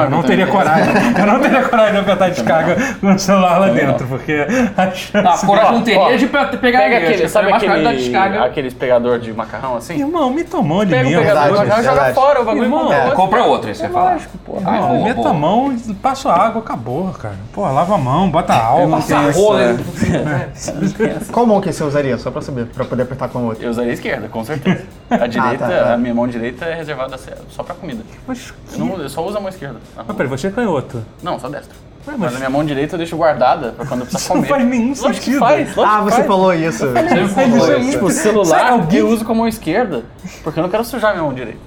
Não, 0.00 0.04
eu 0.04 0.10
não 0.10 0.22
teria 0.22 0.46
coragem. 0.46 0.92
Eu 1.20 1.26
não 1.26 1.40
teria 1.40 1.62
coragem 1.68 1.92
de 1.94 1.98
apertar 2.00 2.30
descarga 2.30 2.76
com 3.00 3.12
o 3.14 3.18
celular 3.18 3.58
lá 3.58 3.68
dentro, 3.68 4.06
porque 4.06 4.46
a 4.76 4.90
chance... 4.90 5.26
Ah, 5.26 5.46
coragem 5.46 5.72
não 5.72 5.82
teria 5.82 6.18
de 6.18 6.26
pe- 6.26 6.56
pegar 6.58 6.78
Pega 6.80 6.96
aquele, 6.98 7.22
que 7.22 7.28
sabe 7.28 7.50
da 7.50 7.56
aquele, 7.56 8.38
aqueles 8.38 8.74
pegador 8.74 9.18
de 9.18 9.32
macarrão 9.32 9.76
assim? 9.76 9.98
Irmão, 9.98 10.30
me 10.30 10.44
tomou 10.44 10.84
de 10.84 10.90
Pega 10.92 11.06
o 11.06 11.10
mesmo. 11.10 11.24
pegador 11.24 11.42
de 11.44 11.50
Verdade, 11.58 11.68
macarrão 11.82 11.94
e 11.94 11.98
joga 12.00 12.14
fora 12.14 12.40
o 12.40 12.44
bagulho 12.44 12.64
Irmão, 12.64 12.80
compra 12.84 12.96
é, 12.96 13.00
outro. 13.02 13.16
Compra 13.16 13.44
outro, 13.44 13.68
aí 13.68 13.74
você 13.74 13.88
fala. 13.88 14.12
Lógico, 14.12 14.38
porra. 14.38 14.62
Ah, 14.66 14.78
boa, 14.80 15.04
meta 15.04 15.28
a 15.28 15.32
mão 15.32 15.72
e 15.72 15.94
passo 15.94 16.28
a 16.28 16.34
água, 16.34 16.62
acabou, 16.62 17.08
cara. 17.12 17.34
Pô, 17.52 17.62
lava 17.62 17.94
a 17.94 17.98
mão, 17.98 18.30
bota 18.30 18.54
álcool. 18.54 18.98
essa- 18.98 19.30
rola. 19.32 19.76
Qual 21.32 21.46
mão 21.46 21.60
que 21.60 21.72
você 21.72 21.82
usaria? 21.84 22.16
Só 22.18 22.30
pra 22.30 22.42
saber, 22.42 22.66
pra 22.66 22.84
poder 22.84 23.02
apertar 23.02 23.28
com 23.28 23.38
a 23.38 23.42
outra. 23.42 23.64
Eu 23.64 23.70
usaria 23.70 23.90
a 23.90 23.94
esquerda, 23.94 24.28
com 24.28 24.44
certeza. 24.44 24.84
A 25.10 25.26
direita, 25.26 25.66
tá. 25.66 25.94
a 25.94 25.96
minha 25.98 26.14
mão 26.14 26.26
direita 26.28 26.64
é 26.64 26.74
reservada 26.74 27.18
só 27.50 27.62
pra 27.62 27.74
comida. 27.74 28.02
Mas, 28.26 28.52
Eu, 28.72 28.78
não- 28.78 28.96
eu 29.00 29.08
só 29.08 29.24
uso 29.26 29.36
a 29.38 29.40
mão 29.40 29.48
esquerda. 29.48 29.76
mas 29.96 30.16
peraí, 30.16 30.28
você 30.28 30.46
é 30.46 30.50
canhoto. 30.50 31.02
Não, 31.22 31.38
só 31.38 31.48
destra. 31.48 31.74
Ué, 32.06 32.14
Mas 32.16 32.20
mas 32.20 32.34
a 32.36 32.38
minha 32.38 32.50
mão 32.50 32.64
direita 32.64 32.94
eu 32.94 32.98
deixo 32.98 33.16
guardada 33.16 33.72
pra 33.72 33.84
quando 33.84 34.00
eu 34.00 34.06
precisar 34.06 34.18
isso 34.24 34.34
não 34.34 34.36
comer. 34.42 34.48
faz 34.48 34.64
nenhum 34.66 34.88
Lógico 34.88 35.08
que 35.10 35.16
sentido. 35.20 35.38
faz, 35.40 35.68
Ah, 35.78 35.98
que 35.98 36.04
você 36.04 36.10
faz. 36.16 36.26
falou 36.26 36.54
isso. 36.54 36.86
Você 36.86 37.00
Isso 37.20 37.34
falou 37.34 37.50
é 37.50 37.58
isso. 37.58 37.78
muito- 37.78 37.90
Tipo, 37.90 38.10
Sério, 38.10 38.22
celular 38.44 38.70
alguém- 38.72 38.98
eu 39.00 39.08
uso 39.08 39.24
com 39.24 39.32
a 39.32 39.34
mão 39.34 39.48
esquerda, 39.48 40.02
porque 40.42 40.58
eu 40.58 40.62
não 40.62 40.70
quero 40.70 40.84
sujar 40.84 41.10
minha 41.12 41.22
mão 41.24 41.34
direita. 41.34 41.58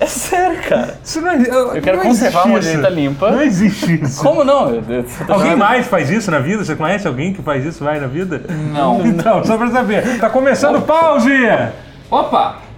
É 0.00 0.06
sério, 0.06 0.60
cara. 0.68 0.98
Isso 1.04 1.20
não, 1.20 1.32
eu, 1.34 1.74
Eu 1.76 1.82
quero 1.82 1.98
não 1.98 2.04
conservar 2.06 2.42
a 2.42 2.46
mão 2.48 2.58
direita 2.58 2.88
isso. 2.88 2.96
limpa. 2.96 3.30
Não 3.30 3.42
existe 3.42 4.02
isso. 4.02 4.20
Como 4.22 4.42
não? 4.42 4.82
Alguém 5.28 5.54
mais 5.56 5.86
faz 5.86 6.10
isso 6.10 6.28
na 6.30 6.40
vida? 6.40 6.64
Você 6.64 6.74
conhece 6.74 7.06
alguém 7.06 7.32
que 7.32 7.40
faz 7.42 7.64
isso 7.64 7.84
mais 7.84 8.00
na 8.02 8.08
vida? 8.08 8.42
Não. 8.72 9.06
Então, 9.06 9.44
só 9.44 9.56
pra 9.56 9.70
saber. 9.70 10.18
Tá 10.18 10.28
começando 10.28 10.76
o 10.78 10.82
pause! 10.82 11.30
Opa! 12.12 12.71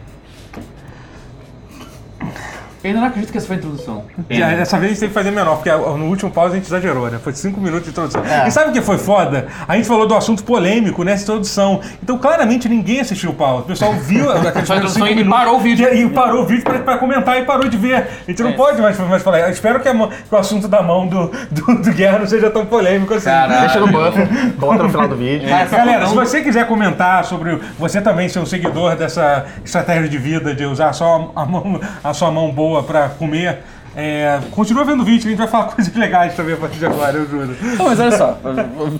Eu 2.84 2.88
ainda 2.88 3.00
não 3.00 3.08
acredito 3.08 3.32
que 3.32 3.38
essa 3.38 3.46
foi 3.46 3.56
a 3.56 3.58
introdução. 3.60 4.04
E 4.28 4.42
aí, 4.42 4.56
dessa 4.56 4.76
vez 4.78 4.90
a 4.90 4.92
gente 4.92 5.00
tem 5.00 5.08
que 5.08 5.14
fazer 5.14 5.30
menor, 5.30 5.54
porque 5.56 5.72
no 5.72 6.04
último 6.04 6.30
pause 6.30 6.52
a 6.52 6.56
gente 6.56 6.66
exagerou, 6.66 7.10
né? 7.10 7.18
Foi 7.22 7.32
5 7.32 7.58
minutos 7.58 7.84
de 7.86 7.90
introdução. 7.90 8.22
É. 8.24 8.46
E 8.46 8.50
sabe 8.50 8.70
o 8.70 8.72
que 8.74 8.82
foi 8.82 8.98
foda? 8.98 9.46
A 9.66 9.74
gente 9.74 9.88
falou 9.88 10.06
do 10.06 10.14
assunto 10.14 10.44
polêmico 10.44 11.02
nessa 11.02 11.22
introdução. 11.22 11.80
Então, 12.02 12.18
claramente, 12.18 12.68
ninguém 12.68 13.00
assistiu 13.00 13.30
o 13.30 13.34
pause. 13.34 13.62
O 13.62 13.64
pessoal 13.64 13.94
viu 13.94 14.30
aqueles 14.30 14.42
Só 14.44 14.48
a 14.48 14.52
primeiros 14.52 14.68
introdução 14.70 15.06
cinco 15.06 15.08
e 15.08 15.14
minutos 15.24 15.38
parou 15.38 15.56
o 15.56 15.60
vídeo. 15.60 15.88
E, 15.94 16.02
e 16.04 16.10
parou 16.10 16.42
o 16.42 16.46
vídeo 16.46 16.62
pra, 16.62 16.78
pra 16.80 16.98
comentar 16.98 17.38
e 17.40 17.44
parou 17.46 17.66
de 17.68 17.76
ver. 17.78 17.96
A 17.96 18.30
gente 18.30 18.42
não 18.42 18.50
É. 18.50 18.52
pode 18.52 18.82
mais, 18.82 18.98
mais 18.98 19.22
falar. 19.22 19.40
Eu 19.40 19.48
espero 19.50 19.80
que, 19.80 19.88
a 19.88 19.94
que 19.94 20.34
o 20.34 20.36
assunto 20.36 20.68
da 20.68 20.82
mão 20.82 21.06
do, 21.06 21.28
do, 21.50 21.82
do 21.82 21.90
Guerra 21.92 22.18
não 22.18 22.26
seja 22.26 22.50
tão 22.50 22.66
polêmico 22.66 23.14
assim. 23.14 23.24
Caralho. 23.30 23.60
Deixa 23.62 23.80
no 23.80 23.86
buffer, 23.88 24.28
bota 24.58 24.82
no 24.82 24.90
final 24.90 25.08
do 25.08 25.16
vídeo. 25.16 25.48
Galera, 25.48 26.06
se 26.06 26.14
não- 26.14 26.22
você 26.22 26.42
quiser 26.42 26.66
comentar 26.68 27.24
sobre 27.24 27.58
você 27.78 28.02
também 28.02 28.28
ser 28.28 28.40
um 28.40 28.46
seguidor 28.46 28.94
dessa 28.94 29.46
estratégia 29.64 30.06
de 30.06 30.18
vida 30.18 30.54
de 30.54 30.66
usar 30.66 30.92
só 30.92 31.32
a, 31.34 31.46
mão, 31.46 31.80
a 32.02 32.12
sua 32.12 32.30
mão 32.30 32.50
boa 32.50 32.73
pra 32.82 33.08
comer, 33.10 33.62
é, 33.96 34.40
continua 34.50 34.84
vendo 34.84 35.02
o 35.02 35.04
vídeo 35.04 35.22
que 35.22 35.28
a 35.28 35.30
gente 35.30 35.38
vai 35.38 35.46
falar 35.46 35.66
coisas 35.72 35.94
legais 35.94 36.34
também 36.34 36.54
a 36.54 36.56
partir 36.56 36.78
de 36.78 36.86
agora, 36.86 37.16
eu 37.16 37.28
juro. 37.28 37.56
Não, 37.76 37.86
mas 37.86 38.00
olha 38.00 38.16
só, 38.16 38.38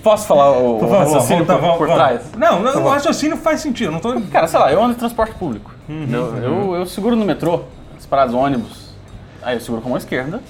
posso 0.01 0.27
falar 0.27 0.51
o, 0.51 0.77
o 0.77 0.79
favor, 0.79 0.97
raciocínio 0.99 1.45
volta, 1.45 1.53
por, 1.53 1.61
vamos, 1.61 1.77
por 1.77 1.87
trás? 1.87 2.21
Não, 2.37 2.61
não 2.61 2.83
o 2.83 2.89
raciocínio 2.89 3.37
faz 3.37 3.59
sentido, 3.59 3.91
não 3.91 3.99
tô... 3.99 4.19
Cara, 4.31 4.47
sei 4.47 4.59
lá, 4.59 4.71
eu 4.71 4.81
ando 4.81 4.93
em 4.93 4.97
transporte 4.97 5.35
público. 5.35 5.71
Uhum, 5.89 6.07
eu, 6.11 6.37
eu, 6.37 6.75
eu 6.75 6.85
seguro 6.85 7.15
no 7.15 7.25
metrô, 7.25 7.63
as 7.97 8.05
paradas 8.05 8.33
ônibus. 8.33 8.95
Aí 9.41 9.55
eu 9.55 9.61
seguro 9.61 9.81
com 9.81 9.89
a 9.89 9.91
mão 9.91 9.97
esquerda. 9.97 10.41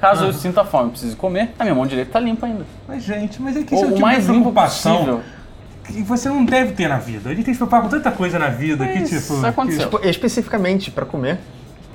Caso 0.00 0.24
eu 0.24 0.32
sinta 0.32 0.64
fome 0.64 0.88
e 0.88 0.90
precise 0.92 1.14
comer, 1.14 1.50
a 1.58 1.62
minha 1.62 1.74
mão 1.74 1.86
direita 1.86 2.12
tá 2.12 2.20
limpa 2.20 2.46
ainda. 2.46 2.64
Mas, 2.88 3.02
gente, 3.02 3.40
mas 3.42 3.54
é 3.54 3.62
que 3.62 3.74
isso 3.74 3.84
é 3.84 3.86
o 3.86 3.90
tipo 3.90 4.00
mais 4.00 4.24
de 4.24 4.32
limpo 4.32 4.50
preocupação 4.50 4.96
possível. 4.96 5.20
que 5.84 6.02
você 6.02 6.28
não 6.30 6.42
deve 6.42 6.72
ter 6.72 6.88
na 6.88 6.96
vida. 6.96 7.28
A 7.28 7.34
gente 7.34 7.44
tem 7.44 7.52
que 7.52 7.58
se 7.58 7.58
preocupar 7.58 7.82
com 7.82 7.88
tanta 7.88 8.10
coisa 8.10 8.38
na 8.38 8.48
vida 8.48 8.86
que, 8.88 8.98
Isso 9.00 9.34
tipo... 9.34 9.46
aconteceu. 9.46 9.90
Tipo, 9.90 10.06
especificamente 10.08 10.90
pra 10.90 11.04
comer. 11.04 11.38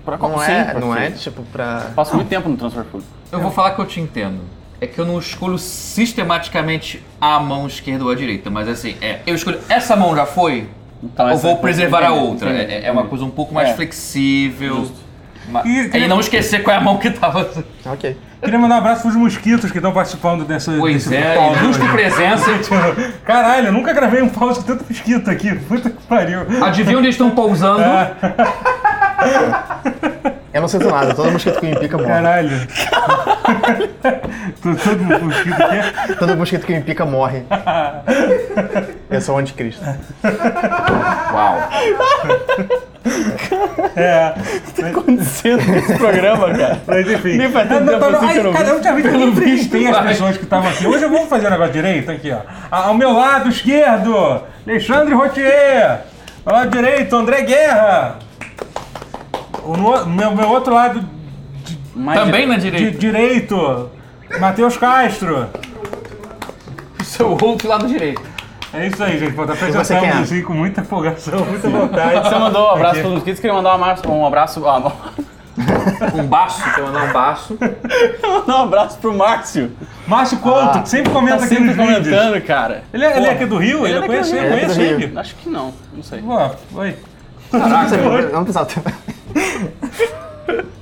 Pra 0.06 0.18
Não 0.18 0.38
sim, 0.38 0.52
é, 0.52 0.74
não 0.80 0.96
é 0.96 1.10
tipo 1.12 1.42
pra. 1.52 1.88
Passo 1.96 2.16
muito 2.16 2.28
tempo 2.30 2.48
no 2.48 2.56
transporte 2.56 2.88
público. 2.90 3.12
Eu 3.32 3.40
vou 3.42 3.50
falar 3.52 3.72
que 3.72 3.80
eu 3.82 3.86
te 3.86 4.00
entendo. 4.00 4.40
É 4.80 4.86
que 4.86 5.00
eu 5.00 5.06
não 5.06 5.18
escolho 5.18 5.58
sistematicamente 5.58 7.02
a 7.20 7.40
mão 7.40 7.66
esquerda 7.66 8.04
ou 8.04 8.12
a 8.12 8.16
direita, 8.16 8.50
mas 8.50 8.68
assim, 8.68 8.96
é, 9.02 9.20
eu 9.26 9.34
escolho 9.34 9.60
essa 9.70 9.96
mão 9.96 10.16
já 10.16 10.26
foi, 10.26 10.68
Então, 11.02 11.28
eu 11.28 11.34
essa- 11.34 11.42
vou 11.48 11.58
preservar 11.58 12.04
a 12.04 12.12
outra. 12.14 12.50
entendi, 12.54 12.72
É, 12.74 12.78
é 12.88 12.92
uma 12.92 13.02
entendi. 13.02 13.10
coisa 13.10 13.26
um 13.26 13.30
pouco 13.32 13.54
mais 13.54 13.70
É. 13.70 13.74
flexível. 13.74 14.92
Ma- 15.50 15.62
E- 15.66 15.92
E, 15.98 16.08
não 16.08 16.20
esquecer 16.20 16.62
qual 16.64 16.76
é 16.76 16.80
a 16.80 16.82
mão 16.82 16.98
que 16.98 17.10
tava. 17.12 17.48
Ok. 17.86 18.18
Queria 18.44 18.60
mandar 18.60 18.76
um 18.76 18.78
abraço 18.80 19.04
pros 19.04 19.16
mosquitos 19.16 19.72
que 19.72 19.78
estão 19.78 19.92
participando 19.94 20.44
dessa... 20.44 20.72
Pois 20.78 21.06
desse 21.08 21.16
é, 21.16 21.38
hoje. 21.40 21.80
presença. 21.92 22.52
Caralho, 23.24 23.68
eu 23.68 23.72
nunca 23.74 23.94
gravei 23.94 24.22
um 24.22 24.30
pause 24.30 24.60
com 24.60 24.66
tanto 24.66 24.86
mosquito 24.90 25.30
aqui. 25.30 25.56
Puta 25.56 25.90
que 25.90 26.02
pariu. 26.04 26.42
Adivinha 26.64 26.98
onde 26.98 27.08
eles 27.08 27.16
estão 27.16 27.30
pousando? 27.32 27.82
Eu 30.54 30.62
não 30.62 30.68
sinto 30.70 30.90
nada, 30.90 31.14
todo 31.16 31.32
mosquito 31.32 31.60
que 31.60 31.66
me 31.68 31.76
pica 31.78 31.98
morre. 31.98 32.10
Caralho. 32.10 32.68
Tô 34.64 34.76
todo 34.76 35.04
mosquito 35.24 35.62
aqui. 35.62 36.16
Todo 36.16 36.38
mosquito 36.38 36.66
que 36.66 36.74
me 36.74 36.82
pica 36.82 37.06
morre. 37.06 37.44
Eu 39.10 39.20
sou 39.22 39.36
o 39.36 39.38
anticristo. 39.40 39.84
Uau. 41.34 41.60
É. 43.96 44.34
acontecendo 44.90 45.64
nesse 45.72 45.94
programa, 45.98 46.50
cara? 46.54 46.82
Mas 46.88 47.10
enfim. 47.12 47.38
Nem 47.38 47.52
faz 47.52 47.68
tanto 47.70 47.92
tempo 47.92 48.06
assim 48.06 48.28
que 48.28 48.38
eu 48.40 48.44
não 48.46 48.54
cara, 48.54 48.66
vi. 48.66 48.72
eu 48.72 48.82
tinha 48.82 48.94
visto, 48.94 49.06
eu 49.08 49.12
Pelo 49.20 49.32
visto, 49.34 49.72
tem 49.72 49.88
as 49.88 50.00
pessoas 50.06 50.38
que 50.38 50.44
estavam 50.44 50.70
aqui. 50.70 50.88
Hoje 50.88 51.04
eu 51.04 51.10
vou 51.10 51.28
fazer 51.28 51.48
o 51.48 51.50
negócio 51.50 51.74
direito 51.74 52.12
aqui, 52.12 52.32
ó. 52.32 52.40
A- 52.72 52.88
Ao 52.88 52.94
meu 52.94 53.14
lado 53.14 53.50
esquerdo, 53.50 54.42
Alexandre 54.68 55.14
Rotier. 55.14 56.00
Ao 56.46 56.54
lado 56.54 56.70
direito, 56.72 57.16
André 57.16 57.42
Guerra. 57.44 58.16
O 59.66 59.76
no, 59.76 60.06
meu, 60.06 60.36
meu 60.36 60.50
outro 60.50 60.74
lado 60.74 61.04
Mais 61.96 62.20
Também 62.20 62.46
na 62.46 62.56
de, 62.58 62.70
direita. 62.70 62.98
direito, 62.98 63.90
Matheus 64.40 64.78
Castro. 64.78 65.48
O 67.00 67.04
seu 67.04 67.32
outro 67.32 67.68
lado 67.68 67.88
direito. 67.88 68.22
É 68.74 68.88
isso 68.88 69.04
aí, 69.04 69.18
gente. 69.18 69.34
Pô, 69.34 69.46
tá 69.46 69.56
você 69.56 69.66
apresentando 69.66 70.00
quem 70.02 70.10
é? 70.10 70.14
assim 70.14 70.42
com 70.44 70.54
muita 70.54 70.82
empolgação, 70.82 71.46
muita 71.46 71.70
vontade. 71.70 72.30
Você 72.30 72.36
mandou 72.36 72.68
um 72.68 72.72
abraço 72.72 72.96
para 73.00 73.08
os 73.08 73.14
mosquitos, 73.14 73.40
queria 73.40 73.56
mandar 73.56 73.72
um 73.72 73.76
abraço, 73.84 74.12
um 74.12 74.26
abraço, 74.26 74.68
ah, 74.68 74.80
não. 74.80 75.26
Um 76.14 76.28
baço, 76.28 76.62
quer 76.76 76.82
mandar 76.82 77.06
um 77.06 77.14
baço. 77.14 77.58
mandar 78.22 78.58
um 78.58 78.64
abraço 78.64 78.98
pro 78.98 79.14
Márcio. 79.14 79.72
Márcio 80.06 80.38
Couto, 80.40 80.82
que 80.82 80.90
sempre 80.90 81.14
comenta 81.14 81.38
Tá 81.38 81.46
aqui 81.46 81.56
sempre 81.56 81.74
nos 81.74 81.78
vídeos. 81.78 82.04
comentando, 82.04 82.42
cara. 82.46 82.84
Ele 82.94 83.06
é, 83.06 83.18
ele 83.18 83.26
é 83.26 83.32
aqui 83.32 83.46
do 83.46 83.58
Rio? 83.58 83.86
Ele, 83.86 83.96
ele 83.96 84.04
é 84.04 84.08
conheço 84.08 84.36
Ele 84.36 84.84
é 84.84 84.84
ele. 84.84 85.18
Acho 85.18 85.34
que 85.36 85.48
não, 85.48 85.74
não 85.94 86.04
sei. 86.04 86.22
Pô, 86.22 86.52
oi. 86.78 86.98
Caraca, 87.50 87.96
eu 87.96 88.34
não 88.34 88.44
precisava. 89.36 90.66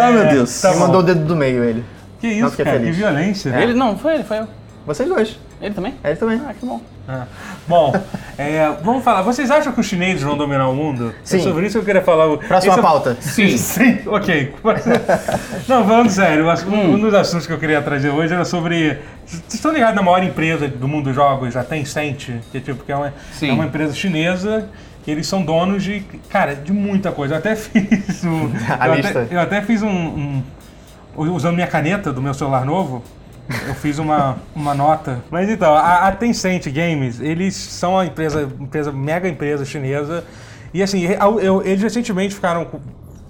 Ah, 0.00 0.12
meu 0.12 0.28
Deus. 0.28 0.60
Tá 0.60 0.76
mandou 0.76 1.00
o 1.00 1.02
dedo 1.02 1.24
do 1.24 1.34
meio, 1.34 1.64
ele. 1.64 1.84
Que 2.20 2.28
Não 2.28 2.46
isso, 2.46 2.50
fiquei 2.50 2.64
cara, 2.64 2.78
que 2.78 2.84
feliz. 2.84 2.96
violência. 2.96 3.50
Ele 3.50 3.74
não, 3.74 3.98
foi 3.98 4.14
ele, 4.14 4.22
foi 4.22 4.38
eu. 4.38 4.46
Vocês 4.86 5.08
dois. 5.08 5.38
Ele 5.60 5.74
também? 5.74 5.94
Ele 6.04 6.16
também. 6.16 6.40
Ah, 6.46 6.54
que 6.54 6.64
bom. 6.64 6.80
Ah. 7.08 7.26
Bom, 7.66 7.92
é, 8.38 8.68
vamos 8.82 9.02
falar. 9.02 9.22
Vocês 9.22 9.50
acham 9.50 9.72
que 9.72 9.80
os 9.80 9.86
chineses 9.86 10.22
vão 10.22 10.36
dominar 10.36 10.68
o 10.68 10.74
mundo? 10.74 11.12
Sim. 11.24 11.38
É 11.38 11.40
sobre 11.40 11.66
isso 11.66 11.72
que 11.74 11.78
eu 11.78 11.84
queria 11.84 12.02
falar. 12.02 12.36
Próxima 12.36 12.72
Esse 12.72 12.78
é- 12.78 12.82
pauta. 12.82 13.16
Sim. 13.20 13.56
Sim, 13.58 13.98
ok. 14.06 14.54
Não, 15.68 15.84
falando 15.84 16.10
sério, 16.10 16.44
um, 16.68 16.94
um 16.94 16.98
dos 16.98 17.14
assuntos 17.14 17.46
que 17.46 17.52
eu 17.52 17.58
queria 17.58 17.82
trazer 17.82 18.10
hoje 18.10 18.34
era 18.34 18.44
sobre. 18.44 18.98
Vocês 19.26 19.54
estão 19.54 19.72
ligados 19.72 19.96
na 19.96 20.02
maior 20.02 20.22
empresa 20.22 20.68
do 20.68 20.86
mundo 20.86 21.06
dos 21.06 21.14
jogos, 21.14 21.56
a 21.56 21.64
Tencent? 21.64 22.30
Que, 22.50 22.58
é 22.58 22.60
tipo, 22.60 22.84
que 22.84 22.92
é, 22.92 22.96
uma, 22.96 23.08
é 23.42 23.52
uma 23.52 23.66
empresa 23.66 23.94
chinesa. 23.94 24.68
Que 25.04 25.10
Eles 25.10 25.26
são 25.26 25.42
donos 25.42 25.82
de, 25.82 26.00
cara, 26.30 26.54
de 26.54 26.72
muita 26.72 27.10
coisa. 27.12 27.34
Eu 27.34 27.38
até 27.38 27.54
fiz 27.56 28.24
um. 28.24 28.50
A 28.78 28.88
eu, 28.88 28.94
lista. 28.94 29.22
Até, 29.22 29.34
eu 29.34 29.40
até 29.40 29.62
fiz 29.62 29.82
um, 29.82 29.88
um- 29.90 30.42
Usando 31.14 31.54
minha 31.54 31.66
caneta 31.66 32.10
do 32.10 32.22
meu 32.22 32.32
celular 32.32 32.64
novo, 32.64 33.02
eu 33.68 33.74
fiz 33.74 33.98
uma, 33.98 34.38
uma 34.56 34.74
nota. 34.74 35.22
Mas 35.30 35.46
então, 35.50 35.74
a, 35.74 36.08
a 36.08 36.12
Tencent 36.12 36.66
Games, 36.72 37.20
eles 37.20 37.54
são 37.54 37.92
uma 37.92 38.06
empresa, 38.06 38.48
empresa, 38.58 38.90
mega 38.90 39.28
empresa 39.28 39.62
chinesa. 39.64 40.24
E 40.72 40.82
assim, 40.82 41.02
eu- 41.04 41.38
eu- 41.40 41.62
eles 41.66 41.82
recentemente 41.82 42.34
ficaram. 42.34 42.66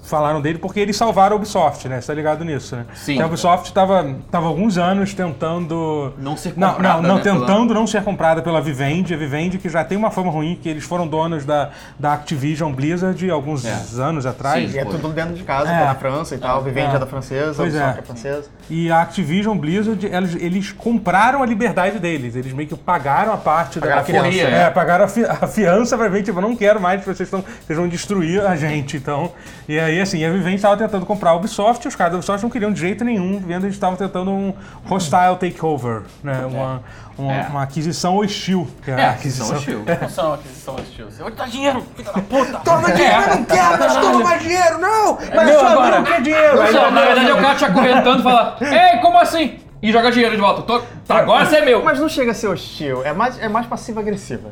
Falaram 0.02 0.40
dele 0.40 0.58
porque 0.58 0.80
eles 0.80 0.96
salvaram 0.96 1.34
a 1.34 1.38
Ubisoft, 1.38 1.88
né? 1.88 2.00
Você 2.00 2.08
tá 2.08 2.14
ligado 2.14 2.44
nisso, 2.44 2.74
né? 2.74 2.86
Sim. 2.94 3.22
A 3.22 3.26
Ubisoft 3.26 3.68
estava 3.68 4.04
tava 4.32 4.46
alguns 4.48 4.76
anos 4.76 5.14
tentando. 5.14 6.12
Não 6.18 6.36
ser 6.36 6.54
Não, 6.56 6.72
comprada, 6.72 7.00
não, 7.02 7.08
não 7.08 7.14
né, 7.16 7.22
pela- 7.22 7.40
tentando 7.46 7.72
não 7.74 7.86
ser 7.86 8.02
comprada 8.02 8.42
pela 8.42 8.60
Vivendi. 8.60 9.14
A 9.14 9.16
Vivendi 9.16 9.58
que 9.58 9.68
já 9.68 9.84
tem 9.84 9.96
uma 9.96 10.10
fama 10.10 10.30
ruim, 10.30 10.58
que 10.60 10.68
eles 10.68 10.82
foram 10.84 11.06
donos 11.06 11.44
da, 11.44 11.70
da 11.98 12.14
Activision 12.14 12.72
Blizzard 12.72 13.30
alguns 13.30 13.64
É. 13.64 13.78
anos 14.02 14.26
atrás. 14.26 14.70
Sim. 14.70 14.76
E 14.76 14.80
é 14.80 14.84
tudo 14.84 15.08
dentro 15.10 15.34
de 15.34 15.44
casa, 15.44 15.70
É. 15.70 15.78
tá 15.78 15.84
na 15.86 15.94
França 15.94 16.34
e 16.34 16.38
tal. 16.38 16.66
É. 16.66 16.80
é 16.80 16.98
da 16.98 17.06
francesa, 17.06 17.54
Pois 17.56 17.72
o 17.72 17.76
é. 17.78 17.80
é. 17.80 17.98
é 17.98 18.02
francesa. 18.02 18.48
E 18.70 18.90
a 18.90 19.02
Activision 19.02 19.56
Blizzard, 19.56 20.06
eles, 20.06 20.34
eles 20.36 20.72
compraram 20.72 21.42
a 21.42 21.46
liberdade 21.46 21.98
deles. 21.98 22.36
Eles 22.36 22.52
meio 22.52 22.68
que 22.68 22.76
pagaram 22.76 23.32
a 23.32 23.36
parte 23.36 23.78
Pagaram 23.80 23.96
da 23.96 24.02
a 24.02 24.04
fiança, 24.06 24.22
Corria, 24.28 24.48
É, 24.48 24.70
pagaram 24.70 25.04
a, 25.04 25.08
fi- 25.08 25.24
a 25.24 25.46
fiança 25.46 25.96
pra 25.98 26.08
ver, 26.08 26.22
tipo, 26.22 26.40
não 26.40 26.56
quero 26.56 26.80
mais, 26.80 27.02
vocês, 27.04 27.20
estão, 27.20 27.44
vocês 27.66 27.78
vão 27.78 27.88
destruir 27.88 28.40
a 28.46 28.56
gente, 28.56 28.96
então. 28.96 29.32
E 29.68 29.78
aí 29.78 30.00
assim, 30.00 30.24
a 30.24 30.30
Vivendi 30.30 30.56
estava 30.56 30.76
tentando 30.76 31.04
comprar 31.04 31.30
a 31.30 31.34
Ubisoft, 31.34 31.84
e 31.84 31.88
os 31.88 31.96
caras 31.96 32.12
da 32.12 32.18
Ubisoft 32.18 32.42
não 32.42 32.50
queriam 32.50 32.72
de 32.72 32.80
jeito 32.80 33.04
nenhum, 33.04 33.38
vendo 33.38 33.64
eles 33.64 33.74
estavam 33.74 33.96
tentando 33.96 34.30
um 34.30 34.54
hostile 34.84 35.36
takeover, 35.38 36.02
né? 36.22 36.44
Uma, 36.46 36.82
uma, 37.18 37.32
É. 37.32 37.46
uma 37.48 37.62
aquisição 37.62 38.16
hostil. 38.16 38.68
que 38.84 38.90
É, 38.90 39.08
aquisição 39.10 39.54
hostil. 39.56 39.84
Função 40.00 40.34
aquisição 40.34 40.74
hostil. 40.76 41.10
Você 41.10 41.22
vai 41.22 41.32
dar 41.32 41.48
dinheiro, 41.48 41.84
filha 41.96 42.12
da 42.12 42.20
puta! 42.22 42.58
Toma 42.64 42.90
dinheiro, 42.92 43.22
eu 43.22 43.36
não 43.36 43.44
quero, 43.44 43.78
mas 43.78 43.96
toma 43.96 44.18
mais 44.24 44.42
dinheiro, 44.42 44.78
não! 44.78 45.18
Mas 45.34 45.46
meu 45.46 45.60
só 45.60 45.66
agora. 45.68 45.96
não 45.98 46.04
quer 46.04 46.22
dinheiro! 46.22 46.56
Não, 46.72 46.90
na 46.90 47.00
verdade 47.02 47.30
é 47.30 47.34
o 47.34 47.40
cara 47.40 47.54
te 47.54 47.64
acorrentando 47.64 48.20
e 48.20 48.22
fala, 48.22 48.56
ei, 48.60 48.98
como 49.00 49.18
assim? 49.18 49.58
E 49.82 49.90
joga 49.90 50.10
dinheiro 50.12 50.34
de 50.36 50.40
volta. 50.40 50.62
Tô- 50.62 50.80
tá, 51.06 51.16
agora 51.18 51.44
você 51.44 51.56
é 51.56 51.64
meu. 51.64 51.82
Mas 51.82 51.98
não 51.98 52.08
chega 52.08 52.30
a 52.30 52.34
ser 52.34 52.46
hostil, 52.48 53.04
é 53.04 53.12
mais, 53.12 53.38
é 53.40 53.48
mais 53.48 53.66
passiva-agressiva. 53.66 54.50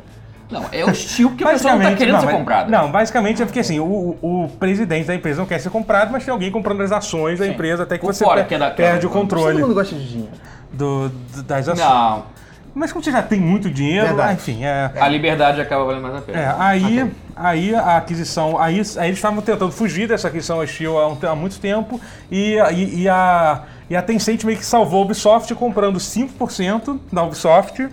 Não, 0.51 0.65
é 0.73 0.83
hostil 0.83 1.29
porque 1.29 1.45
a 1.45 1.47
pessoa 1.51 1.75
não 1.75 1.81
tá 1.81 1.95
querendo 1.95 2.15
não, 2.15 2.19
ser 2.19 2.25
mas- 2.25 2.35
comprada. 2.35 2.69
Não, 2.69 2.91
basicamente 2.91 3.41
é 3.41 3.45
porque 3.45 3.61
assim, 3.61 3.79
o, 3.79 4.17
o 4.21 4.49
presidente 4.59 5.05
da 5.07 5.15
empresa 5.15 5.39
não 5.39 5.47
quer 5.47 5.59
ser 5.59 5.69
comprado, 5.69 6.11
mas 6.11 6.25
tem 6.25 6.31
alguém 6.33 6.51
comprando 6.51 6.81
as 6.81 6.91
ações 6.91 7.39
da 7.39 7.47
empresa 7.47 7.83
até 7.83 7.97
que 7.97 8.01
Por 8.05 8.13
você 8.13 8.25
fora, 8.25 8.41
per- 8.41 8.47
que 8.49 8.55
é 8.55 8.59
da- 8.59 8.69
perde 8.71 9.05
o 9.05 9.09
Todo 9.09 9.21
controle 9.21 9.61
mundo 9.61 9.73
gosta 9.73 9.95
de 9.95 10.05
dinheiro. 10.05 10.33
do, 10.73 11.07
do- 11.07 11.43
das 11.43 11.69
ações. 11.69 11.79
Não, 11.87 12.23
Mas 12.73 12.91
como 12.91 13.03
você 13.03 13.11
já 13.11 13.21
tem 13.21 13.39
muito 13.39 13.69
dinheiro, 13.69 14.07
Verdade. 14.07 14.33
enfim, 14.33 14.63
é. 14.63 14.91
a 14.95 15.07
liberdade 15.07 15.59
acaba 15.59 15.83
valendo 15.83 16.03
mais 16.03 16.15
a 16.15 16.21
pena. 16.21 16.39
É, 16.39 16.55
aí, 16.57 17.11
aí 17.35 17.75
a 17.75 17.97
aquisição. 17.97 18.57
Aí, 18.57 18.81
aí 18.97 19.07
eles 19.07 19.17
estavam 19.17 19.41
tentando 19.41 19.71
fugir 19.71 20.07
dessa 20.07 20.29
aquisição 20.29 20.59
hostil 20.59 20.97
há, 20.97 21.07
um 21.07 21.17
há 21.21 21.35
muito 21.35 21.59
tempo 21.59 21.99
e, 22.31 22.55
e, 22.73 23.01
e 23.01 23.09
a, 23.09 23.63
e 23.89 23.95
a 23.95 24.01
Tencent 24.01 24.43
meio 24.45 24.57
que 24.57 24.65
salvou 24.65 25.01
a 25.01 25.05
Ubisoft 25.05 25.53
comprando 25.55 25.97
5% 25.99 26.97
da 27.11 27.23
Ubisoft. 27.23 27.89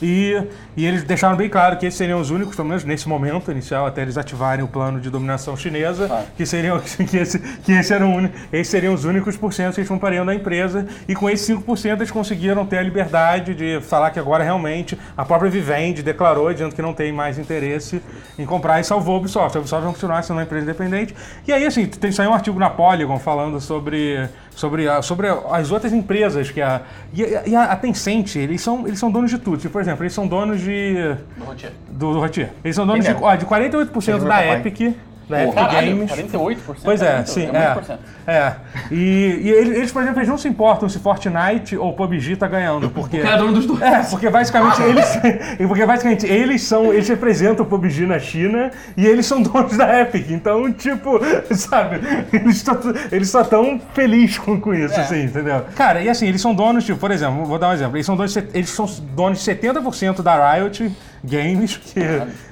E, 0.00 0.40
e 0.76 0.86
eles 0.86 1.02
deixaram 1.04 1.36
bem 1.36 1.48
claro 1.48 1.76
que 1.76 1.86
esses 1.86 1.96
seriam 1.98 2.20
os 2.20 2.30
únicos, 2.30 2.56
pelo 2.56 2.68
menos 2.68 2.84
nesse 2.84 3.08
momento 3.08 3.50
inicial, 3.50 3.86
até 3.86 4.02
eles 4.02 4.16
ativarem 4.16 4.64
o 4.64 4.68
plano 4.68 5.00
de 5.00 5.10
dominação 5.10 5.56
chinesa, 5.56 6.06
Claro. 6.06 6.24
que 6.36 6.46
seriam 6.46 6.80
que 7.08 7.16
esse, 7.16 7.38
que 7.38 7.72
esse 7.72 7.92
era 7.92 8.06
o 8.06 8.10
uni- 8.10 8.30
esses 8.52 8.68
seriam 8.68 8.94
os 8.94 9.04
únicos 9.04 9.36
porcentos 9.36 9.74
que 9.74 9.80
eles 9.80 9.88
comprariam 9.88 10.24
da 10.24 10.34
empresa. 10.34 10.86
E 11.06 11.14
com 11.14 11.28
esses 11.28 11.46
5% 11.56 11.98
eles 11.98 12.10
conseguiram 12.10 12.64
ter 12.64 12.78
a 12.78 12.82
liberdade 12.82 13.54
de 13.54 13.80
falar 13.82 14.10
que 14.10 14.18
agora 14.18 14.42
realmente 14.42 14.98
a 15.16 15.24
própria 15.24 15.50
Vivendi 15.50 16.02
declarou, 16.02 16.52
dizendo 16.52 16.74
que 16.74 16.80
não 16.82 16.94
tem 16.94 17.12
mais 17.12 17.38
interesse 17.38 18.00
em 18.38 18.46
comprar 18.46 18.80
e 18.80 18.84
salvou 18.84 19.16
a 19.16 19.18
Ubisoft. 19.18 19.56
A 19.56 19.60
Ubisoft 19.60 19.84
vai 19.84 19.92
continuar 19.92 20.22
sendo 20.22 20.36
uma 20.36 20.42
empresa 20.44 20.64
independente. 20.64 21.14
E 21.46 21.52
aí, 21.52 21.66
assim, 21.66 21.86
tem 21.86 22.10
saiu 22.10 22.30
um 22.30 22.34
artigo 22.34 22.58
na 22.58 22.70
Polygon 22.70 23.18
falando 23.18 23.60
sobre, 23.60 24.26
sobre, 24.54 24.88
a- 24.88 25.02
sobre 25.02 25.26
as 25.50 25.70
outras 25.70 25.92
empresas 25.92 26.50
que 26.50 26.62
a. 26.62 26.80
E, 27.12 27.22
a- 27.24 27.42
e 27.46 27.54
a, 27.54 27.64
a 27.64 27.76
Tencent, 27.76 28.36
eles 28.36 28.62
são, 28.62 28.86
eles 28.86 28.98
são 28.98 29.10
donos 29.10 29.30
de 29.30 29.38
tudo. 29.38 29.58
Tipo, 29.58 29.72
por 29.72 29.82
exemplo, 29.82 30.02
eles 30.02 30.12
são 30.14 30.26
donos 30.26 30.61
de. 30.62 31.16
Do 31.36 31.44
Rotier. 31.44 31.72
do, 31.90 32.12
do 32.14 32.20
Rotier. 32.20 32.50
Eles 32.64 32.76
são 32.76 32.86
donos 32.86 33.04
de, 33.04 33.12
ó, 33.12 33.34
de 33.34 33.46
48% 33.46 34.08
Eles 34.08 34.24
da. 34.24 34.46
Epic. 34.58 34.96
Da 35.28 35.44
Epic 35.44 35.54
Caralho, 35.54 35.96
Games. 35.96 36.12
48%? 36.12 36.76
Pois 36.82 37.02
é, 37.02 37.14
muito, 37.14 37.30
sim, 37.30 37.48
é. 37.52 37.74
cento. 37.74 37.98
É. 38.26 38.54
E, 38.90 39.40
e 39.42 39.50
eles, 39.50 39.76
eles, 39.76 39.92
por 39.92 40.02
exemplo, 40.02 40.18
eles 40.20 40.28
não 40.28 40.38
se 40.38 40.48
importam 40.48 40.88
se 40.88 40.98
Fortnite 40.98 41.76
ou 41.76 41.92
PUBG 41.92 42.36
tá 42.36 42.46
ganhando, 42.46 42.90
porque... 42.90 43.18
Porque 43.18 43.32
é 43.32 43.36
dono 43.36 43.52
dos 43.52 43.66
dois. 43.66 43.80
É, 43.82 44.02
porque 44.04 44.28
basicamente 44.30 44.82
eles, 44.82 45.18
porque 45.66 45.86
basicamente 45.86 46.26
eles 46.26 46.62
são, 46.62 46.92
eles 46.92 47.08
representam 47.08 47.64
o 47.64 47.68
PUBG 47.68 48.06
na 48.06 48.18
China 48.18 48.70
e 48.96 49.06
eles 49.06 49.26
são 49.26 49.42
donos 49.42 49.76
da 49.76 50.00
Epic. 50.00 50.30
Então, 50.30 50.72
tipo, 50.72 51.20
sabe, 51.54 52.00
eles 52.32 52.58
só 52.58 52.72
eles 53.10 53.30
só 53.30 53.44
tão 53.44 53.80
felizes 53.94 54.38
com, 54.38 54.60
com 54.60 54.74
isso, 54.74 54.94
É. 54.94 55.00
assim, 55.00 55.24
entendeu? 55.24 55.64
Cara, 55.76 56.00
e 56.02 56.08
assim, 56.08 56.26
eles 56.26 56.40
são 56.40 56.54
donos, 56.54 56.84
tipo, 56.84 56.98
por 56.98 57.10
exemplo, 57.10 57.44
vou 57.44 57.58
dar 57.58 57.70
um 57.70 57.72
exemplo, 57.72 57.96
eles 57.96 58.06
são 58.06 58.16
donos, 58.16 58.36
eles 58.36 58.70
são 58.70 58.86
donos 59.14 59.42
de 59.42 59.50
70% 59.50 60.22
da 60.22 60.52
Riot 60.54 60.92
Games, 61.24 61.76
que, 61.76 62.00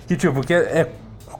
que 0.06 0.16
tipo, 0.16 0.40
que 0.42 0.54
é, 0.54 0.58
é 0.58 0.88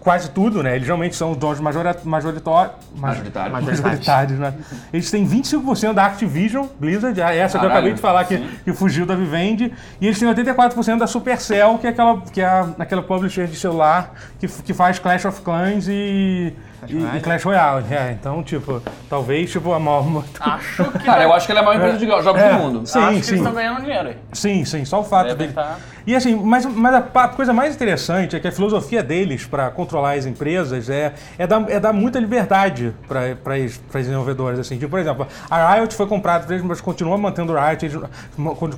quase 0.01 0.31
tudo, 0.31 0.63
né? 0.63 0.75
Eles 0.77 0.87
realmente 0.87 1.15
são 1.15 1.31
os 1.33 1.37
donos 1.37 1.61
majora- 1.61 1.97
majoritórios. 2.05 2.75
Majoritário. 2.97 3.53
Majoritários, 3.53 4.39
né? 4.39 4.55
Eles 4.93 5.11
têm 5.11 5.27
25% 5.27 5.93
da 5.95 6.07
Activision, 6.07 6.67
Blizzard, 6.81 7.21
a- 7.21 7.35
essa 7.35 7.59
que 7.59 7.65
eu 7.65 7.69
Caralho, 7.69 7.73
acabei 7.79 7.93
de 7.95 8.01
falar 8.01 8.25
que, 8.25 8.39
que 8.65 8.73
fugiu 8.73 9.05
da 9.05 9.15
Vivendi, 9.15 9.73
e 10.01 10.07
eles 10.07 10.19
têm 10.19 10.27
84% 10.29 10.99
da 10.99 11.07
Supercell, 11.07 11.77
que 11.79 11.87
é 11.87 11.91
aquela, 11.91 12.21
que 12.33 12.41
é 12.41 12.65
aquela 12.79 13.03
publisher 13.03 13.47
de 13.47 13.57
celular 13.57 14.15
que, 14.39 14.49
que 14.49 14.73
faz 14.73 14.99
Clash 14.99 15.25
of 15.27 15.43
Clans 15.43 15.87
e, 15.87 16.55
e, 16.89 17.17
e 17.17 17.21
Clash 17.21 17.43
Royale. 17.45 17.85
É, 17.91 18.13
então, 18.13 18.43
tipo, 18.43 18.83
talvez 19.09 19.51
tipo, 19.51 19.73
a 19.73 19.79
maior. 19.79 20.25
Acho 20.41 20.85
que. 20.93 20.99
Cara, 21.01 21.23
eu 21.25 21.33
acho 21.33 21.47
que 21.47 21.53
ele 21.53 21.59
é 21.59 21.63
a 21.63 21.65
maior 21.65 21.79
empresa 21.79 21.99
de 21.99 22.07
jogos 22.07 22.41
É, 22.43 22.53
do 22.53 22.59
mundo. 22.59 22.87
sim, 22.87 22.99
acho 22.99 23.09
que 23.19 23.23
sim. 23.23 23.31
eles 23.33 23.41
estão 23.41 23.53
ganhando 23.55 23.81
dinheiro 23.83 24.09
aí. 24.09 24.17
Sim, 24.33 24.65
sim, 24.65 24.85
só 24.85 25.01
o 25.01 25.05
fato 25.05 25.29
Devem 25.29 25.49
dele. 25.49 25.53
tá- 25.53 25.77
E 26.07 26.15
assim, 26.15 26.35
mas, 26.35 26.65
mas 26.67 26.95
a, 26.95 27.29
coisa 27.29 27.53
mais 27.53 27.75
interessante 27.75 28.35
é 28.35 28.41
que 28.41 28.49
a 28.49 28.53
filosofia 28.53 29.03
deles 29.03 29.45
para 29.45 29.71
controlar 29.71 30.13
as 30.15 30.27
empresas 30.27 30.89
é, 30.89 31.13
é, 31.39 31.47
dar, 31.47 31.69
é 31.71 31.79
dar 31.79 31.93
muita 31.93 32.19
liberdade 32.19 32.95
para 33.07 33.37
os 33.57 33.81
desenvolvedores. 33.93 34.59
Assim. 34.59 34.77
Tipo, 34.79 34.91
por 34.91 34.99
exemplo, 35.01 35.27
a 35.51 35.75
Riot 35.75 35.95
foi 35.95 36.07
comprada 36.07 36.45
por 36.47 36.53
eles, 36.53 36.65
mas 36.65 36.81
continua 36.81 37.17
mantendo 37.19 37.53
o 37.53 37.57
Riot, 37.61 37.85
eles 37.85 37.97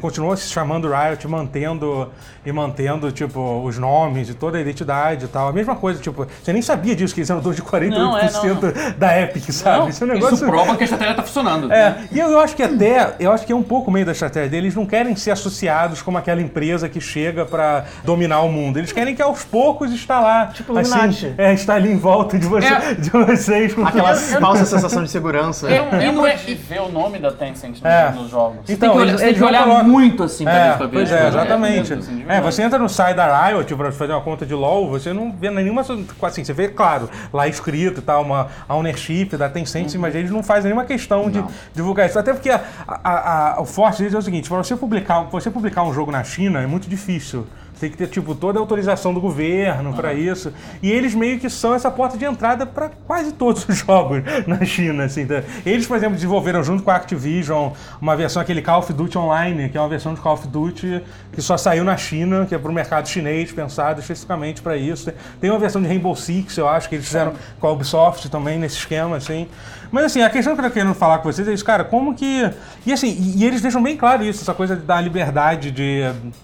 continua 0.00 0.36
se 0.36 0.48
chamando 0.50 0.88
Riot, 0.90 1.26
mantendo 1.28 2.10
e 2.44 2.52
mantendo 2.52 3.10
tipo, 3.12 3.62
os 3.64 3.78
nomes 3.78 4.28
e 4.28 4.34
toda 4.34 4.58
a 4.58 4.60
identidade 4.60 5.24
e 5.26 5.28
tal. 5.28 5.48
A 5.48 5.52
mesma 5.52 5.76
coisa, 5.76 6.00
tipo, 6.00 6.26
você 6.42 6.52
nem 6.52 6.62
sabia 6.62 6.94
disso, 6.96 7.14
que 7.14 7.20
eles 7.20 7.30
eram 7.30 7.40
donos 7.40 7.56
de 7.56 7.62
48% 7.62 7.91
Não, 7.98 8.18
é, 8.18 8.30
não, 8.30 8.92
da 8.98 9.20
Epic, 9.20 9.50
sabe? 9.52 9.78
Não, 9.78 9.88
Esse 9.88 10.02
é 10.02 10.06
um 10.06 10.08
negócio. 10.10 10.34
Isso 10.34 10.46
prova 10.46 10.76
que 10.76 10.82
a 10.82 10.84
estratégia 10.84 11.14
tá 11.14 11.22
funcionando. 11.22 11.72
É, 11.72 11.96
e 12.10 12.18
eu, 12.18 12.28
eu 12.30 12.40
acho 12.40 12.54
que 12.56 12.62
até, 12.62 13.14
eu 13.20 13.32
acho 13.32 13.46
que 13.46 13.52
é 13.52 13.56
um 13.56 13.62
pouco 13.62 13.90
meio 13.90 14.04
da 14.06 14.12
estratégia 14.12 14.48
deles, 14.48 14.62
eles 14.62 14.74
não 14.76 14.86
querem 14.86 15.14
ser 15.16 15.32
associados 15.32 16.00
como 16.02 16.16
aquela 16.18 16.40
empresa 16.40 16.88
que 16.88 17.00
chega 17.00 17.44
pra 17.44 17.84
dominar 18.04 18.40
o 18.42 18.48
mundo. 18.50 18.78
Eles 18.78 18.92
querem 18.92 19.14
que 19.14 19.20
aos 19.22 19.44
poucos 19.44 19.92
está 19.92 20.20
lá, 20.20 20.46
Tipo 20.46 20.76
assim, 20.78 21.34
é, 21.36 21.52
está 21.52 21.74
ali 21.74 21.90
em 21.90 21.98
volta 21.98 22.38
de, 22.38 22.46
você, 22.46 22.66
É. 22.66 22.94
de 22.94 23.10
vocês. 23.10 23.74
Com 23.74 23.84
Aquela 23.86 24.14
falsa 24.14 24.64
sensação 24.64 25.02
de 25.02 25.10
segurança. 25.10 25.68
É, 25.70 25.78
Eu 25.78 26.00
E 26.00 26.12
não 26.12 26.26
é- 26.26 26.36
de 26.36 26.54
ver 26.54 26.80
o 26.80 26.88
nome 26.88 27.18
da 27.18 27.30
Tencent 27.30 27.72
nos, 27.80 27.84
É. 27.84 28.10
nos 28.10 28.30
jogos. 28.30 28.58
Você 28.64 28.72
Então, 28.74 28.88
tem 28.90 28.96
que 28.96 29.02
olhar, 29.02 29.08
eles- 29.10 29.20
você 29.20 29.24
tem 29.26 29.34
que 29.34 29.40
não 29.40 29.48
olhar 29.48 29.84
muito 29.84 30.22
assim 30.22 30.44
pra 30.44 30.52
ver 30.52 30.58
É, 30.60 30.76
ver. 30.78 30.88
pois 30.88 31.10
né? 31.10 31.18
é, 31.18 31.24
É, 31.24 31.28
exatamente. 31.28 31.90
mesmo, 31.90 31.98
assim, 31.98 32.12
É, 32.12 32.16
verdade. 32.24 32.42
você 32.44 32.62
entra 32.62 32.78
no 32.78 32.88
site 32.88 33.16
da 33.16 33.46
Riot 33.48 33.74
pra 33.74 33.92
fazer 33.92 34.12
uma 34.12 34.20
conta 34.20 34.46
de 34.46 34.54
LoL, 34.54 34.88
você 34.88 35.12
não 35.12 35.32
vê 35.32 35.50
nenhuma. 35.50 35.82
Assim, 35.82 36.44
você 36.44 36.52
vê, 36.52 36.68
claro, 36.68 37.08
lá 37.32 37.46
escrito 37.48 37.81
e 37.88 38.02
tal, 38.02 38.22
uma 38.22 38.48
a 38.68 38.74
ownership 38.74 39.36
da 39.36 39.48
Tencent, 39.48 39.94
mas 39.96 40.14
eles 40.14 40.30
não 40.30 40.42
fazem 40.42 40.64
nenhuma 40.70 40.84
questão 40.86 41.30
de 41.30 41.38
divulgar 41.74 42.06
isso. 42.08 42.18
Até 42.18 42.32
porque 42.32 42.50
a, 42.50 42.60
a- 42.86 43.54
a- 43.56 43.60
o 43.60 43.64
forte 43.64 43.98
deles 43.98 44.14
é 44.14 44.18
o 44.18 44.22
seguinte: 44.22 44.48
pra 44.48 44.58
você 44.58 44.76
publicar, 44.76 45.22
você 45.24 45.50
publicar 45.50 45.82
um 45.82 45.92
jogo 45.92 46.10
na 46.12 46.22
China 46.24 46.60
é 46.62 46.66
muito 46.66 46.88
difícil. 46.88 47.46
Tem 47.82 47.90
que 47.90 47.96
ter, 47.96 48.06
tipo, 48.06 48.32
toda 48.32 48.60
a 48.60 48.62
autorização 48.62 49.12
do 49.12 49.20
governo 49.20 49.92
pra 49.92 50.14
isso. 50.14 50.52
E 50.80 50.88
eles 50.88 51.16
meio 51.16 51.40
que 51.40 51.50
são 51.50 51.74
essa 51.74 51.90
porta 51.90 52.16
de 52.16 52.24
entrada 52.24 52.64
pra 52.64 52.88
quase 53.08 53.32
todos 53.32 53.66
os 53.68 53.78
jogos 53.78 54.22
na 54.46 54.64
China, 54.64 55.02
assim. 55.02 55.26
tá? 55.26 55.42
Eles, 55.66 55.84
por 55.84 55.96
exemplo, 55.96 56.14
desenvolveram 56.14 56.62
junto 56.62 56.84
com 56.84 56.92
a 56.92 56.94
Activision 56.94 57.72
uma 58.00 58.14
versão, 58.14 58.40
aquele 58.40 58.62
Call 58.62 58.78
of 58.78 58.92
Duty 58.92 59.18
Online, 59.18 59.68
que 59.68 59.76
é 59.76 59.80
uma 59.80 59.88
versão 59.88 60.14
de 60.14 60.20
Call 60.20 60.34
of 60.34 60.46
Duty 60.46 61.02
que 61.32 61.42
só 61.42 61.56
saiu 61.56 61.82
na 61.82 61.96
China, 61.96 62.46
que 62.46 62.54
é 62.54 62.58
pro 62.58 62.72
mercado 62.72 63.08
chinês, 63.08 63.50
pensado 63.50 63.98
especificamente 63.98 64.62
pra 64.62 64.76
isso. 64.76 65.12
Tem 65.40 65.50
uma 65.50 65.58
versão 65.58 65.82
de 65.82 65.88
Rainbow 65.88 66.14
Six, 66.14 66.56
eu 66.58 66.68
acho, 66.68 66.88
que 66.88 66.94
eles 66.94 67.06
fizeram 67.06 67.32
com 67.58 67.66
a 67.66 67.72
Ubisoft 67.72 68.28
também, 68.30 68.60
nesse 68.60 68.76
esquema, 68.76 69.16
assim. 69.16 69.48
Mas 69.92 70.06
assim, 70.06 70.22
a 70.22 70.30
questão 70.30 70.54
que 70.54 70.60
eu 70.60 70.64
tô 70.64 70.70
querendo 70.70 70.94
falar 70.94 71.18
com 71.18 71.30
vocês 71.30 71.46
é 71.46 71.52
isso, 71.52 71.64
cara, 71.64 71.84
como 71.84 72.14
que. 72.14 72.50
E 72.86 72.92
assim, 72.92 73.14
e, 73.36 73.44
eles 73.44 73.60
deixam 73.60 73.82
bem 73.82 73.94
claro 73.94 74.24
isso, 74.24 74.40
essa 74.40 74.54
coisa 74.54 74.74
da 74.74 74.98
liberdade 74.98 75.70
de, 75.70 76.00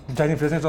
de 0.06 0.22
as 0.22 0.30
empresas. 0.30 0.62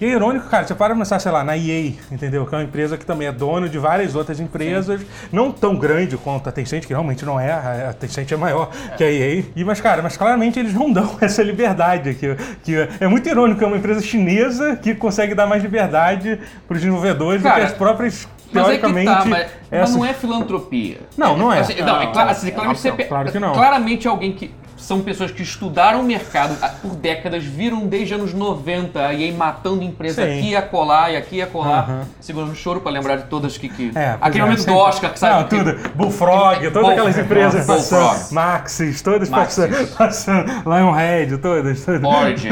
E 0.00 0.04
é 0.04 0.08
irônico, 0.08 0.48
cara, 0.48 0.66
você 0.66 0.74
para 0.74 0.96
pensar, 0.96 1.20
sei 1.20 1.30
lá, 1.30 1.44
na 1.44 1.56
EA, 1.56 1.92
entendeu? 2.10 2.44
Que 2.44 2.54
é 2.56 2.58
uma 2.58 2.64
empresa 2.64 2.98
que 2.98 3.06
também 3.06 3.28
é 3.28 3.32
dona 3.32 3.68
de 3.68 3.78
várias 3.78 4.16
outras 4.16 4.40
empresas, 4.40 5.00
não 5.30 5.52
tão 5.52 5.76
grande 5.76 6.16
quanto 6.16 6.48
a 6.48 6.52
Tencent, 6.52 6.84
que 6.84 6.92
realmente 6.92 7.24
não 7.24 7.38
é, 7.38 7.52
a 7.52 7.92
Tencent 7.92 8.32
é 8.32 8.36
maior 8.36 8.68
que 8.96 9.04
a 9.04 9.10
EA. 9.10 9.44
E, 9.54 9.64
mas, 9.64 9.80
cara, 9.80 10.02
mas 10.02 10.16
claramente 10.16 10.58
eles 10.58 10.74
não 10.74 10.92
dão 10.92 11.16
essa 11.22 11.42
liberdade. 11.42 12.14
Que, 12.14 12.36
que 12.64 12.88
é 12.98 13.06
muito 13.06 13.28
irônico, 13.28 13.62
é 13.62 13.66
uma 13.66 13.76
empresa 13.76 14.00
chinesa 14.00 14.74
que 14.74 14.92
consegue 14.94 15.34
dar 15.36 15.46
mais 15.46 15.62
liberdade 15.62 16.40
para 16.66 16.74
os 16.74 16.80
desenvolvedores 16.80 17.40
do 17.40 17.48
Cara, 17.48 17.60
que 17.60 17.66
as 17.66 17.72
próprias, 17.72 18.28
Mas 18.54 18.68
é 18.68 18.72
que 18.74 18.78
teoricamente. 18.80 19.06
tá, 19.06 19.24
mas, 19.24 19.46
mas 19.70 19.80
essas- 19.82 19.96
não 19.96 20.04
é 20.04 20.12
filantropia. 20.14 20.98
Não, 21.16 21.36
não 21.36 21.52
é. 21.52 21.60
Assim, 21.60 21.74
não, 21.82 22.00
é 22.00 22.06
cla- 22.12 22.24
assim, 22.30 22.50
claramente, 22.50 22.80
você 22.80 22.92
pe- 22.92 23.04
claro 23.04 23.30
que 23.32 23.38
não. 23.38 23.52
claramente 23.52 24.06
alguém 24.08 24.32
que. 24.32 24.50
São 24.84 25.00
pessoas 25.00 25.30
que 25.30 25.42
estudaram 25.42 26.00
o 26.00 26.04
mercado 26.04 26.54
ah, 26.60 26.68
por 26.68 26.94
décadas, 26.94 27.42
viram 27.42 27.86
desde 27.86 28.12
anos 28.14 28.34
90 28.34 28.98
e 29.14 29.24
aí 29.24 29.32
matando 29.32 29.82
empresa 29.82 30.22
Sim. 30.26 30.38
aqui 30.38 30.48
e 30.50 30.56
acolá 30.56 31.10
e 31.10 31.16
aqui 31.16 31.36
e 31.36 31.42
acolá, 31.42 31.78
Aham. 31.80 32.00
segurando 32.20 32.52
o 32.52 32.54
choro 32.54 32.80
pra 32.82 32.92
lembrar 32.92 33.16
de 33.16 33.24
todas 33.24 33.56
que. 33.56 33.70
que... 33.70 33.92
É, 33.94 34.10
pois 34.10 34.18
Aquele 34.20 34.38
é, 34.38 34.42
momento 34.42 34.58
sempre- 34.58 34.74
do 34.74 34.80
Oscar 34.80 35.12
que 35.12 35.18
sabe. 35.18 35.34
Não, 35.56 35.64
que- 35.64 35.72
tudo. 35.72 35.88
Bullfrog, 35.94 36.70
todas 36.70 36.90
aquelas 36.90 37.16
empresas 37.18 37.66
Bullfrog. 37.66 38.08
passando. 38.10 38.32
Maxis, 38.34 39.00
todas 39.00 39.28
Maxis. 39.30 39.56
passando. 39.64 39.96
passando 39.96 40.52
Lionhead, 40.70 41.38
todas. 41.38 41.82
todas. 41.82 42.02
Origin. 42.04 42.48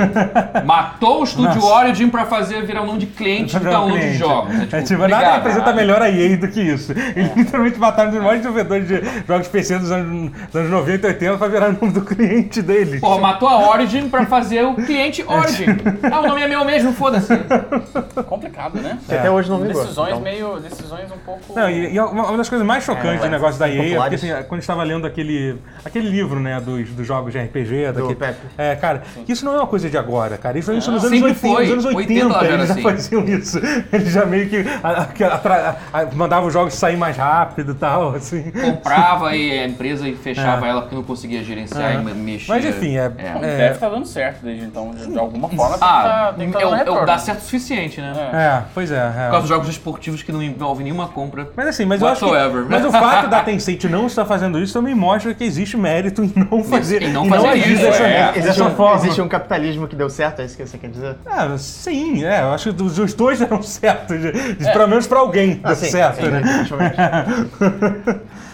Matou 0.64 1.20
o 1.20 1.24
estúdio 1.24 1.54
Nossa. 1.56 1.66
Origin 1.66 2.08
pra 2.08 2.24
fazer 2.24 2.64
virar 2.64 2.80
o 2.82 2.86
nome 2.86 3.00
de 3.00 3.06
cliente 3.06 3.54
de 3.54 3.60
Pra 3.60 3.70
download 3.72 3.98
cliente. 3.98 4.12
de 4.14 4.18
jogos. 4.18 4.54
É 4.72 4.80
tipo, 4.82 5.02
nada 5.02 5.14
obrigado, 5.14 5.34
representa 5.34 5.64
caralho. 5.64 5.76
melhor 5.76 6.02
a 6.02 6.08
EA 6.10 6.36
do 6.36 6.48
que 6.48 6.60
isso. 6.62 6.92
Eles 6.92 7.30
literalmente 7.36 7.78
mataram 7.78 8.10
os 8.10 8.16
maiores 8.16 8.40
desenvolvedores 8.42 8.88
de 8.88 9.02
jogos 9.28 9.48
PC 9.48 9.78
dos 9.78 9.90
anos, 9.92 10.30
dos 10.46 10.56
anos 10.56 10.70
90 10.70 11.06
e 11.06 11.10
80 11.10 11.36
pra 11.38 11.48
virar 11.48 11.68
o 11.68 11.72
nome 11.72 11.92
do, 11.92 12.00
cliente 12.02 12.21
deles. 12.62 13.00
Porra, 13.00 13.20
matou 13.20 13.48
a 13.48 13.70
Origin 13.70 14.08
pra 14.08 14.26
fazer 14.26 14.62
o 14.64 14.74
cliente 14.74 15.24
Origin. 15.26 15.66
Ah, 16.10 16.20
o 16.20 16.26
nome 16.28 16.42
é 16.42 16.48
meu 16.48 16.64
mesmo, 16.64 16.92
foda-se. 16.92 17.32
Complicado, 18.26 18.78
né? 18.80 18.98
Que 19.06 19.14
até 19.14 19.30
hoje 19.30 19.50
não 19.50 19.58
gosta. 19.58 19.82
Decisões 19.82 20.08
então. 20.10 20.20
meio. 20.20 20.60
Decisões 20.60 21.10
um 21.10 21.18
pouco. 21.24 21.40
Não, 21.54 21.68
e, 21.70 21.94
e 21.94 22.00
uma 22.00 22.22
uma 22.28 22.36
das 22.38 22.48
coisas 22.48 22.66
mais 22.66 22.84
chocantes 22.84 23.22
É, 23.22 23.26
do 23.26 23.30
negócio 23.30 23.58
da 23.58 23.68
EA 23.68 23.96
é 23.96 24.00
porque 24.00 24.14
assim, 24.16 24.28
quando 24.28 24.52
a 24.52 24.56
gente 24.56 24.66
tava 24.66 24.82
lendo 24.82 25.06
aquele, 25.06 25.56
aquele 25.84 26.08
livro, 26.08 26.38
né, 26.40 26.60
dos, 26.60 26.88
dos 26.90 27.06
jogos 27.06 27.32
de 27.32 27.38
RPG, 27.38 27.92
daquele, 27.92 28.14
Pepe. 28.14 28.38
é, 28.56 28.74
cara, 28.76 29.02
isso 29.28 29.44
não 29.44 29.54
é 29.54 29.56
uma 29.58 29.66
coisa 29.66 29.88
de 29.90 29.96
agora, 29.98 30.36
cara. 30.38 30.58
Isso, 30.58 30.72
isso 30.72 30.90
nos 30.90 31.04
anos 31.04 31.18
sempre 31.18 31.32
80, 31.32 31.40
foi. 31.54 31.62
nos 31.64 31.72
anos 31.72 31.84
80, 31.84 32.26
80 32.26 32.32
já 32.32 32.44
era 32.46 32.54
eles 32.54 32.66
já 32.68 32.72
assim. 32.74 32.82
faziam 32.82 33.24
isso. 33.24 33.60
Eles 33.92 34.12
já 34.12 34.24
meio 34.26 34.48
que 34.48 34.64
a- 34.82 34.88
a- 34.88 35.34
atra- 35.34 35.76
a- 35.92 36.06
mandavam 36.14 36.46
os 36.48 36.52
jogos 36.52 36.74
sair 36.74 36.96
mais 36.96 37.16
rápido 37.16 37.72
e 37.72 37.74
tal, 37.74 38.14
assim. 38.14 38.50
Comprava 38.50 39.34
e 39.36 39.58
a 39.58 39.66
empresa 39.66 40.08
e 40.08 40.14
fechava 40.14 40.66
ela 40.66 40.82
porque 40.82 40.94
não 40.94 41.02
conseguia 41.02 41.42
gerenciar 41.42 41.92
É. 41.92 41.98
me- 42.02 42.12
mexia. 42.14 42.54
Mas 42.54 42.64
enfim, 42.64 42.96
é- 42.96 43.08
Bom, 43.08 43.20
é- 43.44 43.56
Deve 43.56 43.74
estar 43.74 43.88
dando 43.88 44.06
certo 44.06 44.42
desde 44.44 44.64
então. 44.64 44.90
De, 44.90 45.06
de 45.06 45.18
alguma 45.18 45.48
forma 45.50 45.76
Ah, 45.80 46.02
tem 46.02 46.02
que 46.02 46.12
tá, 46.12 46.32
tem 46.32 46.46
que 46.46 46.52
tá 46.52 46.58
é, 46.58 46.62
dando 46.62 46.70
o- 46.70 46.74
é 46.74 46.74
o 46.74 46.78
retorno. 46.78 47.06
dá 47.06 47.18
certo 47.18 47.38
o 47.40 47.42
suficiente, 47.42 48.00
né? 48.00 48.12
É, 48.32 48.62
pois 48.74 48.90
é. 48.90 48.96
é. 48.96 49.10
Por 49.24 49.30
causa 49.30 49.40
dos 49.40 49.48
jogos 49.48 49.68
esportivos 49.68 50.22
que 50.22 50.32
não 50.32 50.42
envolvem 50.42 50.84
nenhuma 50.84 51.08
compra. 51.08 51.48
Mas 51.56 51.68
assim, 51.68 51.84
mas 51.84 52.00
eu 52.02 52.08
acho 52.08 52.24
que, 52.24 52.30
Whatsoever. 52.30 52.66
mas 52.68 52.84
o 52.84 52.90
fato 52.92 53.28
da 53.28 53.40
Tencent 53.42 53.84
não 53.84 54.06
estar 54.06 54.24
fazendo 54.24 54.58
isso 54.60 54.72
também 54.72 54.94
mostra 54.94 55.32
que 55.34 55.44
existe 55.44 55.76
mérito 55.76 56.22
em 56.24 56.32
não 56.50 56.62
fazer, 56.64 57.02
em 57.02 57.12
não 57.12 57.26
fazer 57.28 57.48
agir 57.48 57.72
isso, 57.72 57.82
dessa, 57.82 58.02
é. 58.04 58.30
Existe 58.30 58.42
dessa 58.58 58.64
um, 58.64 58.74
forma. 58.74 58.96
existe 58.96 59.20
um 59.20 59.28
capitalismo 59.28 59.86
que 59.88 59.96
deu 59.96 60.08
certo, 60.10 60.40
é 60.42 60.44
isso 60.44 60.56
que 60.56 60.66
você 60.66 60.78
quer 60.78 60.88
dizer? 60.90 61.16
Ah, 61.26 61.56
sim, 61.58 62.24
é, 62.24 62.40
eu 62.42 62.52
acho 62.52 62.72
que 62.72 62.82
os, 62.82 62.98
os 62.98 63.14
dois 63.14 63.38
deram 63.38 63.62
certo, 63.62 64.16
de- 64.18 64.32
de- 64.54 64.72
pelo 64.72 64.86
menos 64.88 65.06
pra 65.06 65.18
alguém 65.20 65.54
deu 65.54 65.60
Ah, 65.72 65.74
sim, 65.74 65.90
certo, 65.90 66.22
sim, 66.24 66.28
né? 66.30 66.42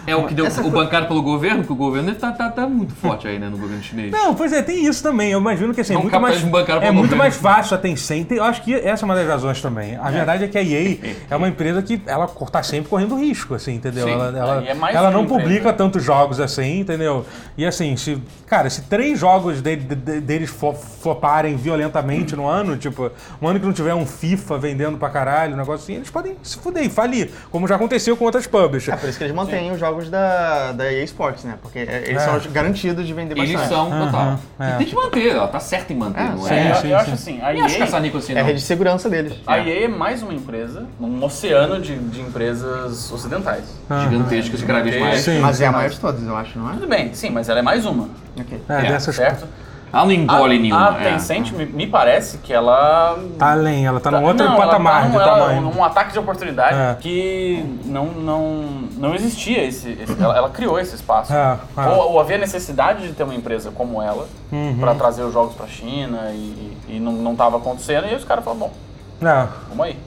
É 0.09 0.15
o 0.15 0.25
que 0.27 0.33
deu 0.33 0.45
o 0.47 0.69
bancado 0.69 1.07
pelo 1.07 1.21
governo, 1.21 1.63
que 1.63 1.71
o 1.71 1.75
governo 1.75 2.13
tá, 2.15 2.31
tá, 2.31 2.49
tá 2.49 2.67
muito 2.67 2.93
forte 2.95 3.27
aí, 3.27 3.37
né, 3.39 3.47
no 3.49 3.57
governo 3.57 3.81
chinês. 3.83 4.11
Não, 4.11 4.33
pois 4.35 4.51
é, 4.53 4.61
tem 4.61 4.85
isso 4.85 5.01
também. 5.03 5.31
Eu 5.31 5.39
imagino 5.39 5.73
que 5.73 5.81
assim, 5.81 5.93
é 5.93 5.97
É 5.97 5.99
muito 6.01 6.19
mais, 6.19 6.35
é 6.37 6.39
pelo 6.39 6.51
muito 6.93 6.93
governo. 6.93 7.17
mais 7.17 7.35
fácil 7.35 7.75
a 7.75 7.77
Tencent. 7.77 8.31
Eu 8.31 8.43
acho 8.43 8.61
que 8.63 8.73
essa 8.73 9.03
é 9.03 9.05
uma 9.05 9.15
das 9.15 9.27
razões 9.27 9.61
também. 9.61 9.95
A 9.97 10.09
verdade 10.09 10.43
é 10.43 10.47
que 10.47 10.57
a 10.57 10.63
EA 10.63 10.97
é 11.29 11.35
uma 11.35 11.47
empresa 11.49 11.81
que 11.81 12.01
ela 12.05 12.27
tá 12.27 12.63
sempre 12.63 12.89
correndo 12.89 13.15
risco, 13.17 13.53
assim, 13.55 13.75
entendeu? 13.75 14.05
Sim. 14.05 14.13
Ela, 14.13 14.37
ela, 14.37 14.63
E 14.63 14.67
é 14.67 14.73
mais 14.73 14.95
ela 14.95 15.11
não 15.11 15.23
empresa. 15.23 15.41
publica 15.41 15.73
tantos 15.73 16.03
jogos 16.03 16.39
assim, 16.39 16.79
entendeu? 16.79 17.25
E 17.57 17.65
assim, 17.65 17.95
se, 17.97 18.21
cara, 18.47 18.69
se 18.69 18.81
três 18.83 19.19
jogos 19.19 19.61
de- 19.61 19.75
de- 19.75 19.95
de- 19.95 20.19
deles 20.21 20.49
flo- 20.49 20.73
floparem 20.73 21.55
violentamente 21.55 22.35
no 22.35 22.47
ano, 22.47 22.77
tipo, 22.77 23.11
um 23.41 23.47
ano 23.47 23.59
que 23.59 23.65
não 23.65 23.73
tiver 23.73 23.93
um 23.93 24.05
FIFA 24.05 24.57
vendendo 24.57 24.97
pra 24.97 25.09
caralho, 25.09 25.53
um 25.53 25.57
negócio 25.57 25.83
assim, 25.83 25.95
eles 25.95 26.09
podem 26.09 26.35
se 26.43 26.57
fuder 26.57 26.83
e 26.83 26.89
falir, 26.89 27.29
como 27.51 27.67
já 27.67 27.75
aconteceu 27.75 28.15
com 28.17 28.25
outras 28.25 28.45
É 28.45 28.49
publishers. 28.49 28.99
por 28.99 29.09
isso 29.09 29.17
que 29.17 29.23
eles 29.23 29.35
mantêm 29.35 29.71
os 29.71 29.79
jogos 29.79 29.98
da, 30.07 30.71
da 30.71 30.91
EA 30.93 31.03
Sports, 31.03 31.43
né? 31.43 31.55
Porque 31.61 31.79
eles 31.79 32.09
É. 32.21 32.25
são 32.25 32.37
os 32.37 32.45
garantidos 32.45 33.05
de 33.05 33.13
vender 33.13 33.37
Eles 33.37 33.51
bastante. 33.51 33.69
são 33.73 33.89
total. 33.89 34.39
É. 34.59 34.69
E 34.69 34.77
tem 34.77 34.87
que 34.87 34.95
manter, 34.95 35.29
ela 35.35 35.47
tá 35.47 35.59
certa 35.59 35.91
em 35.91 35.95
manter, 35.97 36.21
É, 36.21 36.29
não 36.29 36.37
sim, 36.43 36.53
é? 36.53 36.71
eu, 36.71 36.75
sim, 36.75 36.87
eu 36.91 36.97
acho 36.97 37.05
sim. 37.07 37.13
assim, 37.13 37.41
a 37.41 37.47
acho 37.49 37.57
EA, 37.57 37.83
assim, 37.83 38.33
É 38.35 38.39
a 38.39 38.43
rede 38.43 38.59
de 38.59 38.65
segurança 38.65 39.09
deles. 39.09 39.33
a 39.45 39.57
EA 39.59 39.85
é 39.85 39.87
mais 39.87 40.21
uma 40.23 40.33
empresa 40.33 40.85
num 40.99 41.21
oceano 41.23 41.81
de, 41.81 41.97
de 41.97 42.21
empresas 42.21 43.11
ocidentais. 43.11 43.63
Gigantescas, 44.03 44.61
cada 44.63 44.81
vez 44.81 45.01
mais. 45.01 45.19
Sim. 45.21 45.39
Mas 45.39 45.59
é 45.59 45.65
a 45.65 45.71
maior 45.71 45.89
de 45.89 45.99
todas, 45.99 46.23
eu 46.23 46.35
acho, 46.37 46.57
não 46.57 46.69
é? 46.69 46.73
Tudo 46.73 46.87
bem, 46.87 47.13
sim, 47.13 47.29
mas 47.31 47.49
ela 47.49 47.59
é 47.59 47.63
mais 47.63 47.85
uma, 47.85 48.07
Ok. 48.39 48.61
É, 48.69 48.73
É, 48.73 48.81
dessas 48.91 49.15
certo? 49.15 49.47
Ela 49.91 50.05
não 50.05 50.11
engole 50.11 50.55
a, 50.55 50.59
nenhuma. 50.59 50.89
A 50.97 51.01
é. 51.01 51.11
Tencent, 51.11 51.51
me, 51.51 51.65
me 51.65 51.87
parece 51.87 52.37
que 52.39 52.53
ela 52.53 53.17
Tá 53.37 53.51
além, 53.53 53.85
ela 53.85 53.99
tá 53.99 54.11
num 54.11 54.23
outro 54.23 54.45
não, 54.47 54.55
patamar 54.55 55.03
ela 55.05 55.11
tá 55.13 55.23
de 55.23 55.29
ela- 55.29 55.39
tamanho. 55.39 55.61
num 55.61 55.83
ataque 55.83 56.13
de 56.13 56.19
oportunidade 56.19 56.75
É. 56.75 56.95
que 56.99 57.65
não, 57.85 58.05
não, 58.05 58.63
não 58.97 59.15
existia 59.15 59.63
esse, 59.63 59.91
esse- 60.01 60.21
ela, 60.21 60.37
ela 60.37 60.49
criou 60.49 60.79
esse 60.79 60.95
espaço. 60.95 61.33
É, 61.33 61.57
é. 61.77 61.87
Ou, 61.87 62.11
ou 62.13 62.19
havia 62.19 62.37
necessidade 62.37 63.07
de 63.07 63.13
ter 63.13 63.23
uma 63.23 63.33
empresa 63.35 63.71
como 63.71 64.01
ela 64.01 64.27
Uhum. 64.51 64.77
pra 64.79 64.93
trazer 64.95 65.23
os 65.23 65.33
jogos 65.33 65.55
pra 65.55 65.67
China 65.67 66.29
e, 66.31 66.77
e 66.87 66.99
não, 66.99 67.13
não 67.13 67.35
tava 67.35 67.57
acontecendo 67.57 68.05
e 68.05 68.09
aí 68.09 68.15
os 68.15 68.23
caras 68.23 68.43
falaram, 68.43 68.59
bom, 68.67 68.73
Não. 69.19 69.47
vamos 69.69 69.85
aí. 69.85 69.97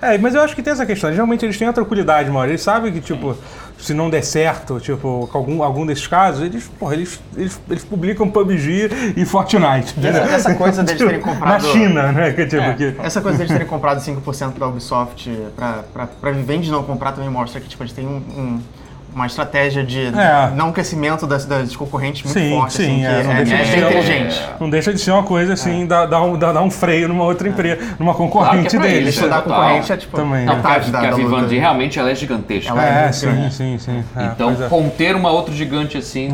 É, 0.00 0.16
mas 0.18 0.34
eu 0.34 0.42
acho 0.42 0.54
que 0.54 0.62
tem 0.62 0.72
essa 0.72 0.86
questão. 0.86 1.10
Geralmente 1.12 1.44
eles 1.44 1.58
têm 1.58 1.66
a 1.68 1.72
tranquilidade, 1.72 2.30
mano. 2.30 2.50
Eles 2.50 2.62
sabem 2.62 2.92
que, 2.92 3.00
tipo, 3.00 3.36
se 3.78 3.92
não 3.94 4.08
der 4.08 4.22
certo, 4.22 4.78
tipo, 4.80 5.28
com 5.32 5.38
algum, 5.38 5.62
algum 5.62 5.84
desses 5.86 6.06
casos, 6.06 6.42
eles, 6.44 6.68
porra, 6.78 6.94
eles, 6.94 7.20
eles, 7.36 7.60
eles 7.68 7.84
publicam 7.84 8.28
PUBG 8.30 8.90
e 9.16 9.24
Fortnite. 9.24 9.94
Essa, 10.04 10.18
essa 10.34 10.54
coisa 10.54 10.82
deles 10.84 11.00
terem 11.02 11.18
Na 11.20 11.24
comprado. 11.32 11.66
China, 11.66 12.12
né? 12.12 12.32
Que, 12.32 12.46
tipo, 12.46 12.62
É. 12.62 12.74
que, 12.74 12.94
Essa 13.00 13.20
coisa 13.20 13.38
deles 13.38 13.52
terem 13.52 13.66
comprado 13.66 14.00
5% 14.00 14.58
da 14.58 14.68
Ubisoft 14.68 15.30
pra, 15.56 15.84
pra, 15.92 16.06
pra 16.06 16.30
Vivendi 16.30 16.70
não 16.70 16.82
comprar 16.84 17.12
também 17.12 17.30
mostra 17.30 17.60
que 17.60 17.68
tipo, 17.68 17.82
eles 17.82 17.92
têm 17.92 18.06
um- 18.06 18.22
um- 18.36 18.60
uma 19.18 19.26
estratégia 19.26 19.82
de 19.84 20.06
É. 20.06 20.50
não 20.54 20.72
crescimento 20.72 21.26
das, 21.26 21.44
das 21.44 21.74
concorrentes 21.76 22.22
muito 22.22 22.38
Sim, 22.38 22.50
forte, 22.50 22.74
sim, 22.74 22.84
assim, 22.84 22.98
que 23.00 23.06
é, 23.06 23.20
é, 23.20 23.22
não 23.24 23.34
deixa 23.34 23.54
é 23.54 23.62
de 23.62 23.68
ser 23.70 23.76
um- 23.84 23.88
inteligente. 23.88 24.42
não 24.60 24.70
deixa 24.70 24.92
de 24.94 25.00
ser 25.00 25.10
uma 25.10 25.22
coisa 25.22 25.52
assim, 25.52 25.86
dar, 25.86 26.06
dar, 26.06 26.22
um, 26.22 26.38
dar, 26.38 26.62
um 26.62 26.70
freio 26.70 27.08
numa 27.08 27.24
outra 27.24 27.48
empresa, 27.48 27.80
numa 27.98 28.14
concorrente 28.14 28.70
Claro 28.70 28.86
é 28.86 28.88
deles. 28.88 29.02
eles, 29.02 29.14
Estudar 29.16 29.38
a 29.38 29.42
total. 29.42 29.60
concorrente 29.60 29.92
é 29.92 29.96
tipo 29.96 30.16
Também, 30.16 30.44
Não, 30.46 30.54
né? 30.54 30.62
metade 30.62 30.90
da, 30.90 30.98
a 30.98 31.02
da 31.02 31.16
luta. 31.16 31.36
Vivendi 31.36 31.58
realmente 31.58 31.98
ela 31.98 32.10
é 32.10 32.14
gigantesca. 32.14 32.70
Ela 32.70 32.84
É, 32.86 33.02
muito 33.02 33.14
sim, 33.14 33.50
sim, 33.50 33.78
sim. 33.78 34.04
É, 34.16 34.24
Então, 34.26 34.50
é. 34.52 34.68
conter 34.68 35.14
uma 35.16 35.30
outra 35.30 35.52
gigante 35.54 35.96
assim. 35.98 36.28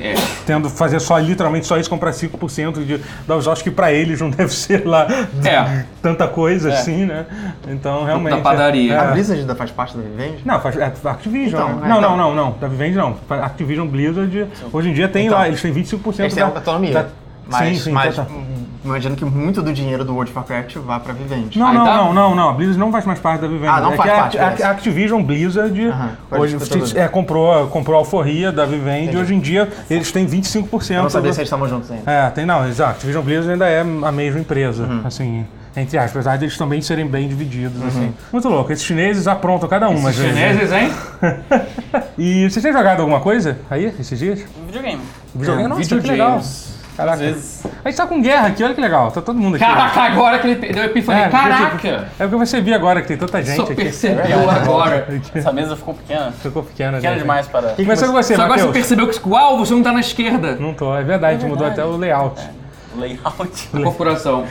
É. 0.00 0.12
é. 0.12 0.14
Tendo 0.46 0.68
fazer 0.70 1.00
só 1.00 1.18
literalmente 1.18 1.66
só 1.66 1.76
isso, 1.78 1.88
comprar 1.90 2.12
5% 2.12 2.84
de, 2.84 2.98
dos 3.26 3.44
jogos 3.44 3.62
que 3.62 3.70
pra 3.70 3.92
eles 3.92 4.20
não 4.20 4.30
deve 4.30 4.52
ser 4.52 4.86
lá 4.86 5.06
É. 5.44 5.84
tanta 6.02 6.26
coisa 6.26 6.70
assim, 6.72 7.04
né? 7.04 7.26
Então 7.68 8.04
realmente. 8.04 8.36
Da 8.36 8.40
padaria. 8.42 8.94
é- 8.94 8.98
A 8.98 9.04
é. 9.04 9.10
Blizzard 9.12 9.40
ainda 9.40 9.54
faz 9.54 9.70
parte 9.70 9.96
da 9.96 10.02
Vivendi? 10.02 10.42
Não, 10.44 10.60
faz, 10.60 10.76
é 10.76 10.84
Activision. 11.04 11.60
Então, 11.60 11.76
né? 11.76 11.86
é, 11.86 11.88
não, 11.88 11.98
então. 11.98 12.16
não, 12.16 12.29
não, 12.34 12.44
não. 12.50 12.56
Da 12.58 12.68
Vivendi 12.68 12.96
não. 12.96 13.16
Activision 13.28 13.86
Blizzard, 13.86 14.46
hoje 14.72 14.90
em 14.90 14.92
dia 14.92 15.08
tem 15.08 15.26
Então, 15.26 15.38
lá, 15.38 15.46
eles 15.48 15.60
têm 15.62 15.72
25% 15.72 16.20
Eles 16.20 16.34
têm 16.34 16.42
da, 16.44 16.50
autonomia. 16.50 16.92
da- 16.92 17.06
Mas, 17.50 17.68
sim, 17.78 17.84
sim, 17.84 17.90
mas 17.92 18.14
total. 18.14 18.30
hum, 18.32 18.64
imagino 18.84 19.16
que 19.16 19.24
muito 19.24 19.60
do 19.60 19.72
dinheiro 19.72 20.04
do 20.04 20.12
World 20.14 20.30
of 20.30 20.38
Warcraft 20.38 20.76
vá 20.76 21.00
pra 21.00 21.12
Vivendi. 21.12 21.58
Não, 21.58 21.74
não, 21.74 21.84
tá. 21.84 21.96
não, 21.96 22.14
não, 22.14 22.34
não. 22.36 22.50
A 22.50 22.52
Blizzard 22.52 22.78
não 22.78 22.92
faz 22.92 23.04
mais 23.04 23.18
parte 23.18 23.40
da 23.40 23.48
Vivendi. 23.48 23.66
Ah, 23.68 23.80
não 23.80 23.92
é 23.92 23.96
faz 23.96 24.12
parte, 24.12 24.38
a, 24.38 24.46
a 24.68 24.70
Activision 24.70 25.20
Blizzard 25.20 25.86
Aham, 25.88 26.10
pode 26.28 26.56
hoje, 26.56 26.96
é, 26.96 27.08
comprou, 27.08 27.66
comprou 27.66 27.96
a 27.96 27.98
alforria 27.98 28.52
da 28.52 28.64
Vivendi. 28.64 29.16
Hoje 29.16 29.34
em 29.34 29.40
dia 29.40 29.68
eles 29.90 30.12
têm 30.12 30.26
25%. 30.26 30.94
Eu 30.96 31.02
não 31.02 31.10
sabia 31.10 31.30
do- 31.30 31.34
se 31.34 31.40
eles 31.40 31.46
estavam 31.48 31.68
juntos 31.68 31.90
ainda. 31.90 32.08
É, 32.08 32.30
tem 32.30 32.46
não, 32.46 32.66
exato. 32.68 32.92
Activision 32.92 33.24
Blizzard 33.24 33.52
ainda 33.52 33.66
é 33.68 33.80
a 33.80 34.12
mesma 34.12 34.38
empresa, 34.38 34.84
Uhum. 34.84 35.00
assim, 35.04 35.44
entre 35.76 35.96
aspas, 35.98 36.26
apesar 36.26 36.36
de 36.36 36.44
eles 36.46 36.56
também 36.58 36.80
serem 36.80 37.06
bem 37.06 37.28
divididos, 37.28 37.82
assim. 37.84 38.12
Muito 38.32 38.48
louco. 38.48 38.72
Esses 38.72 38.84
chineses 38.84 39.26
aprontam 39.28 39.68
cada 39.68 39.88
uma. 39.88 40.10
às 40.10 40.16
vezes, 40.16 40.34
né? 40.34 40.52
Chineses, 40.52 40.72
hein? 40.72 40.92
E 42.18 42.50
vocês 42.50 42.62
têm 42.62 42.72
jogado 42.72 43.00
alguma 43.00 43.20
coisa 43.20 43.58
aí, 43.70 43.86
esses 43.98 44.18
dias? 44.18 44.40
Videogame. 44.66 45.00
Videogame? 45.34 45.68
Nossa, 45.68 45.80
que 45.80 45.94
videogames. 45.94 46.10
legal. 46.10 46.36
Às 46.38 46.96
Caraca. 46.96 47.16
vezes. 47.18 47.62
A 47.82 47.88
gente 47.88 47.96
tá 47.96 48.06
com 48.06 48.20
guerra 48.20 48.48
aqui, 48.48 48.62
olha 48.62 48.74
que 48.74 48.80
legal. 48.80 49.10
Tá 49.10 49.22
todo 49.22 49.38
mundo 49.38 49.54
aqui. 49.54 49.64
Caraca, 49.64 50.00
agora 50.02 50.38
que 50.38 50.46
ele 50.48 50.72
deu 50.72 50.84
epifania. 50.84 51.22
É, 51.22 51.28
porque, 51.28 51.48
Caraca! 51.48 52.08
É 52.18 52.26
porque 52.26 52.36
você 52.36 52.60
viu 52.60 52.74
agora 52.74 53.00
que 53.00 53.08
tem 53.08 53.16
tanta 53.16 53.42
gente 53.42 53.56
Só 53.56 53.62
aqui. 53.62 53.74
percebeu 53.74 54.50
agora. 54.50 55.08
Essa 55.34 55.50
mesa 55.52 55.76
ficou 55.76 55.94
pequena. 55.94 56.32
Ficou 56.32 56.62
pequena. 56.62 56.96
Pequena 56.98 57.12
gente. 57.14 57.22
demais 57.22 57.46
para. 57.46 57.70
Começando 57.70 58.08
com 58.08 58.22
você, 58.22 58.36
Só 58.36 58.42
agora 58.42 58.60
você 58.60 58.72
percebeu 58.72 59.08
que, 59.08 59.18
uau, 59.26 59.56
você 59.56 59.72
não 59.72 59.82
tá 59.82 59.92
na 59.92 60.00
esquerda. 60.00 60.56
Não 60.56 60.74
tô, 60.74 60.94
é 60.94 61.02
verdade, 61.02 61.36
a 61.36 61.38
gente 61.38 61.48
mudou 61.48 61.66
até 61.66 61.82
o 61.82 61.96
layout. 61.96 62.38
o 62.38 62.59
layout. 62.96 63.68
Corporação. 63.82 64.44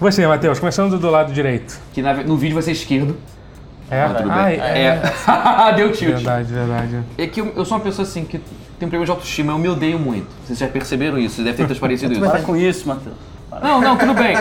Você, 0.00 0.26
Matheus, 0.26 0.58
começando 0.58 0.98
do 0.98 1.10
lado 1.10 1.32
direito. 1.32 1.78
Que 1.92 2.02
na- 2.02 2.14
no 2.14 2.36
vídeo 2.36 2.54
vai 2.54 2.62
ser 2.62 2.72
esquerdo. 2.72 3.16
É? 3.90 4.06
Tudo 4.08 4.30
Ah, 4.30 4.44
bem. 4.44 4.58
é. 4.60 4.86
É. 4.86 5.72
Deu 5.76 5.92
tilt. 5.92 6.14
Verdade, 6.14 6.52
verdade. 6.52 7.00
É 7.18 7.26
que 7.26 7.40
eu, 7.40 7.52
eu 7.56 7.64
sou 7.64 7.76
uma 7.76 7.84
pessoa 7.84 8.06
assim 8.08 8.24
que 8.24 8.38
tem 8.38 8.86
um 8.86 8.90
problema 8.90 9.04
de 9.04 9.10
autoestima, 9.10 9.52
eu 9.52 9.58
me 9.58 9.68
odeio 9.68 9.98
muito. 9.98 10.26
Vocês 10.46 10.58
já 10.58 10.66
perceberam 10.66 11.18
isso, 11.18 11.36
vocês 11.36 11.44
devem 11.44 11.58
ter 11.58 11.66
transparecido 11.66 12.12
isso. 12.14 12.20
Para 12.22 12.40
com 12.40 12.56
isso, 12.56 12.88
Matheus. 12.88 13.14
Não, 13.62 13.82
não, 13.82 13.96
tudo 13.98 14.14
bem. 14.14 14.34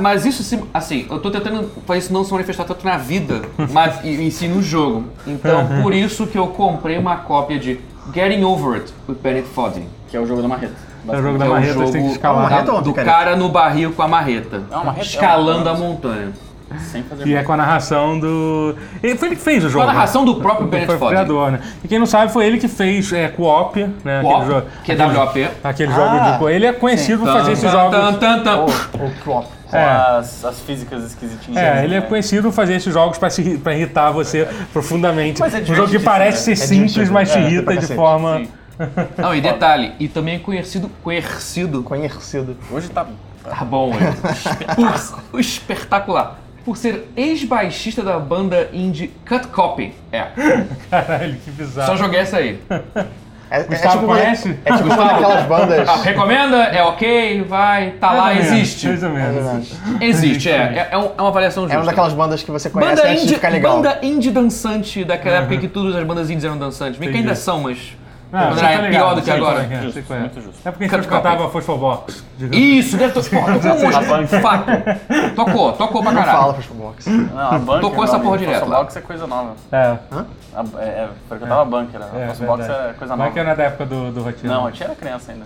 Mas 0.00 0.26
isso, 0.26 0.42
se- 0.42 0.58
assim, 0.74 1.06
eu 1.08 1.20
tô 1.20 1.30
tentando 1.30 1.70
fazer 1.86 2.00
isso 2.00 2.12
não 2.12 2.24
se 2.24 2.32
manifestar 2.32 2.64
tanto 2.64 2.84
na 2.84 2.96
vida, 2.96 3.42
mas 3.70 4.04
e, 4.04 4.26
e 4.26 4.30
sim 4.32 4.48
no 4.48 4.60
jogo. 4.60 5.04
Então, 5.24 5.68
por 5.82 5.94
isso 5.94 6.26
que 6.26 6.36
eu 6.36 6.48
comprei 6.48 6.98
uma 6.98 7.16
cópia 7.18 7.60
de 7.60 7.78
Getting 8.12 8.42
Over 8.42 8.80
It, 8.80 8.92
with 9.08 9.14
Bennett 9.22 9.46
Foddy. 9.48 9.84
Que 10.08 10.16
é 10.16 10.20
o 10.20 10.26
jogo 10.26 10.42
da 10.42 10.48
marreta. 10.48 10.74
É 11.08 11.16
o 11.18 11.22
jogo 11.22 11.38
da 11.38 11.44
é 11.44 11.48
o 11.48 11.52
marreta, 11.52 11.74
você 11.74 11.82
tem 11.84 11.92
que 11.92 11.98
jogo 12.00 12.10
escalar. 12.12 12.42
Marreta 12.42 12.64
da- 12.66 12.72
ou 12.74 12.82
do 12.82 12.92
cara 12.94 13.36
no 13.36 13.48
barril 13.48 13.92
com 13.92 14.02
a 14.02 14.08
marreta. 14.08 14.62
É 14.70 14.74
uma 14.74 14.84
marreta? 14.84 15.06
Escalando 15.06 15.68
É 15.68 15.72
a 15.72 15.74
montanha. 15.74 16.28
Sem 16.78 17.02
fazer 17.02 17.24
Que 17.24 17.34
é 17.34 17.42
com 17.42 17.52
a 17.52 17.56
narração 17.56 18.16
do. 18.20 18.76
Ele 19.02 19.16
foi 19.18 19.28
ele 19.30 19.34
que 19.36 19.42
fez 19.42 19.64
o 19.64 19.68
jogo. 19.68 19.84
Com 19.84 19.90
a 19.90 19.92
narração 19.92 20.24
do 20.24 20.36
né? 20.36 20.40
próprio 20.40 20.68
Foi 20.68 20.70
Bennett 20.78 20.92
o 20.94 20.98
Foddy. 20.98 21.10
criador, 21.10 21.50
né? 21.50 21.60
E 21.82 21.88
quem 21.88 21.98
não 21.98 22.06
sabe, 22.06 22.32
foi 22.32 22.46
ele 22.46 22.58
que 22.58 22.68
fez 22.68 23.12
é, 23.12 23.26
Co-op, 23.26 23.76
né? 24.04 24.20
Co-op, 24.22 24.36
aquele 24.42 24.46
jogo- 24.54 24.66
que 24.84 24.92
é 24.92 24.94
aquele- 24.94 25.18
WAP. 25.18 25.50
Aquele 25.64 25.92
Ah, 25.92 25.96
jogo 25.96 26.30
de. 26.32 26.38
co- 26.38 26.48
Ele 26.48 26.66
é 26.66 26.72
conhecido 26.72 27.24
por 27.24 27.32
fazer 27.32 27.52
esses 27.52 27.68
jogos. 27.72 27.90
tan, 27.90 28.12
tan, 28.14 28.42
tan. 28.44 28.56
Ou 28.58 28.68
Clop. 29.24 29.46
com 29.68 29.76
É. 29.76 29.84
as, 29.84 30.44
as 30.44 30.60
físicas 30.60 31.04
esquisitinhas. 31.06 31.56
É, 31.60 31.70
ali, 31.78 31.84
ele 31.86 31.94
é 31.96 32.00
né? 32.00 32.06
conhecido 32.06 32.42
por 32.50 32.52
fazer 32.54 32.74
esses 32.74 32.92
jogos 32.94 33.18
pra, 33.18 33.30
se, 33.30 33.40
iri- 33.40 33.58
pra 33.58 33.74
irritar 33.74 34.12
você 34.12 34.46
profundamente. 34.72 35.40
Mas 35.40 35.52
é 35.54 35.58
um 35.60 35.74
jogo 35.74 35.88
que 35.90 35.98
parece 35.98 36.50
né? 36.50 36.56
ser 36.56 36.62
É 36.62 36.66
simples, 36.68 37.10
mas 37.10 37.32
te 37.32 37.38
É, 37.38 37.40
irrita 37.42 37.76
de 37.76 37.86
forma. 37.96 38.38
Sim. 38.38 38.48
Não, 39.18 39.34
e 39.34 39.40
detalhe, 39.40 39.92
e 40.00 40.08
também 40.08 40.36
é 40.36 40.38
conhecido, 40.38 40.90
conhecido, 41.02 41.82
Conhecido. 41.82 42.56
Hoje 42.70 42.88
tá. 42.88 43.06
tá 43.44 43.64
bom, 43.64 43.92
é, 43.94 45.36
espetacular, 45.40 46.38
por 46.64 46.76
ser 46.76 47.08
ex-baixista 47.16 48.02
da 48.02 48.18
banda 48.18 48.68
indie 48.72 49.08
Cut 49.28 49.48
Copy. 49.48 49.94
É, 50.12 50.26
Caralho, 50.90 51.36
que 51.44 51.50
bizarro. 51.50 51.86
só 51.88 51.96
joguei 51.96 52.20
essa 52.20 52.38
aí. 52.38 52.60
É, 53.52 53.62
é 53.62 53.64
Gustavo 53.64 53.94
tipo 53.94 54.04
uma, 54.04 54.18
é 54.18 54.22
conhece? 54.22 54.54
tipo 54.54 54.84
uma 54.84 54.96
daquelas 55.04 55.46
bandas. 55.46 55.88
Ah, 55.88 55.96
recomenda? 55.96 56.56
É 56.56 56.84
ok? 56.84 57.42
Vai? 57.42 57.90
Tá 58.00 58.12
lá? 58.12 58.24
Mais 58.26 58.38
ou 58.38 58.44
menos, 58.44 58.60
Existe? 58.60 58.86
Mais 58.86 59.02
ou 59.02 59.10
menos. 59.10 59.72
Existe, 60.00 60.48
é. 60.48 60.54
É, 60.54 60.88
é 60.92 60.98
um- 60.98 61.10
é 61.18 61.20
uma 61.20 61.28
avaliação 61.30 61.64
É 61.64 61.66
justa. 61.66 61.78
uma 61.80 61.86
daquelas 61.86 62.12
bandas 62.12 62.42
que 62.44 62.50
você 62.52 62.70
conhece 62.70 62.94
Banda 62.94 63.08
antes 63.08 63.22
de 63.22 63.26
indie, 63.26 63.34
ficar 63.34 63.48
legal. 63.48 63.76
banda 63.76 63.98
indie 64.02 64.30
dançante 64.30 65.04
daquela 65.04 65.38
época 65.38 65.56
em 65.56 65.60
que 65.60 65.66
todas 65.66 65.96
as 65.96 66.04
bandas 66.04 66.30
indies 66.30 66.44
eram 66.44 66.56
dançantes. 66.58 66.96
Bem 67.00 67.10
que 67.10 67.16
ainda 67.18 67.34
são, 67.34 67.60
mas. 67.62 67.96
Ah, 68.32 68.50
você 68.50 68.64
era 68.64 68.82
tá 68.84 68.88
pior 68.90 69.14
do 69.16 69.22
que 69.22 69.30
agora. 69.30 69.62
é 69.62 69.74
é, 69.74 69.82
Justo, 69.82 70.12
é. 70.12 70.18
muito 70.20 70.40
justo. 70.40 70.68
É 70.68 70.70
porque 70.70 70.84
a 70.84 70.88
gente 70.88 71.08
cantava 71.08 71.48
Phosphor 71.50 71.78
Box. 71.78 72.24
digamos. 72.38 72.56
Isso, 72.64 72.96
deve 72.96 73.12
ter. 73.12 73.22
Tocou 73.30 74.16
muito. 74.16 74.40
Fato. 74.40 74.64
Tocou, 75.34 75.72
tocou 75.72 76.02
pra 76.02 76.12
Não 76.12 76.20
caralho. 76.20 76.38
fala 76.38 76.54
Fastball 76.54 76.78
Box. 76.88 77.06
Não, 77.10 77.38
a 77.52 77.58
bunker, 77.58 77.80
Tocou 77.80 78.04
essa 78.04 78.18
porra 78.20 78.38
direto 78.38 78.54
Fossil 78.60 78.72
lá. 78.72 78.78
Box 78.78 78.96
é 78.96 79.00
coisa 79.00 79.26
nova. 79.26 79.54
É, 79.72 79.78
A, 80.54 80.64
é, 80.80 80.84
é, 80.84 81.08
frequentava 81.28 81.62
a 81.62 81.64
bunker. 81.64 82.00
é, 82.00 82.24
A 82.24 82.28
Fossil 82.28 82.46
Box 82.46 82.66
verdade. 82.66 82.88
é 82.88 82.92
coisa 82.92 83.16
Mas 83.16 83.18
nova. 83.18 83.30
que 83.32 83.38
era 83.40 83.54
da 83.56 83.62
época 83.64 83.86
do, 83.86 84.12
do 84.12 84.22
Rotinho. 84.22 84.52
Não, 84.52 84.66
eu 84.66 84.72
tinha 84.72 84.86
era 84.86 84.94
criança 84.94 85.32
ainda. 85.32 85.44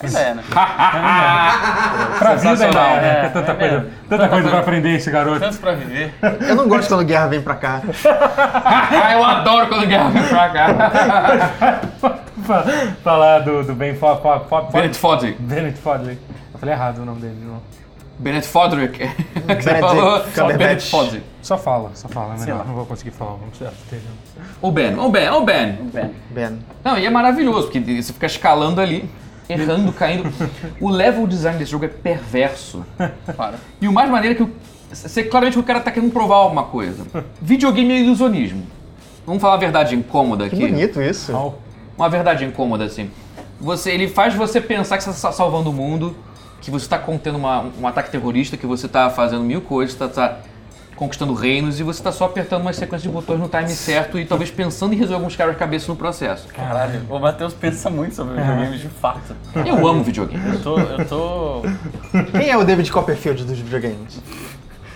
Ainda 0.00 0.18
é, 0.20 0.34
né? 0.34 0.42
Pra 0.50 2.34
vida 2.34 2.50
ainda 2.50 2.56
Sensacional, 2.56 2.86
é, 2.86 3.00
né? 3.00 3.24
é, 3.24 3.28
tanta 3.30 3.52
é 3.52 3.54
coisa, 3.54 3.78
mesmo. 3.78 3.90
tanta 4.08 4.28
coisa 4.28 4.48
pra 4.48 4.58
aprender 4.60 4.90
esse 4.94 5.10
garoto. 5.10 5.40
Tantos 5.40 5.58
pra 5.58 5.72
viver. 5.72 6.14
Eu 6.48 6.54
não 6.54 6.68
gosto 6.68 6.88
quando 6.88 7.04
guerra 7.04 7.26
vem 7.26 7.40
pra 7.42 7.54
cá. 7.54 7.82
Ah, 8.04 9.12
eu 9.14 9.24
adoro 9.24 9.66
quando 9.68 9.86
guerra 9.86 10.08
vem 10.10 10.22
pra 10.22 10.48
cá. 10.50 11.80
Fa- 12.00 12.64
Falar 13.02 13.40
do, 13.40 13.62
do 13.64 13.74
Ben 13.74 13.94
Fo- 13.94 14.16
Fo- 14.16 14.40
Fo- 14.40 14.48
Fo- 14.48 14.72
Bennett 14.72 14.98
Fodrick. 14.98 15.42
Bennett 15.42 15.78
Fodley. 15.78 16.18
Eu 16.52 16.58
falei 16.58 16.74
errado 16.74 16.98
o 16.98 17.04
nome 17.04 17.20
dele, 17.20 17.36
não. 17.44 17.60
Bennett 18.18 18.46
Fodrick. 18.48 18.98
Que 19.48 19.62
você 19.62 19.74
falou. 19.80 20.20
Cumberbatch. 20.20 20.56
Bennett 20.58 20.90
Fodrick. 20.90 21.24
Só 21.42 21.56
fala, 21.58 21.90
só 21.94 22.08
fala, 22.08 22.34
é 22.46 22.52
lá. 22.52 22.64
Não 22.64 22.74
vou 22.74 22.86
conseguir 22.86 23.10
falar, 23.10 23.32
vamos 23.32 23.56
certo. 23.58 23.74
entendeu? 23.86 24.10
O 24.62 24.70
Ben, 24.70 24.94
o 24.98 25.08
Ben, 25.10 25.28
o 25.30 25.40
Ben. 25.42 25.72
Bem, 25.92 26.14
Ben. 26.30 26.58
Não, 26.84 26.98
e 26.98 27.06
é 27.06 27.10
maravilhoso, 27.10 27.68
porque 27.68 27.80
você 28.02 28.12
fica 28.12 28.26
escalando 28.26 28.80
ali, 28.80 29.08
errando, 29.48 29.92
caindo. 29.92 30.32
O 30.80 30.88
level 30.88 31.26
design 31.26 31.58
desse 31.58 31.70
jogo 31.70 31.84
é 31.84 31.88
perverso. 31.88 32.84
para. 33.36 33.54
E 33.80 33.88
o 33.88 33.92
mais 33.92 34.10
maneiro 34.10 34.34
é 34.34 34.36
que 34.36 34.42
o, 34.42 34.50
você, 34.92 35.22
claramente 35.24 35.58
o 35.58 35.62
cara 35.62 35.80
tá 35.80 35.90
querendo 35.90 36.12
provar 36.12 36.36
alguma 36.36 36.64
coisa. 36.64 37.06
Videogame 37.40 37.92
é 37.92 38.00
ilusionismo. 38.00 38.66
Vamos 39.26 39.42
falar 39.42 39.54
a 39.54 39.58
verdade 39.58 39.94
incômoda 39.94 40.48
Que 40.48 40.56
aqui. 40.56 40.68
bonito 40.68 41.02
isso. 41.02 41.54
Uma 41.96 42.08
verdade 42.08 42.44
incômoda, 42.44 42.84
assim. 42.84 43.10
Você, 43.60 43.90
ele 43.90 44.08
faz 44.08 44.34
você 44.34 44.60
pensar 44.60 44.96
que 44.96 45.04
você 45.04 45.10
está 45.10 45.32
salvando 45.32 45.68
o 45.70 45.72
mundo, 45.72 46.16
que 46.60 46.70
você 46.70 46.86
está 46.86 46.96
contendo 46.98 47.36
uma- 47.36 47.66
um 47.80 47.86
ataque 47.86 48.10
terrorista, 48.10 48.56
que 48.56 48.66
você 48.66 48.86
está 48.86 49.10
fazendo 49.10 49.42
mil 49.42 49.60
coisas, 49.60 50.00
está 50.00 50.38
conquistando 50.98 51.32
reinos 51.32 51.78
e 51.78 51.82
você 51.84 52.00
está 52.00 52.10
só 52.10 52.24
apertando 52.24 52.62
uma 52.62 52.72
sequência 52.72 53.08
de 53.08 53.14
botões 53.14 53.38
no 53.38 53.48
time 53.48 53.68
certo 53.68 54.18
e 54.18 54.24
talvez 54.24 54.50
pensando 54.50 54.92
em 54.92 54.96
resolver 54.96 55.14
alguns 55.14 55.36
quebra-cabeça 55.36 55.86
no 55.88 55.96
processo. 55.96 56.48
Caralho, 56.48 57.00
o 57.08 57.18
Matheus 57.20 57.54
pensa 57.54 57.88
muito 57.88 58.14
sobre 58.16 58.34
videogames 58.34 58.80
de 58.80 58.88
fato. 58.88 59.36
Eu 59.64 59.86
amo 59.86 60.02
videogame. 60.02 60.42
Eu 60.54 60.60
tô. 60.60 60.78
Eu 60.78 61.04
tô. 61.06 61.62
Quem 62.36 62.50
é 62.50 62.56
o 62.56 62.64
David 62.64 62.90
Copperfield 62.90 63.44
dos 63.44 63.58
videogames? 63.58 64.20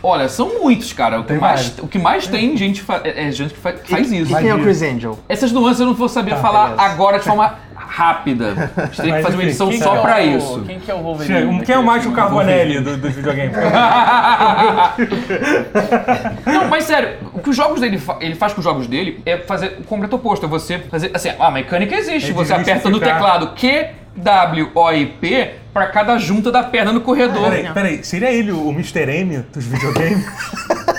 Olha, 0.03 0.29
são 0.29 0.59
muitos, 0.61 0.93
cara. 0.93 1.21
O 1.21 1.23
que, 1.23 1.29
Tem 1.29 1.39
mais, 1.39 1.75
o 1.79 1.87
que 1.87 1.99
mais 1.99 2.27
tem 2.27 2.57
gente 2.57 2.85
é, 3.05 3.29
é 3.29 3.31
gente 3.31 3.55
que, 3.55 3.61
fa- 3.61 3.73
que 3.73 3.89
faz 3.89 4.11
isso. 4.11 4.33
E 4.33 4.35
quem 4.37 4.49
é 4.49 4.55
o 4.57 4.61
Chris 4.61 4.83
Angel? 4.83 5.17
Essas 5.29 5.53
nuances 5.53 5.79
eu 5.79 5.87
não 5.87 5.95
vou 5.95 6.09
saber 6.09 6.37
falar 6.39 6.71
beleza. 6.71 6.83
agora 6.83 7.19
de 7.21 7.25
forma 7.25 7.55
rápida. 7.95 8.73
A 8.77 8.85
gente 8.87 8.97
teria 8.97 9.17
que 9.17 9.23
fazer 9.23 9.37
uma 9.37 9.43
edição 9.45 9.69
quem 9.69 9.79
só 9.81 9.97
é 9.97 10.01
pra 10.01 10.17
o- 10.17 10.21
isso. 10.21 10.63
Quem 10.67 10.81
que 10.81 10.91
é 10.91 10.95
o 10.95 10.99
Wolverine? 11.03 11.41
Chega, 11.41 11.65
Quem 11.65 11.75
é 11.75 11.79
o 11.79 11.85
Márcio? 11.85 12.13
Carbonelli 12.13 12.81
do, 12.81 12.97
dos 12.97 13.13
videogames? 13.15 13.55
Não, 16.47 16.69
mas 16.69 16.85
sério, 16.85 17.17
o 17.33 17.39
que 17.41 17.51
os 17.51 17.57
jogos 17.57 17.81
dele 17.81 17.99
fa- 17.99 18.17
ele 18.21 18.35
faz 18.35 18.53
com 18.53 18.61
os 18.61 18.65
jogos 18.65 18.87
dele 18.87 19.21
é 19.27 19.37
fazer 19.39 19.77
o 19.81 19.85
completo 19.85 20.17
oposto. 20.17 20.47
É 20.47 20.49
você 20.49 20.79
fazer. 20.79 21.11
Assim, 21.15 21.31
a 21.39 21.51
mecânica 21.51 21.95
existe. 21.95 22.31
É 22.31 22.35
você 22.35 22.53
aperta 22.55 22.89
no 22.89 22.99
teclado 22.99 23.49
Q, 23.55 23.87
W, 24.17 24.71
O 24.75 24.93
e 24.93 25.07
P 25.07 25.51
pra 25.73 25.87
cada 25.87 26.17
junta 26.19 26.51
da 26.51 26.63
perna 26.63 26.93
no 26.93 27.01
corredor. 27.01 27.51
Peraí, 27.51 27.71
peraí, 27.73 28.05
seria 28.05 28.31
ele 28.33 28.53
o 28.53 28.71
Mr. 28.71 29.11
M 29.11 29.45
dos 29.53 29.65
videogames? 29.65 30.25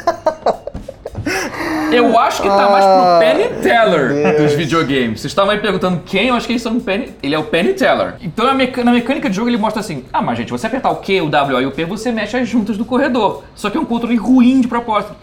Eu 1.95 2.17
acho 2.19 2.41
que 2.41 2.47
tá 2.47 2.69
mais 2.69 2.85
pro 2.85 3.19
Penny 3.19 3.49
meu 3.53 3.61
Teller 3.61 4.37
dos 4.41 4.53
videogames. 4.53 5.21
Vocês 5.21 5.31
estavam 5.31 5.51
aí 5.51 5.59
perguntando 5.59 6.01
quem, 6.05 6.27
eu 6.29 6.35
acho 6.35 6.45
que 6.47 6.53
eles 6.53 6.61
são 6.61 6.77
o 6.77 6.81
Penny. 6.81 7.13
Ele 7.21 7.35
é 7.35 7.39
o 7.39 7.43
Penny 7.43 7.73
Teller. 7.73 8.15
Então 8.21 8.45
na 8.45 8.53
mecânica 8.91 9.29
de 9.29 9.35
jogo 9.35 9.49
ele 9.49 9.57
mostra 9.57 9.79
assim: 9.79 10.03
ah, 10.11 10.21
mas 10.21 10.37
gente, 10.37 10.51
você 10.51 10.67
apertar 10.67 10.89
o 10.91 10.97
Q, 10.97 11.21
o 11.21 11.29
W 11.29 11.61
e 11.61 11.65
o 11.65 11.71
P, 11.71 11.85
você 11.85 12.11
mexe 12.11 12.35
as 12.37 12.47
juntas 12.47 12.77
do 12.77 12.85
corredor. 12.85 13.43
Só 13.55 13.69
que 13.69 13.77
é 13.77 13.79
um 13.81 13.85
controle 13.85 14.15
ruim 14.15 14.61
de 14.61 14.67
propósito. 14.67 15.15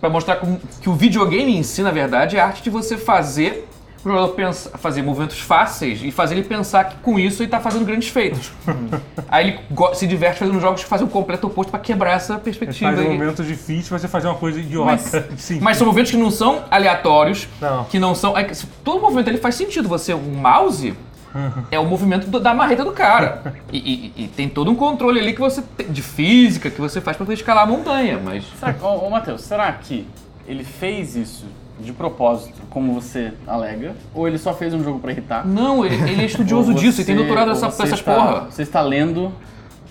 Pra 0.00 0.10
mostrar 0.10 0.36
como- 0.36 0.60
que 0.80 0.88
o 0.88 0.94
videogame 0.94 1.56
em 1.56 1.62
si, 1.62 1.82
na 1.82 1.90
verdade, 1.90 2.36
é 2.36 2.40
a 2.40 2.46
arte 2.46 2.62
de 2.62 2.70
você 2.70 2.96
fazer 2.96 3.68
o 4.04 4.08
jogador 4.08 4.28
pensa- 4.34 4.70
fazer 4.78 5.02
movimentos 5.02 5.38
fáceis 5.40 6.00
e 6.02 6.10
fazer 6.10 6.34
ele 6.34 6.44
pensar 6.44 6.84
que 6.84 6.96
com 6.96 7.18
isso 7.18 7.42
ele 7.42 7.50
tá 7.50 7.60
fazendo 7.60 7.84
grandes 7.84 8.08
feitos. 8.08 8.50
Aí 9.28 9.48
ele 9.48 9.60
se 9.94 10.06
diverte 10.06 10.38
fazendo 10.40 10.60
jogos 10.60 10.82
que 10.82 10.88
fazem 10.88 11.06
o 11.06 11.10
completo 11.10 11.46
oposto 11.46 11.70
pra 11.70 11.78
quebrar 11.80 12.12
essa 12.14 12.36
perspectiva. 12.38 12.90
Faz 12.92 12.98
um 13.06 13.10
aí. 13.10 13.18
momento 13.18 13.42
difícil 13.44 13.96
você 13.98 14.08
fazer 14.08 14.26
uma 14.28 14.34
coisa 14.36 14.58
idiota. 14.60 15.28
Sim. 15.38 15.60
Mas 15.60 15.76
são 15.76 15.86
movimentos 15.86 16.10
que 16.10 16.16
não 16.18 16.30
são 16.30 16.64
aleatórios, 16.70 17.48
Não. 17.60 17.84
que 17.84 17.98
não 17.98 18.14
são. 18.14 18.36
é 18.36 18.50
todo 18.84 19.00
movimento 19.00 19.28
ele 19.28 19.38
faz 19.38 19.54
sentido. 19.54 19.88
Você, 19.88 20.12
um 20.12 20.34
mouse 20.34 20.94
é 21.70 21.78
o 21.78 21.84
movimento 21.86 22.26
do- 22.26 22.40
da 22.40 22.52
marreta 22.52 22.84
do 22.84 22.92
cara. 22.92 23.54
E, 23.72 23.78
e- 24.16 24.24
e 24.24 24.28
tem 24.28 24.48
todo 24.48 24.70
um 24.70 24.74
controle 24.74 25.20
ali 25.20 25.32
que 25.32 25.40
você 25.40 25.62
te- 25.76 25.84
de 25.84 26.02
física 26.02 26.68
que 26.70 26.80
você 26.80 27.00
faz 27.00 27.16
pra 27.16 27.24
poder 27.24 27.34
escalar 27.38 27.64
a 27.64 27.66
montanha. 27.66 28.20
Mas 28.22 28.44
Será, 28.58 28.74
ô, 28.82 29.06
ô 29.06 29.10
Matheus, 29.10 29.42
será 29.42 29.70
que 29.72 30.06
ele 30.46 30.64
fez 30.64 31.14
isso 31.16 31.46
de 31.80 31.92
propósito, 31.92 32.60
como 32.70 32.92
você 32.94 33.32
alega? 33.46 33.92
Ou 34.14 34.28
ele 34.28 34.38
só 34.38 34.52
fez 34.54 34.72
um 34.74 34.82
jogo 34.84 34.98
pra 35.00 35.10
irritar? 35.12 35.46
não, 35.46 35.84
ele, 35.84 35.96
ele 36.10 36.22
é 36.22 36.26
estudioso 36.26 36.70
Ou 36.72 36.76
disso 36.78 37.00
e 37.00 37.04
tem 37.04 37.14
você- 37.16 37.20
doutorado 37.24 37.48
ou 37.48 37.54
nessa, 37.54 37.70
você 37.70 37.82
essas 37.84 37.98
está- 37.98 38.14
porra. 38.14 38.40
Você 38.50 38.62
está 38.62 38.80
lendo 38.82 39.32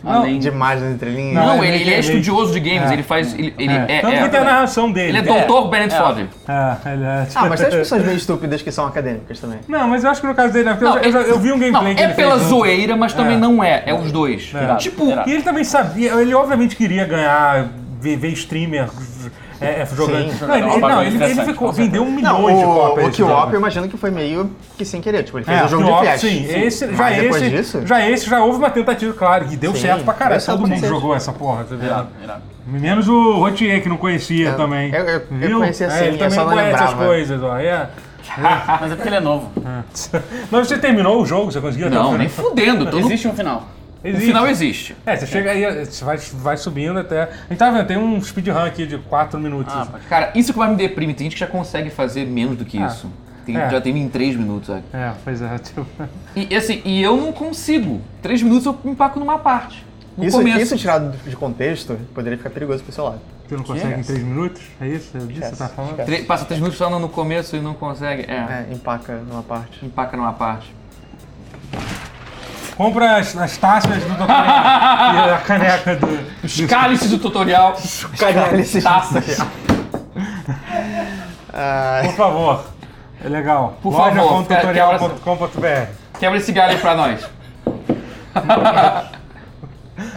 Não, 0.04 0.12
além 0.14 0.40
Demais 0.40 0.82
nas 0.82 0.94
entrelinhas. 0.94 1.36
Não, 1.36 1.58
Não, 1.58 1.64
é 1.64 1.68
ele, 1.68 1.84
ele 1.84 1.94
é 1.94 2.00
estudioso 2.00 2.54
de 2.54 2.60
games, 2.60 2.90
É. 2.90 2.94
ele 2.94 3.04
faz. 3.04 3.34
Ele, 3.34 3.54
ele 3.58 3.74
É. 3.74 3.86
é. 3.98 4.02
Tanto 4.02 4.14
é- 4.16 4.24
que 4.24 4.30
tem 4.30 4.40
a 4.40 4.44
narração 4.44 4.92
dele. 4.92 5.10
ele 5.10 5.18
é 5.18 5.22
doutor 5.22 5.70
Bennett 5.70 5.94
é. 5.94 5.98
Fodder. 5.98 6.28
Ah, 6.48 6.78
ele 6.86 7.04
é... 7.04 7.28
Ah, 7.36 7.46
mas 7.50 7.60
tem 7.60 7.70
as 7.70 7.76
pessoas 7.76 8.04
meio 8.06 8.18
estúpidas 8.18 8.62
que 8.62 8.72
são 8.72 8.86
acadêmicas 8.88 9.40
também. 9.40 9.60
Não, 9.68 9.88
mas 9.88 10.04
eu 10.04 10.10
acho 10.10 10.22
que 10.22 10.28
no 10.28 10.34
caso 10.34 10.54
dele, 10.54 10.66
né, 10.66 10.72
porque 10.76 10.86
Não, 10.86 10.98
eu, 10.98 11.12
já- 11.12 11.22
eu 11.22 11.40
vi 11.40 11.52
um 11.52 11.60
gameplay 11.60 11.90
Não, 11.90 11.96
que 11.96 12.02
é 12.02 12.06
ele 12.06 12.14
pela 12.14 12.36
fez. 12.38 12.48
zoeira, 12.48 12.96
mas 12.96 13.14
também 13.14 13.36
É. 13.36 13.40
não 13.40 13.64
é. 13.64 13.84
É 13.86 13.94
os 13.94 14.12
dois. 14.12 14.52
É. 14.56 14.76
Tipo. 14.78 15.06
E 15.28 15.32
ele 15.34 15.44
também 15.44 15.64
sabia, 15.64 16.14
ele 16.14 16.34
obviamente 16.34 16.76
queria 16.76 17.06
ganhar, 17.06 17.68
ver, 18.00 18.16
ver 18.18 18.30
streamer 18.30 18.88
é, 19.62 19.82
é, 19.82 19.86
jogando. 19.86 20.32
Sim. 20.32 20.46
Não, 20.46 20.56
ele, 20.56 20.66
Não, 20.66 20.76
ele- 20.76 20.86
ele, 20.86 21.06
ele 21.08 21.16
interessante, 21.16 21.46
ficou, 21.46 21.72
vendeu 21.72 22.02
um 22.04 22.06
Não, 22.06 22.12
milhão 22.16 22.46
de 22.58 22.64
o, 22.64 22.68
cópias. 22.74 23.08
o 23.08 23.12
jogo. 23.18 23.44
Up 23.44 23.54
eu 23.54 23.60
imagino 23.60 23.88
que 23.88 23.98
foi 23.98 24.12
meio 24.12 24.52
que 24.78 24.84
sem 24.84 25.00
querer. 25.02 25.24
Tipo, 25.24 25.38
ele 25.40 25.46
fez 25.46 25.60
É, 25.62 25.66
um 25.66 25.68
jogo 25.68 25.84
de 25.84 25.90
flash. 26.00 26.22
sim, 26.22 26.46
esse, 26.50 26.88
já 26.88 26.92
Mas 26.98 27.16
depois 27.18 27.42
esse, 27.42 27.52
disso? 27.52 27.82
já 27.88 28.10
esse 28.10 28.30
já 28.30 28.44
houve 28.44 28.58
uma 28.58 28.70
tentativa, 28.70 29.14
claro, 29.14 29.46
e 29.52 29.56
deu 29.56 29.74
Sim, 29.74 29.82
certo 29.82 30.04
pra 30.04 30.14
caralho. 30.14 30.42
Todo 30.46 30.68
mundo 30.68 30.88
jogou 30.88 31.16
essa 31.16 31.32
porra, 31.32 31.64
tá 31.64 31.76
irado. 31.76 32.08
Menos 32.66 33.08
o 33.08 33.34
Rotier, 33.40 33.82
que 33.82 33.90
não 33.90 33.98
conhecia 33.98 34.50
Eu- 34.50 34.58
também. 34.58 34.94
eu- 34.94 35.04
eu- 35.06 35.14
eu 35.20 35.48
Viu? 35.48 35.58
conhecia 35.60 35.88
É, 35.88 35.90
sim, 35.90 36.04
ele 36.06 36.18
também 36.18 36.32
só 36.32 36.46
não 36.46 36.54
conhece 36.54 36.74
as 36.76 36.80
lembrava. 36.92 37.06
coisas, 37.06 37.44
ó. 37.44 37.58
É. 37.58 37.90
Mas 38.80 38.92
é 38.92 38.96
porque 38.96 39.10
ele 39.10 39.16
é 39.16 39.20
novo. 39.20 39.52
Mas 40.52 40.68
você 40.68 40.78
terminou 40.78 41.22
o 41.22 41.26
jogo? 41.26 41.52
Você 41.52 41.60
conseguiu 41.60 41.88
o 41.88 41.90
não, 41.90 42.18
nem 42.18 42.30
fudendo. 42.30 42.86
Tô 42.86 43.00
no, 43.00 43.06
Existe 43.08 43.28
um 43.28 43.34
final. 43.34 43.68
O 44.04 44.18
final 44.18 44.48
existe. 44.48 44.96
É, 45.06 45.16
você 45.16 45.28
chega 45.28 45.52
aí, 45.52 45.86
você 45.86 46.04
vai, 46.04 46.18
vai 46.18 46.58
subindo 46.58 46.98
até. 47.00 47.24
A 47.24 47.28
gente 47.50 47.58
tá 47.60 47.70
vendo, 47.70 47.86
tem 47.88 47.98
um 47.98 48.22
speedrun 48.22 48.58
aqui 48.58 48.86
de 48.88 48.98
4 48.98 49.40
minutos. 49.40 49.74
Ah. 49.76 49.88
Cara, 50.10 50.32
isso 50.36 50.52
que 50.54 50.60
vai 50.60 50.70
me 50.70 50.76
deprime. 50.76 51.14
Tem 51.14 51.26
gente 51.26 51.34
que 51.34 51.40
já 51.40 51.48
consegue 51.48 51.90
fazer 51.90 52.26
menos 52.26 52.58
do 52.58 52.66
que 52.66 52.78
Ah, 52.78 52.88
isso. 52.88 53.08
Tem- 53.46 53.58
é. 53.58 53.70
Já 53.70 53.82
tem 53.82 53.98
em 53.98 54.08
3 54.10 54.36
minutos, 54.36 54.68
sabe? 54.68 54.84
É, 54.94 55.12
pois 55.24 55.42
é, 55.42 55.58
tipo. 55.60 55.86
E 56.36 56.56
assim, 56.56 56.82
e 56.86 57.02
eu 57.02 57.18
não 57.18 57.32
consigo. 57.32 58.02
3 58.22 58.42
minutos 58.42 58.66
eu 58.66 58.78
me 58.84 58.92
empaco 58.92 59.20
numa 59.20 59.38
parte. 59.40 59.86
No 60.18 60.26
Isso, 60.26 60.38
começo. 60.38 60.60
isso 60.60 60.78
tirado 60.78 61.16
de 61.26 61.36
contexto 61.36 61.98
poderia 62.14 62.38
ficar 62.38 62.50
perigoso 62.50 62.84
pro 62.84 62.92
seu 62.92 63.04
lado. 63.06 63.22
Você 63.48 63.56
não 63.56 63.64
consegue 63.64 64.00
em 64.00 64.04
3 64.04 64.24
minutos? 64.24 64.62
É 64.80 64.88
isso? 64.88 65.16
É 65.16 65.20
disso 65.22 65.40
que 65.42 65.48
você 65.48 65.56
tá 65.56 65.68
falando? 65.70 65.92
Esquece. 65.92 66.12
Tre- 66.12 66.24
Passa 66.24 66.46
3 66.46 66.60
minutos 66.60 66.78
só 66.78 66.90
no 66.90 67.00
no 67.00 67.10
começo 67.10 67.56
e 67.56 67.60
não 67.62 67.74
consegue. 67.74 68.24
É. 68.30 68.36
É, 68.70 68.74
empaca 68.74 69.16
numa 69.28 69.42
parte. 69.44 69.84
Empaca 69.86 70.16
numa 70.18 70.34
parte. 70.34 70.74
Compra 72.76 73.18
as, 73.18 73.36
as 73.36 73.58
taças 73.58 74.04
do 74.04 74.14
Dr. 74.16 74.30
e 74.30 75.30
a 75.30 75.42
caneca 75.46 75.96
do. 75.96 76.08
Os 76.44 76.62
cálices 76.62 77.10
do 77.10 77.20
tutorial. 77.20 77.78
Cálices. 78.18 78.84
Taças. 78.84 79.38
Por 82.04 82.14
favor. 82.16 82.66
É 83.24 83.30
legal. 83.30 83.78
Por 83.82 83.94
favor, 83.94 84.24
Loja.tutorial.com.br 84.24 85.68
Quebra 86.20 86.38
esse 86.38 86.52
galho 86.52 86.74
aí 86.74 86.80
pra 86.80 86.96
nós. 86.96 87.28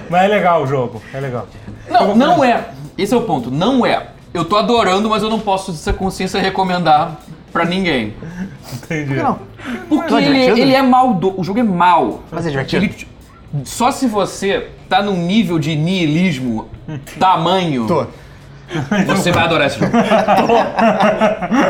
Mas 0.08 0.22
é 0.22 0.28
legal 0.28 0.62
o 0.62 0.66
jogo. 0.66 1.02
É 1.12 1.20
legal. 1.20 1.46
Não, 1.88 2.16
não 2.16 2.44
é. 2.44 2.64
Esse 2.96 3.12
é 3.12 3.16
o 3.16 3.22
ponto. 3.22 3.50
Não 3.50 3.84
é. 3.84 4.08
Eu 4.32 4.44
tô 4.44 4.56
adorando, 4.56 5.08
mas 5.08 5.22
eu 5.22 5.30
não 5.30 5.38
posso, 5.38 5.70
dessa 5.70 5.92
consciência, 5.92 6.40
recomendar 6.40 7.18
pra 7.52 7.64
ninguém. 7.64 8.14
Entendi. 8.72 9.14
não. 9.14 9.38
Porque 9.88 10.10
Não 10.10 10.18
é 10.18 10.24
ele, 10.24 10.60
ele 10.60 10.74
é 10.74 10.82
maldo. 10.82 11.34
O 11.38 11.44
jogo 11.44 11.58
é 11.60 11.62
mal. 11.62 12.22
Mas 12.30 12.46
é 12.46 12.50
divertido. 12.50 12.84
Ele- 12.84 13.08
só 13.64 13.90
se 13.92 14.06
você 14.06 14.68
tá 14.88 15.00
num 15.02 15.16
nível 15.16 15.58
de 15.60 15.76
niilismo 15.76 16.68
tamanho 17.20 17.86
Tô. 17.86 18.06
Você 19.14 19.30
vai 19.30 19.44
adorar 19.44 19.68
esse 19.68 19.78
jogo. 19.78 19.92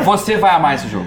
Você 0.04 0.36
vai 0.36 0.54
amar 0.54 0.74
esse 0.76 0.88
jogo. 0.88 1.06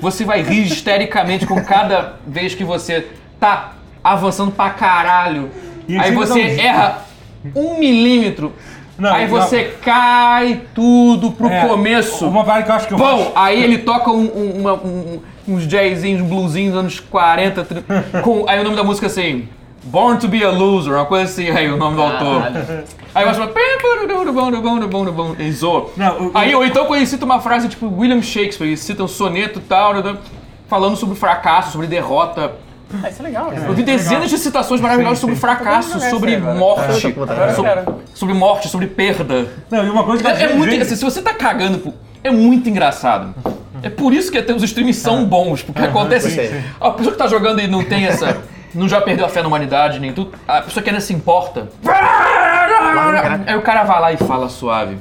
Você 0.00 0.24
vai 0.24 0.42
rir 0.42 0.62
histericamente 0.66 1.46
com 1.46 1.62
cada 1.62 2.14
vez 2.26 2.54
que 2.54 2.64
você 2.64 3.06
tá 3.38 3.72
avançando 4.02 4.50
pra 4.52 4.70
caralho. 4.70 5.50
Aí 6.00 6.12
você 6.12 6.40
erra 6.40 7.02
um 7.54 7.78
milímetro. 7.78 8.52
Não, 8.98 9.12
aí 9.12 9.28
não. 9.28 9.30
você 9.38 9.74
cai 9.82 10.62
tudo 10.74 11.30
pro 11.30 11.48
É, 11.48 11.66
começo. 11.68 12.26
Uma 12.26 12.42
parada 12.44 12.64
que 12.64 12.70
eu 12.70 12.74
acho 12.74 12.88
que 12.88 12.94
eu 12.94 12.98
Bom, 12.98 13.30
aí 13.36 13.62
ele 13.62 13.78
toca 13.78 14.10
um- 14.10 14.24
um- 14.34 14.60
uma- 14.60 14.72
um- 14.74 15.20
uns 15.48 15.66
jazzinhos, 15.66 16.22
uns 16.22 16.28
bluesinhos 16.28 16.72
dos 16.72 16.80
anos 16.80 17.00
40, 17.00 17.64
tri- 17.64 17.84
com, 18.22 18.44
aí 18.48 18.60
o 18.60 18.64
nome 18.64 18.76
da 18.76 18.84
música 18.84 19.06
assim, 19.06 19.48
Born 19.84 20.18
to 20.18 20.26
be 20.28 20.42
a 20.44 20.50
Loser, 20.50 20.94
uma 20.94 21.04
coisa 21.06 21.24
assim, 21.24 21.48
aí 21.50 21.68
o 21.70 21.76
nome 21.76 21.94
do 21.96 22.02
autor. 22.02 22.42
Aí 23.14 23.24
eu 23.24 23.30
acho 23.30 23.40
e 25.38 25.52
zoa. 25.52 25.90
Aí, 26.34 26.54
ou 26.54 26.64
então 26.64 26.84
quando 26.86 26.98
ele 26.98 27.06
cita 27.06 27.24
uma 27.24 27.40
frase 27.40 27.68
tipo 27.68 27.86
William 27.96 28.20
Shakespeare, 28.20 28.66
ele 28.68 28.76
cita 28.76 29.04
um 29.04 29.08
soneto 29.08 29.58
e 29.60 29.62
tal, 29.62 29.94
né, 29.94 30.16
falando 30.68 30.96
sobre 30.96 31.14
fracasso, 31.14 31.72
sobre 31.72 31.86
derrota. 31.86 32.52
Ah, 33.02 33.08
isso 33.08 33.20
é 33.20 33.24
legal. 33.24 33.52
Eu 33.52 33.74
vi 33.74 33.82
dezenas 33.82 34.30
de 34.30 34.38
citações 34.38 34.80
maravilhosas 34.80 35.18
sobre 35.18 35.34
fracasso, 35.36 35.98
sobre 36.10 36.36
morte, 36.38 37.06
É, 37.06 37.84
sobre, 38.14 38.34
morte, 38.34 38.68
sobre 38.68 38.86
perda. 38.86 39.48
Não, 39.70 39.84
e 39.84 39.90
uma 39.90 40.04
coisa 40.04 40.22
que 40.22 40.28
eu 40.28 40.34
É, 40.34 40.42
é 40.44 40.54
muito, 40.54 40.82
assim, 40.82 40.96
se 40.96 41.04
você 41.04 41.20
tá 41.22 41.34
cagando, 41.34 41.78
pô, 41.78 41.92
é 42.22 42.30
muito 42.30 42.68
engraçado. 42.68 43.34
É 43.82 43.90
por 43.90 44.12
isso 44.12 44.30
que 44.30 44.38
até 44.38 44.52
os 44.52 44.62
streams 44.62 44.98
são 44.98 45.24
bons, 45.24 45.62
porque 45.62 45.82
acontece 45.82 46.30
sim, 46.30 46.48
sim. 46.48 46.62
a 46.80 46.90
pessoa 46.90 47.12
que 47.12 47.18
tá 47.18 47.26
jogando 47.26 47.60
e 47.60 47.66
não 47.66 47.84
tem 47.84 48.06
essa, 48.06 48.42
não 48.74 48.88
já 48.88 49.00
perdeu 49.00 49.24
a 49.26 49.28
fé 49.28 49.42
na 49.42 49.48
humanidade 49.48 49.98
nem 49.98 50.12
tudo, 50.12 50.32
a 50.46 50.62
pessoa 50.62 50.82
que 50.82 50.90
ainda 50.90 51.00
se 51.00 51.12
importa. 51.12 51.68
Aí 53.46 53.56
o 53.56 53.62
cara 53.62 53.84
vai 53.84 54.00
lá 54.00 54.12
e 54.12 54.16
fala 54.16 54.48
suave. 54.48 54.98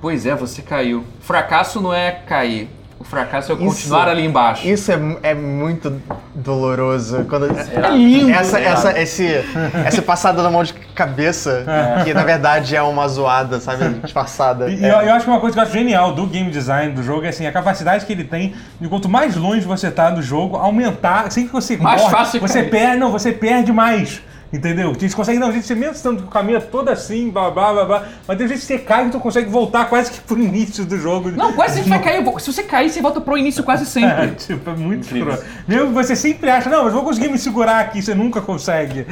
Pois 0.00 0.26
é, 0.26 0.34
você 0.34 0.62
caiu. 0.62 1.04
Fracasso 1.20 1.80
não 1.80 1.92
é 1.92 2.10
cair. 2.12 2.68
O 2.98 3.04
fracasso 3.04 3.52
é 3.52 3.54
eu 3.54 3.58
Isso- 3.58 3.66
continuar 3.76 4.08
ali 4.08 4.24
embaixo. 4.24 4.66
Isso 4.66 4.90
é, 4.90 4.98
é 5.22 5.34
muito 5.34 6.00
doloroso. 6.34 7.24
Quando, 7.28 7.46
É 7.46 7.90
lindo. 7.90 8.30
Essa, 8.30 8.58
essa, 8.58 8.98
esse, 9.00 9.44
essa 9.84 10.00
passada 10.02 10.42
na 10.42 10.50
mão 10.50 10.64
de 10.64 10.72
cabeça, 10.72 11.64
que 12.04 12.14
na 12.14 12.24
verdade 12.24 12.74
é 12.74 12.80
uma 12.82 13.06
zoada, 13.06 13.60
sabe? 13.60 13.90
Disfarçada. 14.02 14.70
E 14.70 14.82
É. 14.84 14.88
eu, 14.90 15.08
eu 15.08 15.12
acho 15.14 15.24
que 15.24 15.30
uma 15.30 15.40
coisa 15.40 15.54
que 15.54 15.60
eu 15.60 15.64
acho 15.64 15.72
genial 15.72 16.12
do 16.14 16.26
game 16.26 16.50
design 16.50 16.92
do 16.94 17.02
jogo 17.02 17.24
é 17.26 17.28
assim, 17.28 17.46
a 17.46 17.52
capacidade 17.52 18.06
que 18.06 18.12
ele 18.12 18.24
tem 18.24 18.54
de 18.80 18.88
quanto 18.88 19.08
mais 19.08 19.36
longe 19.36 19.66
você 19.66 19.90
tá 19.90 20.08
do 20.10 20.22
jogo, 20.22 20.56
aumentar, 20.56 21.30
sempre 21.30 21.48
que 21.50 21.54
você 21.54 21.76
Mais 21.76 22.00
morre, 22.00 22.12
fácil 22.14 22.40
você 22.40 22.60
cair. 22.60 22.70
perde, 22.70 22.96
não, 22.96 23.10
você 23.10 23.30
perde 23.30 23.72
mais. 23.72 24.22
Entendeu? 24.56 24.90
A 24.96 24.98
gente 24.98 25.14
consegue, 25.14 25.38
não, 25.38 25.48
a 25.48 25.52
gente 25.52 25.74
mesmo 25.74 25.94
estando 25.94 26.22
com 26.22 26.28
o 26.28 26.30
caminho 26.30 26.60
todo 26.60 26.88
assim, 26.88 27.30
blá 27.30 27.50
blá 27.50 27.72
blá 27.72 27.84
blá, 27.84 28.04
mas 28.26 28.38
tem 28.38 28.46
vezes 28.46 28.64
que 28.64 28.72
você 28.74 28.78
cai 28.78 29.06
e 29.06 29.10
tu 29.10 29.18
consegue 29.20 29.50
voltar 29.50 29.84
quase 29.88 30.10
que 30.12 30.20
pro 30.20 30.38
início 30.40 30.84
do 30.84 30.96
jogo. 30.98 31.30
Não, 31.30 31.52
quase 31.52 31.74
sempre 31.74 31.90
vai 31.90 32.02
cair. 32.02 32.24
Se 32.40 32.52
você 32.52 32.62
cair, 32.62 32.88
você 32.90 33.02
volta 33.02 33.20
pro 33.20 33.36
início 33.36 33.62
quase 33.64 33.82
É, 33.84 33.86
sempre. 33.86 34.34
tipo, 34.36 34.70
é 34.70 34.74
muito 34.74 35.02
escroto. 35.02 35.44
Mesmo 35.66 35.88
que 35.88 35.92
você 35.94 36.16
sempre 36.16 36.48
acha, 36.48 36.70
não, 36.70 36.84
mas 36.84 36.92
vou 36.92 37.02
conseguir 37.02 37.28
me 37.28 37.38
segurar 37.38 37.80
aqui, 37.80 38.00
você 38.00 38.14
nunca 38.14 38.40
consegue. 38.40 39.06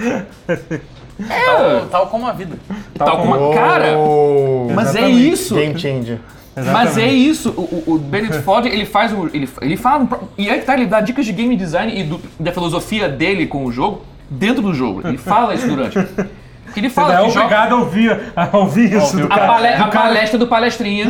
Tal, 1.29 1.87
tal 1.91 2.07
como 2.09 2.27
a 2.27 2.33
vida. 2.33 2.57
Tal 2.97 3.19
como 3.19 3.35
a 3.51 3.55
cara. 3.55 3.97
Oh, 3.99 4.69
Mas 4.75 4.89
é 4.95 5.01
Exatamente. 5.01 5.33
isso. 5.33 5.55
Game 5.55 5.79
changer. 5.79 6.19
Mas 6.73 6.97
é 6.97 7.09
isso, 7.09 7.51
o, 7.51 7.63
o- 7.91 7.95
o 7.95 7.99
Bennett 7.99 8.39
Ford, 8.43 8.65
ele 8.67 8.87
faz 8.87 9.13
um, 9.13 9.27
ele, 9.27 9.49
ele 9.61 9.77
fala, 9.77 10.05
um 10.05 10.09
e 10.39 10.49
aí 10.49 10.61
que 10.61 10.65
tá, 10.65 10.75
ele 10.75 10.87
dá 10.87 11.01
dicas 11.01 11.27
de 11.27 11.33
game 11.33 11.57
design 11.57 11.93
e 12.01 12.05
do- 12.05 12.21
da 12.39 12.53
filosofia 12.53 13.09
dele 13.09 13.47
com 13.49 13.65
o 13.65 13.73
jogo, 13.73 14.03
dentro 14.31 14.63
do 14.63 14.75
jogo. 14.75 15.07
Ele 15.07 15.19
fala 15.19 15.55
isso 15.55 15.67
durante. 15.69 15.99
Porque 16.65 16.81
ele 16.81 16.89
Você 16.89 16.95
fala 16.95 17.13
é 17.21 17.25
que 17.25 17.31
joga, 17.31 17.41
obrigado 17.45 17.73
a 17.73 17.77
ouvir, 17.79 18.21
a 18.35 18.57
ouvir 18.57 18.93
isso 18.95 19.17
do 19.17 19.27
a, 19.27 19.29
cara. 19.29 19.47
pale- 19.47 19.69
do 19.77 19.83
a 19.85 19.89
cara- 19.89 20.05
palestra 20.07 20.39
do 20.39 20.47
palestrinha 20.49 21.07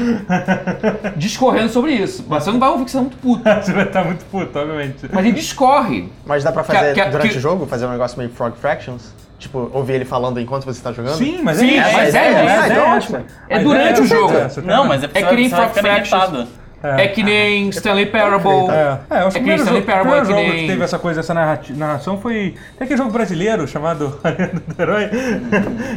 discorrendo 1.16 1.70
sobre 1.70 1.92
isso. 1.92 2.24
Mas 2.28 2.42
você 2.44 2.50
não 2.50 2.58
vai 2.58 2.68
ouvir 2.68 2.84
que 2.84 2.90
você 2.90 2.96
tá 2.98 3.02
muito 3.02 3.16
puto. 3.16 3.42
Você 3.62 3.72
vai 3.72 3.84
estar 3.84 4.04
muito 4.04 4.24
puto, 4.26 4.58
obviamente. 4.58 5.08
Mas 5.10 5.24
ele 5.24 5.32
discorre. 5.34 6.08
Mas 6.26 6.44
dá 6.44 6.52
pra 6.52 6.62
Que- 6.64 6.72
fazer 6.72 6.94
que- 6.94 7.04
durante 7.08 7.28
que- 7.30 7.38
o 7.38 7.40
jogo? 7.40 7.66
Fazer 7.66 7.86
um 7.86 7.90
negócio 7.90 8.18
meio 8.18 8.30
Frog 8.30 8.56
Fractions? 8.58 9.14
Tipo, 9.38 9.70
ouvir 9.72 9.94
ele 9.94 10.04
falando 10.04 10.38
enquanto 10.40 10.64
você 10.64 10.82
tá 10.82 10.92
jogando? 10.92 11.16
Sim, 11.16 11.40
mas 11.42 11.58
Sim, 11.58 11.70
é 11.78 11.82
isso. 11.88 11.92
mas 11.96 12.14
é 12.14 12.18
a 12.18 12.30
ideia 12.30 12.66
então 12.66 12.76
é 12.76 12.96
ótimo. 12.96 13.16
essa. 13.18 13.26
É 13.48 13.56
A 13.58 13.62
durante 13.62 14.00
o 14.00 14.06
jogo. 14.06 14.34
essa, 14.36 14.62
tá? 14.62 14.66
Não, 14.66 14.86
mas 14.86 15.02
é 15.02 15.06
porque 15.06 15.18
É 15.18 15.22
você 15.22 15.28
que 15.30 15.36
nem 15.36 15.48
você 15.48 15.56
Frog 15.56 15.68
ficar 15.68 15.80
Fractions. 15.82 16.48
Limitado. 16.84 17.00
É, 17.02 17.08
que 17.08 17.22
nem 17.22 17.68
Stanley 17.70 18.06
Parable. 18.06 18.50
É, 18.50 18.52
é, 18.52 18.62
eu 18.62 18.68
acho 18.68 19.08
que 19.08 19.14
É 19.14 19.24
o 19.24 19.30
que 19.30 19.38
nem 19.38 19.42
primeiro 19.42 19.62
Stanley 19.62 19.80
jogo, 19.80 19.86
Parable, 19.86 20.12
o 20.12 20.14
é 20.14 20.20
primeiro 20.20 20.26
que 20.26 20.32
jogo 20.32 20.52
nem- 20.56 20.60
que 20.66 20.72
teve 20.72 20.84
essa 20.84 20.98
coisa, 20.98 21.20
essa 21.20 21.34
narração 21.34 22.18
foi. 22.20 22.54
Tem 22.78 22.84
aquele 22.84 22.96
jogo 22.98 23.10
brasileiro 23.10 23.66
chamado 23.66 24.08
do 24.76 24.80
Herói. 24.82 25.10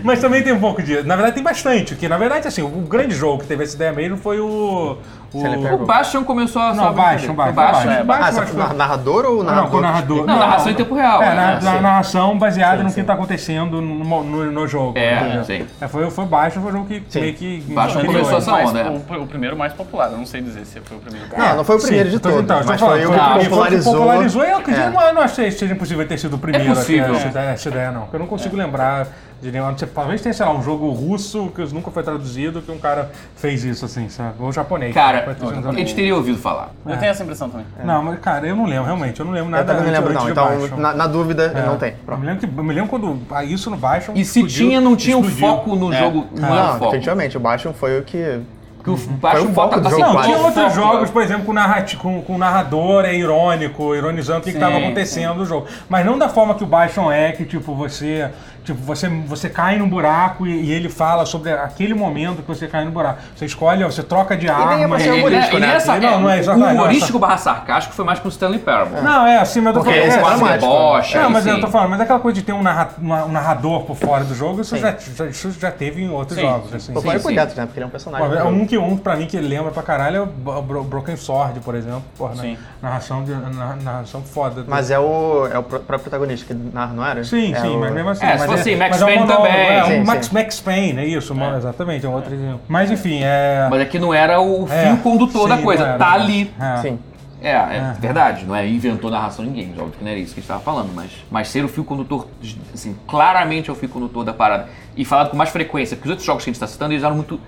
Mas 0.03 0.19
também 0.19 0.41
tem 0.43 0.53
um 0.53 0.59
pouco 0.59 0.81
de. 0.81 1.03
Na 1.03 1.15
verdade, 1.15 1.35
tem 1.35 1.43
bastante. 1.43 1.95
Que 1.95 2.07
na 2.07 2.17
verdade, 2.17 2.47
assim, 2.47 2.61
o 2.61 2.67
grande 2.69 3.15
jogo 3.15 3.41
que 3.41 3.47
teve 3.47 3.63
essa 3.63 3.75
ideia 3.75 3.91
mesmo 3.91 4.17
foi 4.17 4.39
o. 4.39 4.97
o 5.33 5.39
O 5.39 5.61
Parable. 5.61 5.85
Bastion 5.85 6.23
começou 6.23 6.61
a 6.61 6.73
não, 6.73 6.93
baixo, 6.93 7.33
baixo, 7.33 7.53
Bastion. 7.53 7.53
baixo. 7.53 7.89
é, 7.89 8.03
baixo, 8.03 8.31
você 8.33 8.53
baixo. 8.53 8.73
narrador 8.75 9.25
ou 9.25 9.37
Não, 9.37 9.43
narrador? 9.45 9.69
com 9.71 9.77
o 9.77 9.81
narrador. 9.81 10.25
Não, 10.25 10.39
narração 10.39 10.71
em 10.71 10.75
tempo 10.75 10.95
real. 10.95 11.21
É, 11.21 11.35
na, 11.61 11.81
narração 11.81 12.37
baseada 12.37 12.83
no 12.83 12.89
que 12.89 12.95
sim. 12.95 13.03
tá 13.03 13.13
acontecendo 13.13 13.81
no, 13.81 14.23
no, 14.23 14.51
no 14.51 14.67
jogo. 14.67 14.97
É, 14.97 15.43
sim. 15.43 15.65
É, 15.81 15.87
foi, 15.87 16.09
foi 16.09 16.25
baixo, 16.25 16.59
foi 16.59 16.69
um 16.69 16.73
jogo 16.73 16.85
que 16.87 17.03
Sim. 17.09 17.21
meio 17.21 17.33
que. 17.33 17.59
Baixo 17.73 17.99
começou 18.05 18.37
essa 18.37 18.53
onda, 18.53 18.79
é. 18.79 18.89
o, 18.89 19.21
o 19.23 19.27
primeiro 19.27 19.57
mais 19.57 19.73
popular, 19.73 20.11
eu 20.11 20.17
não 20.17 20.25
sei 20.25 20.41
dizer 20.41 20.65
se 20.65 20.79
foi 20.81 20.97
o 20.97 20.99
primeiro. 20.99 21.27
Não, 21.37 21.55
não 21.57 21.63
foi 21.63 21.75
o 21.77 21.79
primeiro 21.79 22.09
Sim, 22.09 22.15
de 22.15 22.21
tô- 22.21 22.29
todos, 22.29 22.43
então, 22.43 22.61
mas 22.65 22.79
falando, 22.79 23.01
foi 23.03 23.05
o 23.05 23.09
foi 23.09 23.39
que 23.39 23.45
o 23.47 23.49
popularizou. 23.49 23.93
popularizou. 23.95 24.43
Eu 24.43 24.57
acredito, 24.57 24.83
É. 24.85 24.89
não, 24.89 25.01
eu 25.01 25.13
não 25.13 25.21
achei 25.21 25.45
que 25.45 25.51
seja 25.51 25.73
impossível 25.73 26.07
ter 26.07 26.17
sido 26.17 26.35
o 26.35 26.39
primeiro. 26.39 26.71
É 26.71 26.75
possível. 26.75 27.05
até 27.05 27.15
Essa, 27.17 27.27
ideia, 27.27 27.49
essa 27.49 27.69
ideia, 27.69 27.91
não. 27.91 28.07
Eu 28.11 28.19
não 28.19 28.27
consigo 28.27 28.55
lembrar 28.55 29.07
de 29.41 29.51
nenhum. 29.51 29.73
tipo, 29.73 29.93
Talvez 29.93 30.21
tenha, 30.21 30.33
sei 30.33 30.45
lá, 30.45 30.51
um 30.53 30.63
jogo 30.63 30.89
russo 30.91 31.51
que 31.55 31.61
nunca 31.73 31.91
foi 31.91 32.03
traduzido 32.03 32.61
que 32.61 32.71
um 32.71 32.77
cara 32.79 33.11
fez 33.35 33.63
isso, 33.63 33.85
assim, 33.85 34.09
sabe? 34.09 34.35
Ou 34.39 34.51
japonês. 34.51 34.93
Cara, 34.93 35.35
um 35.41 35.69
a 35.69 35.73
gente 35.73 35.93
teria 35.95 36.15
ouvido 36.15 36.37
falar. 36.37 36.71
Eu 36.85 36.97
tenho 36.97 37.11
essa 37.11 37.23
impressão 37.23 37.49
também. 37.49 37.65
Não, 37.83 38.03
mas 38.03 38.19
cara, 38.19 38.47
eu 38.47 38.55
não 38.55 38.65
lembro, 38.65 38.85
realmente. 38.85 39.19
Eu 39.19 39.25
não 39.25 39.33
lembro 39.33 39.49
Eu 39.49 39.51
nada 39.51 39.73
também 39.75 39.91
não 39.91 39.99
lembro, 39.99 40.13
não. 40.13 40.25
de 40.25 40.31
Então, 40.31 40.77
na, 40.77 40.93
na 40.93 41.07
dúvida, 41.07 41.51
É. 41.55 41.65
não 41.65 41.77
tem. 41.77 41.95
Eu 42.07 42.17
me 42.17 42.25
lembro, 42.25 42.47
que, 42.47 42.59
eu 42.59 42.63
me 42.63 42.73
lembro 42.73 42.89
quando 42.89 43.19
ah, 43.31 43.43
isso 43.43 43.69
no 43.69 43.77
Bastion. 43.77 44.13
E 44.15 44.25
se 44.25 44.39
explodiu- 44.39 44.67
tinha, 44.67 44.81
não 44.81 44.95
tinha 44.95 45.17
um 45.17 45.21
explodiu. 45.21 45.47
foco 45.47 45.75
no 45.75 45.93
É. 45.93 45.99
jogo, 45.99 46.25
não 46.35 46.47
era 46.47 46.63
Não, 46.63 46.71
foco. 46.73 46.85
definitivamente. 46.85 47.37
O 47.37 47.39
Bastion 47.39 47.73
foi 47.73 47.99
o 47.99 48.03
que. 48.03 48.39
Que 48.83 48.91
o 48.91 48.95
Bastion 48.95 49.47
o 49.47 49.49
bota 49.49 49.69
foco 49.75 49.81
do 49.81 49.87
assim, 49.89 49.99
jogo, 49.99 50.13
Não, 50.13 50.21
tinha 50.23 50.37
outros 50.37 50.73
jogos, 50.73 51.09
por 51.09 51.21
exemplo, 51.21 51.45
com, 51.45 51.51
narrati 51.51 51.97
com, 51.97 52.21
com 52.21 52.35
o 52.35 52.37
narrador 52.37 53.03
é 53.03 53.13
irônico, 53.13 53.93
ironizando 53.93 54.39
o 54.39 54.43
que 54.43 54.49
estava 54.51 54.77
acontecendo 54.77 55.35
no 55.35 55.45
jogo. 55.45 55.67
Mas 55.89 56.05
não 56.05 56.17
da 56.17 56.29
forma 56.29 56.55
que 56.55 56.63
o 56.63 56.67
Bastion 56.67 57.11
é, 57.11 57.33
que 57.33 57.43
tipo, 57.43 57.75
você. 57.75 58.29
Tipo, 58.67 58.81
você, 58.83 59.07
você 59.07 59.49
cai 59.49 59.77
num 59.77 59.87
buraco 59.87 60.45
e, 60.45 60.65
e 60.65 60.71
ele 60.73 60.89
fala 60.89 61.25
sobre 61.25 61.53
aquele 61.53 61.93
momento 61.93 62.41
que 62.41 62.47
você 62.49 62.67
cai 62.67 62.83
no 62.83 62.91
buraco. 62.91 63.21
Você 63.33 63.45
escolhe, 63.45 63.81
ó, 63.81 63.89
você 63.89 64.03
troca 64.03 64.35
de 64.35 64.45
é 64.47 64.49
arma. 64.51 64.99
e- 64.99 65.03
Ele, 65.07 65.19
humorístico, 65.19 65.55
ele, 65.55 65.65
né? 65.65 65.75
essa, 65.75 65.97
Não, 65.97 66.19
não 66.19 66.29
é 66.29 66.35
o 66.35 66.39
exatamente, 66.39 66.73
humorístico 66.73 67.17
barra 67.17 67.37
sarcástico 67.37 67.95
foi 67.95 68.03
mais 68.03 68.19
com 68.19 68.27
o 68.27 68.29
Stanley 68.29 68.59
Parable. 68.59 68.99
Não, 69.01 69.25
é 69.25 69.37
assim, 69.37 69.61
mas 69.61 69.73
eu 69.73 69.81
tô 69.81 69.85
Porque 69.85 69.97
falando. 70.01 70.09
esse 70.09 70.17
é, 70.17 70.21
é 70.21 70.25
dramático. 70.37 70.59
deboche, 70.59 71.17
Não, 71.17 71.29
mas 71.29 71.47
eu 71.47 71.55
sim. 71.55 71.61
tô 71.61 71.67
falando, 71.67 71.89
mas 71.91 72.01
aquela 72.01 72.19
coisa 72.19 72.35
de 72.35 72.41
ter 72.45 72.51
um, 72.51 72.61
narra- 72.61 72.89
uma- 72.97 73.23
um 73.23 73.31
narrador 73.31 73.83
por 73.85 73.95
fora 73.95 74.25
do 74.25 74.35
jogo, 74.35 74.59
isso, 74.59 74.75
Sim. 74.75 74.81
já, 74.81 74.95
já- 75.15 75.25
isso 75.27 75.51
já 75.51 75.71
teve 75.71 76.01
em 76.03 76.09
outros 76.09 76.37
Sim, 76.37 76.45
jogos. 76.45 76.69
sim. 76.71 76.75
Assim. 76.75 76.93
Tô 76.93 77.01
falando 77.01 77.21
sim. 77.21 77.35
dentro, 77.35 77.55
né? 77.55 77.65
Porque 77.65 77.79
ele 77.79 77.83
é 77.85 77.87
um 77.87 77.89
personagem. 77.89 78.27
Pô, 78.27 78.33
é 78.35 78.43
um 78.43 78.65
que 78.67 78.77
um 78.77 78.97
pra 78.97 79.15
mim 79.15 79.27
que 79.27 79.39
lembra 79.39 79.71
pra 79.71 79.81
caralho 79.81 80.17
é 80.17 80.21
o 80.21 80.25
Bro- 80.25 80.61
Bro- 80.61 80.83
Broken 80.83 81.15
Sword, 81.15 81.61
por 81.61 81.73
exemplo. 81.73 82.03
Porra, 82.17 82.35
né? 82.35 82.41
Sim. 82.41 82.57
narração, 82.81 83.23
de, 83.23 83.31
narra- 83.31 83.77
narração 83.81 84.21
foda. 84.21 84.65
Mas 84.67 84.91
é 84.91 84.99
o, 84.99 85.47
é 85.47 85.57
o 85.57 85.63
pró- 85.63 85.79
próprio 85.79 85.99
protagonista 86.09 86.45
que 86.45 86.53
narra, 86.73 86.93
não 86.93 87.05
era? 87.05 87.23
Sim, 87.23 87.53
É 87.53 87.59
sim, 87.61 87.75
o- 87.75 87.79
mas 87.79 87.93
mesmo 87.93 88.09
assim. 88.09 88.25
É, 88.59 88.63
fosse 88.63 88.75
Max 88.75 88.89
mas 88.91 89.01
é 89.01 89.05
um 89.05 89.07
Payne 89.07 89.27
também. 89.27 89.51
É, 89.51 89.83
Sim, 89.85 89.99
um 89.99 90.05
Max, 90.05 90.25
sim. 90.27 90.33
Max 90.33 90.59
Payne, 90.59 90.99
é 90.99 91.05
isso, 91.05 91.33
exatamente, 91.57 92.05
é 92.05 92.09
um 92.09 92.13
outro 92.13 92.33
exemplo. 92.33 92.61
Mas 92.67 92.91
enfim, 92.91 93.19
é. 93.23 93.67
Mas 93.69 93.81
é 93.81 93.85
que 93.85 93.99
não 93.99 94.13
era 94.13 94.39
o 94.41 94.67
É, 94.69 94.87
fio 94.87 94.97
condutor 94.97 95.43
sim, 95.43 95.55
da 95.55 95.61
coisa. 95.61 95.83
era. 95.83 95.97
Tá 95.97 96.11
ali. 96.13 96.51
É. 96.59 96.77
Sim. 96.81 96.99
É, 97.39 97.51
é 97.51 97.95
verdade, 97.99 98.45
não 98.45 98.55
é 98.55 98.67
inventou 98.67 99.11
narração 99.11 99.45
em 99.45 99.49
games, 99.49 99.77
óbvio 99.77 99.93
que 99.99 100.03
não 100.03 100.09
era 100.09 100.19
isso 100.19 100.33
que 100.33 100.39
a 100.39 100.41
gente 100.41 100.47
tava 100.47 100.59
falando, 100.61 100.89
mas, 100.95 101.11
mas 101.29 101.47
ser 101.49 101.63
o 101.63 101.67
fio 101.67 101.83
condutor, 101.83 102.27
assim, 102.73 102.95
claramente 103.07 103.69
é 103.69 103.73
o 103.73 103.75
fio 103.75 103.87
condutor 103.89 104.23
da 104.25 104.33
parada. 104.33 104.67
E 104.95 105.05
falado 105.05 105.29
com 105.29 105.37
mais 105.37 105.51
frequência, 105.51 105.95
porque 105.95 106.07
os 106.07 106.11
outros 106.11 106.25
jogos 106.25 106.43
que 106.43 106.49
a 106.49 106.53
gente 106.53 106.59
tá 106.59 106.65
citando, 106.65 106.93
eles 106.93 107.03
eram 107.03 107.15
muito 107.15 107.39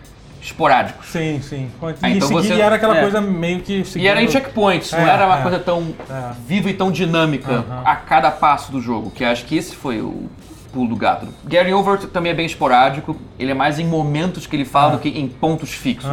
esporádicos. 0.42 1.08
Sim, 1.08 1.42
sim. 1.42 1.70
E, 1.82 1.86
Ah, 2.02 2.10
então 2.12 2.28
segui- 2.28 2.42
você- 2.48 2.54
e 2.54 2.62
era 2.62 2.76
aquela 2.76 2.98
é. 2.98 3.02
coisa 3.02 3.20
meio 3.20 3.62
que. 3.62 3.84
E 3.96 4.08
era 4.08 4.22
em 4.22 4.28
seguindo- 4.28 4.32
checkpoints, 4.32 4.92
não 4.92 5.00
É, 5.00 5.10
era 5.10 5.26
uma 5.26 5.40
é. 5.40 5.42
coisa 5.42 5.60
tão 5.60 5.94
É. 6.10 6.32
viva 6.48 6.70
e 6.70 6.74
tão 6.74 6.92
dinâmica 6.92 7.66
a 7.84 7.96
cada 7.96 8.32
passo 8.32 8.72
do 8.72 8.80
jogo, 8.80 9.10
que 9.12 9.26
acho 9.26 9.44
que 9.46 9.58
esse 9.58 9.76
foi 9.76 10.02
o 10.02 10.30
pulo 10.72 10.90
do 10.90 10.96
gato. 10.96 11.28
Gary 11.46 11.74
Over 11.74 12.00
também 12.08 12.32
é 12.32 12.36
bem 12.36 12.46
esporádico, 12.46 13.16
ele 13.38 13.52
é 13.52 13.54
mais 13.54 13.80
em 13.80 13.86
momentos 13.86 14.48
que 14.48 14.56
ele 14.56 14.66
fala 14.66 14.94
do 14.94 15.00
que 15.00 15.10
em 15.10 15.28
pontos 15.28 15.72
fixos. 15.72 16.10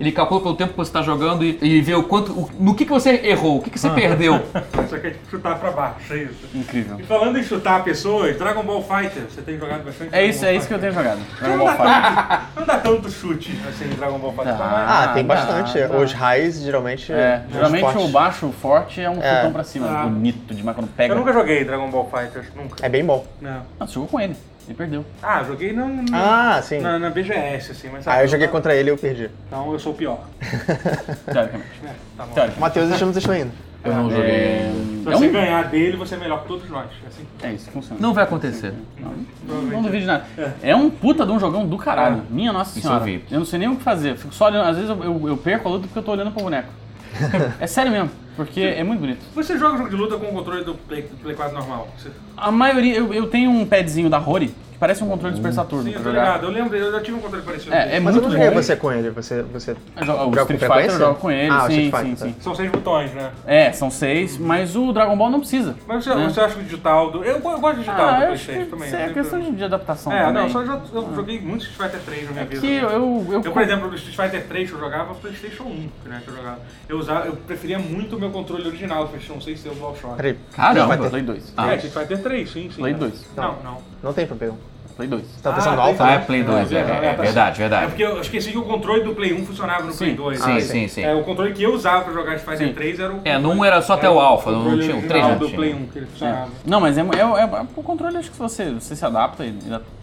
Ele 0.00 0.10
calcula 0.12 0.40
pelo 0.40 0.54
tempo 0.56 0.70
que 0.70 0.76
você 0.78 0.88
está 0.88 1.02
jogando 1.02 1.44
e, 1.44 1.58
e 1.60 1.80
vê 1.82 1.94
o 1.94 2.02
quanto, 2.04 2.32
o- 2.32 2.50
no 2.58 2.74
que, 2.74 2.86
que 2.86 2.90
você 2.90 3.20
errou, 3.22 3.58
o 3.58 3.62
que, 3.62 3.68
que 3.68 3.78
você 3.78 3.90
perdeu. 3.90 4.40
Só 4.88 4.96
que 4.98 5.08
é 5.08 5.10
tipo 5.10 5.30
chutar 5.30 5.58
pra 5.58 5.70
baixo, 5.72 6.14
é 6.14 6.22
isso. 6.22 6.48
Incrível. 6.54 6.98
E 6.98 7.02
falando 7.02 7.38
em 7.38 7.42
chutar 7.42 7.84
pessoas, 7.84 8.34
Dragon 8.38 8.62
Ball 8.62 8.82
Fighter, 8.82 9.24
você 9.28 9.42
tem 9.42 9.58
jogado 9.58 9.84
bastante? 9.84 10.14
É 10.14 10.24
isso, 10.24 10.40
Dragon 10.40 10.46
é 10.48 10.52
Ball 10.52 10.58
isso 10.58 10.68
que 10.68 10.74
eu 10.74 10.78
tenho 10.78 10.92
jogado. 10.94 11.20
Dragon 11.38 11.56
Não 11.58 11.64
Ball 11.66 11.76
dá, 11.76 11.84
Fighter. 11.84 12.26
tanto, 12.26 12.46
não 12.60 12.66
dá 12.66 12.78
tanto 12.78 13.10
chute 13.10 13.58
assim 13.68 13.84
em 13.84 13.88
Dragon 13.94 14.18
Ball 14.18 14.32
Fighter. 14.32 14.56
Mas- 14.58 14.90
Ah, 14.90 15.10
tem 15.14 15.26
dá, 15.26 15.34
bastante. 15.34 15.78
dá. 15.86 15.96
Os 15.98 16.12
highs, 16.14 16.62
geralmente. 16.62 17.12
É, 17.12 17.42
nos 17.44 17.52
geralmente 17.52 17.82
fortes. 17.82 18.04
o 18.04 18.08
baixo 18.08 18.54
forte 18.62 19.00
é 19.02 19.10
um 19.10 19.20
É. 19.22 19.36
chutão 19.36 19.52
pra 19.52 19.64
cima, 19.64 19.86
Ah. 19.86 20.06
bonito 20.06 20.54
demais 20.54 20.74
quando 20.76 20.88
pega. 20.88 21.12
Eu 21.12 21.18
nunca 21.18 21.32
joguei 21.34 21.62
Dragon 21.62 21.90
Ball 21.90 22.10
Fighter, 22.10 22.44
nunca. 22.56 22.76
É 22.84 22.88
bem 22.88 23.04
bom. 23.04 23.26
Não. 23.38 23.62
Ah, 23.78 23.86
você 23.86 23.92
jogou 23.92 24.08
com 24.08 24.18
ele. 24.18 24.34
Ele 24.66 24.76
perdeu. 24.76 25.04
Ah, 25.22 25.42
joguei 25.42 25.72
no, 25.72 25.88
no- 25.88 26.02
na, 26.10 26.56
Ah, 26.56 26.62
sim. 26.62 26.78
na 26.80 27.10
BGS, 27.10 27.72
assim, 27.72 27.88
mas 27.92 28.04
sabe, 28.04 28.18
Ah, 28.18 28.24
eu 28.24 28.28
joguei 28.28 28.46
contra 28.48 28.74
ele 28.74 28.90
e 28.90 28.92
eu 28.92 28.98
perdi. 28.98 29.28
Então 29.48 29.72
eu 29.72 29.78
sou 29.78 29.92
o 29.92 29.96
pior. 29.96 30.20
Teoricamente. 31.26 31.70
É, 31.84 31.88
tá 32.16 32.24
bom. 32.24 32.30
O 32.30 32.34
Teoricamente. 32.34 32.60
Matheus 32.60 32.88
deixou 32.88 33.08
não 33.12 33.34
ainda. 33.34 33.52
Eu 33.82 33.94
não 33.94 34.10
joguei. 34.10 34.30
É, 34.30 34.72
Se 35.02 35.08
é 35.08 35.12
você 35.12 35.28
um- 35.28 35.32
ganhar 35.32 35.64
dele, 35.64 35.96
você 35.96 36.14
é 36.14 36.18
melhor 36.18 36.42
que 36.42 36.48
todos 36.48 36.68
nós. 36.68 36.86
Assim. 37.06 37.24
é 37.42 37.52
isso 37.52 37.66
que 37.66 37.72
funciona. 37.72 37.98
Não 38.00 38.12
vai 38.12 38.24
acontecer. 38.24 38.74
Não, 38.98 39.62
não 39.62 39.82
duvido 39.82 40.00
de 40.02 40.06
nada. 40.06 40.24
É 40.62 40.76
um 40.76 40.90
puta 40.90 41.24
de 41.24 41.32
um 41.32 41.40
jogão 41.40 41.66
do 41.66 41.78
caralho. 41.78 42.22
Minha 42.28 42.52
nossa 42.52 42.78
Isso 42.78 42.86
senhora. 42.86 43.00
eu 43.02 43.06
vi. 43.06 43.24
Eu 43.30 43.38
não 43.38 43.46
sei 43.46 43.58
nem 43.58 43.68
o 43.68 43.76
que 43.76 43.82
fazer. 43.82 44.16
Fico 44.18 44.34
só 44.34 44.46
olhando. 44.46 44.68
Às 44.68 44.76
vezes 44.76 44.90
eu, 44.90 45.02
eu, 45.02 45.28
eu 45.28 45.36
perco 45.38 45.66
a 45.66 45.70
luta 45.72 45.86
porque 45.86 45.98
eu 45.98 46.02
tô 46.02 46.12
olhando 46.12 46.30
pro 46.30 46.42
boneco. 46.44 46.68
é 47.58 47.66
sério 47.66 47.90
mesmo. 47.90 48.10
Porque 48.40 48.62
é 48.62 48.82
muito 48.82 49.00
bonito. 49.00 49.20
Você 49.34 49.58
joga 49.58 49.76
jogo 49.76 49.90
de 49.90 49.96
luta 49.96 50.16
com 50.16 50.24
o 50.24 50.32
controle 50.32 50.64
do 50.64 50.74
Play, 50.74 51.02
do 51.02 51.14
Play 51.18 51.36
4 51.36 51.54
normal? 51.54 51.88
Você... 51.98 52.10
A 52.34 52.50
maioria. 52.50 52.96
Eu, 52.96 53.12
eu 53.12 53.26
tenho 53.26 53.50
um 53.50 53.66
padzinho 53.66 54.08
da 54.08 54.16
Rory 54.16 54.54
parece 54.80 55.04
um 55.04 55.08
controle 55.08 55.34
de 55.34 55.40
Super 55.40 55.52
Saturno 55.52 55.84
Sim, 55.84 55.90
eu 55.90 55.94
pra 56.00 56.02
tô 56.02 56.10
jogar. 56.10 56.24
ligado. 56.24 56.44
Eu 56.44 56.50
lembro, 56.50 56.76
eu 56.76 56.90
já 56.92 57.00
tive 57.00 57.16
um 57.16 57.20
controle 57.20 57.44
parecido. 57.44 57.74
É, 57.74 57.96
é 57.96 58.00
Mas 58.00 58.16
eu 58.16 58.22
muito 58.22 58.24
não 58.24 58.30
joguei 58.32 58.48
bom. 58.50 58.62
você 58.62 58.76
com 58.76 58.90
ele. 58.92 59.10
Você, 59.10 59.42
você 59.42 59.70
Eu 59.96 60.06
jogo- 60.06 60.18
O 60.22 60.24
joga 60.34 60.46
com 60.46 60.52
Street 60.54 60.72
Fighter 60.72 60.90
eu 60.94 60.98
jogo 60.98 61.14
com 61.20 61.30
ele, 61.30 61.50
Ah, 61.52 61.66
sim, 61.68 61.90
sim, 61.94 62.16
sim. 62.16 62.34
São 62.40 62.54
seis 62.54 62.70
botões, 62.70 63.12
né? 63.12 63.30
É, 63.46 63.70
são 63.72 63.90
seis, 63.90 64.36
mas 64.38 64.74
o 64.74 64.92
Dragon 64.92 65.16
Ball 65.16 65.30
não 65.30 65.40
precisa. 65.40 65.76
Mas 65.86 66.02
você, 66.04 66.14
né? 66.14 66.24
você 66.28 66.40
acha 66.40 66.54
que 66.54 66.60
o 66.60 66.64
digital 66.64 67.10
do. 67.10 67.22
Eu, 67.24 67.34
eu 67.34 67.40
gosto 67.40 67.60
do 67.60 67.74
digital 67.74 68.08
Ah, 68.08 68.16
do 68.16 68.22
eu 68.24 68.32
acho 68.32 68.46
que 68.46 68.52
PlayStation 68.52 68.70
também. 68.70 68.86
isso 68.88 68.96
eu 68.96 69.00
é 69.00 69.06
sempre- 69.06 69.22
questão 69.22 69.40
de, 69.40 69.50
de 69.52 69.64
adaptação 69.64 70.12
É, 70.12 70.24
também. 70.24 70.42
não, 70.42 70.48
só 70.50 70.64
já, 70.64 70.80
eu 70.94 71.14
joguei 71.14 71.40
muito 71.40 71.64
Street 71.66 71.92
Fighter 71.92 72.04
3 72.06 72.24
na 72.26 72.32
minha 72.32 72.44
vida. 72.46 72.60
que 72.60 72.66
eu, 72.74 72.88
eu, 72.88 73.26
eu, 73.30 73.42
Eu, 73.44 73.52
por 73.52 73.62
exemplo, 73.62 73.88
no 73.88 73.94
Street 73.96 74.16
Fighter 74.16 74.46
3 74.48 74.68
que 74.70 74.74
eu 74.76 74.80
jogava, 74.80 75.14
PlayStation 75.14 75.64
1, 75.64 75.88
né, 76.08 76.22
que 76.24 76.30
eu 76.30 76.36
jogava. 76.36 76.58
Eu, 76.88 76.98
usava, 76.98 77.26
eu 77.26 77.32
preferia 77.36 77.78
muito 77.78 78.16
o 78.16 78.18
meu 78.18 78.30
controle 78.30 78.66
original 78.66 79.04
do 79.04 79.10
PlayStation 79.10 79.38
1 79.38 79.40
sem 79.42 79.56
ser 79.56 79.68
o 79.68 79.74
DualShock. 79.74 80.16
Caramba. 80.54 80.96
Play 81.10 81.22
2. 81.22 81.52
Ah. 81.56 81.72
É, 81.72 81.76
Street 81.76 81.92
Fighter 81.94 82.22
3, 82.22 82.50
sim, 82.50 82.70
sim. 82.70 82.80
Play 82.80 82.94
2. 82.94 83.26
Não, 83.36 83.56
não. 83.62 83.78
não 84.02 84.12
tem 84.12 84.26
pra 84.26 84.36
pegar. 84.36 84.54
Play 85.00 85.08
2. 85.08 85.22
Você 85.22 85.42
tá 85.42 85.52
pensando 85.52 85.72
Ah, 85.72 85.76
no 85.76 85.82
Alpha? 85.82 86.04
Ah, 86.04 86.12
é 86.12 86.18
Play 86.18 86.42
2, 86.42 86.72
é, 86.72 86.76
é, 86.76 86.80
é 86.80 87.14
tá 87.14 87.22
verdade, 87.22 87.56
É 87.56 87.58
verdade. 87.68 87.86
porque 87.86 88.04
eu 88.04 88.20
esqueci 88.20 88.50
que 88.52 88.58
o 88.58 88.62
controle 88.64 89.02
do 89.02 89.14
Play 89.14 89.32
1 89.32 89.46
funcionava 89.46 89.84
no 89.84 89.94
Play 89.94 90.10
Sim. 90.10 90.16
2. 90.16 90.38
Sim, 90.40 90.56
Ah, 90.56 90.60
sim, 90.60 90.88
sim. 90.88 91.02
É, 91.02 91.14
o 91.14 91.22
controle 91.22 91.52
que 91.54 91.62
eu 91.62 91.72
usava 91.74 92.04
pra 92.04 92.12
jogar 92.12 92.36
Street 92.36 92.58
Fighter 92.58 92.68
Sim. 92.68 92.74
3 92.74 93.00
era 93.00 93.12
o. 93.14 93.20
É, 93.24 93.38
no 93.38 93.50
um 93.52 93.64
era 93.64 93.80
só 93.80 93.94
até 93.94 94.10
o 94.10 94.20
Alpha, 94.20 94.50
não 94.50 94.60
tinha 94.62 94.70
o 94.70 94.76
original 94.76 95.02
3 95.08 95.26
não 95.26 95.38
do 95.38 95.46
tinha. 95.46 95.56
Play 95.56 95.74
1 95.74 95.86
que 95.86 95.98
ele 95.98 96.06
funcionava. 96.06 96.48
Não, 96.66 96.80
mas 96.80 96.98
é, 96.98 97.00
é, 97.00 97.04
é- 97.04 97.66
o 97.76 97.82
controle, 97.82 98.16
acho 98.18 98.30
que 98.30 98.36
você, 98.38 98.70
você 98.72 98.94
se 98.94 99.04
adapta 99.04 99.44
e 99.46 99.52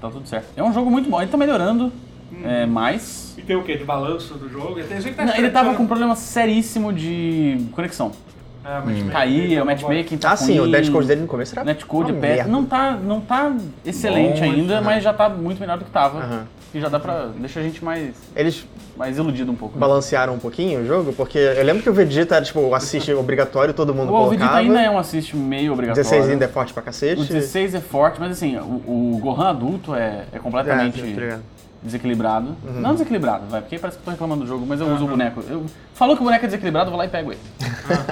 tá 0.01 0.09
tudo 0.09 0.27
certo. 0.27 0.47
É 0.55 0.63
um 0.63 0.73
jogo 0.73 0.89
muito 0.89 1.09
bom. 1.09 1.21
Ele 1.21 1.29
tá 1.29 1.37
melhorando 1.37 1.91
é, 2.43 2.65
mais. 2.65 3.35
E 3.37 3.41
tem 3.43 3.55
o 3.55 3.63
quê? 3.63 3.77
De 3.77 3.83
balanço 3.83 4.33
do 4.33 4.49
jogo? 4.49 4.79
Tá 5.15 5.25
Não, 5.25 5.35
ele 5.35 5.49
tava 5.49 5.75
com 5.75 5.83
um 5.83 5.87
problema 5.87 6.15
seríssimo 6.15 6.91
de 6.91 7.67
conexão. 7.71 8.11
É, 8.67 9.11
Caía, 9.11 9.63
o 9.63 9.65
matchmaking 9.65 10.17
tá 10.17 10.31
Ah, 10.31 10.37
sim, 10.37 10.59
o 10.59 10.65
netcode 10.67 11.07
dele 11.07 11.21
no 11.21 11.27
começo 11.27 11.53
era 11.55 11.63
Netcode 11.63 12.09
é 12.11 12.13
uma 12.13 12.19
merda. 12.21 12.49
Não 12.51 12.65
tá, 12.65 12.91
não 12.91 13.21
tá 13.21 13.55
excelente 13.85 14.41
Longe, 14.41 14.43
ainda, 14.43 14.75
né? 14.75 14.81
mas 14.81 15.03
já 15.03 15.13
tá 15.13 15.29
muito 15.29 15.59
melhor 15.59 15.77
do 15.77 15.85
que 15.85 15.91
tava. 15.91 16.19
Aham. 16.19 16.47
E 16.73 16.81
já 16.81 16.89
dá 16.89 16.99
pra. 16.99 17.27
deixa 17.37 17.61
a 17.61 17.63
gente 17.63 17.83
mais, 17.83 18.13
Eles 18.35 18.67
mais 18.97 19.17
iludido 19.17 19.49
um 19.49 19.55
pouco. 19.55 19.79
balancearam 19.79 20.33
um 20.33 20.37
pouquinho 20.39 20.81
o 20.81 20.85
jogo, 20.85 21.13
porque 21.13 21.37
eu 21.37 21.63
lembro 21.63 21.81
que 21.81 21.89
o 21.89 21.93
Vegeta 21.93 22.35
era, 22.35 22.43
tipo, 22.43 22.59
o 22.59 22.75
assist 22.75 23.09
obrigatório, 23.13 23.73
todo 23.73 23.93
mundo 23.95 24.13
O 24.13 24.25
Vegeta 24.29 24.49
colocava. 24.49 24.57
ainda 24.59 24.81
é 24.81 24.89
um 24.89 24.97
assist 24.99 25.33
meio 25.35 25.71
obrigatório. 25.71 26.03
16 26.03 26.29
ainda 26.29 26.43
é 26.43 26.47
forte 26.49 26.73
pra 26.73 26.81
O 26.81 26.85
cacete. 26.85 27.23
16 27.23 27.75
é 27.75 27.79
forte, 27.79 28.19
mas 28.19 28.31
assim, 28.31 28.57
o, 28.57 29.15
o 29.15 29.19
Gohan 29.21 29.47
adulto 29.49 29.95
é, 29.95 30.25
é 30.33 30.39
completamente 30.39 30.99
É, 30.99 31.39
tá 31.79 31.85
desequilibrado. 31.85 32.55
Não 32.63 32.91
desequilibrado, 32.93 33.45
vai, 33.47 33.61
porque 33.61 33.77
parece 33.79 33.97
que 33.97 34.01
eu 34.01 34.05
tô 34.05 34.11
reclamando 34.11 34.41
do 34.43 34.47
jogo, 34.47 34.65
mas 34.67 34.79
eu 34.81 34.87
uso 34.93 35.05
o 35.05 35.07
boneco. 35.07 35.43
Eu, 35.49 35.65
falou 35.93 36.15
que 36.15 36.21
o 36.21 36.25
boneco 36.25 36.43
é 36.45 36.47
desequilibrado, 36.47 36.87
eu 36.87 36.91
vou 36.91 36.99
lá 36.99 37.05
e 37.05 37.09
pego 37.09 37.31
ele. 37.31 37.39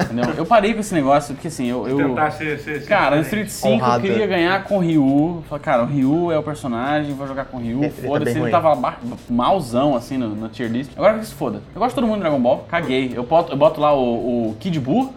Entendeu? 0.03 0.33
Eu 0.37 0.45
parei 0.45 0.73
com 0.73 0.79
esse 0.79 0.93
negócio, 0.93 1.33
porque 1.35 1.47
assim, 1.49 1.65
eu. 1.67 1.87
eu 1.87 1.97
Tentar 1.97 2.31
ser. 2.31 2.59
ser, 2.59 2.81
ser 2.81 2.87
cara, 2.87 3.17
no. 3.17 3.21
Street 3.23 3.49
5 3.49 3.67
Honrado. 3.73 4.05
eu 4.05 4.11
queria 4.11 4.27
ganhar 4.27 4.63
com 4.63 4.77
o 4.77 4.79
Ryu. 4.79 5.43
Falei, 5.49 5.63
cara, 5.63 5.83
o 5.83 5.85
Ryu 5.85 6.31
é 6.31 6.37
o 6.37 6.43
personagem, 6.43 7.13
vou 7.13 7.27
jogar 7.27 7.45
com 7.45 7.57
o 7.57 7.59
Ryu. 7.59 7.83
Ele 7.83 7.89
tá 7.89 8.07
Foda-se, 8.07 8.33
bem 8.33 8.43
ele 8.43 8.51
tava 8.51 8.75
ba- 8.75 8.97
malzão 9.29 9.95
assim 9.95 10.17
no, 10.17 10.29
no 10.29 10.47
tier 10.49 10.69
list. 10.69 10.91
Agora 10.95 11.17
que 11.19 11.25
se 11.25 11.33
foda. 11.33 11.61
Eu 11.73 11.79
gosto 11.79 11.89
de 11.91 11.95
todo 11.95 12.05
mundo 12.07 12.17
do 12.17 12.21
Dragon 12.21 12.39
Ball, 12.39 12.65
caguei. 12.69 13.11
Eu 13.15 13.23
boto, 13.23 13.51
eu 13.51 13.57
boto 13.57 13.81
lá 13.81 13.93
o, 13.93 14.49
o 14.51 14.55
Kid 14.59 14.79
Buu, 14.79 15.13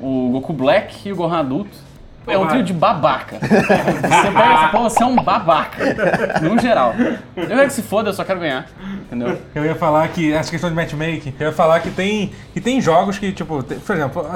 o 0.00 0.30
Goku 0.32 0.52
Black 0.52 1.08
e 1.08 1.12
o 1.12 1.16
Gohan 1.16 1.38
adulto. 1.40 1.89
É 2.26 2.38
um 2.38 2.46
trio 2.46 2.62
de 2.62 2.72
babaca. 2.72 3.36
Você 3.40 4.30
pega 4.30 4.54
essa 4.54 4.68
porra, 4.68 4.90
você 4.90 5.02
é 5.02 5.06
um 5.06 5.16
babaca. 5.16 5.78
No 6.42 6.58
geral. 6.60 6.94
Eu 7.36 7.46
quero 7.46 7.62
que 7.66 7.72
se 7.72 7.82
foda, 7.82 8.10
eu 8.10 8.14
só 8.14 8.24
quero 8.24 8.38
ganhar. 8.40 8.66
Entendeu? 9.06 9.38
Eu 9.54 9.64
ia 9.64 9.74
falar 9.74 10.06
que, 10.08 10.32
essa 10.32 10.50
questão 10.50 10.70
de 10.70 10.76
matchmaking, 10.76 11.34
eu 11.40 11.46
ia 11.48 11.52
falar 11.52 11.80
que 11.80 11.90
tem, 11.90 12.32
que 12.52 12.60
tem 12.60 12.80
jogos 12.80 13.18
que, 13.18 13.32
tipo, 13.32 13.62
tem- 13.62 13.78
por 13.80 13.96
exemplo, 13.96 14.28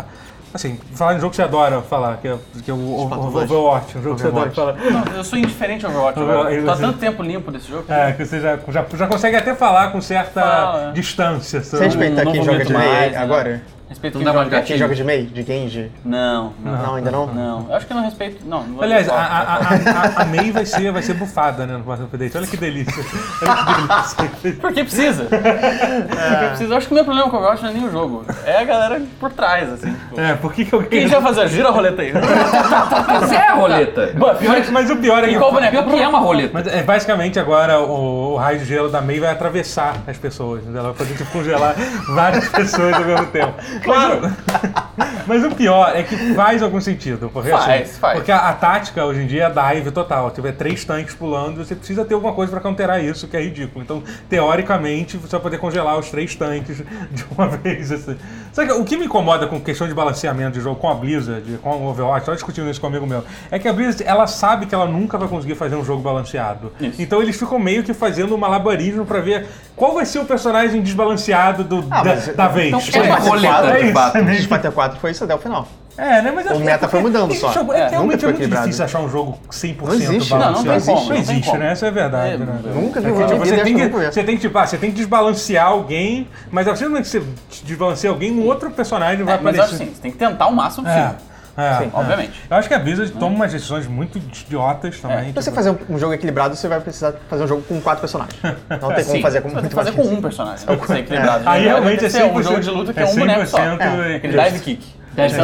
assim, 0.53 0.79
falar 0.95 1.15
em 1.15 1.21
jogo 1.21 1.31
que 1.31 1.37
você 1.37 1.43
adora 1.43 1.83
falar, 1.83 2.17
que 2.17 2.27
é, 2.29 2.37
que 2.65 2.71
é 2.71 2.75
o, 2.75 2.77
o, 2.77 2.81
o 2.81 3.05
Overwatch. 3.05 3.53
Overwatch, 3.53 3.99
um 3.99 4.03
jogo 4.03 4.15
que 4.17 4.23
você 4.23 4.29
adora 4.29 4.51
Overwatch. 4.51 4.81
falar. 4.81 5.05
Não, 5.05 5.17
eu 5.17 5.25
sou 5.25 5.39
indiferente 5.39 5.85
ao 5.87 5.93
Overwatch 5.93 6.19
Eu- 6.21 6.31
agora. 6.31 6.53
eu- 6.55 6.65
Tô 6.65 6.71
há 6.71 6.75
eu- 6.75 6.81
tanto 6.81 6.99
tempo 6.99 7.23
limpo 7.23 7.53
desse 7.53 7.69
jogo. 7.69 7.85
É, 7.89 8.13
que 8.13 8.25
você 8.25 8.41
já, 8.41 8.59
já, 8.69 8.85
já 8.97 9.07
consegue 9.07 9.37
até 9.37 9.55
falar 9.55 9.93
com 9.93 10.01
certa 10.01 10.41
Fala, 10.41 10.89
é. 10.89 10.93
distância. 10.93 11.63
Você 11.63 11.71
sobre- 11.71 11.85
respeita 11.87 12.25
não 12.25 12.33
quem 12.33 12.43
joga 12.43 12.65
de 12.65 12.73
muito 12.73 12.79
MEI 12.79 12.93
mais, 12.93 13.13
né? 13.13 13.61
Respeito 13.95 14.19
não 14.19 14.25
dá 14.25 14.33
joga. 14.33 14.51
mais 14.51 14.67
Quem 14.67 14.77
joga 14.77 14.95
de 14.95 15.05
MEI? 15.05 15.27
De 15.27 15.43
Genji? 15.45 15.93
Não, 16.05 16.53
não. 16.59 16.73
Não, 16.73 16.95
ainda 16.97 17.11
não? 17.13 17.27
Não, 17.29 17.67
eu 17.69 17.77
acho 17.77 17.87
que 17.87 17.95
não 17.95 18.03
respeito. 18.03 18.45
Não, 18.45 18.65
não 18.65 18.75
vou 18.75 18.83
Aliás, 18.83 19.09
a, 19.09 19.15
a, 19.15 19.19
a, 19.19 19.59
a, 19.59 20.23
a 20.23 20.25
May 20.25 20.51
vai 20.51 20.67
ser, 20.67 20.91
vai 20.91 21.01
ser 21.01 21.15
bufada, 21.15 21.65
né, 21.65 21.77
no 21.77 21.85
próximo 21.85 22.09
update. 22.09 22.37
Olha 22.37 22.47
que 22.47 22.57
delícia. 22.57 23.05
Olha 23.41 23.57
que 23.57 24.35
delícia. 24.43 24.61
Porque 24.61 24.85
precisa. 24.85 25.25
Porque 25.25 26.47
precisa. 26.49 26.75
Eu 26.75 26.77
acho 26.77 26.87
que 26.89 26.93
o 26.93 26.97
meu 26.97 27.05
problema 27.05 27.31
com 27.31 27.37
o 27.37 27.39
Overwatch 27.39 27.63
não 27.63 27.71
é 27.71 27.73
nem 27.73 27.85
o 27.87 27.91
jogo. 27.91 28.25
É 28.45 28.59
a 28.59 28.65
galera 28.65 29.01
por 29.21 29.31
trás, 29.33 29.73
assim. 29.73 29.93
Tipo. 29.93 30.21
É, 30.21 30.35
por 30.35 30.53
que 30.53 30.65
que 30.65 30.75
alguém... 30.75 30.91
Quem 30.91 31.09
já 31.09 31.23
fazia? 31.23 31.47
Gira 31.47 31.69
a 31.69 31.71
roleta 31.71 32.03
aí. 32.03 32.13
Mas 32.13 33.33
é 33.33 33.49
a 33.49 33.55
roleta. 33.55 34.13
Mas, 34.17 34.71
mas 34.71 34.91
o 34.91 34.97
pior 34.97 35.23
é 35.23 35.29
que... 35.29 35.35
E 35.35 35.39
qual 35.39 35.53
boneco? 35.53 35.73
Pior 35.73 35.87
que 35.87 36.03
é 36.03 36.09
uma 36.09 36.19
roleta. 36.19 36.51
Mas 36.53 36.67
é, 36.67 36.83
basicamente 36.83 37.39
agora 37.39 37.79
o, 37.81 38.33
o 38.33 38.37
raio 38.37 38.59
de 38.59 38.65
gelo 38.65 38.89
da 38.89 39.01
May 39.01 39.21
vai 39.21 39.31
atravessar 39.31 39.97
as 40.07 40.19
pessoas. 40.19 40.63
Ela 40.67 40.93
vai 40.93 40.95
fazer 40.95 41.15
tipo, 41.15 41.31
congelar 41.31 41.75
várias 42.09 42.49
pessoas 42.51 42.95
ao 42.95 43.05
mesmo 43.05 43.27
tempo. 43.27 43.55
Claro. 43.85 44.33
Mas 45.27 45.43
o 45.45 45.51
pior 45.51 45.93
é 45.97 46.03
que 46.03 46.35
faz 46.35 46.63
algum 46.63 46.81
sentido. 46.81 47.31
Porque, 47.33 47.51
Faz, 47.51 47.83
assim, 47.91 47.99
faz. 47.99 48.15
Porque 48.19 48.31
a, 48.31 48.49
a 48.49 48.53
tática 48.53 49.05
hoje 49.05 49.23
em 49.23 49.27
dia 49.27 49.45
é 49.45 49.75
dive 49.75 49.91
total. 49.91 50.29
Se 50.29 50.35
tiver 50.37 50.53
três 50.53 50.85
tanques 50.85 51.15
pulando, 51.15 51.65
você 51.65 51.75
precisa 51.75 52.05
ter 52.05 52.13
alguma 52.15 52.33
coisa 52.35 52.51
pra 52.53 52.61
counterar 52.61 53.03
isso, 53.03 53.27
que 53.27 53.37
é 53.37 53.43
ridículo. 53.43 53.83
Então, 53.83 54.03
teoricamente, 54.29 55.17
você 55.17 55.31
vai 55.33 55.41
poder 55.41 55.59
congelar 55.59 55.99
os 55.99 56.11
três 56.11 56.35
tanques 56.35 56.79
de 57.11 57.25
uma 57.37 57.49
vez. 57.49 57.91
Assim. 57.91 58.17
Só 58.53 58.65
que 58.67 58.73
o 58.73 58.85
que 58.85 58.97
me 58.97 59.07
incomoda 59.07 59.47
com 59.47 59.59
questão 59.61 59.89
de 59.89 59.95
balanceamento 59.95 60.53
de 60.59 60.61
jogo 60.61 60.77
com 60.79 60.91
a 60.91 60.95
Blizzard, 60.95 61.59
com 61.63 61.71
o 61.71 61.89
Overwatch, 61.89 62.21
estava 62.21 62.37
discutindo 62.37 62.69
isso 62.71 62.81
com 62.81 62.87
um 62.87 62.91
amigo 62.91 63.07
meu, 63.07 63.25
é 63.51 63.59
que 63.59 63.67
a 63.67 63.73
Blizzard, 63.73 64.05
ela 64.07 64.27
sabe 64.27 64.67
que 64.67 64.75
ela 64.75 64.87
nunca 64.87 65.17
vai 65.19 65.27
conseguir 65.29 65.55
fazer 65.55 65.75
um 65.77 65.85
jogo 65.85 66.03
balanceado. 66.03 66.73
Isso. 66.81 67.01
Então 67.01 67.23
eles 67.23 67.37
ficam 67.37 67.59
meio 67.59 67.83
que 67.83 67.95
fazendo 67.95 68.35
um 68.35 68.39
malabarismo 68.39 69.05
pra 69.07 69.21
ver 69.21 69.47
qual 69.75 69.95
vai 69.95 70.05
ser 70.07 70.19
o 70.19 70.25
personagem 70.25 70.83
desbalanceado 70.83 71.65
do, 71.65 71.85
Ah, 71.91 72.03
da, 72.03 72.15
mas- 72.15 72.29
da 72.29 72.49
vez. 72.49 72.69
Então, 72.89 73.03
é 73.03 73.07
uma 73.07 73.17
roleta, 73.19 73.74
É 73.79 74.23
de 74.23 74.33
isso, 74.37 74.47
é 74.47 74.57
Fighter 74.57 74.73
4 74.73 74.99
foi 75.01 75.11
isso 75.11 75.25
até 75.25 75.35
o 75.35 75.39
final. 75.39 75.67
é, 75.97 76.21
né? 76.23 76.33
Mas 76.35 76.47
O 76.51 76.59
meta 76.61 76.89
foi 76.89 77.01
mudando 77.01 77.33
só. 77.35 77.53
Jogo, 77.53 77.73
é, 77.73 77.83
É, 77.83 77.85
que 77.87 77.91
realmente 77.93 78.13
nunca 78.13 78.19
foi 78.19 78.29
é 78.29 78.33
muito 78.33 78.35
equilibrado. 78.41 78.65
difícil 78.67 78.85
achar 78.85 78.99
um 79.01 79.09
jogo 79.09 79.39
100% 79.51 79.87
Não 79.87 79.95
existe, 79.95 80.31
não, 80.31 80.39
não 80.39 80.65
balanceado. 80.65 80.85
tem 80.85 80.95
como, 80.95 81.01
Não 81.01 81.09
não 81.09 81.17
existe, 81.17 81.47
como. 81.51 81.59
né? 81.59 81.73
Essa 81.73 81.87
é 81.87 81.91
verdade, 81.91 82.35
É, 82.35 82.37
né? 82.39 82.59
Nunca 82.75 83.01
vi 83.01 83.09
É 83.09 83.13
um 83.13 83.27
tipo, 83.27 83.39
você, 83.39 83.57
tem 83.63 83.75
que 83.77 83.89
você 83.89 84.23
tem 84.25 84.35
que, 84.37 84.41
tipo, 84.43 84.59
ah, 84.59 84.67
você 84.67 84.79
tem 84.79 84.91
que 84.91 84.97
desbalancear 84.97 85.67
alguém, 85.67 86.29
mas 86.51 86.67
a 86.67 86.71
partir 86.71 86.85
do 86.85 86.91
momento 86.91 87.05
que 87.05 87.11
você 87.11 87.23
desbalanceia 87.65 88.11
alguém, 88.11 88.33
um 88.33 88.45
outro 88.47 88.71
personagem 88.71 89.25
vai 89.25 89.35
É, 89.37 89.41
mas 89.41 89.55
aparecer. 89.59 89.75
assim, 89.85 89.95
você 89.95 90.01
tem 90.03 90.11
que 90.11 90.19
tentar 90.19 90.47
o 90.49 90.53
máximo 90.55 90.87
É, 90.89 90.91
possível. 90.91 91.11
é, 91.31 91.34
é. 91.57 91.89
obviamente. 91.93 92.43
Eu 92.51 92.57
acho 92.57 92.69
que 92.69 92.75
a 92.75 92.79
Blizzard 92.79 93.13
toma 93.13 93.35
umas 93.37 93.53
decisões 93.53 93.87
muito 93.87 94.19
idiotas 94.19 95.01
também. 95.01 95.33
Pra 95.33 95.43
você 95.43 95.51
tipo, 95.51 95.57
fazer 95.57 95.71
um, 95.71 95.95
um 95.95 95.99
jogo 95.99 96.13
equilibrado, 96.15 96.57
você 96.57 96.69
vai 96.69 96.81
precisar 96.81 97.15
fazer 97.29 97.45
um 97.45 97.47
jogo 97.49 97.63
com 97.63 97.81
quatro 97.81 98.01
personagens. 98.01 98.39
Não 98.43 98.93
tem 98.95 99.05
como 99.05 99.17
Sim, 99.17 99.23
fazer 99.23 99.41
com 99.41 99.49
você 99.49 99.55
muito 99.55 99.69
que 99.69 99.75
fazer 99.75 99.91
mais 99.93 100.09
com 100.09 100.15
um 100.15 100.23
personagem. 100.23 100.69
ser 100.87 100.99
equilibrado. 100.99 101.39
Aí 101.39 101.45
Vai 101.45 101.61
realmente 101.63 102.05
é 102.05 102.09
ser 102.11 102.23
100%, 102.23 102.35
um 102.35 102.43
jogo 102.43 102.61
de 102.61 102.71
luta 102.71 102.93
que 102.93 103.01
é, 103.01 103.03
é 103.03 103.07
um 103.07 103.15
boneco 103.17 103.47
só. 103.47 103.59
100% 103.59 104.17
Aquele 104.17 104.43
dive 104.43 104.61
kick. 104.61 105.05
Deve 105.15 105.35
um 105.35 105.39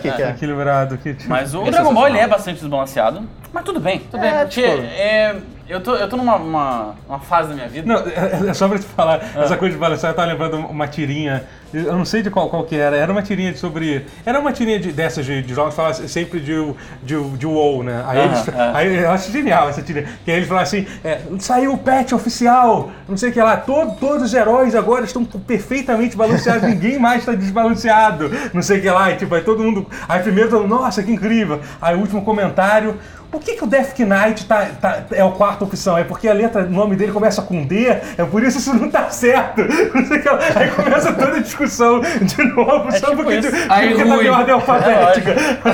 que 0.00 0.22
é. 0.22 0.30
equilibrado. 0.30 0.98
Que, 0.98 1.14
tipo, 1.14 1.30
Mas 1.30 1.54
o 1.54 1.64
É 1.64 1.70
Dragon 1.70 1.94
Ball 1.94 2.08
ele 2.08 2.18
é 2.18 2.26
bastante 2.26 2.58
desbalanceado. 2.60 3.22
Mas 3.52 3.64
tudo 3.64 3.80
bem, 3.80 4.00
tudo 4.00 4.20
bem. 4.20 4.30
É, 4.30 4.44
Porque 4.44 4.62
tipo- 4.62 4.82
é, 4.82 5.36
eu 5.68 5.80
tô, 5.80 5.94
eu 5.94 6.08
tô 6.08 6.16
numa 6.16 6.36
uma, 6.36 6.94
uma 7.06 7.18
fase 7.18 7.50
da 7.50 7.54
minha 7.54 7.68
vida. 7.68 7.86
Não, 7.86 8.00
é 8.00 8.48
é 8.48 8.54
só 8.54 8.68
pra 8.68 8.78
te 8.78 8.84
falar, 8.86 9.20
essa 9.36 9.56
coisa 9.56 9.74
de 9.74 9.80
balançar, 9.80 10.10
eu 10.10 10.14
tava 10.14 10.28
lembrando 10.28 10.56
uma 10.56 10.88
tirinha, 10.88 11.44
eu 11.72 11.94
não 11.96 12.04
sei 12.04 12.22
de 12.22 12.30
qual, 12.30 12.48
qual 12.48 12.64
que 12.64 12.74
era, 12.74 12.96
era 12.96 13.12
uma 13.12 13.22
tirinha 13.22 13.52
de 13.52 13.58
sobre. 13.58 14.06
Era 14.24 14.40
uma 14.40 14.52
tirinha 14.52 14.80
de, 14.80 14.90
dessas 14.90 15.26
de, 15.26 15.42
de 15.42 15.54
jogos, 15.54 15.74
falava 15.74 15.94
sempre 15.94 16.40
de, 16.40 16.54
de, 17.02 17.22
de 17.36 17.46
WoW, 17.46 17.82
né? 17.82 18.02
Aí, 18.06 18.18
Aham, 18.18 18.26
eles, 18.26 18.48
é. 18.48 18.70
aí 18.74 18.96
eu 18.96 19.10
acho 19.10 19.30
genial 19.30 19.68
essa 19.68 19.82
tirinha. 19.82 20.06
Que 20.24 20.30
aí 20.30 20.38
eles 20.38 20.48
falavam 20.48 20.66
assim: 20.66 20.86
é, 21.04 21.20
saiu 21.38 21.74
o 21.74 21.78
patch 21.78 22.12
oficial, 22.12 22.90
não 23.06 23.18
sei 23.18 23.28
o 23.28 23.32
que 23.32 23.40
lá, 23.40 23.58
todo, 23.58 23.96
todos 23.96 24.22
os 24.22 24.34
heróis 24.34 24.74
agora 24.74 25.04
estão 25.04 25.22
perfeitamente 25.24 26.16
balanceados, 26.16 26.62
ninguém 26.68 26.98
mais 26.98 27.20
está 27.20 27.32
desbalanceado, 27.32 28.30
não 28.54 28.62
sei 28.62 28.78
o 28.78 28.82
que 28.82 28.90
lá, 28.90 29.10
e 29.10 29.16
tipo, 29.16 29.34
aí 29.34 29.42
todo 29.42 29.62
mundo. 29.62 29.86
Aí 30.08 30.22
primeiro 30.22 30.48
todo 30.48 30.62
mundo, 30.62 30.80
nossa, 30.80 31.02
que 31.02 31.12
incrível. 31.12 31.60
Aí 31.82 31.94
o 31.94 32.00
último 32.00 32.24
comentário. 32.24 32.96
Por 33.30 33.42
que, 33.42 33.54
que 33.56 33.64
o 33.64 33.66
Death 33.66 33.98
Knight 33.98 34.46
tá, 34.46 34.66
tá- 34.80 35.02
é 35.12 35.20
a 35.20 35.28
quarta 35.30 35.62
opção? 35.64 35.98
É 35.98 36.02
porque 36.02 36.26
a 36.26 36.32
letra, 36.32 36.62
o 36.64 36.70
nome 36.70 36.96
dele 36.96 37.12
começa 37.12 37.42
com 37.42 37.62
D? 37.64 37.86
É 37.86 38.24
por 38.30 38.42
isso 38.42 38.56
isso 38.58 38.72
não 38.74 38.90
tá 38.90 39.10
certo. 39.10 39.62
Que. 39.66 40.28
Aí 40.58 40.70
começa 40.70 41.12
toda 41.12 41.36
a 41.36 41.40
discussão 41.40 42.00
de 42.00 42.42
novo, 42.44 42.90
só 42.92 43.10
tipo 43.10 43.22
porque, 43.22 43.40
porque 43.42 43.56
Aí, 43.68 43.94
tá 43.94 44.04
Rui. 44.04 44.26
em 44.26 44.28
ordem 44.30 44.54
alfabética. 44.54 45.34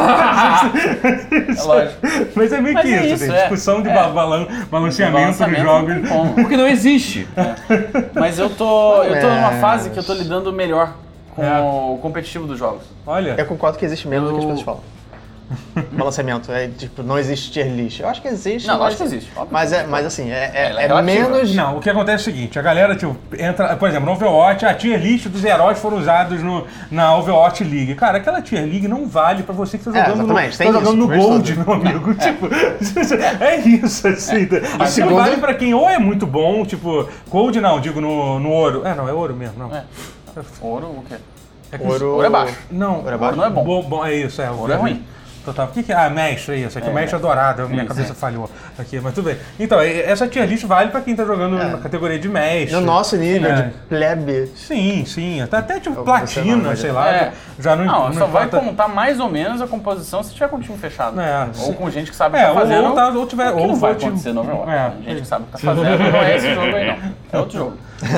É 1.55 1.63
lógico. 1.63 2.01
Mas 2.35 2.53
é 2.53 2.61
meio 2.61 2.75
Mas 2.75 2.85
que 2.85 2.95
é 2.95 3.07
isso, 3.07 3.25
isso, 3.25 3.33
é. 3.33 3.41
discussão 3.41 3.83
de 3.83 3.89
É. 3.89 3.95
ba- 3.95 4.09
balan- 4.09 4.47
balanceamento 4.71 5.29
dos 5.29 5.39
Balanceamento 5.39 6.09
jogos. 6.09 6.35
Porque 6.35 6.57
não 6.57 6.67
existe. 6.67 7.27
Mas 8.15 8.39
eu 8.39 8.51
tô, 8.51 9.03
eu 9.05 9.21
tô 9.21 9.27
numa 9.29 9.53
É. 9.55 9.61
fase 9.61 9.91
que 9.91 9.99
eu 9.99 10.03
tô 10.05 10.13
lidando 10.15 10.53
melhor 10.53 10.93
com 11.35 11.45
É. 11.45 11.61
o 11.61 11.99
competitivo 12.03 12.47
dos 12.47 12.59
jogos. 12.59 12.83
Olha, 13.07 13.35
Eu 13.39 13.47
concordo 13.47 13.79
que 13.79 13.85
existe 13.85 14.09
menos 14.09 14.29
do 14.31 14.35
que 14.35 14.39
as 14.39 14.45
Eu- 14.45 14.49
pessoas 14.51 14.65
falam. 14.65 14.81
Balanceamento, 15.93 16.53
é 16.53 16.69
tipo, 16.69 17.03
não 17.03 17.19
existe 17.19 17.51
tier 17.51 17.69
list. 17.69 18.01
Eu 18.01 18.09
acho 18.09 18.21
que 18.23 18.29
existe. 18.29 18.67
Não, 18.67 18.79
mas, 18.79 18.89
acho 18.89 18.97
que 18.99 19.03
existe, 19.05 19.31
óbvio 19.37 19.53
Mas, 19.53 19.73
é, 19.73 19.87
mas 19.87 20.07
assim, 20.07 20.31
é, 20.31 20.51
é, 20.55 20.73
é 20.77 20.85
é 20.87 21.03
menos. 21.03 21.55
Não, 21.55 21.79
o 21.79 21.81
que 21.81 21.89
acontece 21.91 22.29
é 22.29 22.33
o 22.33 22.35
seguinte, 22.35 22.59
a 22.59 22.63
galera, 22.63 22.95
tipo, 22.97 23.17
entra, 23.39 23.77
por 23.77 23.89
exemplo, 23.89 24.07
no 24.07 24.13
Overwatch, 24.13 24.65
a 24.65 24.75
tier 24.75 25.01
list 25.01 25.27
dos 25.29 25.45
heróis 25.45 25.79
foram 25.79 25.99
usados 25.99 26.43
no, 26.43 26.67
na 26.91 27.17
Overwatch 27.17 27.63
League. 27.65 27.95
Cara, 27.95 28.19
aquela 28.19 28.41
tier 28.43 28.63
league 28.65 28.89
não 28.89 29.07
vale 29.07 29.43
pra 29.43 29.55
você 29.55 29.79
que 29.79 29.85
tá 29.85 29.91
É, 29.99 30.07
jogando 30.07 30.27
no, 30.29 30.35
tá 30.35 30.65
jogando 30.65 30.87
isso, 30.89 30.97
no 30.97 31.09
Gold, 31.09 31.57
meu 31.59 31.73
amigo. 31.73 32.15
Tipo, 32.15 32.49
é 33.43 33.57
isso, 33.61 34.09
assim. 34.09 34.45
A 34.79 34.87
segundo- 34.87 34.87
segundo... 34.89 35.15
vale 35.17 35.37
pra 35.37 35.55
quem 35.55 35.75
ou 35.75 35.89
é 35.89 35.99
muito 35.99 36.27
bom, 36.27 36.65
tipo, 36.65 37.09
Gold 37.29 37.61
não, 37.61 37.81
digo 37.81 38.01
no, 38.01 38.39
no 38.39 38.51
ouro. 38.51 38.83
É, 38.87 38.95
não, 38.95 39.09
é 39.09 39.13
ouro 39.13 39.35
mesmo, 39.35 39.59
não. 39.59 39.75
É. 39.75 39.85
Ouro, 40.61 40.87
o 40.87 41.05
quê? 41.09 41.15
É 41.71 41.79
que- 41.79 41.85
Ouro, 41.87 42.13
Ouro 42.15 42.27
é 42.27 42.31
baixo. 42.31 42.57
Não, 42.71 42.97
Ouro 42.99 43.11
é 43.11 43.17
baixo? 43.19 43.37
não 43.37 43.45
é 43.45 43.51
bom. 43.51 43.65
Bo- 43.65 43.83
bom, 43.83 44.05
é 44.05 44.15
isso, 44.15 44.41
é. 44.43 44.51
Ouro 44.51 44.73
é 44.73 44.77
ruim. 44.77 45.05
Total. 45.45 45.67
O 45.67 45.69
que, 45.71 45.83
que 45.83 45.93
é? 45.93 45.97
Ah, 45.97 46.09
mestre, 46.09 46.55
é 46.55 46.59
isso. 46.67 46.79
É 46.79 46.81
que 46.81 46.89
o 46.89 46.93
mestre 46.95 47.17
é 47.17 47.19
dourado, 47.19 47.63
a 47.63 47.67
minha 47.67 47.83
Isso, 47.83 47.89
cabeça 47.95 48.13
é. 48.13 48.15
falhou 48.15 48.49
aqui, 48.79 48.99
mas 49.01 49.15
tudo 49.15 49.27
bem. 49.27 49.37
Então, 49.61 49.81
essa 49.81 50.27
tier 50.27 50.47
list 50.49 50.65
vale 50.65 50.91
pra 50.91 51.01
quem 51.01 51.15
tá 51.15 51.25
jogando 51.25 51.57
na 51.57 51.79
categoria 51.79 52.19
de 52.19 52.29
mestre. 52.29 52.73
No 52.75 52.81
nosso 52.81 53.17
nível 53.17 53.51
É. 53.51 53.63
de 53.63 53.71
plebe. 53.89 54.51
Sim, 54.57 55.05
sim. 55.07 55.41
Até, 55.43 55.59
até 55.59 55.81
tipo 55.81 55.97
não 55.97 56.05
platina, 56.05 56.47
imagina. 56.47 56.77
sei 56.77 56.93
lá. 56.93 57.11
É. 57.11 57.33
Já 57.59 57.77
não 57.77 57.85
Não, 57.85 58.13
só 58.15 58.27
vai 58.27 58.49
contar 58.49 58.89
mais 58.89 59.21
ou 59.21 59.29
menos 59.29 59.61
a 59.61 59.67
composição 59.67 60.23
se 60.23 60.33
tiver 60.33 60.49
com 60.49 60.57
o 60.57 60.61
time 60.61 60.79
fechado. 60.79 61.21
É, 61.21 61.47
ou 61.47 61.55
sim. 61.55 61.73
com 61.75 61.91
gente 61.91 62.11
que 62.11 62.17
sabe 62.17 62.37
o 62.37 62.39
É, 62.39 62.41
que 62.41 62.47
tá 62.47 62.53
ou, 62.53 62.59
fazendo. 62.61 62.85
ou, 62.89 62.95
tá, 62.95 63.09
ou 63.09 63.27
tiver. 63.27 63.51
ou 63.53 63.67
não 63.69 63.77
vai 63.77 63.93
acontecer 63.93 64.33
no 64.33 64.41
Overwatch. 64.41 64.71
É. 64.71 64.75
né? 64.75 64.93
Gente 65.07 65.21
que 65.21 65.27
sabe 65.27 65.43
o 65.45 65.47
que 65.47 65.53
tá 65.53 65.59
fazendo. 65.59 65.99
Não 65.99 66.23
é 66.23 66.37
esse 66.37 66.55
jogo 66.55 66.75
aí, 66.75 66.87
não. 66.87 66.97
É 67.33 67.39
outro 67.39 67.59
jogo. 67.59 67.77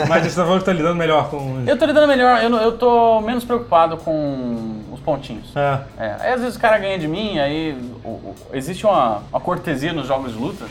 Mas 0.08 0.24
você 0.24 0.36
tá 0.40 0.44
falando 0.44 0.58
que 0.60 0.64
tá 0.64 0.72
lidando 0.72 0.94
melhor 0.96 1.28
com. 1.28 1.62
Eu 1.66 1.76
tô 1.78 1.84
lidando 1.84 2.08
melhor, 2.08 2.42
eu, 2.42 2.48
não- 2.50 2.60
eu 2.60 2.72
tô 2.72 3.20
menos 3.20 3.44
preocupado 3.44 3.96
com 3.98 4.80
os 4.96 5.00
pontinhos. 5.00 5.54
É. 5.56 5.80
É, 5.98 6.16
aí 6.20 6.32
às 6.32 6.40
vezes 6.40 6.56
o 6.56 6.60
cara 6.60 6.78
ganha 6.78 6.98
de 6.98 7.06
mim, 7.06 7.38
aí 7.38 7.72
o- 8.04 8.08
o- 8.08 8.34
existe 8.52 8.84
uma, 8.86 9.22
uma 9.30 9.40
cortesia 9.40 9.92
nos 9.92 10.06
jogos 10.06 10.32
de 10.32 10.38
luta, 10.38 10.64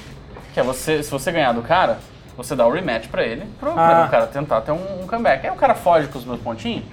que 0.54 0.60
é 0.60 0.64
você, 0.64 1.02
se 1.04 1.10
você 1.12 1.32
ganhar 1.32 1.54
do 1.54 1.62
cara, 1.62 1.98
você 2.36 2.56
dá 2.56 2.66
o 2.66 2.72
rematch 2.72 3.08
pra 3.08 3.24
ele, 3.24 3.46
pro, 3.60 3.72
pra 3.74 4.04
Ah. 4.04 4.06
o 4.06 4.10
cara 4.10 4.28
tentar 4.28 4.62
ter 4.62 4.72
um, 4.72 5.04
um 5.04 5.08
comeback. 5.08 5.46
Aí 5.46 5.52
o 5.54 5.56
cara 5.56 5.74
foge 5.76 6.08
com 6.08 6.18
os 6.20 6.26
meus 6.26 6.40
pontinhos, 6.42 6.84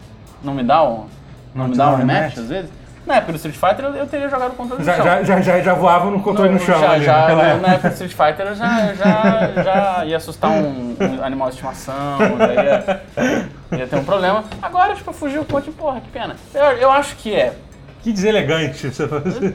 não 0.43 0.55
me 0.55 0.63
dá 0.63 0.83
um, 0.85 1.07
não 1.55 1.65
Não 1.65 1.69
me 1.69 1.77
dá 1.77 1.85
dá 1.87 1.91
um 1.91 1.95
um 1.95 1.97
rematch, 1.97 2.21
rematch? 2.35 2.39
às 2.39 2.49
vezes. 2.49 2.71
Na 3.07 3.17
época 3.17 3.33
do 3.33 3.37
Street 3.37 3.57
Fighter 3.57 3.85
eu, 3.85 3.95
eu 3.97 4.07
teria 4.07 4.29
jogado 4.29 4.53
o 4.53 4.55
controle 4.55 4.85
Já, 4.85 4.93
no 4.97 5.03
chão. 5.05 5.25
já, 5.25 5.41
já, 5.41 5.61
já, 5.61 5.75
voava 5.75 6.09
no 6.11 6.21
controle 6.23 6.51
no 6.53 6.59
chão 6.61 6.79
já, 6.79 6.91
ali. 6.93 7.05
já, 7.05 7.19
naquela 7.23 7.43
na- 7.57 7.69
época. 7.75 7.89
do 7.89 7.93
Street 7.95 8.13
Fighter 8.13 8.47
eu 8.47 8.55
já, 8.55 8.95
já, 8.95 9.63
já 9.63 10.05
ia 10.05 10.17
assustar 10.17 10.51
um, 10.53 10.97
um 11.01 11.25
animal 11.25 11.49
de 11.49 11.55
estimação, 11.55 12.19
ia, 12.55 13.01
ia 13.79 13.87
ter 13.89 13.97
um 13.97 14.05
problema. 14.05 14.45
Agora, 14.63 14.95
tipo, 14.95 15.13
fugiu 15.13 15.45
com 15.45 15.61
de 15.61 15.71
porra, 15.73 16.01
que 16.01 16.09
pena. 16.11 16.37
Eu, 16.55 16.63
eu 16.79 16.91
acho 16.93 17.17
que 17.17 17.35
é 17.35 17.53
Que 18.03 18.13
deselegante. 18.13 18.91
Você 18.91 19.03
assim. 19.05 19.55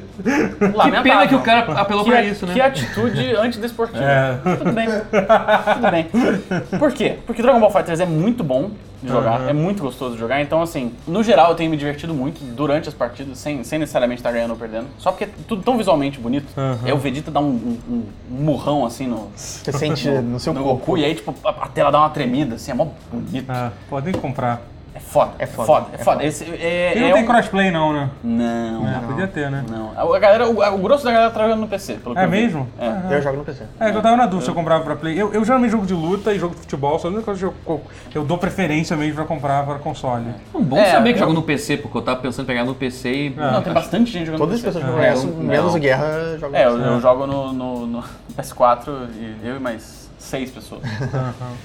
lamentável. 0.74 0.94
Que 1.04 1.10
pena 1.10 1.28
que 1.28 1.36
o 1.36 1.42
cara 1.42 1.72
apelou 1.74 2.04
que, 2.04 2.12
pra 2.12 2.24
isso, 2.24 2.46
né? 2.46 2.54
Que 2.54 2.62
atitude 2.62 3.36
antidesportiva. 3.36 4.04
É. 4.04 4.38
Tudo 4.58 4.72
bem. 4.72 4.88
Tudo 4.88 5.92
bem. 5.92 6.80
Por 6.80 6.92
quê? 6.94 7.18
Porque 7.26 7.42
Dragon 7.42 7.60
Ball 7.60 7.72
FighterZ 7.72 8.00
é 8.02 8.06
muito 8.06 8.44
bom 8.44 8.72
de 9.04 9.10
jogar, 9.10 9.42
Uhum. 9.42 9.50
é 9.50 9.54
muito 9.54 9.84
gostoso 9.84 10.14
de 10.16 10.20
jogar. 10.20 10.42
Então, 10.42 10.60
assim, 10.62 10.92
no 11.08 11.22
geral 11.24 11.50
eu 11.52 11.56
tenho 11.56 11.70
me 11.70 11.78
divertido 11.78 12.14
muito 12.16 12.40
durante 12.56 12.90
as 12.90 12.96
partidas, 12.96 13.38
sem, 13.38 13.64
sem 13.64 13.78
necessariamente 13.78 14.20
estar 14.22 14.32
ganhando 14.32 14.52
ou 14.52 14.58
perdendo. 14.58 14.88
Só 14.98 15.12
porque 15.12 15.26
é 15.26 15.30
tudo 15.48 15.62
tão 15.62 15.78
visualmente 15.78 16.20
bonito. 16.20 16.48
Uhum. 16.58 16.78
É 16.88 16.94
o 16.94 16.98
Vegeta 16.98 17.30
dar 17.30 17.42
um, 17.42 17.44
um- 17.50 17.78
um- 17.90 18.04
murrão 18.30 18.86
assim 18.86 19.06
no, 19.06 19.30
Você 19.36 19.72
sente 19.72 20.10
no 20.10 20.40
seu 20.40 20.52
no 20.54 20.64
corpo. 20.64 20.80
Goku 20.80 20.98
e 20.98 21.06
aí, 21.06 21.14
tipo, 21.14 21.36
a, 21.46 21.50
a 21.50 21.68
tela 21.68 21.92
dá 21.92 22.00
uma 22.00 22.10
tremida, 22.10 22.56
assim, 22.56 22.72
é 22.72 22.74
mó 22.74 22.88
bonito. 23.12 23.46
Ah, 23.50 23.72
podem 23.90 24.14
comprar. 24.14 24.62
É 24.98 25.00
foda, 25.00 25.32
é 25.38 25.44
É 25.44 25.48
foda, 25.48 25.66
foda, 25.68 25.88
é 25.92 25.96
é 25.96 26.04
foda. 26.04 26.26
Esse, 26.26 26.44
é, 26.44 26.94
E 26.96 27.00
não 27.00 27.08
é 27.10 27.14
tem 27.14 27.24
um- 27.24 27.26
crossplay, 27.28 27.70
não, 27.72 27.94
né? 27.94 28.10
Não, 28.24 28.88
É, 28.88 28.92
não. 28.94 29.02
podia 29.08 29.28
ter, 29.28 29.50
né? 29.52 29.64
Não. 29.70 29.92
A 29.98 30.20
galera, 30.20 30.48
o, 30.50 30.60
o 30.76 30.78
grosso 30.80 31.04
da 31.06 31.12
galera 31.12 31.32
tá 31.32 31.42
jogando 31.44 31.60
no 31.62 31.68
PC, 31.68 31.94
pelo 31.96 32.16
que 32.16 32.22
É 32.22 32.26
eu 32.26 32.30
mesmo? 32.30 32.68
É. 32.80 33.16
Eu 33.16 33.22
jogo 33.22 33.38
no 33.38 33.44
PC. 33.46 33.64
É, 33.80 33.90
eu 33.90 34.02
tava 34.02 34.18
na 34.18 34.26
dúvida 34.26 34.46
se 34.46 34.50
eu 34.50 34.56
comprava 34.56 34.84
pra 34.84 34.96
Play. 34.96 35.18
Eu, 35.20 35.32
eu 35.34 35.46
geralmente 35.46 35.72
jogo 35.72 35.86
de 35.86 35.94
luta 35.94 36.34
e 36.34 36.40
jogo 36.40 36.56
de 36.56 36.62
futebol, 36.62 36.98
só 37.00 37.08
a 37.08 37.12
única 37.12 37.24
coisa 37.26 37.40
que 37.64 37.70
eu, 37.70 37.82
eu 38.16 38.24
dou 38.26 38.38
preferência 38.38 38.98
mesmo 38.98 39.16
pra 39.16 39.26
comprar 39.26 39.66
para 39.66 39.76
console. 39.80 40.26
É 40.56 40.60
bom 40.60 40.78
É, 40.78 40.92
saber 40.92 41.14
que 41.14 41.20
eu- 41.20 41.24
joga 41.28 41.34
no 41.34 41.44
PC, 41.44 41.78
porque 41.78 41.98
eu 41.98 42.02
tava 42.02 42.20
pensando 42.20 42.46
em 42.46 42.48
pegar 42.48 42.66
no 42.66 42.74
PC 42.76 43.10
e. 43.14 43.30
Não, 43.30 43.62
tem 43.62 43.74
bastante 43.74 44.12
gente 44.12 44.26
jogando 44.26 44.40
Todas 44.40 44.56
as 44.56 44.62
no 44.64 44.72
PC. 44.72 44.80
pessoas 44.80 44.84
que 44.84 44.90
eu 44.90 44.96
conheço, 45.22 45.28
não. 45.38 45.44
menos 45.44 45.76
o 45.76 45.80
Guerra, 45.80 46.38
jogam 46.40 46.60
É, 46.60 46.66
no 46.66 46.72
eu, 46.72 46.78
PC. 46.78 46.90
eu 46.90 47.02
jogo 47.02 47.28
no, 47.28 47.54
no- 47.54 47.88
no 47.88 48.04
PS4 48.36 48.92
e 49.16 49.36
eu 49.48 49.56
e 49.58 49.60
mais 49.60 50.07
seis 50.18 50.50
pessoas, 50.52 50.82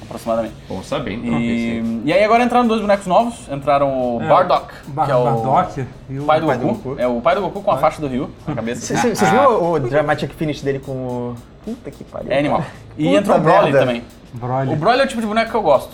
aproximadamente. 0.02 0.54
Bom 0.68 0.82
saber, 0.82 1.14
então. 1.14 1.38
E, 1.40 2.02
e 2.04 2.12
aí 2.12 2.22
agora 2.24 2.44
entraram 2.44 2.66
dois 2.66 2.80
bonecos 2.80 3.06
novos. 3.06 3.48
Entraram 3.50 4.16
o 4.16 4.22
É, 4.22 4.28
Bardock, 4.28 4.72
Bar 4.88 5.06
que 5.06 5.12
é 5.12 5.16
o 5.16 5.24
Bardock 5.24 5.86
e 6.10 6.18
o 6.18 6.24
pai 6.24 6.40
do, 6.40 6.46
pai 6.46 6.58
do 6.58 6.66
Goku. 6.66 6.88
Goku. 6.90 7.00
É 7.00 7.06
o 7.06 7.20
pai 7.20 7.34
do 7.34 7.40
Goku 7.42 7.62
com 7.62 7.70
a 7.70 7.78
faixa 7.78 8.00
do 8.00 8.08
Ryu 8.08 8.30
na 8.46 8.54
cabeça. 8.54 8.80
Cê- 8.82 8.96
cê- 8.96 9.14
Vocês 9.14 9.30
viram 9.30 9.72
o 9.72 9.78
Dramatic 9.80 10.32
Finish 10.34 10.62
dele 10.62 10.78
com 10.78 10.92
o. 10.92 11.34
Puta 11.64 11.90
que 11.90 12.04
pariu. 12.04 12.30
É 12.32 12.38
animal. 12.38 12.64
E 12.98 13.04
Puta 13.06 13.18
entrou 13.18 13.36
o 13.36 13.40
Broly 13.40 13.62
merda. 13.72 13.78
também. 13.80 14.04
Broly. 14.34 14.72
O 14.72 14.76
Broly 14.76 15.00
é 15.00 15.04
o 15.04 15.08
tipo 15.08 15.20
de 15.20 15.26
boneco 15.26 15.50
que 15.50 15.56
eu 15.56 15.62
gosto. 15.62 15.90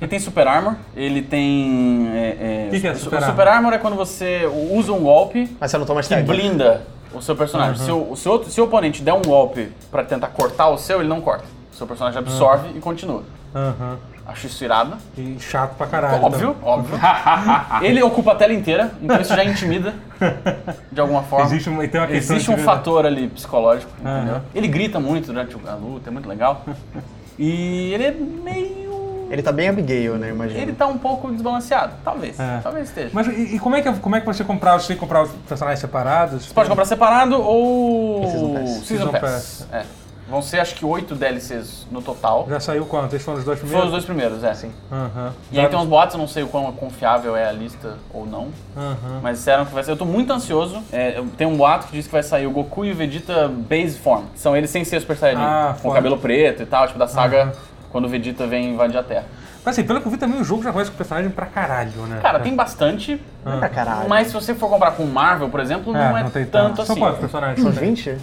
Ele 0.00 0.08
tem 0.08 0.18
Super 0.18 0.48
Armor, 0.48 0.74
ele 0.96 1.20
tem... 1.20 2.08
É, 2.14 2.68
Que 2.70 2.80
que 2.80 2.86
é 2.88 2.92
o- 2.92 2.96
Super 2.96 3.16
Armor? 3.16 3.30
Super 3.30 3.48
Armor 3.48 3.72
é 3.74 3.78
quando 3.78 3.94
você 3.94 4.48
usa 4.72 4.90
um 4.90 5.00
golpe 5.00 5.54
Mas 5.60 5.70
você 5.70 5.76
não 5.76 5.84
toma 5.84 6.02
que 6.02 6.16
blinda 6.22 6.86
o 7.12 7.20
seu 7.20 7.36
personagem. 7.36 7.76
Se, 7.84 7.90
o, 7.92 8.16
se, 8.16 8.26
o 8.26 8.32
outro- 8.32 8.50
se 8.50 8.58
o 8.58 8.64
oponente 8.64 9.02
der 9.02 9.12
um 9.12 9.20
golpe 9.20 9.70
pra 9.90 10.02
tentar 10.02 10.28
cortar 10.28 10.70
o 10.70 10.78
seu, 10.78 11.00
ele 11.00 11.08
não 11.10 11.20
corta. 11.20 11.44
Seu 11.76 11.86
personagem 11.86 12.18
absorve 12.18 12.70
e 12.76 12.80
continua. 12.80 13.22
Aham. 13.54 13.98
Acho 14.26 14.46
isso 14.48 14.64
irado. 14.64 14.96
E 15.16 15.36
chato 15.38 15.76
pra 15.76 15.86
caralho. 15.86 16.24
Óbvio, 16.24 16.56
óbvio. 16.62 16.98
ele 17.80 18.02
ocupa 18.02 18.32
a 18.32 18.34
tela 18.34 18.52
inteira, 18.52 18.90
então 19.00 19.20
isso 19.20 19.34
já 19.36 19.44
intimida 19.44 19.94
de 20.90 21.00
alguma 21.00 21.22
forma. 21.22 21.46
Existe 21.46 21.68
uma- 21.68 21.86
tem 21.86 22.00
uma 22.00 22.06
questão 22.08 22.34
Existe 22.36 22.50
um 22.50 22.58
fator 22.58 23.06
ali 23.06 23.28
psicológico, 23.28 23.92
entendeu? 24.00 24.34
Aham. 24.36 24.42
Ele 24.54 24.66
grita 24.68 24.98
muito 24.98 25.26
durante 25.26 25.54
a 25.66 25.74
luta, 25.74 26.10
é 26.10 26.12
muito 26.12 26.28
legal. 26.28 26.64
E 27.38 27.92
ele 27.92 28.04
é 28.04 28.10
meio. 28.10 29.28
Ele 29.30 29.42
tá 29.42 29.52
bem 29.52 29.68
Abigail, 29.68 30.16
né? 30.16 30.30
Imagina. 30.30 30.60
Ele 30.60 30.72
tá 30.72 30.86
um 30.86 30.98
pouco 30.98 31.30
desbalanceado, 31.30 31.94
talvez. 32.04 32.38
É. 32.40 32.60
Talvez 32.62 32.88
esteja. 32.88 33.10
Mas 33.12 33.26
e, 33.28 33.56
e 33.56 33.58
como, 33.58 33.76
é 33.76 33.82
que, 33.82 33.92
como 33.92 34.16
é 34.16 34.20
que 34.20 34.26
você 34.26 34.42
comprava? 34.44 34.78
Você 34.80 34.88
tem 34.88 34.96
que 34.96 35.00
comprar 35.00 35.22
os 35.24 35.30
personagens 35.48 35.80
separados? 35.80 36.46
Você 36.46 36.54
pode 36.54 36.68
comprar 36.68 36.84
separado 36.84 37.40
ou 37.40 38.24
Season 38.28 38.52
Pass. 38.54 38.70
Season. 38.86 39.12
Pass. 39.12 39.68
É. 39.72 39.84
Vão 40.28 40.42
ser 40.42 40.58
acho 40.58 40.74
que 40.74 40.84
oito 40.84 41.14
DLCs 41.14 41.86
no 41.90 42.02
total. 42.02 42.46
Já 42.48 42.58
saiu 42.58 42.84
quanto? 42.84 43.14
Esses 43.14 43.24
foram 43.24 43.38
os 43.38 43.44
dois 43.44 43.58
Foram 43.58 43.68
primeiros? 43.70 43.86
os 43.86 43.92
dois 43.92 44.04
primeiros, 44.04 44.44
é. 44.44 44.54
Sim. 44.54 44.72
Aham. 44.90 45.32
E 45.52 45.60
aí 45.60 45.68
tem 45.68 45.78
uns 45.78 45.86
boatos, 45.86 46.14
eu 46.14 46.20
não 46.20 46.26
sei 46.26 46.42
o 46.42 46.48
quão 46.48 46.70
confiável 46.72 47.36
é 47.36 47.48
a 47.48 47.52
lista 47.52 47.94
ou 48.12 48.26
não. 48.26 48.48
Aham. 48.76 49.20
Mas 49.22 49.38
disseram 49.38 49.64
que 49.64 49.72
vai 49.72 49.84
ser. 49.84 49.92
Eu 49.92 49.96
tô 49.96 50.04
muito 50.04 50.32
ansioso. 50.32 50.82
É, 50.92 51.22
tem 51.36 51.46
um 51.46 51.56
boato 51.56 51.86
que 51.86 51.92
diz 51.92 52.06
que 52.06 52.12
vai 52.12 52.22
sair 52.24 52.46
o 52.46 52.50
Goku 52.50 52.84
e 52.84 52.90
o 52.92 52.94
Vegeta 52.94 53.48
Base 53.48 53.98
Form. 53.98 54.24
São 54.34 54.56
eles 54.56 54.68
sem 54.70 54.84
ser 54.84 55.00
Super 55.00 55.16
Saiyajin. 55.16 55.42
Ah, 55.44 55.76
com 55.80 55.92
cabelo 55.92 56.18
preto 56.18 56.62
e 56.62 56.66
tal, 56.66 56.86
tipo 56.86 56.98
da 56.98 57.06
saga 57.06 57.52
quando 57.92 58.06
o 58.06 58.08
Vegeta 58.08 58.46
vem 58.46 58.70
invadir 58.70 58.98
a 58.98 59.02
Terra. 59.04 59.24
Mas 59.64 59.76
assim, 59.76 59.86
pelo 59.86 60.00
que 60.00 60.06
eu 60.06 60.12
vi 60.12 60.16
também 60.18 60.40
o 60.40 60.44
jogo 60.44 60.62
já 60.62 60.72
conhece 60.72 60.90
com 60.90 60.94
o 60.94 60.98
personagem 60.98 61.28
pra 61.30 61.46
caralho, 61.46 61.90
né? 62.06 62.20
Cara, 62.22 62.38
tem 62.38 62.54
bastante. 62.54 63.20
Não 63.44 63.54
é 63.54 63.58
pra 63.58 63.68
caralho. 63.68 64.08
Mas 64.08 64.28
se 64.28 64.32
você 64.34 64.54
for 64.54 64.68
comparar 64.70 64.92
com 64.92 65.02
o 65.02 65.08
Marvel, 65.08 65.48
por 65.48 65.58
exemplo, 65.58 65.94
É, 65.96 66.08
não 66.10 66.18
é 66.18 66.24
tem 66.30 66.44
tanto 66.46 66.84
São 66.84 66.92
assim. 66.92 67.00
quantos 67.00 67.18
personagens? 67.18 67.60
São 67.60 67.70
uns 67.70 67.78
20? 67.78 68.16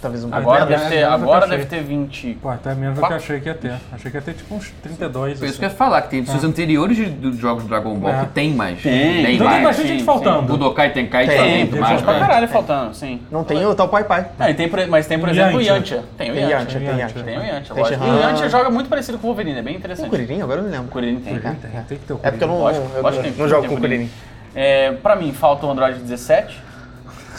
Talvez 0.00 0.24
um 0.24 0.32
Agora 0.34 0.66
deve 0.66 0.84
é, 0.84 0.88
ter, 0.88 0.94
é, 0.96 1.04
agora 1.04 1.46
é, 1.46 1.48
deve 1.48 1.62
é. 1.62 1.66
ter 1.66 1.82
20. 1.82 2.38
Pô, 2.42 2.48
até 2.48 2.74
menos 2.74 2.98
do 2.98 3.06
que 3.06 3.12
eu 3.12 3.16
achei 3.16 3.40
que 3.40 3.48
ia 3.48 3.54
ter. 3.54 3.74
Achei 3.92 4.10
que 4.10 4.16
ia 4.16 4.20
ter 4.22 4.34
tipo 4.34 4.54
uns 4.54 4.70
32. 4.82 5.38
Foi 5.38 5.46
isso 5.48 5.52
assim. 5.54 5.58
que 5.58 5.64
eu 5.64 5.68
ia 5.70 5.74
falar, 5.74 6.02
que 6.02 6.08
tem 6.10 6.18
edições 6.20 6.44
anteriores 6.44 6.96
de- 6.96 7.06
dos 7.10 7.36
jogos 7.38 7.62
de 7.64 7.68
Dragon 7.68 7.94
Ball 7.96 8.10
É. 8.12 8.20
que 8.20 8.26
tem 8.32 8.52
mais. 8.54 8.80
Tem. 8.82 9.20
Então 9.34 9.36
tem 9.36 9.38
mais. 9.46 9.62
bastante 9.64 9.82
sim, 9.86 9.92
gente 9.92 10.00
sim. 10.00 10.06
faltando. 10.06 10.42
Budokai 10.42 10.90
Tenkai 10.92 11.26
Tem, 11.26 11.36
também, 11.36 11.66
tem 11.66 11.80
mais, 11.80 12.02
Pra 12.02 12.18
caralho 12.18 12.48
faltando, 12.48 12.94
sim. 12.94 13.20
Não 13.30 13.44
tem 13.44 13.64
o 13.66 13.74
tal 13.74 13.88
Pai 13.88 14.04
Pai. 14.04 14.26
Tem, 14.56 14.68
por- 14.68 14.86
mas 14.88 15.06
tem, 15.06 15.18
por 15.18 15.28
O 15.28 15.32
exemplo, 15.32 15.58
o 15.58 15.62
Yantia. 15.62 16.04
Tem 16.16 16.30
o 16.30 16.34
Tem 16.34 16.42
Yantia. 16.42 16.58
Yantia, 16.58 16.78
tem 16.80 16.88
Yantia. 16.88 17.00
Yantia. 17.02 17.22
Tem 17.22 17.38
o 17.38 17.42
Yantia, 17.42 17.74
Tem 17.74 17.82
lógico. 17.84 18.04
O. 18.04 18.20
Yantia 18.20 18.48
joga 18.48 18.70
muito 18.70 18.88
parecido 18.88 19.18
com 19.18 19.26
o 19.26 19.30
Wolverine, 19.30 19.58
é 19.58 19.62
bem 19.62 19.64
Tem 19.64 19.74
o 19.74 19.78
interessante. 19.78 20.10
Kuririn? 20.10 20.40
Agora 20.42 20.60
eu 20.60 20.64
não 20.64 20.70
lembro. 20.70 20.86
O 20.86 20.90
Kuririn 20.90 21.20
tem. 21.20 21.38
Tem, 21.38 21.54
tem, 21.54 21.70
tem 21.70 21.98
que 21.98 22.04
ter 22.06 22.12
o 22.12 22.20
É 22.22 22.30
porque 22.30 22.44
eu 22.44 22.48
não, 22.48 22.64
tem, 22.64 22.74
jogo 23.48 23.60
tem 23.62 23.68
com 23.68 23.74
o 23.76 23.78
Kuririn. 23.78 23.78
Kuririn. 23.80 24.10
É, 24.54 24.92
pra 24.92 25.14
mim, 25.14 25.32
falta 25.32 25.64
o 25.66 25.70
Android 25.70 25.98
17. 26.00 26.58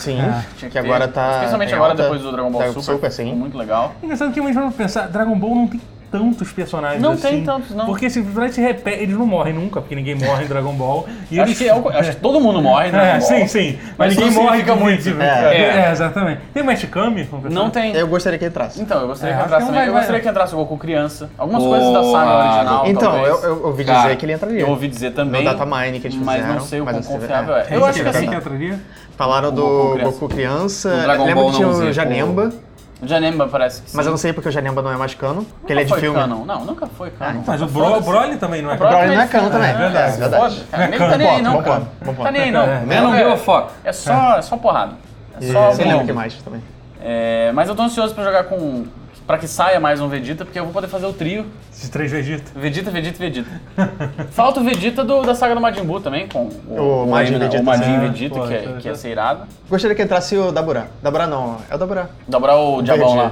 Sim, 0.02 0.20
É. 0.20 0.44
Tinha 0.58 0.72
que 0.72 0.78
agora 0.78 1.08
tá. 1.08 1.36
Especialmente 1.36 1.72
em 1.72 1.76
agora 1.76 1.92
alta. 1.92 2.04
depois 2.04 2.22
do 2.22 2.32
Dragon 2.32 2.52
Ball 2.52 2.62
Tá 2.62 2.68
Super. 2.70 2.82
Super, 2.84 3.12
sim. 3.12 3.34
Muito 3.34 3.58
legal. 3.58 3.94
Engraçado 4.04 4.34
que 4.34 4.40
a 4.40 4.44
gente 4.44 4.54
vai 4.54 4.72
pensar, 4.72 5.08
Dragon 5.08 5.38
Ball 5.38 5.56
não 5.56 5.68
tem 5.68 5.80
tantos 6.12 6.52
personagens 6.52 7.02
Não 7.02 7.14
assim. 7.14 7.22
tem 7.22 7.44
tantos, 7.46 7.74
não. 7.74 7.86
Porque 7.86 8.10
simplesmente 8.10 8.56
se 8.56 8.60
repete, 8.62 9.02
eles 9.02 9.16
não 9.18 9.26
morrem 9.26 9.54
nunca, 9.54 9.80
porque 9.80 9.96
ninguém 9.96 10.14
morre 10.16 10.44
em 10.44 10.48
Dragon 10.48 10.74
Ball. 10.74 11.08
E 11.32 11.40
Acho 11.40 11.48
eles... 11.52 11.58
que, 11.58 11.70
é 11.70 11.74
o- 11.74 11.88
acho 11.88 12.10
que 12.12 12.16
todo 12.18 12.42
mundo 12.42 12.62
morre, 12.62 12.92
né? 12.92 13.16
É, 13.16 13.20
sim, 13.22 13.48
sim. 13.48 13.80
Mas, 13.98 14.14
Mas 14.14 14.18
ninguém 14.18 14.32
morre 14.44 14.62
de- 14.62 14.72
muito. 14.74 15.04
de- 15.04 15.22
É. 15.22 15.26
É, 15.26 15.86
é, 15.88 15.92
exatamente. 15.94 16.42
Tem 16.54 16.62
o 16.64 16.66
Meshikami? 16.66 17.26
como 17.28 17.50
Não 17.50 17.70
tem. 17.70 17.96
Eu 17.96 18.10
gostaria 18.10 18.38
que 18.38 18.46
entrasse. 18.46 18.82
Então, 18.82 19.00
eu 19.00 19.08
gostaria 19.08 19.36
É, 19.36 19.38
que 19.38 19.44
entrasse 19.46 19.66
que 19.66 19.72
não 19.72 19.78
também. 19.78 19.80
vai- 19.80 19.88
Eu 19.88 19.94
vai- 19.94 20.02
gostaria 20.02 20.22
que 20.22 20.28
entrasse 20.28 20.54
o 20.54 20.58
Goku 20.58 20.78
criança. 20.78 21.30
Algumas 21.38 21.64
Boa, 21.64 21.78
coisas 21.78 21.94
da 21.94 22.04
saga 22.12 22.38
original. 22.50 22.84
Então, 22.88 23.02
talvez. 23.14 23.28
eu, 23.30 23.44
eu 23.44 23.66
ouvi 23.68 23.86
Cara, 23.86 24.02
dizer 24.02 24.16
que 24.18 24.26
ele 24.26 24.34
entraria. 24.34 24.60
Eu 24.60 24.70
ouvi 24.70 24.88
dizer 24.90 25.12
também. 25.14 25.46
No 25.46 25.50
datamine 25.50 25.98
que 26.02 26.08
eles 26.08 26.18
Mas 26.18 26.36
fizeram, 26.42 26.56
não 26.60 26.66
sei 26.66 26.82
o 26.82 26.86
mas 26.86 27.08
quão 27.08 27.20
confiável 27.20 27.56
é. 27.56 27.62
é. 27.62 27.68
Eu 27.78 27.86
acho 27.86 28.04
que 28.04 28.10
assim. 28.10 28.28
que 28.28 28.36
entraria? 28.36 28.78
Falaram 29.22 29.50
O 29.50 29.52
do 29.52 29.62
Goku 29.62 29.94
criança. 29.94 30.10
Goku 30.10 30.30
criança. 30.30 30.90
O 30.90 31.02
Dragon 31.04 31.34
Ball 31.36 31.50
que 31.52 31.56
tinha 31.58 31.68
não 31.68 31.80
o 31.90 31.94
Janemba, 31.94 32.52
O 33.00 33.08
Janemba 33.08 33.48
parece 33.48 33.84
que 33.84 33.92
sim. 33.92 33.96
mas 33.96 34.08
eu 34.08 34.10
não 34.10 34.18
sei 34.18 34.34
porque 34.34 34.50
o 34.50 34.52
Janemba 34.52 34.82
não 34.82 34.92
é 34.92 34.98
mais 34.98 35.14
canon, 35.14 35.44
porque 35.44 35.72
ele 35.74 35.82
é 35.82 35.84
de 35.84 35.92
Nunca 35.92 36.00
foi 36.00 36.10
filme. 36.10 36.20
canon. 36.20 36.44
Não, 36.44 36.66
nunca 36.66 36.88
foi 36.88 37.12
canon. 37.12 37.44
Mas 37.46 37.62
o. 37.62 37.68
Bro, 37.68 38.02
Broly 38.02 38.38
também 38.38 38.64
não 38.64 38.72
é 38.72 38.74
O 38.74 38.78
Broly 38.78 39.16
não 39.16 39.22
é 39.22 39.28
canon 39.28 39.50
também. 39.52 39.70
É 39.70 39.74
verdade, 39.76 40.14
se 40.14 40.20
verdade. 40.20 40.66
É 40.72 40.88
Nem 40.88 40.98
canon. 40.98 41.12
tá 41.12 41.18
nem 41.20 41.28
aí, 41.30 41.42
não, 41.44 41.54
Bom 41.54 41.62
cara. 41.62 41.88
Tá 42.24 42.32
nem 42.32 42.42
aí, 42.42 42.52
não. 42.52 42.64
É. 42.64 42.82
Eu 42.82 43.04
não 43.04 43.14
é, 43.14 43.24
deu 43.24 43.38
foco. 43.38 43.72
é 43.84 43.94
só, 43.94 44.38
é 44.38 44.42
só 44.42 44.58
porrada. 44.58 44.94
É 45.40 45.52
só 45.54 45.70
você 45.70 45.84
lembra 45.84 46.02
o 46.04 46.06
que 46.08 46.14
mais 46.14 46.34
também? 46.42 46.64
É, 47.00 47.52
mas 47.54 47.70
eu 47.70 47.76
tô 47.76 47.84
ansioso 47.84 48.16
pra 48.16 48.24
jogar 48.24 48.46
com. 48.46 48.86
Pra 49.32 49.38
que 49.38 49.48
saia 49.48 49.80
mais 49.80 50.02
um 50.02 50.10
Vegeta, 50.10 50.44
porque 50.44 50.60
eu 50.60 50.66
vou 50.66 50.74
poder 50.74 50.88
fazer 50.90 51.06
o 51.06 51.14
trio 51.14 51.46
Esses 51.72 51.88
três 51.90 52.12
Vegeta. 52.12 52.52
Vegeta, 52.54 52.92
Vegeta, 52.92 53.18
Vegeta. 53.18 53.50
Falta 54.32 54.60
o 54.60 54.64
Vegeta 54.66 55.06
do, 55.06 55.22
da 55.22 55.34
saga 55.34 55.56
do 55.56 55.62
Majin 55.62 55.86
Buu 55.86 56.02
também, 56.02 56.28
com 56.28 56.50
O 56.68 57.08
Majin 57.10 57.36
Eminem, 57.36 57.48
Vegeta, 57.48 57.64
o 57.64 57.66
Majin 57.66 57.84
sim. 57.86 58.00
Vegeta, 58.10 58.36
Pô, 58.36 58.46
que, 58.46 58.54
é, 58.54 58.64
isso- 58.66 58.74
que 58.80 58.88
ia 58.90 58.96
ser 58.96 59.10
irado. 59.12 59.44
Gostaria 59.70 59.96
que 59.96 60.02
entrasse 60.04 60.36
o 60.36 60.52
Daburá. 60.52 60.88
Daburá 61.02 61.28
não, 61.28 61.60
é 61.70 61.76
o 61.76 61.78
Daburá. 61.78 62.10
Dobrar 62.28 62.58
o 62.58 62.82
Diabão 62.82 63.14
Verde. 63.14 63.24
lá. 63.24 63.32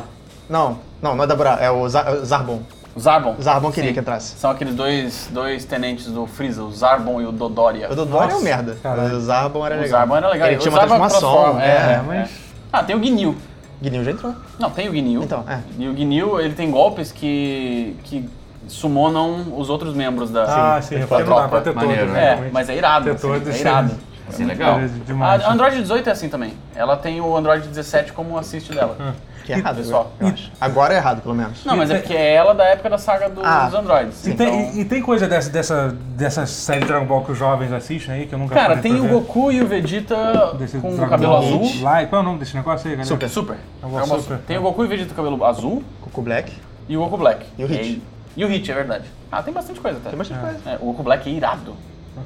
Não, 0.50 0.78
não, 1.02 1.16
não 1.18 1.24
é 1.26 1.28
Daburá, 1.28 1.58
é 1.60 1.70
o 1.70 1.90
Za- 1.90 2.10
o 2.12 2.24
Zarbon. 2.26 2.62
O 2.96 3.00
Zarbon. 3.02 3.36
O 3.38 3.42
Zarbon 3.44 3.70
queria 3.70 3.90
Sim. 3.90 3.94
que 3.96 4.00
entrasse. 4.00 4.38
São 4.38 4.52
aqueles 4.52 4.74
dois, 4.76 5.28
dois 5.34 5.66
tenentes 5.66 6.06
do 6.06 6.26
Freeza, 6.26 6.64
o 6.64 6.72
Zarbon 6.72 7.20
e 7.20 7.26
o 7.26 7.32
Dodoria. 7.34 7.92
O 7.92 7.96
Dodói 7.96 8.30
é 8.32 8.36
um 8.36 8.42
merda. 8.42 8.78
caralho. 8.82 9.18
O 9.18 9.20
Zarbon 9.20 9.66
era 9.66 9.76
O 9.76 9.82
legal. 9.82 10.00
Zarbon 10.00 10.16
era 10.16 10.30
legal. 10.30 10.48
Ele 10.48 10.56
O 10.56 10.60
tinha 10.60 10.72
uma 10.72 10.80
transformação. 10.80 11.20
transforma, 11.20 11.62
É, 11.62 11.68
é, 11.68 11.72
é. 11.72 12.04
mas- 12.08 12.30
é. 12.30 12.50
Ah, 12.72 12.84
tem 12.84 12.96
o 12.96 13.04
Ginyu. 13.04 13.36
Guinil 13.82 14.04
já 14.04 14.12
entrou. 14.12 14.36
Não, 14.60 14.70
tem 14.70 14.90
o 14.90 14.92
Ginyu. 14.94 15.24
Então, 15.24 15.44
é. 15.48 15.60
E 15.78 15.88
o 15.88 15.96
Ginyu, 15.96 16.40
ele 16.40 16.54
tem 16.54 16.70
golpes 16.70 17.12
que, 17.12 17.96
que 18.04 18.30
summonam 18.68 19.58
os 19.58 19.70
outros 19.70 19.94
membros 19.94 20.30
da, 20.30 20.76
Ah, 20.76 20.82
sim, 20.82 20.96
da 20.96 21.02
é 21.02 21.08
pra 21.08 21.24
tropa. 21.24 21.62
ter 21.62 21.74
Maneiro, 21.74 22.12
né? 22.12 22.48
É, 22.48 22.50
mas 22.52 22.70
é 22.70 22.76
irado. 22.76 23.10
Assim, 23.10 23.32
é 23.32 23.52
sim. 23.52 23.60
irado. 23.62 23.96
Assim, 24.30 24.46
legal. 24.46 24.80
É 24.80 24.88
demais. 25.06 25.44
A 25.44 25.52
Android 25.52 25.82
18 25.82 26.08
é 26.08 26.12
assim 26.12 26.30
também. 26.30 26.54
Ela 26.76 26.96
tem 26.96 27.20
o 27.22 27.36
Android 27.36 27.68
17 27.68 28.14
como 28.14 28.38
assist 28.38 28.72
dela. 28.74 29.16
Que 29.46 29.54
é 29.54 29.58
errado, 29.58 29.78
pessoal. 29.78 30.12
eu 30.20 30.28
acho. 30.28 30.52
Agora 30.62 30.94
é 30.94 30.98
errado, 30.98 31.22
pelo 31.24 31.34
menos. 31.34 31.66
Não, 31.66 31.76
mas 31.76 31.90
é 31.90 31.98
porque 31.98 32.14
é 32.14 32.36
ela 32.36 32.54
da 32.54 32.66
época 32.66 32.88
da 32.90 32.98
saga 33.00 33.28
dos 33.30 33.44
Ah, 33.44 33.68
Androids. 33.74 34.28
E 34.28 34.34
tem, 34.36 34.48
Então- 34.48 34.76
e- 34.78 34.82
e 34.82 34.86
tem 34.86 35.02
coisa 35.02 35.28
dessa, 35.28 35.50
dessa, 35.50 35.88
dessa 36.16 36.46
série 36.46 36.86
Dragon 36.86 37.06
Ball 37.06 37.24
que 37.24 37.32
os 37.32 37.38
jovens 37.38 37.72
assistem 37.74 38.14
aí, 38.14 38.28
que 38.28 38.34
eu 38.36 38.38
nunca 38.40 38.54
Cara, 38.54 38.78
tem 38.78 38.94
o. 39.02 39.08
Goku 39.08 39.52
e 39.52 39.60
o 39.62 39.68
Vegeta 39.68 40.54
Desse 40.54 40.78
com 40.78 40.90
o 40.90 40.96
Dragon 40.96 41.10
cabelo 41.10 41.32
Ball 41.34 41.42
azul. 41.64 41.82
Lá, 41.82 42.06
qual 42.06 42.22
é 42.22 42.24
o 42.24 42.28
nome 42.28 42.40
desse 42.40 42.56
negócio 42.56 42.88
aí, 42.88 42.96
galera? 42.96 43.08
Super. 43.08 43.30
Super. 43.30 43.58
Ball 43.82 43.92
Dragon 43.92 44.08
Ball 44.08 44.20
Super. 44.22 44.38
Tem 44.40 44.58
o 44.58 44.62
Goku 44.62 44.84
e 44.84 44.86
o 44.86 44.90
Vegeta 44.90 45.10
com 45.10 45.16
cabelo 45.16 45.44
azul 45.46 45.84
Goku 46.04 46.22
Black. 46.22 46.54
e 46.88 46.96
o 46.96 47.00
Goku 47.00 47.18
Black. 47.18 47.46
E 47.58 47.64
o 47.64 47.68
Hit. 47.68 48.04
E 48.38 48.46
o 48.46 48.48
Hit, 48.48 48.70
é 48.72 48.76
verdade. 48.76 49.06
Ah, 49.32 49.42
tem 49.42 49.52
bastante 49.54 49.80
coisa 49.80 49.98
até. 49.98 50.10
Tem 50.10 50.18
bastante 50.18 50.40
coisa. 50.42 50.58
É, 50.68 50.76
o 50.76 50.86
Goku 50.86 51.02
Black 51.02 51.28
é 51.28 51.34
irado. 51.34 51.76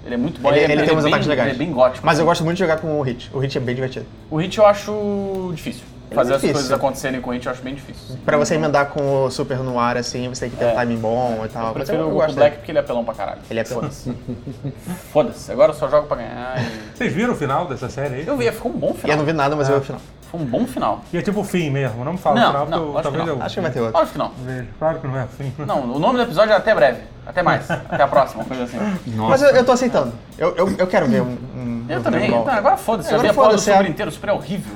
Ele 0.06 0.16
é 0.16 0.18
muito 0.18 0.42
bom. 0.42 0.50
Ele, 0.50 0.60
é- 0.60 0.64
ele 0.64 0.84
tem 0.84 0.94
é 0.94 0.98
uns 0.98 1.04
bem- 1.04 1.14
ataques 1.14 1.28
legais. 1.28 1.50
Ele 1.54 1.56
é 1.56 1.66
bem 1.66 1.74
gótico. 1.74 2.06
Mas 2.06 2.20
eu 2.20 2.26
gosto 2.26 2.44
muito 2.44 2.56
de 2.58 2.64
jogar 2.64 2.78
com 2.78 3.00
o 3.00 3.02
Hit. 3.02 3.30
O 3.34 3.40
Hit 3.40 3.58
é 3.58 3.62
bem 3.62 3.76
divertido. 3.76 4.06
O 4.30 4.38
Hit 4.38 4.58
eu 4.58 4.66
acho 4.66 5.52
difícil. 5.54 5.84
Ele 6.12 6.20
é 6.20 6.22
Fazer 6.22 6.34
as 6.34 6.42
difícil. 6.42 6.54
coisas 6.54 6.72
acontecerem 6.72 7.22
com 7.22 7.30
o 7.30 7.34
Hit 7.34 7.46
eu 7.46 7.52
acho 7.52 7.62
bem 7.64 7.74
difícil. 7.74 8.18
Pra 8.26 8.38
você 8.38 8.56
emendar 8.56 8.88
com 8.90 9.24
o 9.26 9.32
Super 9.32 9.58
no 9.60 9.80
ar, 9.80 9.98
assim, 9.98 10.28
você 10.30 10.42
tem 10.42 10.50
que 10.52 10.58
ter 10.58 10.66
É. 10.66 10.72
um 10.72 10.76
timing 10.76 10.98
bom 10.98 11.42
e 11.46 11.50
tal. 11.50 11.68
Eu 11.70 11.74
prefiro 11.74 11.98
eu, 12.00 12.06
o 12.06 12.10
eu 12.10 12.14
gosto 12.16 12.36
Black 12.36 12.50
dele. 12.52 12.58
porque 12.58 12.72
ele 12.72 12.78
é 12.78 12.82
apelão 12.82 13.04
pra 13.06 13.14
caralho. 13.16 13.40
Ele 13.50 13.60
é 13.60 13.62
apelão. 13.64 13.82
Foda-se. 13.82 14.14
Foda-se. 15.12 15.52
Agora 15.52 15.72
eu 15.72 15.76
só 15.76 15.90
jogo 15.90 16.08
pra 16.08 16.18
ganhar 16.18 16.62
e... 16.62 16.98
Vocês 16.98 17.14
viram 17.14 17.34
o 17.34 17.36
final 17.36 17.68
dessa 17.68 17.90
série 17.90 18.16
aí? 18.16 18.28
Eu 18.28 18.38
vi, 18.38 18.52
ficou 18.52 18.72
um 18.72 18.78
bom 18.78 18.88
E 18.88 18.90
eu 18.92 18.96
final. 18.96 19.18
não 19.18 19.26
vi 19.26 19.34
nada, 19.34 19.56
mas 19.56 19.68
eu 19.70 19.76
vi 19.76 19.82
o 19.82 19.86
final. 19.86 20.02
Foi 20.34 20.42
um 20.42 20.46
bom 20.46 20.66
final. 20.66 21.04
E 21.14 21.18
é 21.20 21.22
tipo 21.22 21.42
o 21.42 21.44
fim 21.44 21.70
mesmo, 21.70 22.04
não 22.04 22.14
me 22.14 22.18
fala 22.18 22.40
Não, 22.40 22.64
o 22.64 22.66
final, 22.66 22.66
porque 22.66 22.78
não, 22.80 22.88
eu, 22.88 22.98
acho 22.98 22.98
que 22.98 23.04
talvez 23.04 23.26
não. 23.28 23.36
eu 23.36 23.44
Acho 23.44 23.54
que 23.54 23.62
vai 23.62 23.72
ter 23.72 23.82
outro. 23.82 23.98
Lógico 24.00 24.12
que 24.14 24.18
não. 24.18 24.66
Claro 24.80 25.00
que 25.00 25.08
não 25.08 25.18
é 25.20 25.24
o 25.26 25.28
fim. 25.28 25.54
Não, 25.60 25.82
o 25.82 26.00
nome 26.00 26.18
do 26.18 26.24
episódio 26.24 26.54
é 26.54 26.56
até 26.56 26.74
breve. 26.74 27.02
Até 27.24 27.44
mais. 27.44 27.70
Até 27.70 28.02
a 28.02 28.08
próxima, 28.08 28.44
coisa 28.44 28.64
assim. 28.64 28.78
Mas 29.16 29.44
eu, 29.44 29.50
eu 29.50 29.64
tô 29.64 29.74
aceitando. 29.74 30.12
Eu, 30.36 30.56
eu, 30.56 30.76
eu 30.76 30.88
quero 30.88 31.08
ver 31.08 31.22
um. 31.22 31.38
um 31.56 31.86
Eu 31.88 32.02
também. 32.02 32.32
Não, 32.32 32.48
agora 32.50 32.76
foda-se. 32.76 33.10
Agora 33.10 33.22
vi 33.22 33.30
a 33.30 33.34
porra 33.34 33.48
do 33.50 33.52
foda-se, 33.52 33.72
Super 33.72 33.86
é. 33.86 33.90
inteiro. 33.90 34.10
O 34.10 34.14
Super 34.14 34.30
é 34.32 34.34
horrível. 34.34 34.74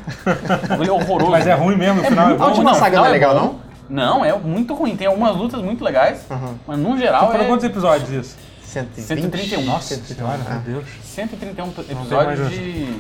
É 0.86 0.92
horroroso. 0.92 1.32
Mas 1.32 1.48
é 1.48 1.54
ruim 1.56 1.76
mesmo, 1.76 2.02
o 2.02 2.04
final 2.06 2.26
é 2.26 2.28
muito- 2.30 2.40
bom. 2.40 2.46
A 2.46 2.48
última 2.50 2.72
Não, 2.72 2.80
saga 2.80 2.98
não 2.98 3.06
é 3.06 3.14
final 3.14 3.32
legal, 3.32 3.48
bom. 3.48 3.60
Não, 3.90 4.24
é 4.24 4.34
muito 4.38 4.76
ruim. 4.76 4.96
Tem 4.96 5.08
algumas 5.08 5.36
lutas 5.36 5.60
muito 5.62 5.84
legais, 5.84 6.24
mas 6.68 6.78
no 6.78 6.98
geral 7.00 7.32
Foram 7.32 7.46
é 7.46 7.48
quantos 7.48 7.66
episódios 7.66 8.10
isso? 8.12 8.38
120? 8.62 9.08
131. 9.08 9.66
Nossa 9.66 9.96
131, 9.96 10.16
senhora, 10.16 10.40
é. 10.46 10.54
meu 10.54 10.62
Deus. 10.62 10.86
131 11.04 11.66
mais 11.66 11.90
episódios 11.90 12.50
de 12.52 12.98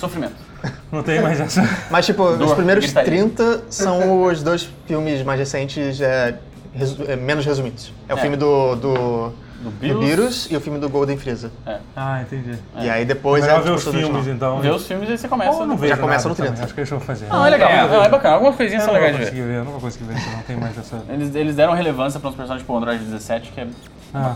sofrimento. 0.00 0.34
Não 0.92 1.02
tem 1.02 1.20
mais 1.22 1.40
essa. 1.40 1.62
Mas, 1.90 2.04
tipo, 2.06 2.22
os 2.22 2.38
Dor, 2.38 2.56
primeiros 2.56 2.84
gritaria. 2.84 3.10
30 3.10 3.62
são 3.70 4.24
os 4.24 4.42
dois 4.42 4.68
filmes 4.86 5.22
mais 5.22 5.38
recentes, 5.38 6.00
é, 6.00 6.36
resu- 6.74 7.04
é, 7.08 7.16
menos 7.16 7.44
resumidos. 7.46 7.92
É 8.08 8.14
o 8.14 8.18
É. 8.18 8.20
filme 8.20 8.36
do, 8.36 8.74
do, 8.76 9.32
Do 9.62 9.70
do 9.92 9.98
Beerus 10.00 10.48
e 10.50 10.56
o 10.56 10.60
filme 10.60 10.78
do 10.78 10.88
Golden 10.88 11.16
Freeza. 11.16 11.50
Ah, 11.94 12.20
entendi. 12.22 12.58
E 12.78 12.88
aí 12.90 13.04
depois 13.04 13.42
Melhor 13.44 13.60
é 13.60 13.62
ver 13.62 13.70
os 13.70 13.84
filmes, 13.84 14.26
então. 14.26 14.60
Vê 14.60 14.70
os 14.70 14.86
filmes 14.86 15.08
e 15.08 15.16
você 15.18 15.28
começa. 15.28 15.50
Ou 15.52 15.66
não 15.66 15.76
vejo 15.76 15.96
começa 15.98 16.28
nada 16.28 16.28
no 16.30 16.34
30. 16.34 16.50
também, 16.52 16.64
Acho 16.64 16.74
que 16.74 16.80
isso 16.82 16.94
eu 16.94 17.00
fazer. 17.00 17.26
Não, 17.26 17.44
é 17.46 17.50
legal. 17.50 17.70
É, 17.70 17.86
não, 17.88 18.02
é 18.02 18.08
bacana. 18.08 18.34
Algumas 18.34 18.56
coisinhas 18.56 18.82
Eu 18.82 18.86
são 18.86 18.94
legais 18.94 19.16
de 19.16 19.24
ver. 19.24 19.30
ver, 19.46 19.54
eu 19.58 19.64
não 19.64 19.72
vou 19.72 19.80
conseguir 19.80 20.04
ver, 20.06 20.16
isso 20.18 20.30
não 20.30 20.42
tem 20.42 20.56
mais 20.56 20.76
essa... 20.78 21.02
Eles, 21.08 21.34
eles 21.34 21.54
deram 21.56 21.72
relevância 21.74 22.18
para 22.18 22.30
uns 22.30 22.34
personagens 22.36 22.62
tipo 22.66 22.76
Android 22.76 23.04
17, 23.04 23.52
que 23.52 23.60
é. 23.60 23.66
Ah. 24.14 24.34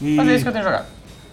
E... 0.00 0.16
Mas 0.16 0.28
é 0.28 0.32
isso 0.34 0.42
que 0.44 0.48
eu 0.48 0.52
tenho 0.52 0.64
jogado. 0.64 0.86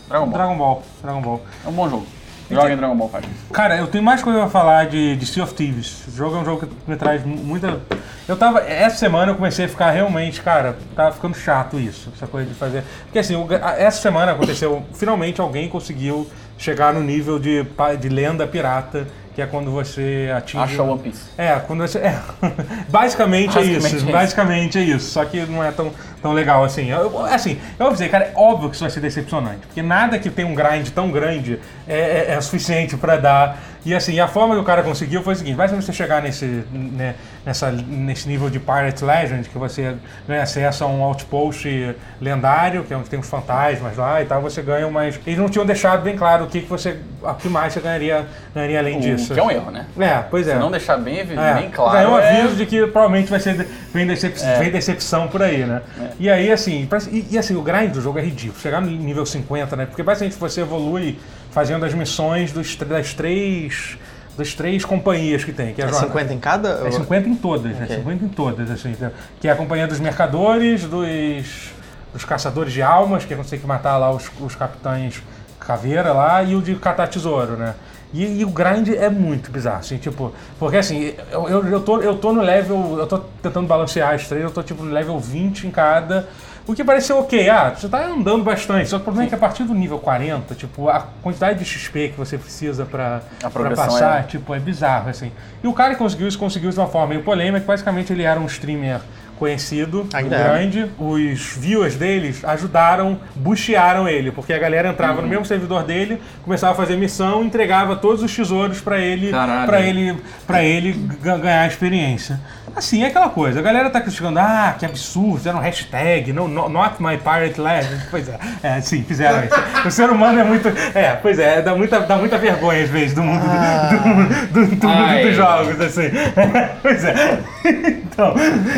Dragon 0.10 0.26
Ball. 0.28 0.34
Dragon 0.38 0.58
Ball, 0.58 0.84
Dragon 1.02 1.22
Ball. 1.22 1.42
É 1.66 1.70
um 1.70 1.72
bom 1.74 1.90
jogo. 1.90 2.06
Joga 2.50 2.72
em 2.74 2.78
Dragon 2.78 2.96
Ball 2.96 3.10
Fighter. 3.10 3.30
Cara, 3.52 3.78
eu 3.78 3.88
tenho 3.88 4.04
mais 4.04 4.22
coisa 4.22 4.40
pra 4.40 4.50
falar 4.50 4.86
de, 4.88 5.16
de 5.16 5.26
Sea 5.26 5.44
of 5.44 5.54
Thieves. 5.54 6.04
Esse 6.08 6.16
jogo 6.18 6.36
é 6.36 6.40
um 6.40 6.46
jogo 6.46 6.68
que 6.68 6.74
me 6.90 6.96
traz 6.96 7.24
mu- 7.26 7.38
muita. 7.38 7.80
Eu 8.28 8.36
tava. 8.38 8.60
Essa 8.62 8.98
semana 8.98 9.32
eu 9.32 9.36
comecei 9.36 9.66
a 9.66 9.70
ficar 9.70 9.92
realmente, 9.92 10.42
cara, 10.42 10.76
tava 10.96 11.12
ficando 11.12 11.36
chato 11.36 11.80
isso, 11.80 12.12
essa 12.16 12.28
coisa 12.28 12.48
de 12.48 12.54
fazer. 12.56 12.84
Porque 13.06 13.20
assim, 13.20 13.36
o- 13.36 13.48
a- 13.62 13.72
essa 13.80 14.02
semana 14.02 14.32
aconteceu. 14.34 14.84
Finalmente 14.94 15.42
alguém 15.42 15.68
conseguiu 15.70 16.28
chegar 16.58 16.94
no 16.94 17.02
nível 17.02 17.38
de, 17.40 17.66
de 18.00 18.10
lenda 18.10 18.48
pirata, 18.48 19.08
que 19.34 19.42
é 19.42 19.46
quando 19.46 19.70
você 19.72 20.32
atinge. 20.36 20.64
Acha 20.64 20.84
One 20.84 21.00
Piece. 21.02 21.24
É, 21.38 21.54
quando 21.60 21.82
você. 21.82 21.98
É, 22.00 22.20
basicamente, 22.90 23.58
é 23.58 23.62
Basicamente 23.62 23.78
isso. 23.78 23.96
é 23.96 23.98
isso. 23.98 24.12
Basicamente 24.12 24.78
é 24.78 24.82
isso. 24.82 25.12
Só 25.12 25.26
que 25.26 25.42
não 25.42 25.64
é 25.64 25.72
tão, 25.72 25.92
tão 26.22 26.32
legal 26.32 26.64
assim. 26.64 26.90
Eu- 26.90 27.26
assim, 27.26 27.60
eu 27.78 27.86
vou 27.86 27.94
dizer, 27.94 28.10
cara, 28.10 28.26
é 28.26 28.34
óbvio 28.36 28.70
que 28.70 28.76
isso 28.76 28.84
vai 28.84 28.92
ser 28.92 29.02
decepcionante. 29.02 29.60
Porque 29.68 29.82
nada 29.82 30.18
que 30.18 30.30
tem 30.30 30.46
um 30.46 30.56
grind 30.56 30.88
tão 30.90 31.12
grande 31.12 31.60
é, 31.88 32.30
é, 32.30 32.32
é 32.34 32.42
suficiente 32.42 32.98
pra 32.98 33.18
dar. 33.18 33.58
E 33.86 33.94
assim, 33.94 34.20
a 34.20 34.28
forma 34.28 34.56
que 34.56 34.62
o 34.62 34.64
cara 34.64 34.82
conseguiu 34.82 35.22
foi 35.22 35.34
o 35.34 35.38
seguinte: 35.38 35.56
vai 35.56 35.68
você 35.68 35.94
chegar 35.94 36.22
nesse, 36.22 36.46
né, 36.74 37.14
nessa, 37.46 37.72
nesse 37.72 38.28
nível 38.28 38.50
de 38.50 38.60
Pirate 38.60 39.06
Legend, 39.06 39.48
que 39.48 39.58
você 39.58 39.96
ganha 40.28 40.42
acesso 40.42 40.84
a 40.84 40.88
um 40.88 41.04
outpost 41.04 41.96
lendário, 42.20 42.84
que 42.84 42.94
é 42.94 42.98
onde 42.98 43.10
tem 43.10 43.20
os 43.20 43.30
fantasmas 43.30 43.96
lá 43.96 44.22
e 44.22 44.26
tal, 44.26 44.42
você 44.42 44.62
ganha 44.64 44.88
umas. 44.88 45.20
Eles 45.28 45.38
não 45.40 45.48
tinham 45.50 45.66
deixado 45.66 46.02
bem 46.02 46.16
claro 46.18 46.46
o 46.46 46.48
que, 46.48 46.62
que 46.62 46.68
você. 46.70 46.98
O 47.22 47.34
que 47.36 47.48
mais 47.48 47.74
você 47.74 47.80
ganharia, 47.80 48.26
ganharia 48.54 48.80
além 48.80 49.00
disso. 49.00 49.32
O 49.32 49.36
que 49.36 49.40
é 49.40 49.44
um 49.44 49.52
erro, 49.52 49.70
né? 49.72 49.86
É, 50.00 50.24
pois 50.30 50.48
é. 50.48 50.54
Se 50.54 50.60
não 50.60 50.72
deixar 50.72 50.98
bem, 50.98 51.20
É, 51.20 51.54
bem 51.54 51.70
claro. 51.70 51.98
é 51.98 52.08
um 52.08 52.18
é- 52.18 52.40
aviso 52.40 52.56
de 52.56 52.66
que 52.66 52.88
provavelmente 52.88 53.30
vai 53.30 53.40
ser 53.40 53.68
vem, 53.94 54.08
decep 54.08 54.40
É. 54.44 54.58
vem 54.60 54.72
decepção 54.72 55.28
por 55.28 55.44
aí, 55.44 55.64
né? 55.66 55.82
E 56.20 56.30
aí, 56.30 56.52
assim, 56.52 56.86
pra- 56.88 57.00
e, 57.12 57.28
e, 57.32 57.38
assim, 57.38 57.56
o 57.56 57.62
grind 57.62 57.92
do 57.92 58.02
jogo 58.02 58.18
é 58.18 58.22
ridículo. 58.24 58.60
Chegar 58.60 58.82
no 58.82 58.90
nível 58.90 59.26
50, 59.26 59.76
né? 59.76 59.86
Porque 59.86 60.02
basicamente 60.02 60.38
você 60.40 60.62
evolui 60.62 61.20
fazendo 61.56 61.86
as 61.86 61.94
missões 61.94 62.52
dos, 62.52 62.76
das 62.76 63.14
três. 63.14 63.98
Das 64.38 64.54
três 64.54 64.84
companhias 64.84 65.46
que 65.46 65.54
tem. 65.54 65.74
Que 65.74 65.82
é, 65.82 65.86
É 65.86 65.88
jornada- 65.88 66.08
50 66.12 66.34
em 66.34 66.40
cada? 66.40 66.86
é 66.86 66.92
50 66.92 67.30
em 67.30 67.36
todas, 67.36 67.72
né? 67.78 67.84
Ok. 67.86 67.96
50 67.96 68.26
em 68.26 68.28
todas, 68.28 68.70
assim. 68.70 68.90
entendeu? 68.92 69.12
Que 69.40 69.48
é 69.48 69.52
a 69.52 69.56
companhia 69.56 69.88
dos 69.88 69.98
mercadores, 70.02 70.84
dos, 70.84 71.72
dos 72.12 72.26
caçadores 72.26 72.74
de 72.74 72.82
almas, 72.82 73.24
que 73.24 73.34
não 73.34 73.46
sei 73.46 73.58
que 73.58 73.66
matar 73.66 73.98
lá 73.98 74.12
os, 74.12 74.30
os 74.42 74.54
capitães 74.54 75.24
caveira 75.58 76.12
lá, 76.12 76.44
e 76.44 76.54
o 76.54 76.62
de 76.62 76.76
catar 76.76 77.08
tesouro, 77.08 77.56
né? 77.56 77.76
E, 78.14 78.42
e 78.42 78.44
o 78.46 78.50
grind 78.50 78.90
é 78.90 79.10
muito 79.10 79.50
bizarro, 79.50 79.80
assim, 79.80 79.98
tipo, 79.98 80.34
porque 80.60 80.78
assim, 80.78 81.14
eu, 81.32 81.48
eu, 81.50 81.68
eu, 81.68 81.80
tô, 81.80 82.02
eu 82.02 82.16
tô 82.18 82.34
no 82.34 82.42
level, 82.42 82.98
eu 83.00 83.08
tô 83.08 83.20
tentando 83.42 83.66
balancear 83.68 84.14
as 84.14 84.28
três, 84.28 84.44
eu 84.44 84.52
tô 84.52 84.62
tipo 84.62 84.84
no 84.84 84.92
level 84.92 85.18
20 85.20 85.66
em 85.66 85.72
cada, 85.72 86.28
o 86.68 86.74
que 86.74 86.84
parece 86.84 87.08
ser 87.08 87.14
ok, 87.14 87.50
ah, 87.50 87.74
você 87.76 87.88
tá 87.88 88.06
andando 88.06 88.44
bastante, 88.44 88.90
só 88.90 88.98
que 88.98 89.02
o 89.02 89.06
problema 89.06 89.28
é 89.28 89.30
que 89.30 89.36
a 89.36 89.38
partir 89.38 89.64
do 89.64 89.74
nível 89.74 90.00
40, 90.00 90.56
tipo, 90.56 90.90
a 90.90 91.08
quantidade 91.22 91.60
de 91.60 91.66
XP 91.66 92.10
que 92.10 92.18
você 92.18 92.38
precisa 92.38 92.86
pra, 92.86 93.22
pra 93.52 93.70
passar, 93.72 94.20
é- 94.22 94.24
tipo, 94.24 94.54
é 94.54 94.60
bizarro, 94.60 95.10
assim. 95.10 95.32
E 95.64 95.68
o 95.68 95.74
cara 95.74 95.94
que 95.94 96.00
conseguiu 96.00 96.28
isso, 96.28 96.40
conseguiu 96.40 96.70
isso 96.70 96.78
de 96.78 96.82
uma 96.82 96.90
forma 96.92 97.08
meio 97.08 97.22
polêmica, 97.24 97.60
que 97.62 97.68
basicamente 97.68 98.12
ele 98.12 98.24
era 98.24 98.40
um 98.40 98.46
streamer 98.46 99.00
conhecido, 99.38 100.08
Ainda 100.14 100.34
é. 100.36 100.44
grande. 100.44 100.90
Os 100.98 101.58
viewers 101.58 101.96
deles 101.96 102.44
ajudaram, 102.46 103.20
buchearam 103.36 104.08
ele, 104.08 104.32
porque 104.32 104.54
a 104.54 104.58
galera 104.58 104.90
entrava 104.90 105.22
no 105.22 105.28
mesmo 105.28 105.46
servidor 105.46 105.84
dele, 105.84 106.22
começava 106.44 106.72
a 106.72 106.76
fazer 106.76 106.96
missão, 106.96 107.44
entregava 107.44 107.98
todos 107.98 108.24
os 108.24 108.34
tesouros 108.34 108.80
pra 108.80 108.98
ele, 108.98 109.32
para 109.66 109.82
ele, 109.82 110.18
para 110.48 110.64
ele 110.64 110.94
ga- 111.22 111.38
ganhar 111.38 111.62
a 111.64 111.68
experiência. 111.68 112.40
Assim, 112.76 113.04
é 113.04 113.08
aquela 113.08 113.30
coisa. 113.30 113.60
A 113.60 113.64
galera 113.64 113.90
tá 113.90 114.02
criticando, 114.02 114.38
ah, 114.40 114.76
que 114.78 114.86
absurdo, 114.86 115.38
fizeram 115.38 115.60
um 115.60 115.62
hashtag, 115.62 116.34
no, 116.34 116.48
no- 116.48 116.68
not 116.68 117.02
my 117.02 117.18
pirate 117.18 117.60
legend. 117.60 118.04
Pois 118.12 118.28
é, 118.28 118.38
é, 118.64 118.82
sim, 118.82 119.04
fizeram 119.04 119.44
isso. 119.46 119.56
O 119.88 119.92
ser 119.92 120.10
humano 120.10 120.40
é 120.40 120.44
muito. 120.44 120.68
É, 120.94 121.16
pois 121.22 121.40
é, 121.40 121.62
dá 121.62 121.74
muita, 121.76 122.00
dá 122.02 122.18
muita 122.18 122.38
vergonha 122.38 122.84
às 122.84 122.90
vezes 122.90 123.14
do 123.16 123.24
mundo, 123.24 123.42
do, 123.42 124.54
do- 124.54 124.68
do- 124.68 124.76
do 124.76 124.88
mundo 124.88 125.22
dos 125.24 125.36
jogos, 125.36 125.80
assim. 125.82 126.10
pois 126.82 127.04
é. 127.04 127.40
Então, 128.16 128.34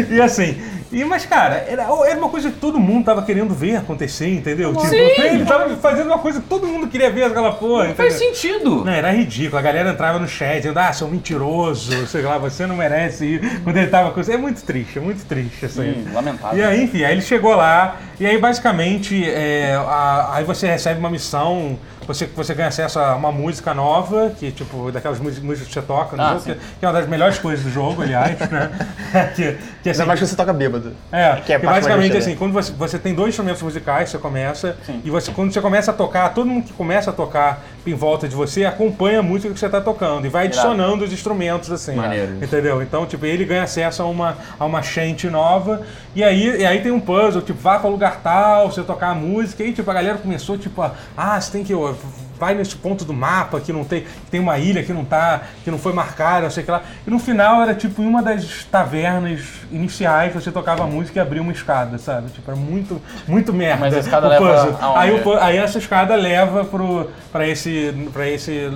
e 0.09 0.19
assim. 0.21 0.59
E, 0.91 1.03
mas, 1.03 1.25
cara, 1.25 1.65
era, 1.67 1.83
era 2.07 2.17
uma 2.17 2.29
coisa 2.29 2.49
que 2.49 2.57
todo 2.59 2.79
mundo 2.79 3.05
tava 3.05 3.21
querendo 3.21 3.53
ver 3.53 3.75
acontecer, 3.75 4.29
entendeu? 4.33 4.73
Tipo, 4.75 4.93
ele 4.93 5.45
tava 5.45 5.69
fazendo 5.77 6.07
uma 6.07 6.19
coisa 6.19 6.39
que 6.39 6.47
todo 6.47 6.65
mundo 6.67 6.87
queria 6.87 7.09
ver 7.11 7.23
aquela 7.25 7.51
porra. 7.51 7.89
Não 7.89 7.95
faz 7.95 8.15
entendeu? 8.15 8.35
sentido. 8.35 8.85
Não, 8.85 8.91
era 8.93 9.11
ridículo. 9.11 9.57
A 9.57 9.61
galera 9.61 9.89
entrava 9.91 10.17
no 10.19 10.27
chat 10.27 10.57
dizendo, 10.57 10.77
ah, 10.79 10.93
seu 10.93 11.07
mentiroso, 11.07 12.07
sei 12.07 12.21
lá, 12.21 12.37
você 12.37 12.65
não 12.65 12.75
merece 12.77 13.25
ir. 13.25 13.61
Quando 13.63 13.75
ele 13.77 13.87
tava 13.87 14.11
com 14.11 14.21
isso. 14.21 14.31
É 14.31 14.37
muito 14.37 14.61
triste, 14.63 14.97
é 14.97 15.01
muito 15.01 15.25
triste 15.25 15.65
isso 15.65 15.81
aí. 15.81 15.93
Sim, 16.05 16.13
lamentável. 16.13 16.57
E 16.57 16.63
aí, 16.63 16.83
enfim, 16.83 17.03
aí 17.03 17.11
ele 17.13 17.21
chegou 17.21 17.55
lá, 17.55 17.97
e 18.19 18.25
aí 18.25 18.37
basicamente 18.37 19.29
é, 19.29 19.75
a- 19.75 20.29
aí 20.35 20.43
você 20.43 20.67
recebe 20.67 20.99
uma 20.99 21.09
missão, 21.09 21.77
você, 22.07 22.25
você 22.25 22.53
ganha 22.53 22.69
acesso 22.69 22.97
a 22.99 23.15
uma 23.15 23.31
música 23.31 23.73
nova, 23.73 24.31
que 24.39 24.51
tipo, 24.51 24.91
daquelas 24.91 25.19
músicas 25.19 25.59
que 25.67 25.73
você 25.73 25.81
toca 25.81 26.15
no 26.15 26.23
Ah, 26.23 26.27
jogo, 26.29 26.39
sim. 26.41 26.53
que, 26.53 26.59
que 26.79 26.85
é 26.85 26.87
uma 26.87 26.93
das 26.93 27.07
melhores 27.09 27.37
coisas 27.37 27.63
do 27.65 27.69
jogo, 27.71 28.01
aliás, 28.01 28.39
né? 28.49 28.71
que, 29.35 29.57
que 29.83 29.89
assim, 29.89 29.97
Ainda 30.01 30.05
mais 30.05 30.19
que 30.19 30.25
você 30.27 30.35
toca 30.35 30.53
bêbado. 30.53 30.76
É, 31.11 31.41
Que 31.45 31.53
é 31.53 31.55
a 31.55 31.59
que 31.59 31.65
mais 31.65 31.85
basicamente 31.85 32.17
assim, 32.17 32.35
quando 32.35 32.53
você, 32.53 32.71
você 32.71 32.99
tem 32.99 33.13
dois 33.13 33.29
instrumentos 33.29 33.61
musicais, 33.61 34.09
você 34.09 34.17
começa, 34.17 34.77
Sim. 34.85 35.01
e 35.03 35.09
você, 35.09 35.31
quando 35.31 35.53
você 35.53 35.61
começa 35.61 35.91
a 35.91 35.93
tocar, 35.93 36.33
todo 36.33 36.47
mundo 36.47 36.65
que 36.65 36.73
começa 36.73 37.09
a 37.09 37.13
tocar 37.13 37.63
em 37.91 37.95
volta 37.95 38.27
de 38.27 38.35
você 38.35 38.65
acompanha 38.65 39.19
a 39.19 39.23
música 39.23 39.53
que 39.53 39.59
você 39.59 39.65
está 39.65 39.81
tocando 39.81 40.25
e 40.25 40.29
vai 40.29 40.45
adicionando 40.45 41.03
os 41.03 41.13
instrumentos 41.13 41.71
assim. 41.71 41.95
Maneiro 41.95 42.33
isso. 42.35 42.45
Entendeu? 42.45 42.81
Então, 42.81 43.05
tipo, 43.05 43.25
ele 43.25 43.45
ganha 43.45 43.63
acesso 43.63 44.01
a 44.01 44.05
uma, 44.05 44.37
a 44.59 44.65
uma 44.65 44.81
chante 44.81 45.29
nova, 45.29 45.81
e 46.15 46.23
aí, 46.23 46.61
e 46.61 46.65
aí 46.65 46.81
tem 46.81 46.91
um 46.91 46.99
puzzle, 46.99 47.41
tipo, 47.41 47.59
vá 47.59 47.79
para 47.79 47.89
lugar 47.89 48.21
tal, 48.21 48.71
você 48.71 48.83
tocar 48.83 49.09
a 49.09 49.15
música, 49.15 49.63
e 49.63 49.73
tipo, 49.73 49.89
a 49.89 49.93
galera 49.93 50.17
começou, 50.17 50.57
tipo, 50.57 50.81
a, 50.81 50.93
ah, 51.15 51.39
você 51.39 51.51
tem 51.51 51.63
que. 51.63 51.73
ó, 51.73 51.93
Vai 52.39 52.53
nesse 52.53 52.75
ponto 52.75 53.03
do 53.03 53.13
mapa 53.13 53.59
que 53.59 53.73
não 53.73 53.83
tem. 53.83 54.01
que 54.01 54.31
tem 54.31 54.39
uma 54.39 54.57
ilha 54.59 54.83
que 54.83 54.93
não 54.93 55.03
tá. 55.03 55.41
que 55.63 55.71
não 55.71 55.79
foi 55.79 55.91
marcada, 55.91 56.43
não 56.43 56.51
sei 56.51 56.61
o 56.61 56.65
que 56.65 56.71
lá. 56.71 56.83
E 57.05 57.09
no 57.09 57.19
final 57.19 57.61
era 57.61 57.73
tipo 57.73 58.01
em 58.01 58.07
uma 58.07 58.21
das 58.21 58.63
tavernas 58.65 59.41
iniciais 59.71 60.33
você 60.33 60.51
tocava 60.51 60.83
a 60.83 60.87
música 60.87 61.17
e 61.17 61.21
abria 61.21 61.41
uma 61.41 61.51
escada, 61.51 61.97
sabe? 61.97 62.29
Tipo, 62.29 62.51
era 62.51 62.59
muito, 62.59 63.01
muito 63.27 63.51
merda. 63.51 63.79
Mas 63.79 63.95
a 63.95 63.99
escada 63.99 64.27
leva? 64.27 64.77
Aí, 64.97 65.11
o 65.11 65.37
aí 65.39 65.57
essa 65.57 65.79
escada 65.79 66.15
leva 66.15 66.63
pro, 66.63 67.09
pra 67.31 67.47
esse. 67.47 67.76
Pra 68.13 68.27
esse. 68.29 68.69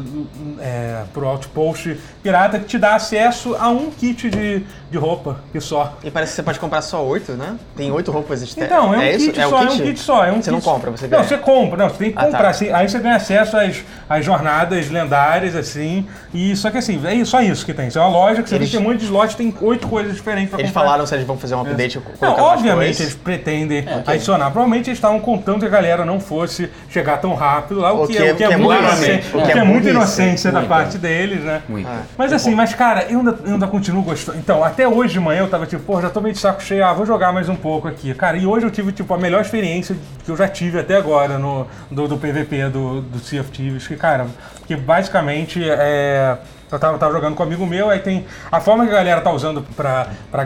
É, 0.60 1.02
pro 1.14 1.28
outpost 1.28 1.98
pirata 2.24 2.60
que 2.60 2.66
te 2.66 2.78
dá 2.78 2.96
acesso 2.96 3.56
a 3.60 3.70
um 3.70 3.90
kit 3.92 4.30
de, 4.30 4.64
de 4.90 4.98
roupa 4.98 5.40
e 5.54 5.60
só. 5.62 5.98
E 6.04 6.12
parece 6.12 6.32
que 6.32 6.36
você 6.38 6.44
pode 6.44 6.60
comprar 6.60 6.82
só 6.82 7.04
oito, 7.04 7.34
né? 7.34 7.56
Tem 7.76 7.92
oito 7.92 8.12
roupas 8.12 8.42
existentes. 8.42 8.72
Então, 8.72 8.94
é 8.94 8.98
um 8.98 9.04
isso? 9.16 9.26
kit 9.28 9.40
é 9.40 9.48
o 9.48 9.50
só, 9.50 9.64
é 9.64 9.70
um 9.70 9.78
kit 9.80 10.00
só. 10.00 10.26
É 10.26 10.32
um 10.32 10.42
Você 10.42 10.52
não 10.52 10.60
kit- 10.60 10.70
compra, 10.70 10.92
você 10.92 11.04
Não, 11.06 11.10
ganha. 11.12 11.24
você 11.24 11.38
compra, 11.38 11.78
não, 11.78 11.90
você 11.90 11.98
tem 11.98 12.12
que 12.12 12.18
Ah, 12.18 12.22
tá. 12.22 12.28
comprar. 12.32 12.50
assim, 12.50 12.70
aí 12.72 12.88
você 12.90 13.00
ganha 13.00 13.16
acesso 13.16 13.58
às, 13.58 13.84
às 14.10 14.26
jornadas 14.26 14.90
lendárias, 14.90 15.56
assim. 15.56 16.06
E 16.34 16.56
só 16.56 16.70
que 16.70 16.78
assim, 16.78 17.02
é 17.06 17.26
só 17.26 17.42
isso 17.42 17.66
que 17.66 17.74
tem. 17.74 17.88
Isso 17.88 17.98
é 17.98 18.02
uma 18.02 18.10
loja 18.10 18.44
que 18.44 18.50
você 18.50 18.56
Eles- 18.56 18.72
tem 18.72 18.80
um 18.80 18.84
monte 18.84 19.00
de 19.06 19.36
tem 19.36 19.54
oito 19.62 19.88
coisas 19.88 20.16
diferentes 20.16 20.50
pra 20.50 20.60
Eles 20.60 20.72
comprar. 20.72 20.84
falaram 20.86 21.06
se 21.06 21.16
eles 21.16 21.26
vão 21.26 21.38
fazer 21.38 21.56
um 21.56 21.62
update 21.62 21.96
Não, 21.98 22.04
colocando 22.04 22.30
mais 22.42 22.54
obviamente 22.54 23.02
eles 23.02 23.16
pretendem 23.16 23.80
É, 23.80 24.04
adicionar. 24.06 24.52
Provavelmente 24.52 24.90
eles 24.90 24.98
estavam 24.98 25.20
contando 25.20 25.60
que 25.60 25.66
a 25.66 25.70
galera 25.70 26.06
não 26.06 26.20
fosse 26.20 26.70
chegar 26.90 27.18
tão 27.18 27.34
rápido 27.34 27.80
lá, 27.80 27.94
o, 27.94 28.04
O 28.04 28.08
que, 28.08 28.14
que 28.14 28.20
é, 28.20 28.28
é- 28.28 28.34
o 28.34 28.36
que 28.36 28.44
é 28.44 28.48
que 28.48 28.54
é 28.54 28.58
muito. 28.58 28.70
Inocente. 28.94 29.38
O 29.38 29.44
que 29.44 29.52
é 29.52 29.58
é 29.58 29.64
muita 29.64 29.82
burrice. 29.82 29.90
inocência 29.90 30.52
da 30.52 30.60
Muito. 30.60 30.70
parte 30.70 30.98
deles, 30.98 31.44
né? 31.44 31.62
Muito. 31.68 31.90
Mas 32.18 32.34
assim, 32.34 32.56
mas 32.56 32.74
cara, 32.74 33.06
eu 33.10 33.20
ainda, 33.20 33.38
eu 33.46 33.54
ainda 33.54 33.68
continuo 33.68 34.04
gostando. 34.04 34.38
Então, 34.38 34.64
até 34.64 34.88
hoje 34.88 35.14
de 35.14 35.20
manhã 35.20 35.42
eu 35.42 35.50
tava 35.50 35.66
tipo, 35.66 35.84
pô, 35.84 36.02
já 36.02 36.10
tô 36.10 36.22
meio 36.22 36.34
de 36.34 36.40
saco 36.40 36.62
cheio, 36.62 36.86
ah, 36.86 36.94
vou 36.94 37.06
jogar 37.06 37.32
mais 37.32 37.50
um 37.50 37.56
pouco 37.56 37.88
aqui. 37.88 38.14
Cara, 38.14 38.38
e 38.38 38.46
hoje 38.46 38.66
eu 38.66 38.72
tive, 38.72 38.92
tipo, 38.92 39.14
a 39.14 39.18
melhor 39.18 39.42
experiência 39.42 39.96
que 40.24 40.32
eu 40.32 40.38
já 40.38 40.48
tive 40.48 40.80
até 40.80 40.96
agora 40.96 41.38
no, 41.38 41.68
do, 41.90 42.08
do 42.08 42.18
PVP 42.18 42.70
do, 42.70 43.02
do 43.02 43.20
Sea 43.20 43.42
of 43.42 43.52
Thieves, 43.52 43.88
que, 43.88 43.96
cara, 43.96 44.28
que 44.68 44.76
basicamente 44.76 45.62
é. 45.64 46.38
Eu 46.72 46.80
tava, 46.80 46.98
tava 46.98 47.12
jogando 47.12 47.36
com 47.36 47.44
um 47.44 47.46
amigo 47.46 47.66
meu, 47.66 47.90
aí 47.90 48.00
tem. 48.00 48.26
A 48.50 48.62
forma 48.62 48.86
que 48.86 48.92
a 48.92 48.96
galera 48.96 49.20
tá 49.20 49.30
usando 49.30 49.62
pra, 49.76 50.08
pra 50.32 50.46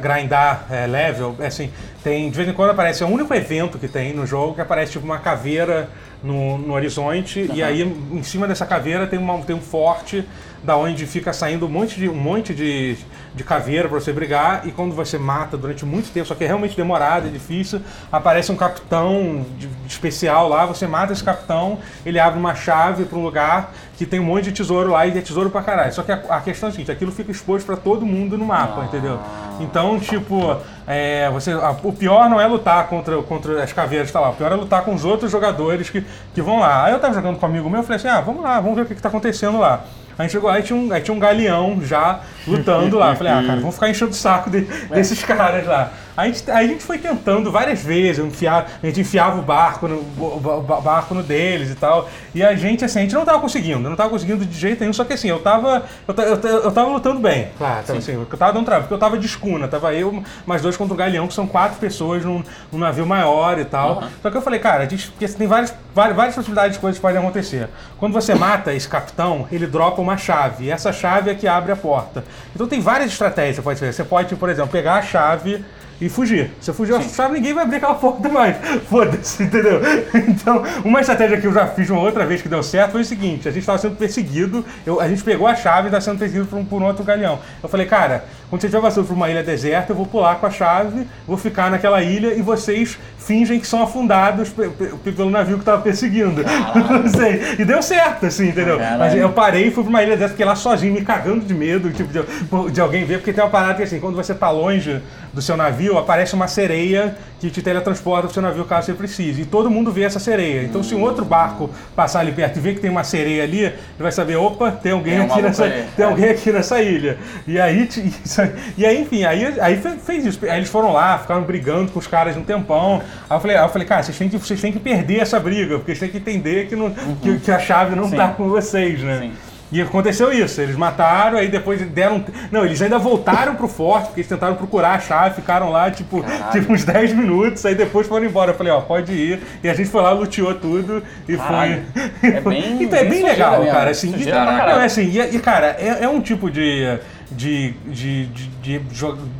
grindar 0.00 0.66
é, 0.68 0.84
level, 0.84 1.36
é 1.38 1.46
assim, 1.46 1.70
tem. 2.02 2.28
De 2.28 2.36
vez 2.36 2.48
em 2.48 2.52
quando 2.52 2.70
aparece, 2.70 3.04
é 3.04 3.06
o 3.06 3.08
único 3.08 3.32
evento 3.32 3.78
que 3.78 3.86
tem 3.86 4.12
no 4.12 4.26
jogo 4.26 4.54
que 4.54 4.60
aparece 4.60 4.92
tipo 4.92 5.04
uma 5.04 5.18
caveira 5.18 5.88
no, 6.22 6.58
no 6.58 6.74
horizonte, 6.74 7.50
e 7.52 7.62
aí 7.62 7.82
em 7.82 8.22
cima 8.22 8.46
dessa 8.46 8.66
caveira 8.66 9.06
tem, 9.06 9.18
uma, 9.18 9.38
tem 9.38 9.56
um 9.56 9.60
forte 9.60 10.24
da 10.62 10.76
onde 10.76 11.06
fica 11.06 11.32
saindo 11.32 11.66
um 11.66 11.68
monte 11.68 11.98
de, 11.98 12.08
um 12.08 12.14
monte 12.14 12.54
de, 12.54 12.96
de 13.34 13.44
caveira 13.44 13.88
pra 13.88 14.00
você 14.00 14.12
brigar, 14.12 14.62
e 14.66 14.72
quando 14.72 14.94
você 14.94 15.16
mata 15.16 15.56
durante 15.56 15.84
muito 15.84 16.10
tempo, 16.12 16.26
só 16.26 16.34
que 16.34 16.42
é 16.42 16.46
realmente 16.48 16.76
demorado, 16.76 17.28
é 17.28 17.30
difícil, 17.30 17.80
aparece 18.10 18.50
um 18.50 18.56
capitão 18.56 19.44
de- 19.56 19.66
de 19.68 19.86
especial 19.86 20.48
lá, 20.48 20.66
você 20.66 20.86
mata 20.86 21.12
esse 21.12 21.22
capitão, 21.22 21.78
ele 22.04 22.18
abre 22.18 22.38
uma 22.38 22.54
chave 22.54 23.04
para 23.04 23.16
um 23.18 23.22
lugar 23.22 23.72
que 23.96 24.04
tem 24.06 24.18
um 24.18 24.24
monte 24.24 24.44
de 24.44 24.52
tesouro 24.52 24.90
lá 24.90 25.06
e 25.06 25.16
é 25.16 25.20
tesouro 25.20 25.50
pra 25.50 25.62
caralho. 25.62 25.92
Só 25.92 26.02
que 26.02 26.10
a, 26.10 26.20
a 26.30 26.40
questão 26.40 26.68
é 26.68 26.70
a 26.70 26.72
seguinte, 26.72 26.90
aquilo 26.90 27.12
fica 27.12 27.30
exposto 27.30 27.66
pra 27.66 27.76
todo 27.76 28.04
mundo 28.04 28.36
no 28.38 28.44
mapa, 28.46 28.84
entendeu? 28.84 29.20
Então, 29.60 30.00
tipo, 30.00 30.56
é, 30.86 31.28
você, 31.30 31.52
a- 31.52 31.76
o 31.82 31.92
pior 31.92 32.28
não 32.28 32.40
é 32.40 32.46
lutar 32.46 32.88
contra, 32.88 33.22
contra 33.22 33.62
as 33.62 33.72
caveiras 33.72 34.08
que 34.08 34.12
tá 34.12 34.20
lá, 34.20 34.30
o 34.30 34.34
pior 34.34 34.50
é 34.50 34.54
lutar 34.56 34.82
com 34.84 34.94
os 34.94 35.04
outros 35.04 35.30
jogadores 35.30 35.88
que, 35.90 36.04
que 36.34 36.42
vão 36.42 36.60
lá. 36.60 36.86
Aí 36.86 36.92
eu 36.92 36.98
tava 36.98 37.14
jogando 37.14 37.38
com 37.38 37.46
um 37.46 37.48
amigo 37.48 37.68
meu, 37.70 37.80
eu 37.80 37.84
falei 37.84 37.96
assim, 37.96 38.08
ah, 38.08 38.20
vamos 38.20 38.42
lá, 38.42 38.58
vamos 38.58 38.74
ver 38.76 38.82
o 38.82 38.86
que, 38.86 38.94
que 38.94 39.02
tá 39.02 39.08
acontecendo 39.08 39.58
lá. 39.58 39.84
A 40.20 40.24
gente 40.24 40.32
chegou 40.32 40.50
lá 40.50 40.58
e 40.58 40.62
tinha 40.62 40.78
um, 40.78 40.92
aí 40.92 41.00
tinha 41.00 41.14
um 41.14 41.18
galeão 41.18 41.80
já 41.82 42.20
lutando 42.46 42.98
lá. 42.98 43.14
Falei, 43.16 43.32
ah, 43.32 43.42
cara, 43.46 43.60
vamos 43.60 43.74
ficar 43.74 43.88
enchendo 43.88 44.10
o 44.10 44.14
saco 44.14 44.50
de- 44.50 44.66
desses 44.92 45.22
caras 45.24 45.66
lá. 45.66 45.90
A 46.16 46.26
gente, 46.26 46.50
aí 46.50 46.64
a 46.66 46.68
gente 46.68 46.82
foi 46.82 46.98
tentando 46.98 47.50
várias 47.50 47.82
vezes, 47.82 48.18
eu 48.18 48.26
enfiava- 48.26 48.66
a 48.82 48.86
gente 48.86 49.00
enfiava 49.00 49.38
o 49.38 49.42
barco, 49.42 49.88
no, 49.88 49.96
o 49.96 50.64
ba- 50.66 50.80
barco 50.80 51.14
no 51.14 51.22
deles 51.22 51.70
e 51.70 51.74
tal. 51.74 52.08
E 52.34 52.42
a 52.42 52.54
gente, 52.54 52.84
assim, 52.84 52.98
a 52.98 53.02
gente 53.02 53.14
não 53.14 53.24
tava 53.24 53.40
conseguindo, 53.40 53.88
não 53.88 53.96
tava 53.96 54.10
conseguindo 54.10 54.44
de 54.44 54.58
jeito 54.58 54.80
nenhum, 54.80 54.92
só 54.92 55.04
que 55.04 55.12
assim, 55.12 55.28
eu 55.28 55.38
tava. 55.40 55.84
Eu, 56.06 56.14
eu, 56.14 56.36
eu 56.64 56.72
tava 56.72 56.88
lutando 56.88 57.20
bem. 57.20 57.48
Claro, 57.56 57.84
tava, 57.86 57.98
assim, 57.98 58.12
eu 58.12 58.26
tava 58.38 58.52
dando 58.52 58.64
trabalho, 58.64 58.84
porque 58.84 58.94
eu 58.94 58.98
tava 58.98 59.18
de 59.18 59.26
escuna, 59.26 59.68
tava 59.68 59.94
eu, 59.94 60.22
mais 60.46 60.60
dois 60.62 60.76
contra 60.76 60.94
o 60.94 60.96
galeão, 60.96 61.26
que 61.26 61.34
são 61.34 61.46
quatro 61.46 61.78
pessoas 61.78 62.24
num, 62.24 62.42
num 62.72 62.78
navio 62.78 63.06
maior 63.06 63.58
e 63.58 63.64
tal. 63.64 64.02
Só 64.22 64.30
que 64.30 64.36
eu 64.36 64.42
falei, 64.42 64.60
cara, 64.60 64.84
a 64.84 64.86
gente, 64.86 65.10
porque 65.10 65.26
tem 65.28 65.46
várias, 65.46 65.74
várias, 65.94 66.16
várias 66.16 66.34
possibilidades 66.34 66.74
de 66.74 66.80
coisas 66.80 66.98
que 66.98 67.02
podem 67.02 67.18
acontecer. 67.18 67.68
Quando 67.98 68.12
você 68.12 68.34
mata 68.34 68.72
esse 68.74 68.88
capitão, 68.88 69.46
ele 69.50 69.66
dropa 69.66 70.00
uma 70.02 70.16
chave. 70.16 70.64
E 70.66 70.70
essa 70.70 70.92
chave 70.92 71.30
é 71.30 71.34
que 71.34 71.46
abre 71.48 71.72
a 71.72 71.76
porta. 71.76 72.24
Então 72.54 72.66
tem 72.66 72.80
várias 72.80 73.10
estratégias 73.12 73.56
que 73.56 73.62
você 73.62 73.62
pode 73.62 73.80
fazer. 73.80 73.92
Você 73.92 74.04
pode, 74.04 74.36
por 74.36 74.48
exemplo, 74.48 74.70
pegar 74.70 74.94
a 74.96 75.02
chave 75.02 75.64
e 76.00 76.08
fugir. 76.08 76.50
Se 76.60 76.70
eu 76.70 76.74
fugir 76.74 76.94
a 76.94 77.00
chave, 77.02 77.34
ninguém 77.34 77.52
vai 77.52 77.64
abrir 77.64 77.76
aquela 77.76 77.94
porta 77.94 78.28
mais. 78.28 78.56
Foda-se, 78.88 79.42
entendeu? 79.42 79.80
Então, 80.28 80.62
uma 80.84 81.00
estratégia 81.00 81.40
que 81.40 81.46
eu 81.46 81.52
já 81.52 81.66
fiz 81.66 81.90
uma 81.90 82.00
outra 82.00 82.24
vez 82.24 82.40
que 82.40 82.48
deu 82.48 82.62
certo 82.62 82.92
foi 82.92 83.02
o 83.02 83.04
seguinte: 83.04 83.46
a 83.48 83.50
gente 83.50 83.60
estava 83.60 83.78
sendo 83.78 83.96
perseguido, 83.96 84.64
eu- 84.86 85.00
a 85.00 85.08
gente 85.08 85.22
pegou 85.22 85.46
a 85.46 85.54
chave 85.54 85.82
e 85.82 85.86
estava 85.86 86.00
sendo 86.00 86.18
perseguido 86.18 86.46
por 86.46 86.58
um, 86.58 86.64
por 86.64 86.80
um 86.80 86.86
outro 86.86 87.04
galeão. 87.04 87.38
Eu 87.62 87.68
falei, 87.68 87.86
cara, 87.86 88.24
quando 88.50 88.60
você 88.60 88.66
estiver 88.66 88.82
passando 88.82 89.06
por 89.06 89.14
uma 89.14 89.30
ilha 89.30 89.42
deserta, 89.42 89.92
eu 89.92 89.96
vou 89.96 90.04
pular 90.04 90.34
com 90.36 90.46
a 90.46 90.50
chave, 90.50 91.06
vou 91.26 91.36
ficar 91.38 91.70
naquela 91.70 92.02
ilha 92.02 92.34
e 92.34 92.42
vocês 92.42 92.98
fingem 93.18 93.60
que 93.60 93.66
são 93.66 93.82
afundados 93.82 94.48
pe- 94.50 94.68
pe- 94.70 95.12
pelo 95.12 95.30
navio 95.30 95.54
que 95.54 95.62
estava 95.62 95.80
perseguindo. 95.80 96.42
Não 96.90 97.08
sei. 97.08 97.40
E 97.58 97.64
deu 97.64 97.80
certo, 97.82 98.26
assim, 98.26 98.48
entendeu? 98.48 98.78
Caralho. 98.78 98.98
Mas 98.98 99.14
eu 99.14 99.28
parei 99.30 99.68
e 99.68 99.70
fui 99.70 99.84
pra 99.84 99.90
uma 99.90 100.02
ilha 100.02 100.16
dessa, 100.16 100.30
fiquei 100.30 100.44
lá 100.44 100.56
sozinho, 100.56 100.92
me 100.92 101.02
cagando 101.02 101.44
de 101.44 101.54
medo, 101.54 101.90
tipo, 101.90 102.10
de, 102.12 102.72
de 102.72 102.80
alguém 102.80 103.04
ver, 103.04 103.18
porque 103.18 103.32
tem 103.32 103.42
uma 103.44 103.50
parada 103.50 103.74
que 103.74 103.82
assim, 103.84 104.00
quando 104.00 104.16
você 104.16 104.34
tá 104.34 104.50
longe 104.50 105.00
do 105.32 105.40
seu 105.40 105.56
navio, 105.56 105.96
aparece 105.96 106.34
uma 106.34 106.48
sereia 106.48 107.16
que 107.38 107.48
te 107.50 107.62
teletransporta 107.62 108.24
pro 108.26 108.34
seu 108.34 108.42
navio 108.42 108.64
caso 108.64 108.86
você 108.86 108.94
precise. 108.94 109.42
E 109.42 109.44
todo 109.44 109.70
mundo 109.70 109.92
vê 109.92 110.02
essa 110.02 110.18
sereia. 110.18 110.64
Então 110.64 110.82
se 110.82 110.94
um 110.94 111.02
outro 111.02 111.24
barco 111.24 111.70
passar 111.94 112.20
ali 112.20 112.32
perto 112.32 112.56
e 112.56 112.60
ver 112.60 112.74
que 112.74 112.80
tem 112.80 112.90
uma 112.90 113.04
sereia 113.04 113.44
ali, 113.44 113.60
ele 113.60 113.74
vai 113.98 114.10
saber, 114.12 114.36
opa, 114.36 114.72
tem 114.72 114.92
alguém 114.92 115.18
Tem 115.18 115.26
aqui 115.26 115.42
nessa. 115.42 115.64
aí. 115.64 115.84
Tem 115.96 116.04
É. 116.04 116.08
alguém 116.08 116.30
aqui 116.30 116.50
nessa 116.50 116.82
ilha. 116.82 117.16
E 117.46 117.60
aí, 117.60 117.88
isso 118.24 118.39
e 118.76 118.84
aí 118.86 119.00
enfim, 119.00 119.24
aí, 119.24 119.60
aí 119.60 119.76
fe- 119.76 119.96
fez 120.04 120.24
isso. 120.26 120.38
Aí 120.44 120.58
eles 120.58 120.68
foram 120.68 120.92
lá, 120.92 121.18
ficaram 121.18 121.42
brigando 121.42 121.90
com 121.92 121.98
os 121.98 122.06
caras 122.06 122.36
um 122.36 122.42
tempão. 122.42 123.02
Aí 123.28 123.36
eu 123.36 123.40
falei, 123.40 123.56
aí 123.56 123.64
eu 123.64 123.68
falei 123.68 123.86
cara, 123.86 124.02
vocês 124.02 124.16
têm, 124.16 124.28
que, 124.28 124.38
vocês 124.38 124.60
têm 124.60 124.72
que 124.72 124.80
perder 124.80 125.20
essa 125.20 125.38
briga, 125.38 125.78
porque 125.78 125.94
vocês 125.94 126.10
têm 126.10 126.10
que 126.10 126.30
entender 126.30 126.66
que, 126.68 126.76
não, 126.76 126.90
que, 127.22 127.38
que 127.40 127.50
a 127.50 127.58
chave 127.58 127.94
não 127.94 128.08
Sim. 128.08 128.16
tá 128.16 128.28
com 128.28 128.48
vocês, 128.48 129.00
né? 129.00 129.18
Sim. 129.20 129.32
E 129.72 129.80
aconteceu 129.80 130.32
isso, 130.32 130.60
eles 130.60 130.74
mataram, 130.74 131.38
aí 131.38 131.48
depois 131.48 131.80
deram. 131.80 132.24
Não, 132.50 132.64
eles 132.64 132.82
ainda 132.82 132.98
voltaram 132.98 133.54
pro 133.54 133.68
forte, 133.68 134.06
porque 134.06 134.20
eles 134.20 134.28
tentaram 134.28 134.56
procurar 134.56 134.94
a 134.94 134.98
chave, 134.98 135.36
ficaram 135.36 135.70
lá, 135.70 135.88
tipo, 135.90 136.24
tipo 136.50 136.72
uns 136.72 136.84
10 136.84 137.12
minutos, 137.12 137.64
aí 137.64 137.74
depois 137.76 138.06
foram 138.08 138.26
embora. 138.26 138.50
Eu 138.50 138.56
falei, 138.56 138.72
ó, 138.72 138.80
pode 138.80 139.12
ir. 139.12 139.40
E 139.62 139.68
a 139.68 139.74
gente 139.74 139.88
foi 139.88 140.02
lá, 140.02 140.10
luteou 140.10 140.54
tudo 140.56 141.02
e 141.28 141.36
Caralho. 141.36 141.82
foi. 142.20 142.30
É 142.30 142.40
bem- 142.42 142.82
então 142.82 142.98
é 142.98 143.04
bem 143.04 143.22
legal, 143.22 143.58
mesmo. 143.60 143.72
cara. 143.72 143.90
Assim, 143.90 144.10
Sujeira 144.12 144.38
e, 144.38 144.44
não, 144.44 144.80
é 144.80 144.84
assim, 144.84 145.02
e, 145.04 145.36
e, 145.36 145.38
cara, 145.38 145.76
é, 145.78 145.98
é 146.04 146.08
um 146.08 146.20
tipo 146.20 146.50
de. 146.50 146.98
de. 147.30 147.72
de. 147.86 148.26
de, 148.26 148.26
de, 148.62 148.78
de- 148.80 149.30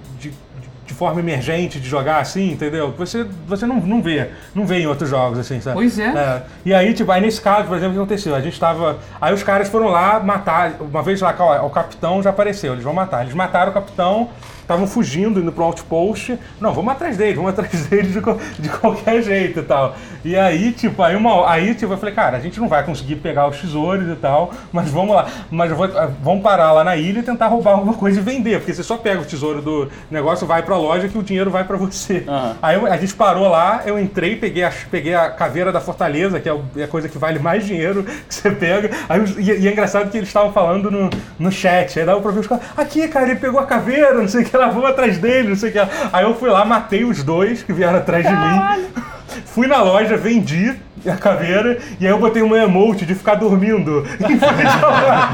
de 0.90 0.94
forma 0.94 1.20
emergente 1.20 1.78
de 1.78 1.88
jogar 1.88 2.18
assim, 2.18 2.50
entendeu? 2.50 2.92
Você, 2.98 3.24
você 3.46 3.64
não, 3.64 3.76
não 3.76 4.02
vê, 4.02 4.30
não 4.52 4.66
vê 4.66 4.80
em 4.80 4.86
outros 4.88 5.08
jogos, 5.08 5.38
assim, 5.38 5.60
sabe? 5.60 5.76
Pois 5.76 5.96
é. 6.00 6.42
E 6.64 6.74
aí, 6.74 6.92
tipo, 6.92 7.12
aí 7.12 7.20
nesse 7.20 7.40
caso, 7.40 7.68
por 7.68 7.76
exemplo, 7.76 7.92
o 7.92 7.94
que 7.94 8.00
aconteceu? 8.00 8.34
A 8.34 8.40
gente 8.40 8.58
tava. 8.58 8.98
Aí 9.20 9.32
os 9.32 9.44
caras 9.44 9.68
foram 9.68 9.86
lá 9.86 10.18
matar. 10.18 10.72
Uma 10.80 11.00
vez 11.00 11.20
lá, 11.20 11.32
ó, 11.38 11.66
o 11.66 11.70
capitão 11.70 12.20
já 12.20 12.30
apareceu, 12.30 12.72
eles 12.72 12.82
vão 12.82 12.92
matar. 12.92 13.22
Eles 13.22 13.34
mataram 13.34 13.70
o 13.70 13.74
capitão, 13.74 14.30
estavam 14.70 14.86
fugindo, 14.86 15.40
indo 15.40 15.50
pro 15.52 15.64
outpost. 15.64 16.38
Não, 16.60 16.72
vamos 16.72 16.92
atrás 16.92 17.16
deles, 17.16 17.34
vamos 17.36 17.50
atrás 17.50 17.86
deles 17.88 18.12
de, 18.12 18.20
de 18.58 18.68
qualquer 18.68 19.22
jeito 19.22 19.60
e 19.60 19.62
tal. 19.62 19.96
E 20.24 20.36
aí, 20.36 20.72
tipo, 20.72 21.02
aí, 21.02 21.16
uma, 21.16 21.50
aí 21.50 21.74
tipo, 21.74 21.92
eu 21.92 21.98
falei, 21.98 22.14
cara, 22.14 22.36
a 22.36 22.40
gente 22.40 22.60
não 22.60 22.68
vai 22.68 22.84
conseguir 22.84 23.16
pegar 23.16 23.48
os 23.48 23.58
tesouros 23.60 24.06
e 24.08 24.16
tal, 24.16 24.52
mas 24.72 24.90
vamos 24.90 25.14
lá. 25.14 25.26
Mas 25.50 25.70
vou- 25.72 25.88
vamos 26.22 26.42
parar 26.42 26.72
lá 26.72 26.84
na 26.84 26.94
ilha 26.96 27.20
e 27.20 27.22
tentar 27.22 27.48
roubar 27.48 27.72
alguma 27.72 27.94
coisa 27.94 28.20
e 28.20 28.22
vender, 28.22 28.58
porque 28.58 28.72
você 28.74 28.82
só 28.82 28.96
pega 28.96 29.20
o 29.20 29.24
tesouro 29.24 29.60
do 29.62 29.88
negócio, 30.10 30.46
vai 30.46 30.62
pra 30.62 30.76
loja 30.76 31.08
que 31.08 31.18
o 31.18 31.22
dinheiro 31.22 31.50
vai 31.50 31.64
pra 31.64 31.76
você. 31.76 32.24
Aham. 32.28 32.56
Aí 32.62 32.76
a 32.86 32.96
gente 32.96 33.14
parou 33.14 33.48
lá, 33.48 33.82
eu 33.86 33.98
entrei, 33.98 34.36
peguei 34.36 34.62
a, 34.64 34.72
peguei 34.90 35.14
a 35.14 35.30
caveira 35.30 35.72
da 35.72 35.80
Fortaleza, 35.80 36.38
que 36.38 36.48
é, 36.48 36.56
é 36.76 36.82
a 36.84 36.88
coisa 36.88 37.08
que 37.08 37.18
vale 37.18 37.38
mais 37.38 37.66
dinheiro 37.66 38.04
que 38.28 38.34
você 38.34 38.50
pega. 38.50 38.90
Aí, 39.08 39.20
e, 39.38 39.62
e 39.62 39.68
é 39.68 39.72
engraçado 39.72 40.10
que 40.10 40.16
eles 40.16 40.28
estavam 40.28 40.52
falando 40.52 40.90
no, 40.90 41.10
no 41.38 41.50
chat. 41.50 41.98
Aí 41.98 42.04
dava 42.06 42.20
pra 42.20 42.30
ver 42.30 42.40
os 42.40 42.46
caras, 42.46 42.64
aqui, 42.76 43.08
cara, 43.08 43.26
ele 43.30 43.40
pegou 43.40 43.58
a 43.58 43.64
caveira, 43.66 44.14
não 44.14 44.28
sei 44.28 44.42
o 44.42 44.44
que 44.44 44.56
vamos 44.68 44.90
atrás 44.90 45.18
dele, 45.18 45.48
não 45.48 45.56
sei 45.56 45.70
o 45.70 45.72
que. 45.72 45.78
Aí 46.12 46.24
eu 46.24 46.34
fui 46.34 46.50
lá, 46.50 46.64
matei 46.64 47.04
os 47.04 47.22
dois 47.22 47.62
que 47.62 47.72
vieram 47.72 47.98
atrás 47.98 48.24
de 48.26 48.32
mim. 48.32 48.86
Fui 49.46 49.66
na 49.66 49.80
loja, 49.82 50.16
vendi 50.16 50.74
a 51.06 51.16
caveira 51.16 51.78
e 52.00 52.06
aí 52.06 52.12
eu 52.12 52.18
botei 52.18 52.42
uma 52.42 52.58
emote 52.58 53.06
de 53.06 53.14
ficar 53.14 53.36
dormindo. 53.36 54.04
em 54.20 54.38
frente 54.38 54.80
loja. 54.82 55.28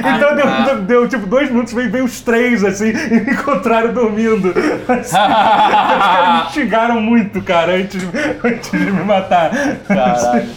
então 0.16 0.16
então 0.16 0.36
deu, 0.36 0.64
deu- 0.64 0.82
deu, 0.82 1.08
tipo 1.08 1.26
dois 1.26 1.50
minutos, 1.50 1.72
veio, 1.72 1.90
veio 1.90 2.04
os 2.04 2.20
três 2.22 2.64
assim 2.64 2.88
e 2.90 3.20
me 3.20 3.32
encontraram 3.32 3.92
dormindo. 3.92 4.52
Assim, 4.88 5.00
os 5.00 5.10
caras 5.12 6.44
me 6.46 6.52
xingaram 6.52 7.00
muito, 7.00 7.42
cara, 7.42 7.72
antes, 7.72 8.00
de- 8.00 8.18
antes 8.44 8.70
de 8.70 8.76
me 8.78 9.04
matar. 9.04 9.50
Caralho. 9.86 10.48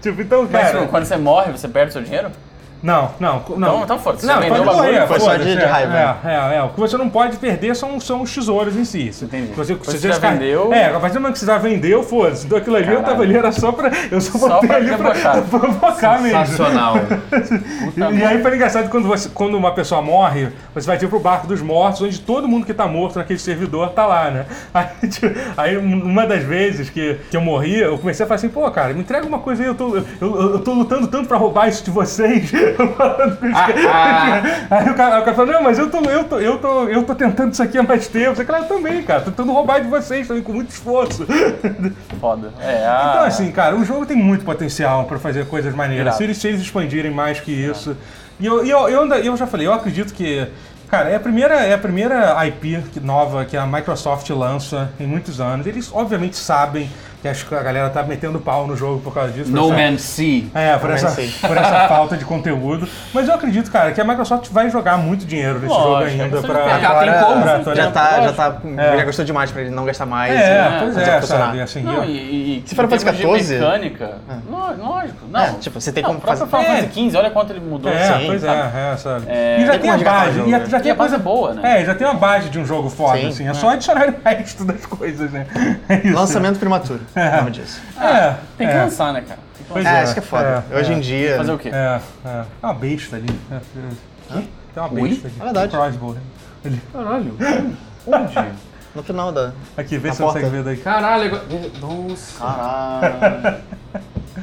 tipo, 0.00 0.20
então, 0.22 0.42
Mas 0.50 0.62
cara. 0.62 0.78
tipo, 0.78 0.90
quando 0.90 1.04
você 1.04 1.16
morre, 1.16 1.52
você 1.52 1.68
perde 1.68 1.92
seu 1.92 2.02
dinheiro? 2.02 2.30
Não, 2.82 3.10
não, 3.18 3.42
não. 3.56 3.82
então 3.82 3.98
foda-se, 3.98 4.24
Não, 4.26 4.34
você 4.34 4.40
vendeu 4.40 4.56
pode 4.64 4.68
o 4.68 4.72
bagulho, 4.72 4.92
morrer, 4.94 5.06
foi 5.08 5.20
só 5.20 5.36
de- 5.36 5.56
de 5.56 5.62
é, 5.62 5.66
raiva. 5.66 6.18
É, 6.24 6.28
é, 6.28 6.56
é. 6.58 6.62
O 6.62 6.68
que 6.68 6.78
você 6.80 6.96
não 6.96 7.08
pode 7.08 7.36
perder 7.36 7.74
são, 7.74 7.98
são 8.00 8.22
os 8.22 8.32
tesouros 8.34 8.76
em 8.76 8.84
si. 8.84 9.10
Entendi. 9.22 9.52
Você, 9.54 9.74
se 9.74 9.80
você 9.84 9.98
já 9.98 10.08
descar- 10.10 10.32
vendeu- 10.34 10.72
É, 10.72 10.86
a 10.94 11.00
partir 11.00 11.14
do 11.14 11.20
momento 11.20 11.32
que 11.34 11.40
você 11.40 11.46
já 11.46 11.58
vendeu, 11.58 12.02
foda-se. 12.02 12.46
Então 12.46 12.56
aquilo 12.58 12.76
ali 12.76 12.92
eu 12.92 13.02
tava 13.02 13.22
ali, 13.22 13.36
era 13.36 13.50
só 13.50 13.72
pra. 13.72 13.90
Eu 14.10 14.20
só 14.20 14.38
Só 14.38 14.48
botei 14.48 14.68
pra 14.68 14.76
ali 14.76 14.96
pra, 14.96 15.10
pra 15.10 15.42
provocar 15.58 16.20
mesmo. 16.22 16.38
Sensacional. 16.38 16.94
E, 17.96 18.00
e 18.20 18.24
aí 18.24 18.42
foi 18.42 18.54
engraçado 18.54 18.88
quando, 18.88 19.08
você, 19.08 19.28
quando 19.28 19.56
uma 19.56 19.72
pessoa 19.72 20.00
morre, 20.00 20.48
você 20.74 20.86
vai 20.86 20.96
vir 20.98 21.08
pro 21.08 21.18
barco 21.18 21.46
dos 21.46 21.60
mortos, 21.60 22.02
onde 22.02 22.20
todo 22.20 22.46
mundo 22.46 22.64
que 22.64 22.74
tá 22.74 22.86
morto 22.86 23.18
naquele 23.18 23.38
servidor 23.38 23.90
tá 23.90 24.06
lá, 24.06 24.30
né? 24.30 24.46
Aí, 24.72 25.08
tipo, 25.08 25.26
aí, 25.56 25.76
um- 25.76 26.02
uma 26.04 26.26
das 26.26 26.42
vezes 26.44 26.90
que, 26.90 27.16
que 27.30 27.36
eu 27.36 27.40
morri, 27.40 27.80
eu 27.80 27.98
comecei 27.98 28.24
a 28.24 28.26
falar 28.28 28.36
assim, 28.36 28.48
pô, 28.48 28.70
cara, 28.70 28.92
me 28.94 29.00
entrega 29.00 29.26
uma 29.26 29.38
coisa 29.40 29.62
aí, 29.62 29.68
eu 29.68 29.74
tô, 29.74 29.96
eu, 29.96 30.04
eu, 30.20 30.40
eu 30.52 30.58
tô 30.60 30.72
lutando 30.74 31.06
tanto 31.08 31.26
pra 31.26 31.36
roubar 31.36 31.68
isso 31.68 31.84
de 31.84 31.90
vocês. 31.90 32.50
Eu 32.78 32.86
os 32.88 33.52
caras. 33.52 34.66
Aí 34.70 34.90
o 34.90 34.94
cara, 34.94 35.20
o 35.20 35.24
cara 35.24 35.34
falou, 35.34 35.52
não, 35.52 35.62
mas 35.62 35.78
eu 35.78 35.90
tô, 35.90 35.98
eu, 36.04 36.24
tô, 36.24 36.38
eu, 36.38 36.58
tô, 36.58 36.84
eu 36.88 37.02
tô 37.04 37.14
tentando 37.14 37.52
isso 37.52 37.62
aqui 37.62 37.78
há 37.78 37.82
mais 37.82 38.06
tempo. 38.08 38.26
Eu 38.26 38.32
falei, 38.32 38.46
claro, 38.46 38.64
eu 38.64 38.68
também, 38.68 39.02
cara, 39.02 39.20
tô 39.20 39.30
tentando 39.30 39.52
roubar 39.52 39.80
de 39.80 39.88
vocês 39.88 40.26
também, 40.28 40.42
com 40.42 40.52
muito 40.52 40.70
esforço. 40.70 41.26
Foda. 42.20 42.52
É, 42.60 42.86
a... 42.86 43.10
Então, 43.10 43.24
assim, 43.24 43.50
cara, 43.50 43.76
o 43.76 43.84
jogo 43.84 44.06
tem 44.06 44.16
muito 44.16 44.44
potencial 44.44 45.04
pra 45.04 45.18
fazer 45.18 45.46
coisas 45.46 45.74
maneiras. 45.74 46.14
Se 46.16 46.24
eles, 46.24 46.38
se 46.38 46.48
eles 46.48 46.60
expandirem 46.60 47.10
mais 47.10 47.40
que 47.40 47.52
isso. 47.52 47.96
E 48.40 48.46
eu, 48.46 48.64
e 48.64 48.70
eu, 48.70 48.88
eu, 48.88 49.02
ainda- 49.02 49.18
eu 49.18 49.36
já 49.36 49.46
falei, 49.46 49.66
eu 49.66 49.72
acredito 49.72 50.12
que. 50.14 50.46
Cara, 50.90 51.10
é 51.10 51.16
a 51.16 51.20
primeira, 51.20 51.54
é 51.56 51.74
a 51.74 51.78
primeira 51.78 52.34
IP 52.46 52.82
nova 53.02 53.44
que 53.44 53.56
a 53.58 53.66
Microsoft 53.66 54.30
lança 54.30 54.90
em 54.98 55.06
muitos 55.06 55.38
anos. 55.38 55.66
Eles, 55.66 55.90
obviamente, 55.92 56.36
sabem 56.36 56.88
que 57.28 57.30
acho 57.30 57.46
que 57.46 57.54
a 57.54 57.62
galera 57.62 57.90
tá 57.90 58.02
metendo 58.02 58.38
pau 58.40 58.66
no 58.66 58.76
jogo 58.76 59.00
por 59.00 59.12
causa 59.12 59.32
disso. 59.32 59.50
No 59.50 59.66
essa- 59.72 59.76
Man's 59.90 60.02
Sea. 60.02 60.44
É, 60.54 60.76
por 60.76 60.88
No 60.88 60.94
essa, 60.94 61.10
por 61.46 61.56
essa 61.56 61.88
falta 61.88 62.16
de 62.16 62.24
conteúdo. 62.24 62.88
Mas 63.12 63.28
eu 63.28 63.34
acredito, 63.34 63.70
cara, 63.70 63.92
que 63.92 64.00
a 64.00 64.04
Microsoft 64.04 64.48
vai 64.50 64.70
jogar 64.70 64.96
muito 64.98 65.24
dinheiro 65.24 65.58
nesse 65.58 65.72
jogo 65.74 65.88
Lógico, 65.88 66.20
é 66.20 66.24
ainda 66.24 66.42
pra. 66.42 66.58
Ela 66.60 67.00
tem 67.00 67.24
como, 67.24 67.42
pra 67.42 67.74
já 67.74 67.90
tá, 67.90 68.20
já 68.22 68.32
tá, 68.32 68.56
É. 68.76 68.96
já 68.98 69.04
gastou 69.04 69.24
demais 69.24 69.50
pra 69.50 69.60
ele 69.62 69.70
não 69.70 69.84
gastar 69.84 70.06
mais. 70.06 70.32
É, 70.34 70.36
né? 70.70 70.78
pois 70.80 70.94
fazer 70.94 71.10
é, 71.10 71.20
sabe? 71.22 71.60
Assim, 71.60 71.82
Não, 71.82 72.04
e, 72.04 72.58
e, 72.58 72.62
Se 72.66 72.74
for 72.74 72.86
de 72.86 73.04
14, 73.04 73.54
mecânica, 73.54 74.10
lo- 74.48 74.76
lógico. 74.86 75.18
Não, 75.30 75.40
É, 75.40 75.52
tipo, 75.60 75.80
você 75.80 75.92
tem 75.92 76.02
não, 76.02 76.10
como 76.10 76.20
fazer- 76.22 76.46
Final 76.46 76.62
É. 76.62 76.64
Fantasy 76.82 77.08
XV, 77.10 77.16
olha 77.18 77.30
quanto 77.30 77.52
ele 77.52 77.60
mudou. 77.60 77.92
É, 77.92 78.08
assim, 78.08 78.26
pois 78.26 78.40
sabe? 78.42 78.60
é, 78.76 78.92
é, 78.92 78.96
sabe? 78.96 79.24
É, 79.28 79.60
e 79.60 79.66
já 79.66 79.72
tem 79.72 79.80
tem 79.80 79.90
a 79.90 79.98
base, 79.98 80.32
jogo, 80.36 80.48
e 80.48 80.50
já, 80.50 80.58
né? 80.58 80.64
E 80.66 80.80
tem 80.80 80.92
a 80.92 80.94
base 80.94 81.14
é 81.14 81.18
boa, 81.18 81.54
né? 81.54 81.80
É, 81.80 81.84
já 81.84 81.94
tem 81.94 82.06
uma 82.06 82.14
base 82.14 82.48
de 82.48 82.58
um 82.58 82.64
jogo 82.64 82.88
foda, 82.88 83.18
Sim, 83.18 83.28
assim. 83.28 83.46
É 83.46 83.50
é. 83.50 83.54
só 83.54 83.70
adicionar 83.70 84.08
o 84.08 84.14
resto 84.28 84.64
das 84.64 84.86
coisas, 84.86 85.30
né? 85.30 85.46
É. 85.88 86.10
Lançamento 86.10 86.58
prematuro, 86.58 87.00
nome 87.38 87.50
disso. 87.50 87.80
É, 88.00 88.34
Tem 88.56 88.66
que 88.68 88.72
é. 88.74 88.82
lançar, 88.82 89.12
né, 89.12 89.20
cara? 89.22 89.40
Tem 89.56 89.66
que 89.66 89.72
Pois 89.72 89.84
lançar. 89.84 90.00
É, 90.00 90.04
isso 90.04 90.12
que 90.14 90.18
é 90.18 90.22
foda. 90.22 90.64
é, 90.70 90.76
Hoje 90.76 90.92
é. 90.92 90.96
em 90.96 91.00
dia. 91.00 91.36
Fazer 91.36 91.52
o 91.52 91.58
quê? 91.58 91.70
É, 91.72 92.00
é. 92.24 92.42
Tem 92.60 92.70
uma 92.70 92.74
besta 92.74 93.16
ali. 93.16 93.40
É, 93.50 93.54
é. 93.54 93.60
Tem 94.74 94.82
uma 94.82 94.88
besta 94.88 95.26
ali. 95.28 95.36
É 95.40 95.44
verdade. 95.44 95.76
Um 95.76 95.78
crossbow. 95.78 96.16
Ali. 96.64 96.82
Caralho. 96.92 97.36
Onde? 98.06 98.52
No 98.94 99.02
final 99.02 99.30
da. 99.32 99.52
Aqui, 99.76 99.98
vê 99.98 100.08
Na 100.08 100.14
se 100.14 100.18
você 100.18 100.24
consegue 100.24 100.44
porta. 100.46 100.56
ver 100.56 100.64
daí. 100.64 100.76
Caralho, 100.78 101.24
agora... 101.26 101.44
Nossa. 101.80 102.38
Caralho. 102.44 103.56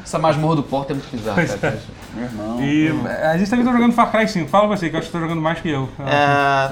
Essa 0.03 0.19
masmorra 0.19 0.57
do 0.57 0.63
porto 0.63 0.91
é 0.91 0.93
muito 0.93 1.09
bizarra, 1.09 1.35
Pois 1.35 1.55
cara. 1.55 1.79
Meu 2.13 2.23
irmão. 2.25 2.61
E 2.61 2.89
a 3.23 3.37
gente 3.37 3.49
também 3.49 3.65
tá 3.65 3.71
jogando 3.71 3.93
Far 3.93 4.11
Cry 4.11 4.27
5. 4.27 4.49
Fala 4.49 4.67
você, 4.67 4.89
que 4.89 4.95
eu 4.95 4.99
acho 4.99 5.07
que 5.07 5.13
tá 5.13 5.19
jogando 5.19 5.41
mais 5.41 5.59
que 5.59 5.69
eu. 5.69 5.89
É, 5.99 6.71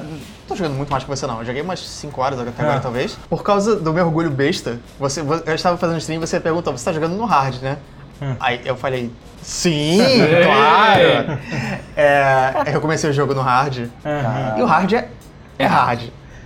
tô 0.54 0.58
jogando 0.58 0.78
muito 0.78 0.90
mais 0.92 1.04
que 1.04 1.10
você, 1.10 1.26
não. 1.28 1.40
Eu 1.40 1.46
joguei 1.46 1.62
umas 1.62 1.80
5 1.80 2.22
horas 2.22 2.40
até 2.40 2.50
agora, 2.62 2.78
É. 2.78 2.80
talvez. 2.80 3.18
Por 3.30 3.44
causa 3.44 3.76
do 3.76 3.92
meu 3.94 4.06
orgulho 4.06 4.30
besta, 4.30 4.80
você, 5.00 5.22
vo- 5.22 5.42
eu 5.46 5.56
estava 5.56 5.78
fazendo 5.78 5.98
stream 6.00 6.18
e 6.18 6.26
você 6.28 6.40
perguntou: 6.40 6.76
você 6.76 6.86
tá 6.86 6.94
jogando 6.94 7.16
no 7.16 7.26
hard, 7.26 7.62
né? 7.62 7.78
Hum. 8.22 8.36
Aí 8.40 8.62
eu 8.64 8.76
falei: 8.76 9.12
sim, 9.42 9.98
claro! 10.46 11.40
É, 11.96 12.54
eu 12.74 12.80
comecei 12.82 13.10
o 13.10 13.14
jogo 13.14 13.34
no 13.34 13.42
hard. 13.42 13.88
Aham. 14.06 14.56
E 14.58 14.62
o 14.62 14.66
hard 14.66 14.94
é, 14.94 15.08
é 15.60 15.66
hard. 15.66 16.02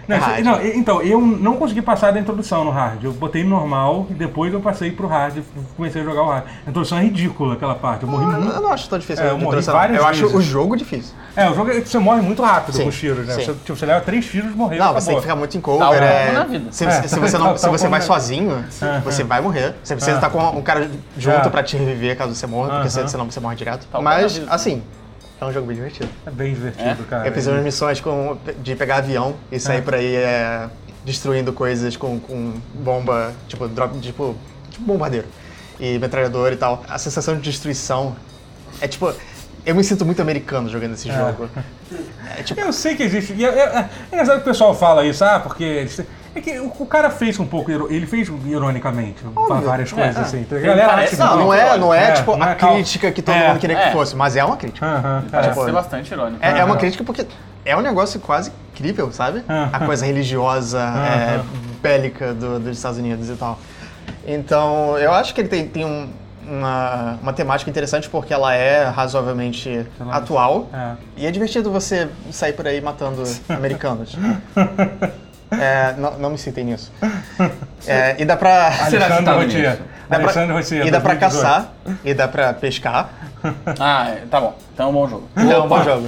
Não, 0.08 0.18
hard. 0.18 0.43
não, 0.45 0.66
então, 0.66 1.01
eu 1.01 1.20
não 1.20 1.55
consegui 1.58 1.82
passar 1.82 2.12
da 2.12 2.20
introdução 2.20 2.64
no 2.64 2.72
hard. 2.72 3.03
Eu 3.03 3.12
botei 3.12 3.43
no 3.43 3.49
normal 3.49 4.08
e 4.10 4.14
depois 4.14 4.53
eu 4.53 4.62
passei 4.62 4.89
pro 4.91 5.08
hard 5.08 5.38
e 5.38 5.43
comecei 5.76 6.01
a 6.01 6.05
jogar 6.05 6.24
o 6.24 6.30
hard. 6.30 6.43
A 6.66 6.70
introdução 6.70 6.97
é 6.97 7.01
ridícula, 7.03 7.55
aquela 7.55 7.76
parte. 7.76 8.03
Eu 8.03 8.10
morri 8.10 8.24
eu, 8.24 8.32
muito. 8.32 8.55
eu 8.55 8.62
não 8.62 8.72
acho 8.72 8.88
tão 8.89 8.97
difícil. 8.97 9.26
É, 9.26 9.30
eu 9.32 9.38
morri 9.38 9.60
várias 9.62 9.97
Eu 9.99 10.08
acho 10.08 10.26
o 10.28 10.41
jogo 10.41 10.78
difícil. 10.78 11.14
É, 11.36 11.49
o 11.49 11.53
jogo 11.53 11.70
é 11.72 11.82
que 11.82 11.89
você 11.89 11.99
morre 11.99 12.22
muito 12.22 12.41
rápido 12.41 12.76
Sim, 12.76 12.84
com 12.84 12.89
os 12.89 12.97
tiros, 12.97 13.28
né? 13.28 13.34
Você, 13.36 13.53
tipo, 13.53 13.76
você 13.76 13.86
leva 13.86 14.01
três 14.01 14.26
tiros 14.26 14.51
e 14.51 14.55
morreu. 14.55 14.78
Não, 14.80 14.86
acabou. 14.86 15.01
você 15.01 15.08
tem 15.08 15.16
que 15.18 15.22
ficar 15.22 15.36
muito 15.36 15.58
em 15.58 15.62
cover. 15.62 15.86
como 15.88 15.93
é- 16.03 16.32
na 16.32 16.43
vida. 16.45 16.72
Se, 16.72 16.86
É, 16.86 17.01
se- 17.03 17.20
você, 17.20 17.38
não, 17.38 17.45
tal- 17.47 17.58
se 17.58 17.68
você 17.70 17.84
como 17.86 17.91
vai 17.91 18.01
sozinho, 18.01 18.66
É, 18.82 18.99
você 19.01 19.22
é. 19.22 19.26
vai 19.26 19.41
morrer. 19.41 19.76
Você 19.84 19.93
precisa 19.95 20.16
É. 20.16 20.20
estar 20.20 20.30
com 20.30 20.39
um 20.58 20.62
cara 20.62 20.89
junto 21.18 21.47
É. 21.47 21.49
pra 21.49 21.62
te 21.64 21.76
reviver 21.78 22.18
caso 22.18 22.34
você 22.34 22.47
morra, 22.47 22.70
porque 22.82 22.97
Aham. 22.99 23.08
senão 23.08 23.26
você 23.30 23.39
morre 23.39 23.55
direto. 23.55 23.88
Na 23.93 24.01
Mas, 24.01 24.38
vida. 24.38 24.51
assim, 24.51 24.82
é 25.40 25.46
um 25.46 25.52
jogo 25.52 25.68
bem 25.68 25.76
divertido. 25.76 26.10
É 26.26 26.32
bem 26.32 26.54
divertido, 26.54 27.04
cara. 27.10 27.28
Eu 27.28 27.34
fiz 27.34 27.48
umas 27.48 27.64
missões 27.64 28.00
com, 28.02 28.38
de 28.62 28.76
pegar 28.76 28.98
avião 28.98 29.36
e 29.52 29.60
sair 29.60 29.78
É. 29.78 29.82
por 29.82 29.96
aí 29.96 30.16
é, 30.16 30.68
destruindo 31.06 31.54
coisas 31.54 31.96
com, 31.96 32.20
com 32.20 32.54
bomba, 32.74 33.34
tipo, 33.48 33.68
drop, 33.68 33.98
tipo, 34.00 34.36
tipo 34.70 34.84
bombardeiro 34.86 35.28
e 35.80 35.98
metralhador 36.00 36.52
e 36.54 36.58
tal. 36.58 36.84
A 36.90 36.98
sensação 36.98 37.36
de 37.36 37.42
destruição 37.42 38.16
é 38.82 38.88
tipo. 38.88 39.14
Eu 39.66 39.76
me 39.76 39.84
sinto 39.84 40.06
muito 40.06 40.22
americano 40.22 40.70
jogando 40.70 40.94
esse 40.94 41.12
jogo. 41.12 41.50
É 42.38 42.42
tipo. 42.44 42.60
Eu 42.60 42.72
sei 42.74 42.96
que 42.96 43.04
existe. 43.04 43.34
E 43.34 43.46
é, 43.46 43.50
é, 43.50 43.64
é 43.80 43.90
engraçado 44.14 44.38
que 44.38 44.42
o 44.42 44.46
pessoal 44.52 44.74
fala 44.74 45.06
isso, 45.06 45.24
ah, 45.24 45.40
porque. 45.40 45.88
É 46.38 46.42
que 46.42 46.60
o, 46.60 46.72
o 46.80 46.86
cara 46.86 47.10
fez 47.10 47.40
um 47.40 47.46
pouco. 47.46 47.72
Ele 47.72 48.06
fez 48.06 48.28
ironicamente 48.46 49.24
várias 49.64 49.92
coisas, 49.92 50.16
É, 50.18 50.20
assim. 50.22 50.46
é. 50.52 50.56
A 50.56 50.60
galera 50.60 50.90
Parece- 50.90 51.16
acha 51.16 51.26
Não, 51.26 51.38
não 51.40 51.54
é, 51.54 51.78
não 51.78 51.94
é, 51.94 52.10
É, 52.10 52.12
tipo 52.14 52.36
não 52.38 52.48
é 52.48 52.52
a 52.52 52.56
crítica 52.56 53.12
que 53.12 53.22
todo 53.22 53.36
É, 53.36 53.48
mundo 53.48 53.60
queria 53.60 53.78
é. 53.78 53.86
que 53.88 53.92
fosse, 53.92 54.16
mas 54.16 54.36
é 54.36 54.44
uma 54.46 54.56
crítica. 54.58 54.86
Parece 55.32 55.50
é. 55.50 55.52
Tipo, 55.54 55.66
ser 55.66 55.72
bastante 55.72 56.12
irônico. 56.14 56.38
É, 56.46 56.60
é 56.60 56.64
uma 56.64 56.78
crítica 56.78 57.04
porque 57.04 57.26
é 57.66 57.76
um 57.76 57.82
negócio 57.82 58.20
quase 58.20 58.52
incrível, 58.74 59.12
sabe? 59.12 59.44
Aham. 59.50 59.70
A 59.74 59.80
coisa 59.86 60.06
religiosa, 60.06 60.80
é, 60.80 61.36
Aham. 61.36 61.44
bélica 61.82 62.34
do- 62.34 62.60
dos 62.60 62.78
Estados 62.78 63.00
Unidos 63.00 63.30
e 63.30 63.36
tal. 63.36 63.58
Então, 64.26 64.98
eu 64.98 65.12
acho 65.14 65.34
que 65.34 65.42
ele 65.42 65.48
tem, 65.50 65.68
tem 65.68 65.86
um- 65.86 66.10
uma, 66.50 67.18
uma 67.22 67.34
temática 67.34 67.70
interessante 67.70 68.08
porque 68.10 68.34
ela 68.34 68.54
é 68.54 68.86
razoavelmente 68.86 69.86
atual. 70.12 70.70
É. 70.74 70.92
E 71.18 71.26
é 71.26 71.32
divertido 71.32 71.70
você 71.72 72.08
sair 72.32 72.54
por 72.54 72.66
aí 72.66 72.80
matando 72.80 73.22
americanos. 73.50 74.16
É, 75.52 75.93
não, 75.98 76.18
não 76.20 76.30
me 76.32 76.38
citem 76.38 76.66
nisso. 76.66 76.91
É, 77.88 78.16
e 78.20 78.26
dá 78.26 78.36
pra. 78.36 78.68
Alexandre 78.68 79.24
tava 79.24 79.41
Rotier. 79.41 79.78
Dá 80.10 80.16
pra, 80.18 80.26
Alexandre 80.26 80.54
Rotier. 80.56 80.88
e 80.88 80.91
dá 80.91 81.00
pra 81.00 81.14
2018. 81.14 81.20
caçar, 81.20 81.74
e 82.04 82.14
dá 82.14 82.28
pra 82.28 82.54
pescar. 82.54 83.10
Ah, 83.80 84.10
é, 84.10 84.24
tá 84.30 84.41
bom. 84.41 84.56
Então 84.74 84.88
é 84.88 84.89
um 84.89 84.93
bom 84.93 85.08
jogo. 85.08 85.28
Então 85.38 85.52
é 85.52 85.62
um 85.62 85.68
bom 85.68 85.84
jogo. 85.84 86.08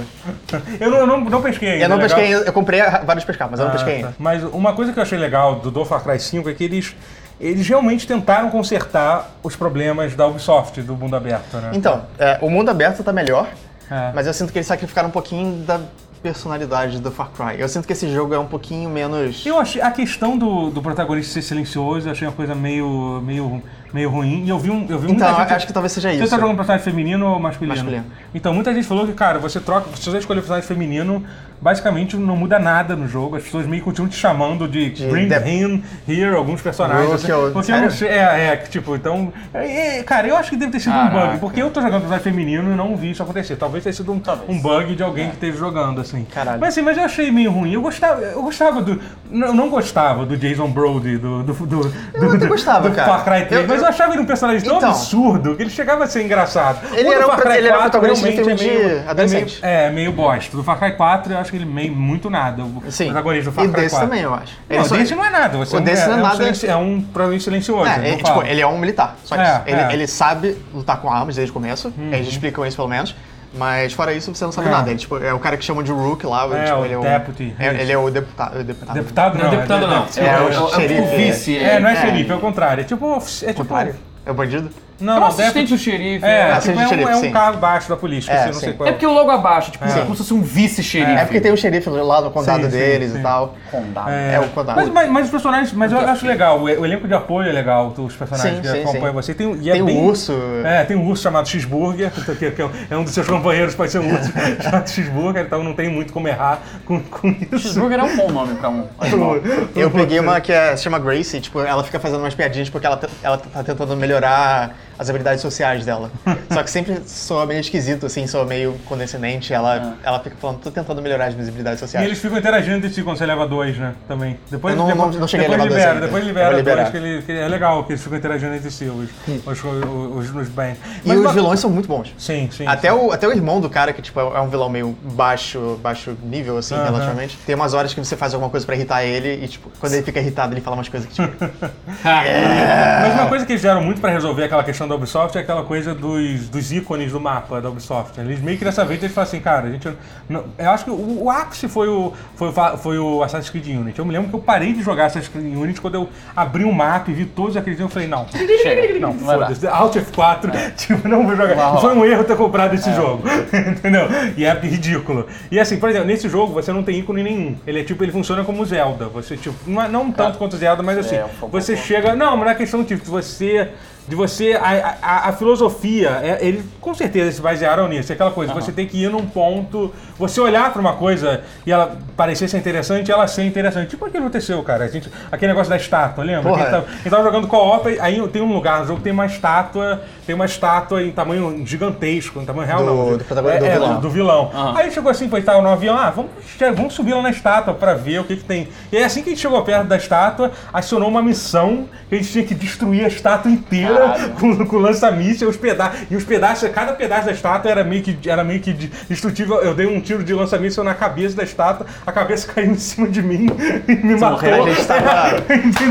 Eu 0.78 0.90
não, 0.90 1.06
não, 1.06 1.20
não 1.20 1.42
pesquei 1.42 1.70
ainda. 1.72 1.84
Eu 1.84 1.88
não 1.88 1.96
legal? 1.96 2.16
pesquei 2.18 2.34
ainda, 2.34 2.46
eu 2.48 2.52
comprei 2.52 2.82
vários 2.82 3.24
pescar, 3.24 3.48
mas 3.50 3.60
eu 3.60 3.66
não 3.66 3.72
Ah, 3.72 3.76
pesquei 3.76 3.92
tá. 4.00 4.06
ainda. 4.08 4.14
Mas 4.18 4.42
uma 4.44 4.74
coisa 4.74 4.92
que 4.92 4.98
eu 4.98 5.02
achei 5.02 5.18
legal 5.18 5.56
do, 5.56 5.70
do 5.70 5.84
Far 5.84 6.02
Cry 6.02 6.18
5 6.18 6.48
é 6.50 6.54
que 6.54 6.64
eles, 6.64 6.94
eles 7.40 7.66
realmente 7.68 8.06
tentaram 8.06 8.50
consertar 8.50 9.30
os 9.42 9.54
problemas 9.56 10.14
da 10.14 10.26
Ubisoft, 10.26 10.82
do 10.82 10.96
mundo 10.96 11.16
aberto, 11.16 11.56
né? 11.58 11.70
Então, 11.72 12.04
é, 12.18 12.38
o 12.42 12.50
mundo 12.50 12.68
aberto 12.70 13.02
tá 13.02 13.12
melhor, 13.12 13.48
É. 13.90 14.10
mas 14.14 14.26
eu 14.26 14.34
sinto 14.34 14.52
que 14.52 14.58
eles 14.58 14.66
sacrificaram 14.66 15.08
um 15.08 15.12
pouquinho 15.12 15.62
da 15.64 15.80
personalidade 16.22 17.00
do 17.00 17.10
Far 17.10 17.30
Cry. 17.30 17.60
Eu 17.60 17.68
sinto 17.68 17.86
que 17.86 17.92
esse 17.92 18.10
jogo 18.12 18.34
é 18.34 18.38
um 18.38 18.46
pouquinho 18.46 18.88
menos. 18.90 19.44
Eu 19.44 19.58
achei 19.58 19.80
a 19.80 19.90
questão 19.90 20.36
do, 20.36 20.70
do 20.70 20.82
protagonista 20.82 21.32
ser 21.32 21.42
silencioso, 21.42 22.08
eu 22.08 22.12
achei 22.12 22.26
uma 22.26 22.34
coisa 22.34 22.54
meio, 22.54 23.20
meio, 23.24 23.62
meio 23.92 24.08
ruim. 24.10 24.44
E 24.44 24.48
eu 24.48 24.58
vi, 24.58 24.70
um, 24.70 24.86
eu 24.88 24.98
vi 24.98 25.10
Então, 25.12 25.26
muita 25.28 25.42
gente. 25.42 25.52
acho 25.54 25.66
que 25.66 25.72
talvez 25.72 25.92
seja 25.92 26.10
Você 26.10 26.16
isso. 26.22 26.30
tá 26.30 26.38
jogando 26.38 26.56
personagem 26.56 26.84
feminino 26.84 27.26
ou 27.26 27.38
masculino? 27.40 27.74
Masculino. 27.76 28.04
Então, 28.34 28.54
muita 28.54 28.72
gente 28.74 28.86
falou 28.86 29.06
que, 29.06 29.12
cara, 29.12 29.38
você 29.38 29.58
troca. 29.60 29.88
Se 29.96 30.08
você 30.10 30.18
escolher 30.18 30.40
personagem 30.40 30.66
feminino, 30.68 31.24
basicamente 31.60 32.16
não 32.16 32.36
muda 32.36 32.58
nada 32.58 32.94
no 32.96 33.06
jogo. 33.08 33.36
As 33.36 33.42
pessoas 33.42 33.66
meio 33.66 33.82
que 33.82 33.84
continuam 33.88 34.08
te 34.08 34.16
chamando 34.16 34.66
de, 34.68 34.90
Bring 35.10 35.28
Dep- 35.28 35.46
him 35.46 35.82
here, 36.08 36.34
alguns 36.34 36.62
personagens. 36.62 37.12
Assim, 37.12 37.30
eu- 37.30 37.50
porque 37.52 37.72
eu 37.72 37.80
não 37.80 37.90
sei. 37.90 38.08
É, 38.08 38.46
é, 38.52 38.56
tipo, 38.56 38.94
então. 38.94 39.32
é, 39.52 39.98
é, 39.98 40.02
cara, 40.02 40.26
eu 40.28 40.36
acho 40.36 40.50
que 40.50 40.56
deve 40.56 40.72
ter 40.72 40.80
sido 40.80 40.92
um 40.94 41.08
Caraca. 41.08 41.26
bug. 41.28 41.38
Porque 41.38 41.60
eu 41.62 41.70
tô 41.70 41.80
jogando 41.80 42.00
personagem 42.02 42.24
feminino 42.24 42.72
e 42.72 42.76
não 42.76 42.96
vi 42.96 43.10
isso 43.10 43.22
acontecer. 43.22 43.56
Talvez 43.56 43.82
tenha 43.84 43.92
sido 43.92 44.12
um, 44.12 44.20
um 44.48 44.58
bug 44.60 44.94
de 44.94 45.02
alguém 45.02 45.28
que 45.28 45.34
esteja 45.34 45.58
jogando, 45.58 46.00
assim. 46.00 46.24
Caralho. 46.32 46.60
Mas 46.60 46.70
assim, 46.70 46.82
mas 46.82 46.96
eu 46.96 47.04
achei 47.04 47.30
meio 47.30 47.50
ruim. 47.50 47.72
Eu 47.72 47.82
gostava, 47.82 48.20
eu 48.20 48.42
gostava 48.42 48.80
do. 48.82 49.00
Eu 49.32 49.54
não 49.54 49.68
gostava 49.70 50.26
do 50.26 50.36
Jason 50.36 50.68
Brody, 50.68 51.16
do. 51.18 51.42
do, 51.42 51.52
do, 51.52 51.66
do 51.66 51.92
Eu 52.14 52.32
até 52.32 52.46
gostava, 52.46 52.88
do 52.88 52.94
cara. 52.94 53.08
Far 53.12 53.24
Cry 53.24 53.46
3, 53.46 53.62
Eu- 53.62 53.68
mas 53.68 53.80
eu 53.82 53.88
achava 53.88 54.12
ele 54.12 54.22
um 54.22 54.26
personagem 54.26 54.62
tão 54.66 54.76
Então. 54.78 54.90
absurdo 54.90 55.54
que 55.56 55.62
ele 55.62 55.70
chegava 55.70 56.04
a 56.04 56.06
ser 56.06 56.22
engraçado. 56.24 56.78
Ele 56.92 57.02
O 57.08 57.10
do 57.10 57.12
era 57.12 57.24
um 57.26 57.28
Far 57.28 57.36
pro- 57.40 57.48
Cry 57.48 57.58
ele 57.58 57.68
era 57.68 57.76
4 57.78 57.90
protagonista 58.00 58.28
de 58.28 58.34
realmente 58.36 58.58
filme 58.64 58.74
é 58.74 58.84
de 58.84 58.88
meio- 58.96 59.10
adolescente. 59.10 59.58
É 59.62 59.66
meio, 59.68 59.88
é, 59.88 59.90
meio 59.92 60.12
bosta. 60.12 60.56
Do 60.56 60.64
Far 60.64 60.78
Cry 60.78 60.92
4 60.96 61.32
eu 61.32 61.38
acho 61.38 61.50
que 61.50 61.56
ele 61.56 61.64
meio 61.64 61.92
muito 61.94 62.28
nada. 62.28 62.64
O 62.64 62.82
Sim. 62.90 63.06
protagonista 63.06 63.50
do 63.50 63.54
Far 63.54 63.64
E 63.64 63.68
Cry 63.68 63.82
desse 63.82 63.94
4. 63.94 64.08
também, 64.08 64.22
eu 64.24 64.34
acho. 64.34 64.52
Não, 64.68 64.84
só- 64.84 64.96
desse 64.96 65.14
não 65.14 65.24
é 65.24 65.30
nada. 65.30 65.58
Você 65.58 65.76
O 65.76 65.78
é 65.78 65.82
desse 65.82 66.02
é, 66.02 66.06
não 66.06 66.12
é 66.14 66.16
um 66.18 66.22
nada- 66.22 66.44
é 66.66 66.76
um 66.76 67.00
provavelmente 67.00 67.44
silencioso. 67.44 67.88
É, 67.90 68.08
ele, 68.08 68.16
tipo, 68.22 68.42
ele 68.42 68.60
é 68.60 68.66
um 68.66 68.78
militar, 68.78 69.16
só 69.24 69.36
É, 69.36 69.42
isso. 69.42 69.60
Ele, 69.66 69.80
é. 69.80 69.92
ele 69.92 70.06
sabe 70.06 70.56
lutar 70.74 71.00
com 71.00 71.10
armas 71.10 71.36
desde 71.36 71.50
o 71.50 71.54
começo, 71.54 71.92
eles 72.10 72.28
explicam 72.28 72.66
isso 72.66 72.76
pelo 72.76 72.88
menos. 72.88 73.14
Mas 73.52 73.92
fora 73.92 74.12
isso, 74.12 74.32
você 74.34 74.44
não 74.44 74.52
sabe 74.52 74.68
É. 74.68 74.70
nada. 74.70 74.90
Ele 74.90 74.98
tipo, 74.98 75.16
é 75.18 75.34
o 75.34 75.38
cara 75.40 75.56
que 75.56 75.64
chamam 75.64 75.82
de 75.82 75.90
Rook 75.90 76.24
lá. 76.24 76.44
É, 76.56 76.64
tipo, 76.66 76.76
o 76.78 76.84
ele 76.84 76.94
é 76.94 76.98
o 76.98 77.02
deputy, 77.02 77.54
É, 77.58 77.66
ele 77.82 77.92
é 77.92 77.98
o 77.98 78.08
deputado. 78.10 78.62
deputado. 78.62 78.94
Deputado 78.94 79.34
Não, 79.38 79.44
não. 79.44 79.52
é 79.52 79.56
deputado 79.56 79.86
não. 79.88 80.06
É, 80.16 80.26
É, 80.28 80.40
o 80.40 80.44
o, 80.44 80.52
é 80.52 80.60
o 80.60 80.70
xerife. 80.70 81.16
vice. 81.16 81.58
É, 81.58 81.80
não 81.80 81.88
é 81.88 81.92
É. 81.94 81.96
xerife, 81.96 82.30
é 82.30 82.34
o 82.34 82.38
contrário. 82.40 82.80
É 82.82 82.84
tipo. 82.84 83.16
É 83.16 83.18
tipo 83.48 83.54
Contrário. 83.56 83.96
É 84.24 84.30
o 84.30 84.34
bandido? 84.34 84.70
Não, 85.00 85.16
É 85.16 85.20
um 85.20 85.24
assistente 85.26 85.70
do 85.72 85.78
xerife. 85.78 86.24
É, 86.24 86.50
É, 86.50 86.56
tipo, 86.58 86.78
é, 86.78 86.84
um, 86.84 86.88
xerife, 86.88 87.10
é 87.10 87.16
um 87.16 87.20
sim. 87.20 87.30
cargo 87.32 87.58
baixo 87.58 87.88
da 87.88 87.96
polícia, 87.96 88.30
É, 88.32 88.38
você 88.42 88.46
não 88.46 88.52
sei 88.54 88.70
sim. 88.72 88.76
qual 88.76 88.88
É 88.88 88.92
porque 88.92 89.06
o 89.06 89.12
logo 89.12 89.30
abaixo, 89.30 89.70
tipo, 89.70 89.84
É. 89.84 89.88
como 90.00 90.12
se 90.14 90.18
fosse 90.18 90.34
um 90.34 90.42
vice-xerife. 90.42 91.10
É 91.12 91.24
porque 91.24 91.40
tem 91.40 91.52
um 91.52 91.56
xerife 91.56 91.88
lá 91.90 92.20
no 92.20 92.30
condado 92.30 92.64
Sim, 92.64 92.70
sim, 92.70 92.76
deles 92.76 93.12
sim. 93.12 93.18
e 93.18 93.22
tal. 93.22 93.54
Condado. 93.70 94.10
É, 94.10 94.40
o 94.40 94.48
condado. 94.50 94.76
Mas, 94.76 94.88
mas, 94.88 95.10
mas 95.10 95.24
os 95.26 95.30
personagens, 95.30 95.72
mas 95.72 95.92
eu 95.92 95.98
acho 95.98 96.26
legal, 96.26 96.58
o, 96.58 96.64
o 96.64 96.68
elenco 96.86 97.06
de 97.08 97.14
apoio 97.14 97.48
é 97.48 97.52
legal, 97.52 97.94
os 97.96 98.14
personagens 98.16 98.56
Sim, 98.56 98.62
que 98.62 98.68
sim, 98.68 98.80
acompanham 98.82 99.06
sim. 99.08 99.12
você. 99.14 99.34
Tem, 99.34 99.54
e 99.60 99.70
é 99.70 99.72
Tem 99.74 99.82
um 99.82 99.86
bem- 99.86 100.04
urso. 100.04 100.32
É, 100.64 100.84
tem 100.84 100.96
um 100.96 101.06
urso 101.06 101.22
chamado 101.22 101.48
Cheeseburger, 101.48 102.10
que, 102.10 102.50
que 102.50 102.62
é 102.90 102.96
um 102.96 103.04
dos 103.04 103.12
seus 103.14 103.26
companheiros, 103.26 103.74
pode 103.74 103.90
ser 103.92 103.98
um 104.00 104.12
urso 104.12 104.30
chamado 104.62 104.88
Cheeseburger, 104.90 105.44
então 105.44 105.62
não 105.64 105.72
tem 105.74 105.88
muito 105.88 106.12
como 106.12 106.28
errar 106.28 106.58
com, 106.84 107.00
com 107.00 107.28
isso. 107.28 107.58
Cheeseburger 107.58 108.00
é 108.00 108.02
um 108.04 108.16
bom 108.16 108.30
nome 108.30 108.54
pra 108.54 108.68
um 108.68 108.86
animal. 108.98 109.36
Eu 109.74 109.90
peguei 109.90 110.20
uma 110.20 110.40
que 110.40 110.52
é, 110.52 110.76
se 110.76 110.82
chama 110.84 110.98
Grace, 110.98 111.36
e, 111.36 111.40
tipo, 111.40 111.60
ela 111.60 111.82
fica 111.84 111.98
fazendo 111.98 112.20
umas 112.20 112.34
piadinhas 112.34 112.68
porque 112.68 112.86
ela, 112.86 112.96
tá- 112.96 113.08
ela 113.22 113.38
tá 113.38 113.62
tentando 113.62 113.96
melhorar 113.96 114.74
as 115.00 115.08
habilidades 115.08 115.40
sociais 115.40 115.82
dela. 115.86 116.10
Só 116.52 116.62
que 116.62 116.70
sempre 116.70 117.00
soa 117.06 117.46
meio 117.46 117.60
esquisito, 117.60 118.04
assim, 118.04 118.26
soa 118.26 118.44
meio 118.44 118.74
condescendente. 118.86 119.50
Ela, 119.54 119.96
ela 120.04 120.20
fica 120.20 120.36
falando, 120.38 120.58
tô 120.58 120.70
tentando 120.70 121.00
melhorar 121.00 121.26
as 121.28 121.32
minhas 121.34 121.48
habilidades 121.48 121.78
E 121.78 121.80
sociais. 121.80 122.04
eles 122.06 122.18
ficam 122.18 122.36
interagindo 122.36 122.76
entre 122.76 122.90
si 122.90 123.02
quando 123.02 123.16
você 123.16 123.24
leva 123.24 123.46
dois, 123.48 123.78
né? 123.78 123.94
Também. 124.06 124.38
Depois, 124.50 124.74
Eu 124.74 124.78
não- 124.78 124.86
depois, 124.88 125.14
não- 125.14 125.20
não 125.22 125.26
cheguei 125.28 125.46
a 125.46 125.48
depois 125.48 125.70
levar 125.70 125.74
dois 125.74 125.80
libera, 125.80 125.94
ainda. 125.94 126.06
Depois 126.06 126.24
libera 126.26 126.62
dois, 126.62 126.90
que, 126.90 126.96
ele, 126.98 127.22
que 127.22 127.32
é 127.32 127.48
legal 127.48 127.84
que 127.84 127.92
eles 127.92 128.02
ficam 128.02 128.18
interagindo 128.18 128.54
entre 128.54 128.70
si, 128.70 128.84
os, 128.84 129.08
os, 129.46 129.64
os, 129.64 130.16
os, 130.16 130.34
nos 130.34 130.48
bands. 130.50 130.78
E 131.02 131.08
Mas 131.08 131.18
os 131.18 131.32
vilões 131.32 131.60
são 131.60 131.70
muito 131.70 131.88
bons. 131.88 132.14
Sim, 132.18 132.50
sim. 132.52 132.66
Até 132.66 132.90
sim. 132.90 132.96
o, 132.98 133.10
até 133.10 133.26
o 133.26 133.32
irmão 133.32 133.58
do 133.58 133.70
cara, 133.70 133.94
que 133.94 134.02
tipo, 134.02 134.20
é 134.20 134.40
um 134.40 134.48
vilão 134.50 134.68
meio 134.68 134.94
baixo, 135.14 135.80
baixo 135.82 136.14
nível, 136.22 136.58
assim, 136.58 136.74
Aham. 136.74 136.84
relativamente. 136.84 137.38
Tem 137.46 137.54
umas 137.54 137.72
horas 137.72 137.94
que 137.94 138.04
você 138.04 138.16
faz 138.16 138.34
alguma 138.34 138.50
coisa 138.50 138.66
pra 138.66 138.74
irritar 138.74 139.02
ele 139.02 139.42
e, 139.44 139.48
tipo, 139.48 139.70
quando 139.80 139.94
ele 139.94 140.02
fica 140.02 140.20
irritado, 140.20 140.52
ele 140.52 140.60
fala 140.60 140.76
umas 140.76 140.88
coisas 140.90 141.08
que, 141.08 141.14
tipo, 141.14 141.30
Mas 142.04 143.14
uma 143.14 143.28
coisa 143.28 143.46
que 143.46 143.52
eles 143.52 143.62
fizeram 143.62 143.82
muito 143.82 144.00
pra 144.00 144.10
resolver 144.10 144.44
aquela 144.44 144.62
questão 144.64 144.89
da 144.90 144.96
Ubisoft 144.96 145.38
é 145.38 145.40
aquela 145.40 145.62
coisa 145.62 145.94
dos, 145.94 146.48
dos 146.48 146.72
ícones 146.72 147.12
do 147.12 147.20
mapa 147.20 147.60
da 147.60 147.70
Ubisoft. 147.70 148.20
Eles 148.20 148.40
meio 148.40 148.58
que 148.58 148.64
dessa 148.64 148.84
vez 148.84 149.02
eles 149.02 149.14
falam 149.14 149.28
assim, 149.28 149.40
cara, 149.40 149.68
a 149.68 149.70
gente. 149.70 149.88
Não, 150.28 150.44
eu 150.58 150.70
acho 150.70 150.84
que 150.84 150.90
o, 150.90 151.22
o 151.24 151.30
ápice 151.30 151.68
foi 151.68 151.88
o, 151.88 152.12
foi, 152.34 152.48
o, 152.48 152.76
foi 152.76 152.98
o 152.98 153.22
Assassin's 153.22 153.50
Creed 153.50 153.66
Unity. 153.68 153.98
Eu 153.98 154.04
me 154.04 154.12
lembro 154.12 154.28
que 154.28 154.34
eu 154.34 154.40
parei 154.40 154.72
de 154.72 154.82
jogar 154.82 155.06
Assassin's 155.06 155.28
Creed 155.32 155.56
Unity 155.56 155.80
quando 155.80 155.94
eu 155.94 156.08
abri 156.34 156.64
um 156.64 156.72
mapa 156.72 157.10
e 157.10 157.14
vi 157.14 157.24
todos 157.24 157.56
aqueles. 157.56 157.78
Eu 157.78 157.88
falei, 157.88 158.08
não, 158.08 158.26
Chega. 158.28 158.98
não, 158.98 159.14
foda-se. 159.14 159.66
Alt 159.66 159.96
F4, 159.96 160.74
tipo, 160.76 161.08
não 161.08 161.26
vou 161.26 161.36
jogar. 161.36 161.56
Não 161.56 161.80
foi 161.80 161.94
um 161.94 162.04
erro 162.04 162.24
ter 162.24 162.36
comprado 162.36 162.74
esse 162.74 162.92
jogo. 162.94 163.22
Entendeu? 163.54 164.08
E 164.36 164.44
é 164.44 164.52
ridículo. 164.52 165.26
E 165.50 165.58
assim, 165.58 165.78
por 165.78 165.88
exemplo, 165.88 166.08
nesse 166.08 166.28
jogo 166.28 166.52
você 166.52 166.72
não 166.72 166.82
tem 166.82 166.98
ícone 166.98 167.22
nenhum. 167.22 167.56
Ele 167.66 167.80
é 167.80 167.84
tipo, 167.84 168.02
ele 168.02 168.12
funciona 168.12 168.44
como 168.44 168.64
Zelda. 168.64 169.06
Você, 169.06 169.36
tipo, 169.36 169.56
não, 169.66 169.82
é- 169.82 169.88
não 169.88 170.10
tanto 170.10 170.38
quanto 170.38 170.56
Zelda, 170.56 170.82
mas 170.82 170.98
assim, 170.98 171.16
É, 171.16 171.26
um 171.42 171.48
você 171.48 171.76
chega. 171.76 172.14
Não, 172.14 172.36
mas 172.36 172.46
não 172.46 172.52
é 172.52 172.54
questão 172.54 172.82
tipo, 172.84 173.04
você. 173.04 173.70
De 174.08 174.16
você. 174.16 174.54
A, 174.54 174.96
a, 175.02 175.28
a 175.28 175.32
filosofia, 175.32 176.20
é, 176.22 176.38
eles 176.44 176.64
com 176.80 176.92
certeza 176.94 177.30
se 177.32 177.40
basearam 177.40 177.86
nisso. 177.88 178.10
É 178.10 178.14
aquela 178.14 178.30
coisa, 178.32 178.52
você 178.52 178.72
tem 178.72 178.86
que 178.86 179.00
ir 179.02 179.08
num 179.10 179.24
ponto. 179.26 179.92
Você 180.18 180.40
olhar 180.40 180.72
pra 180.72 180.80
uma 180.80 180.94
coisa 180.94 181.42
e 181.64 181.70
ela 181.72 181.96
parecer 182.16 182.48
ser 182.48 182.58
interessante, 182.58 183.10
ela 183.10 183.26
ser 183.28 183.44
interessante. 183.44 183.90
Tipo 183.90 184.04
aquilo 184.06 184.22
que 184.24 184.26
aconteceu, 184.28 184.62
cara. 184.62 184.84
A 184.84 184.88
gente, 184.88 185.08
aquele 185.30 185.52
negócio 185.52 185.70
da 185.70 185.76
estátua, 185.76 186.24
lembra? 186.24 186.42
Porra. 186.50 186.54
A 186.56 186.64
gente 186.64 186.70
tava- 186.72 186.86
a 186.86 186.96
gente 186.96 187.10
tava 187.10 187.22
jogando 187.22 187.46
co-op, 187.46 188.00
aí 188.00 188.28
tem 188.28 188.42
um 188.42 188.52
lugar 188.52 188.80
no 188.80 188.86
jogo 188.86 188.98
que 188.98 189.04
tem 189.04 189.12
uma 189.12 189.26
estátua, 189.26 190.02
tem 190.30 190.34
uma 190.36 190.44
estátua 190.44 191.02
em 191.02 191.10
tamanho 191.10 191.66
gigantesco, 191.66 192.40
em 192.40 192.44
tamanho 192.44 192.64
real 192.68 192.78
Do- 192.84 192.86
não. 192.86 193.18
do 193.18 193.24
protagonista, 193.24 193.56
é, 193.56 193.60
do 193.60 193.66
é, 193.66 193.72
vilão. 193.72 194.00
do 194.00 194.10
vilão. 194.10 194.50
Aham. 194.54 194.74
Aí 194.78 194.90
chegou 194.92 195.10
assim, 195.10 195.28
foi 195.28 195.40
estar 195.40 195.60
no 195.60 195.68
avião, 195.68 195.96
ah, 195.98 196.08
vamos, 196.10 196.30
vamos 196.76 196.94
subir 196.94 197.14
lá 197.14 197.22
na 197.22 197.30
estátua 197.30 197.74
pra 197.74 197.94
ver 197.94 198.20
o 198.20 198.24
que 198.24 198.36
que 198.36 198.44
tem. 198.44 198.68
E 198.92 198.96
aí 198.96 199.02
assim 199.02 199.22
que 199.22 199.30
a 199.30 199.32
gente 199.32 199.40
chegou 199.42 199.60
perto 199.64 199.88
da 199.88 199.96
estátua, 199.96 200.52
acionou 200.72 201.08
uma 201.08 201.20
missão 201.20 201.88
que 202.08 202.14
a 202.14 202.18
gente 202.18 202.30
tinha 202.30 202.44
que 202.44 202.54
destruir 202.54 203.04
a 203.04 203.08
estátua 203.08 203.50
inteira 203.50 204.30
com, 204.38 204.64
com 204.66 204.76
lança-míssil, 204.78 205.48
os 205.48 205.56
pedaços. 205.56 205.98
E 206.08 206.14
os 206.14 206.22
pedaços, 206.22 206.70
cada 206.70 206.92
pedaço 206.92 207.26
da 207.26 207.32
estátua 207.32 207.68
era 207.72 207.82
meio 207.82 208.04
que, 208.04 208.30
era 208.30 208.44
meio 208.44 208.60
que 208.60 208.72
de- 208.72 208.86
destrutível. 209.08 209.56
Eu 209.62 209.74
dei 209.74 209.86
um 209.88 210.00
tiro 210.00 210.22
de 210.22 210.32
lança-míssil 210.32 210.84
na 210.84 210.94
cabeça 210.94 211.34
da 211.36 211.42
estátua, 211.42 211.86
a 212.06 212.12
cabeça 212.12 212.46
caiu 212.54 212.70
em 212.70 212.76
cima 212.78 213.08
de 213.08 213.20
mim 213.20 213.48
e 213.88 213.94
me 213.96 214.14
matou. 214.16 214.48
a 214.48 214.68
gente 214.70 214.86
tava. 214.86 215.10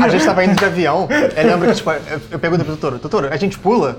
A 0.02 0.08
gente 0.08 0.24
tava 0.24 0.42
indo 0.44 0.54
de 0.56 0.64
avião. 0.64 1.06
Eu 1.36 1.46
lembro 1.46 1.68
que, 1.68 1.74
tipo, 1.74 1.90
eu, 1.90 2.20
eu 2.30 2.38
perguntei 2.38 2.64
pro 2.64 2.74
Totoro, 2.76 2.98
Totoro, 2.98 3.28
a 3.30 3.36
gente 3.36 3.58
pula? 3.58 3.98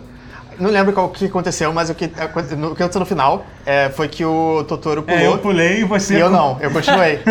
Não 0.60 0.70
lembro 0.70 0.93
qual 0.93 1.10
que 1.10 1.26
aconteceu, 1.26 1.72
mas 1.74 1.89
o 1.89 1.95
que, 1.95 2.08
no- 2.56 2.72
o 2.72 2.76
que 2.76 2.82
aconteceu 2.84 2.99
no 2.99 3.06
final 3.06 3.45
é, 3.66 3.89
foi 3.89 4.08
que 4.08 4.24
o 4.26 4.64
Totoro 4.68 5.02
pulou. 5.04 5.20
É, 5.20 5.28
eu 5.28 5.38
pulei 5.38 5.80
e 5.80 5.84
você. 5.84 6.16
E 6.18 6.20
eu 6.20 6.30
não, 6.30 6.58
eu 6.62 6.72
continuei. 6.72 7.20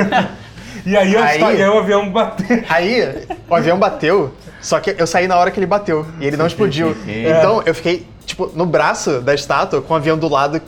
E 0.87 0.97
aí, 0.97 1.13
eu, 1.13 1.23
Aí- 1.23 1.39
e 1.41 1.63
aí 1.63 1.69
o 1.69 1.79
avião 1.79 2.11
bateu. 2.11 2.65
Aí, 2.71 3.27
o 3.51 3.55
avião 3.55 3.79
bateu, 3.79 4.33
só 4.63 4.81
que 4.81 4.95
eu 4.97 5.07
saí 5.07 5.29
na 5.29 5.37
hora 5.37 5.51
que 5.51 5.59
ele 5.59 5.67
bateu. 5.67 6.07
E 6.19 6.27
ele 6.27 6.39
não 6.39 6.47
explodiu. 6.47 6.97
Então, 7.07 7.63
eu 7.67 7.75
fiquei, 7.75 8.07
tipo, 8.25 8.51
no 8.55 8.65
braço 8.65 9.21
da 9.21 9.35
estátua, 9.35 9.83
com 9.83 9.93
o 9.93 9.97
avião 9.97 10.17
do 10.17 10.27
lado, 10.27 10.59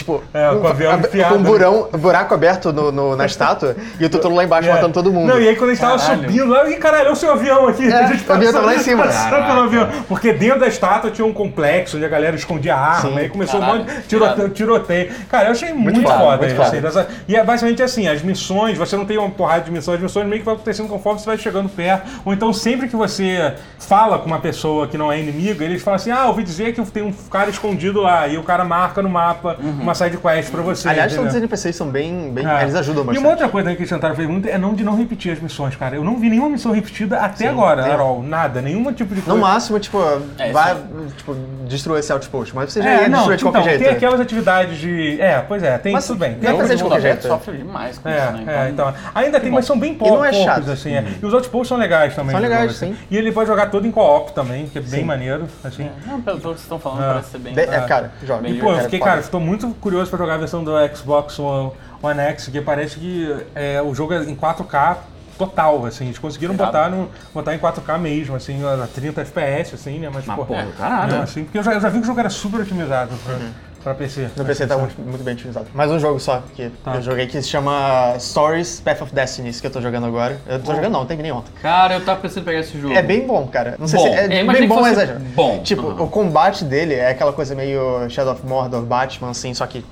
tipo... 0.00 0.22
É, 0.34 0.48
com 0.50 0.60
o 0.60 0.66
avião 0.68 0.98
enfiado, 0.98 1.34
Com 1.34 1.40
um 1.40 1.42
né? 1.42 1.48
burão, 1.48 1.88
buraco 1.98 2.34
aberto 2.34 2.72
no, 2.72 2.90
no- 2.92 3.16
na 3.16 3.26
estátua, 3.26 3.76
e 3.98 4.04
o 4.04 4.10
Totoro 4.10 4.34
lá 4.34 4.44
embaixo 4.44 4.68
É. 4.70 4.72
matando 4.72 4.92
todo 4.92 5.12
mundo. 5.12 5.28
Não, 5.28 5.40
e 5.40 5.48
aí 5.48 5.56
quando 5.56 5.70
a 5.70 5.74
gente 5.74 5.80
tava 5.82 5.98
Caralho. 5.98 6.20
subindo 6.22 6.46
lá, 6.50 6.68
e 6.70 6.76
caralho, 6.76 7.04
olha 7.04 7.12
o 7.12 7.16
seu 7.16 7.32
avião 7.32 7.66
aqui. 7.68 7.86
É, 7.90 7.92
a 7.94 8.06
gente 8.06 8.28
o 8.28 8.32
avião 8.32 8.52
tava 8.52 8.66
lá 8.66 8.74
em 8.74 8.78
cima. 8.78 9.04
Pelo 9.06 9.60
avião. 9.62 9.88
Porque 10.08 10.32
dentro 10.32 10.60
da 10.60 10.68
estátua 10.68 11.10
tinha 11.10 11.26
um 11.26 11.32
complexo 11.32 11.96
onde 11.96 12.04
a 12.06 12.08
galera 12.08 12.36
escondia 12.36 12.74
arma, 12.76 13.10
Sim. 13.10 13.18
aí 13.18 13.28
começou 13.28 13.58
um 13.60 13.62
Caralho, 13.62 13.80
monte 13.84 13.94
de 13.96 14.02
tiroteio, 14.02 14.48
tiroteio. 14.50 15.10
Cara, 15.28 15.46
eu 15.46 15.52
achei 15.52 15.72
muito, 15.72 16.02
foda, 16.02 16.36
muito 16.36 16.46
isso 16.46 16.56
foda. 16.56 16.70
aí, 16.76 16.80
dessa- 16.80 17.08
E 17.28 17.36
é 17.36 17.42
basicamente 17.44 17.82
assim, 17.82 18.06
as 18.08 18.22
missões, 18.22 18.78
você 18.78 18.96
não 18.96 19.04
tem 19.04 19.18
uma 19.18 19.30
porrada 19.30 19.64
de 19.64 19.70
missões, 19.70 19.96
as 19.96 20.02
missões 20.02 20.26
meio 20.26 20.40
que 20.40 20.44
vai 20.46 20.54
acontecendo 20.54 20.88
conforme 20.88 21.18
você 21.20 21.26
vai 21.26 21.38
chegando 21.38 21.68
perto. 21.68 22.08
Ou 22.24 22.32
então 22.32 22.52
sempre 22.52 22.88
que 22.88 22.96
você 22.96 23.54
fala 23.78 24.18
com 24.18 24.26
uma 24.26 24.38
pessoa 24.38 24.86
que 24.86 24.96
não 24.96 25.10
é 25.10 25.18
inimigo, 25.18 25.62
eles 25.62 25.82
falam 25.82 25.96
assim, 25.96 26.10
ah, 26.10 26.26
ouvi 26.26 26.42
dizer 26.42 26.72
que 26.72 26.82
tem 26.90 27.02
um 27.02 27.12
cara 27.12 27.50
escondido 27.50 28.00
lá, 28.00 28.26
e 28.28 28.36
o 28.38 28.42
cara 28.42 28.64
marca 28.64 29.02
no 29.02 29.08
mapa 29.08 29.56
uma 29.90 29.94
side 29.94 30.16
quest 30.16 30.50
pra 30.50 30.62
você. 30.62 30.88
Aliás, 30.88 31.12
entendeu? 31.12 31.22
todos 31.24 31.34
os 31.34 31.38
NPCs 31.40 31.76
são 31.76 31.88
bem... 31.88 32.32
bem 32.32 32.46
É. 32.46 32.62
Eles 32.62 32.74
ajudam 32.74 33.02
E 33.02 33.06
bastante. 33.06 33.24
uma 33.24 33.30
outra 33.30 33.48
coisa 33.48 33.70
que 33.72 33.78
eles 33.78 33.88
tentaram 33.90 34.14
fazer 34.14 34.28
muito 34.28 34.48
é 34.48 34.56
não 34.58 34.74
de 34.74 34.84
não 34.84 34.96
repetir 34.96 35.32
as 35.32 35.40
missões, 35.40 35.76
cara. 35.76 35.96
Eu 35.96 36.04
não 36.04 36.16
vi 36.18 36.30
nenhuma 36.30 36.48
missão 36.50 36.72
repetida 36.72 37.18
até 37.18 37.48
agora, 37.48 37.82
tem. 37.82 37.92
Arol. 37.92 38.22
Nada, 38.22 38.60
nenhum 38.62 38.92
tipo 38.92 39.14
de 39.14 39.20
No 39.20 39.26
coisa. 39.26 39.40
máximo, 39.40 39.78
tipo, 39.78 39.98
É, 40.38 40.52
vai, 40.52 40.76
tipo, 41.16 41.34
destruir 41.66 42.00
esse 42.00 42.12
outpost. 42.12 42.54
Mas 42.54 42.72
você 42.72 42.82
já 42.82 42.90
É, 42.90 43.02
ia 43.02 43.08
não, 43.08 43.18
destruir 43.18 43.36
de 43.36 43.42
então, 43.42 43.52
qualquer 43.52 43.70
jeito. 43.70 43.84
tem 43.84 43.92
aquelas 43.96 44.20
atividades 44.20 44.78
de. 44.78 45.20
É, 45.20 45.40
pois 45.46 45.62
é, 45.62 45.78
tem 45.78 45.92
Mas 45.92 46.06
tudo 46.06 46.18
bem. 46.18 46.34
Tem 46.34 46.56
fazer 46.56 46.76
de 46.76 46.82
qualquer 46.82 47.00
jeito. 47.00 47.26
sofre 47.26 47.56
demais 47.56 47.98
com 47.98 48.08
É, 48.08 48.16
isso, 48.18 48.32
né? 48.44 48.66
é, 48.66 48.70
então. 48.70 48.92
Ainda 49.14 49.40
tem, 49.40 49.50
mas 49.50 49.64
são 49.64 49.78
bem 49.78 49.94
pou- 49.94 50.08
não 50.08 50.24
é 50.24 50.30
poucos, 50.30 50.44
chato. 50.46 50.70
assim. 50.70 50.94
é. 50.94 51.04
E 51.22 51.26
os 51.26 51.32
outposts 51.34 51.68
são 51.68 51.78
legais 51.78 52.14
também. 52.14 52.30
São 52.32 52.40
no 52.40 52.48
legais, 52.48 52.76
sim. 52.76 52.96
E 53.10 53.16
ele 53.16 53.32
pode 53.32 53.48
jogar 53.48 53.66
todo 53.70 53.86
em 53.86 53.90
co-op 53.90 54.32
também, 54.32 54.66
que 54.66 54.78
é 54.78 54.80
bem 54.80 55.00
Sim. 55.00 55.04
maneiro, 55.04 55.46
assim. 55.64 55.88
Não, 56.06 56.20
pelo, 56.20 56.36
que 56.38 56.42
vocês 56.44 56.60
estão 56.62 56.78
falando, 56.78 57.02
É. 57.04 57.08
parece 57.08 57.30
ser 57.30 57.38
bem. 57.38 57.54
É, 57.58 57.66
cara, 57.82 58.12
joga. 58.26 58.42
Bem 58.42 58.52
E, 58.54 58.58
pô, 58.58 58.66
eu 58.68 58.72
Cara, 58.72 58.84
fiquei, 58.84 58.98
cara, 59.00 59.20
estou 59.20 59.40
muito 59.40 59.68
curioso 59.80 60.10
pra 60.10 60.18
jogar 60.18 60.34
a 60.34 60.38
versão 60.38 60.62
do 60.62 60.72
Xbox 60.94 61.38
One, 61.38 61.72
One 62.02 62.20
X, 62.20 62.48
que 62.48 62.60
parece 62.60 62.98
que 62.98 63.44
é, 63.54 63.80
o 63.82 63.94
jogo 63.94 64.14
é 64.14 64.22
em 64.24 64.36
4K 64.36 64.96
total, 65.38 65.86
assim. 65.86 66.04
Eles 66.06 66.18
conseguiram 66.18 66.54
botar, 66.54 66.90
no, 66.90 67.08
botar 67.32 67.54
em 67.54 67.58
4K 67.58 67.98
mesmo, 67.98 68.36
assim, 68.36 68.60
a 68.64 68.86
30 68.86 69.22
FPS, 69.22 69.74
assim, 69.74 69.98
né? 69.98 70.10
Mas, 70.12 70.26
Mas, 70.26 70.36
pô, 70.36 70.44
porra, 70.44 70.68
caralho. 70.76 71.14
não, 71.14 71.22
assim, 71.22 71.44
porque 71.44 71.58
eu 71.58 71.62
já, 71.62 71.72
eu 71.72 71.80
já 71.80 71.88
vi 71.88 71.98
que 71.98 72.04
o 72.04 72.06
jogo 72.06 72.20
era 72.20 72.30
super 72.30 72.60
otimizado 72.60 73.14
pra, 73.24 73.38
Pra 73.82 73.94
PC. 73.94 74.28
No 74.36 74.44
PC 74.44 74.66
tá 74.66 74.76
muito, 74.76 75.00
muito 75.00 75.24
bem 75.24 75.32
otimizado. 75.32 75.66
Mais 75.72 75.90
um 75.90 75.98
jogo 75.98 76.20
só 76.20 76.42
que 76.54 76.70
Tá. 76.84 76.96
eu 76.96 77.02
joguei 77.02 77.26
que 77.26 77.40
se 77.40 77.48
chama 77.48 78.14
Stories 78.18 78.78
Path 78.80 79.00
of 79.00 79.14
Destiny, 79.14 79.52
que 79.54 79.66
eu 79.66 79.70
tô 79.70 79.80
jogando 79.80 80.04
agora. 80.06 80.38
Eu 80.46 80.58
tô 80.60 80.74
jogando 80.74 80.92
não, 80.92 81.00
não 81.00 81.06
tem 81.06 81.16
nem 81.16 81.32
ontem. 81.32 81.50
Cara, 81.62 81.94
eu 81.94 82.04
tava 82.04 82.20
pensando 82.20 82.42
em 82.42 82.44
pegar 82.44 82.58
esse 82.60 82.78
jogo. 82.78 82.92
É 82.94 83.00
bem 83.00 83.26
bom, 83.26 83.46
cara. 83.46 83.76
Não 83.78 83.88
sei 83.88 83.98
Bom, 83.98 84.04
se 84.04 84.10
é, 84.12 84.40
imaginei 84.40 84.68
bem 84.68 84.76
bom, 84.76 84.82
que 84.84 85.00
é 85.00 85.06
bom. 85.34 85.60
Tipo, 85.62 85.82
Uhum. 85.86 86.02
o 86.04 86.08
combate 86.08 86.62
dele 86.64 86.94
é 86.94 87.08
aquela 87.08 87.32
coisa 87.32 87.54
meio 87.54 88.06
Shadow 88.10 88.34
of 88.34 88.44
Mordor, 88.46 88.82
Batman, 88.82 89.30
assim, 89.30 89.54
só 89.54 89.66
que 89.66 89.82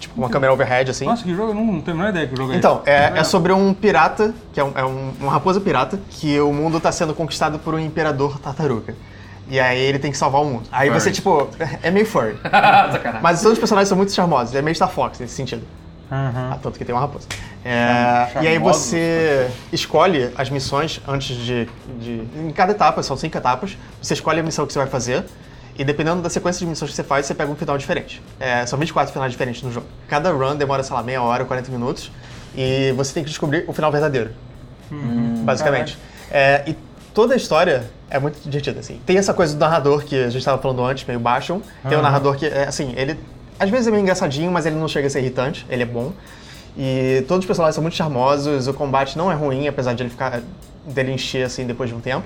tipo 0.00 0.14
uma 0.18 0.28
câmera 0.28 0.52
overhead, 0.52 0.90
assim. 0.90 1.04
Nossa, 1.04 1.22
que 1.22 1.32
jogo, 1.32 1.50
eu 1.52 1.54
não, 1.54 1.64
não 1.64 1.80
tenho 1.80 1.96
a 1.96 1.98
menor 2.00 2.10
ideia 2.10 2.26
que 2.26 2.34
jogo 2.36 2.52
é 2.52 2.56
Então, 2.56 2.82
é, 2.86 3.12
é 3.18 3.22
sobre 3.24 3.52
um 3.52 3.72
pirata, 3.72 4.34
que 4.52 4.58
é, 4.58 4.64
um, 4.64 4.72
é 4.74 4.84
um- 4.84 5.12
uma 5.20 5.30
raposa 5.30 5.60
pirata, 5.60 5.98
que 6.10 6.40
o 6.40 6.52
mundo 6.52 6.80
tá 6.80 6.90
sendo 6.90 7.14
conquistado 7.14 7.58
por 7.60 7.72
um 7.74 7.78
imperador 7.78 8.38
tartaruga. 8.40 8.94
E 9.50 9.58
aí 9.58 9.80
ele 9.80 9.98
tem 9.98 10.10
que 10.10 10.18
salvar 10.18 10.42
o 10.42 10.44
mundo. 10.44 10.68
Aí 10.70 10.88
Furry. 10.88 11.00
você, 11.00 11.10
tipo, 11.10 11.48
é 11.82 11.90
meio 11.90 12.06
furry. 12.06 12.36
Mas 13.22 13.40
todos 13.40 13.54
os 13.54 13.58
personagens 13.58 13.88
são 13.88 13.96
muito 13.96 14.12
charmosos, 14.12 14.54
é 14.54 14.60
meio 14.60 14.74
Star 14.74 14.90
Fox 14.90 15.18
nesse 15.18 15.34
sentido. 15.34 15.66
Aham. 16.10 16.50
Ah, 16.52 16.58
tanto 16.62 16.78
que 16.78 16.84
tem 16.84 16.94
uma 16.94 17.00
raposa. 17.02 17.28
É, 17.64 18.28
e 18.42 18.46
aí 18.46 18.58
você 18.58 19.50
escolhe 19.72 20.30
as 20.36 20.48
missões 20.48 21.00
antes 21.06 21.36
de, 21.36 21.68
de. 22.00 22.22
Em 22.34 22.50
cada 22.50 22.72
etapa, 22.72 23.02
são 23.02 23.16
cinco 23.16 23.36
etapas. 23.36 23.76
Você 24.00 24.14
escolhe 24.14 24.40
a 24.40 24.42
missão 24.42 24.66
que 24.66 24.72
você 24.72 24.78
vai 24.78 24.88
fazer. 24.88 25.24
E 25.76 25.84
dependendo 25.84 26.20
da 26.22 26.30
sequência 26.30 26.60
de 26.60 26.66
missões 26.66 26.90
que 26.90 26.96
você 26.96 27.04
faz, 27.04 27.26
você 27.26 27.34
pega 27.34 27.50
um 27.52 27.54
final 27.54 27.76
diferente. 27.78 28.22
É, 28.40 28.66
são 28.66 28.78
24 28.78 29.12
finais 29.12 29.30
diferentes 29.30 29.62
no 29.62 29.70
jogo. 29.70 29.86
Cada 30.08 30.32
run 30.32 30.56
demora, 30.56 30.82
sei 30.82 30.96
lá, 30.96 31.02
meia 31.02 31.22
hora, 31.22 31.44
40 31.44 31.70
minutos. 31.70 32.10
E 32.56 32.92
você 32.96 33.12
tem 33.12 33.22
que 33.22 33.28
descobrir 33.28 33.64
o 33.68 33.72
final 33.72 33.92
verdadeiro. 33.92 34.30
basicamente. 35.44 35.96
É, 36.30 36.64
e 36.66 36.76
toda 37.14 37.34
a 37.34 37.36
história 37.36 37.88
é 38.10 38.18
muito 38.18 38.40
divertida, 38.42 38.80
assim. 38.80 39.00
Tem 39.04 39.16
essa 39.16 39.34
coisa 39.34 39.54
do 39.54 39.60
narrador 39.60 40.04
que 40.04 40.16
a 40.16 40.28
gente 40.28 40.38
estava 40.38 40.60
falando 40.60 40.84
antes, 40.84 41.04
meio 41.06 41.20
baixo. 41.20 41.60
Tem 41.82 41.92
o 41.92 41.94
Aham. 41.94 42.02
narrador 42.02 42.36
que, 42.36 42.46
é, 42.46 42.66
assim, 42.68 42.92
ele 42.96 43.18
às 43.58 43.70
vezes 43.70 43.88
é 43.88 43.90
meio 43.90 44.02
engraçadinho, 44.02 44.50
mas 44.52 44.66
ele 44.66 44.76
não 44.76 44.86
chega 44.86 45.08
a 45.08 45.10
ser 45.10 45.20
irritante, 45.20 45.66
ele 45.68 45.82
é 45.82 45.86
bom. 45.86 46.12
E 46.76 47.24
todos 47.26 47.42
os 47.42 47.46
personagens 47.46 47.74
são 47.74 47.82
muito 47.82 47.96
charmosos, 47.96 48.68
o 48.68 48.74
combate 48.74 49.18
não 49.18 49.32
é 49.32 49.34
ruim, 49.34 49.66
apesar 49.66 49.94
de 49.94 50.02
ele 50.04 50.10
ficar 50.10 50.40
dele 50.86 51.12
encher 51.12 51.44
assim 51.44 51.66
depois 51.66 51.90
de 51.90 51.96
um 51.96 52.00
tempo. 52.00 52.24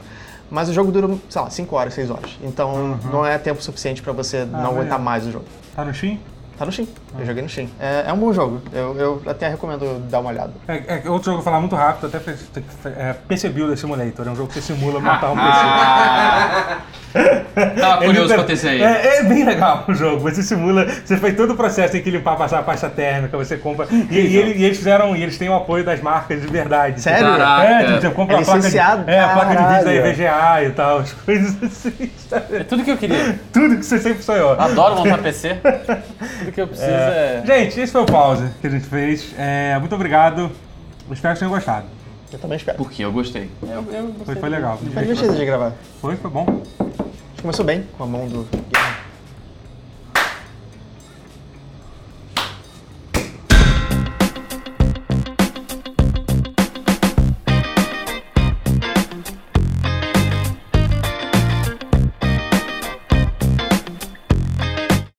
Mas 0.50 0.68
o 0.68 0.74
jogo 0.74 0.92
dura, 0.92 1.08
sei 1.30 1.40
lá, 1.40 1.48
5 1.48 1.74
horas, 1.74 1.94
6 1.94 2.10
horas. 2.10 2.30
Então 2.42 3.00
não 3.10 3.24
é 3.24 3.38
tempo 3.38 3.62
suficiente 3.62 4.02
pra 4.02 4.12
você 4.12 4.44
não 4.44 4.72
aguentar 4.72 4.98
mais 4.98 5.26
o 5.26 5.32
jogo. 5.32 5.46
Tá 5.74 5.82
no 5.82 5.94
Steam? 5.94 6.18
Tá 6.62 6.66
no 6.66 6.70
Steam. 6.70 6.86
Eu 7.18 7.26
joguei 7.26 7.42
no 7.42 7.48
Steam. 7.48 7.68
É, 7.80 8.04
é 8.06 8.12
um 8.12 8.18
bom 8.18 8.32
jogo. 8.32 8.62
Eu, 8.72 8.96
eu 8.96 9.22
até 9.26 9.48
recomendo 9.48 9.98
dar 10.08 10.20
uma 10.20 10.30
olhada. 10.30 10.52
É, 10.68 11.02
é, 11.04 11.10
outro 11.10 11.24
jogo 11.24 11.24
que 11.24 11.28
eu 11.30 11.34
vou 11.34 11.42
falar 11.42 11.58
muito 11.58 11.74
rápido, 11.74 12.06
até 12.06 12.18
é, 12.88 13.14
PC 13.14 13.48
Builder 13.48 13.76
Simulator. 13.76 14.28
É 14.28 14.30
um 14.30 14.36
jogo 14.36 14.46
que 14.46 14.54
você 14.54 14.72
simula 14.72 15.00
montar 15.02 15.32
um 15.32 15.36
PC. 15.36 16.82
Tava 17.80 18.04
curioso 18.04 18.28
tá- 18.28 18.34
pra 18.36 18.44
ter 18.44 18.52
esse 18.54 18.68
aí. 18.68 18.82
É, 18.82 19.18
é 19.18 19.22
bem 19.24 19.44
legal 19.44 19.84
o 19.88 19.94
jogo. 19.94 20.20
Você 20.20 20.42
simula, 20.42 20.86
você 21.04 21.16
faz 21.16 21.36
todo 21.36 21.52
o 21.52 21.56
processo 21.56 21.96
em 21.96 22.02
que 22.02 22.10
limpar, 22.10 22.36
passar 22.36 22.60
a 22.60 22.62
pasta 22.62 22.88
térmica, 22.88 23.36
você 23.36 23.56
compra. 23.56 23.86
E, 24.10 24.14
e 24.18 24.36
ele- 24.36 24.54
e 24.58 24.64
eles 24.64 24.78
fizeram, 24.78 25.14
e 25.14 25.22
eles 25.22 25.36
têm 25.36 25.48
o 25.48 25.54
apoio 25.54 25.84
das 25.84 26.00
marcas 26.00 26.40
de 26.40 26.46
verdade. 26.46 27.00
Sério? 27.00 27.26
Caraca. 27.26 27.62
É, 27.64 27.84
tipo, 27.84 28.00
você 28.00 28.10
compra 28.10 28.36
É 28.36 28.40
a 28.40 28.44
placa 28.44 28.70
de, 28.70 28.78
é, 28.78 29.20
a 29.20 29.28
placa 29.28 29.56
de 29.56 29.62
vídeo 29.74 29.84
da. 29.84 29.94
EVGA 30.08 30.64
e 30.64 30.70
tal, 30.70 30.98
as 30.98 31.12
coisas 31.12 31.62
assim, 31.62 32.10
sabe? 32.28 32.56
É 32.56 32.64
tudo 32.64 32.84
que 32.84 32.90
eu 32.90 32.96
queria. 32.96 33.38
Tudo 33.52 33.76
que 33.76 33.84
você 33.84 33.98
sempre 33.98 34.22
sonhou. 34.22 34.52
Adoro 34.58 34.96
montar 34.96 35.18
PC. 35.18 35.56
Tudo 36.38 36.52
que 36.52 36.60
eu 36.60 36.66
preciso 36.68 36.90
é. 36.90 37.42
Gente, 37.44 37.80
esse 37.80 37.92
foi 37.92 38.02
o 38.02 38.06
pause 38.06 38.44
que 38.60 38.66
a 38.66 38.70
gente 38.70 38.86
fez. 38.86 39.34
É, 39.38 39.76
muito 39.78 39.94
obrigado. 39.94 40.50
Eu 41.08 41.12
espero 41.14 41.34
que 41.34 41.40
tenham 41.40 41.52
gostado. 41.52 41.84
Eu 42.32 42.38
também 42.38 42.56
espero. 42.56 42.78
Porque 42.78 43.04
eu 43.04 43.12
gostei. 43.12 43.50
Eu, 43.62 43.68
eu 43.92 44.02
gostei. 44.06 44.24
Foi, 44.24 44.34
foi 44.36 44.48
legal. 44.48 44.78
Foi 44.78 45.02
divertido 45.02 45.34
de 45.36 45.44
gravar. 45.44 45.72
Foi, 46.00 46.16
foi 46.16 46.30
bom. 46.30 46.62
Começou 47.42 47.64
bem 47.64 47.82
com 47.98 48.04
a 48.04 48.06
mão 48.06 48.28
do 48.28 48.46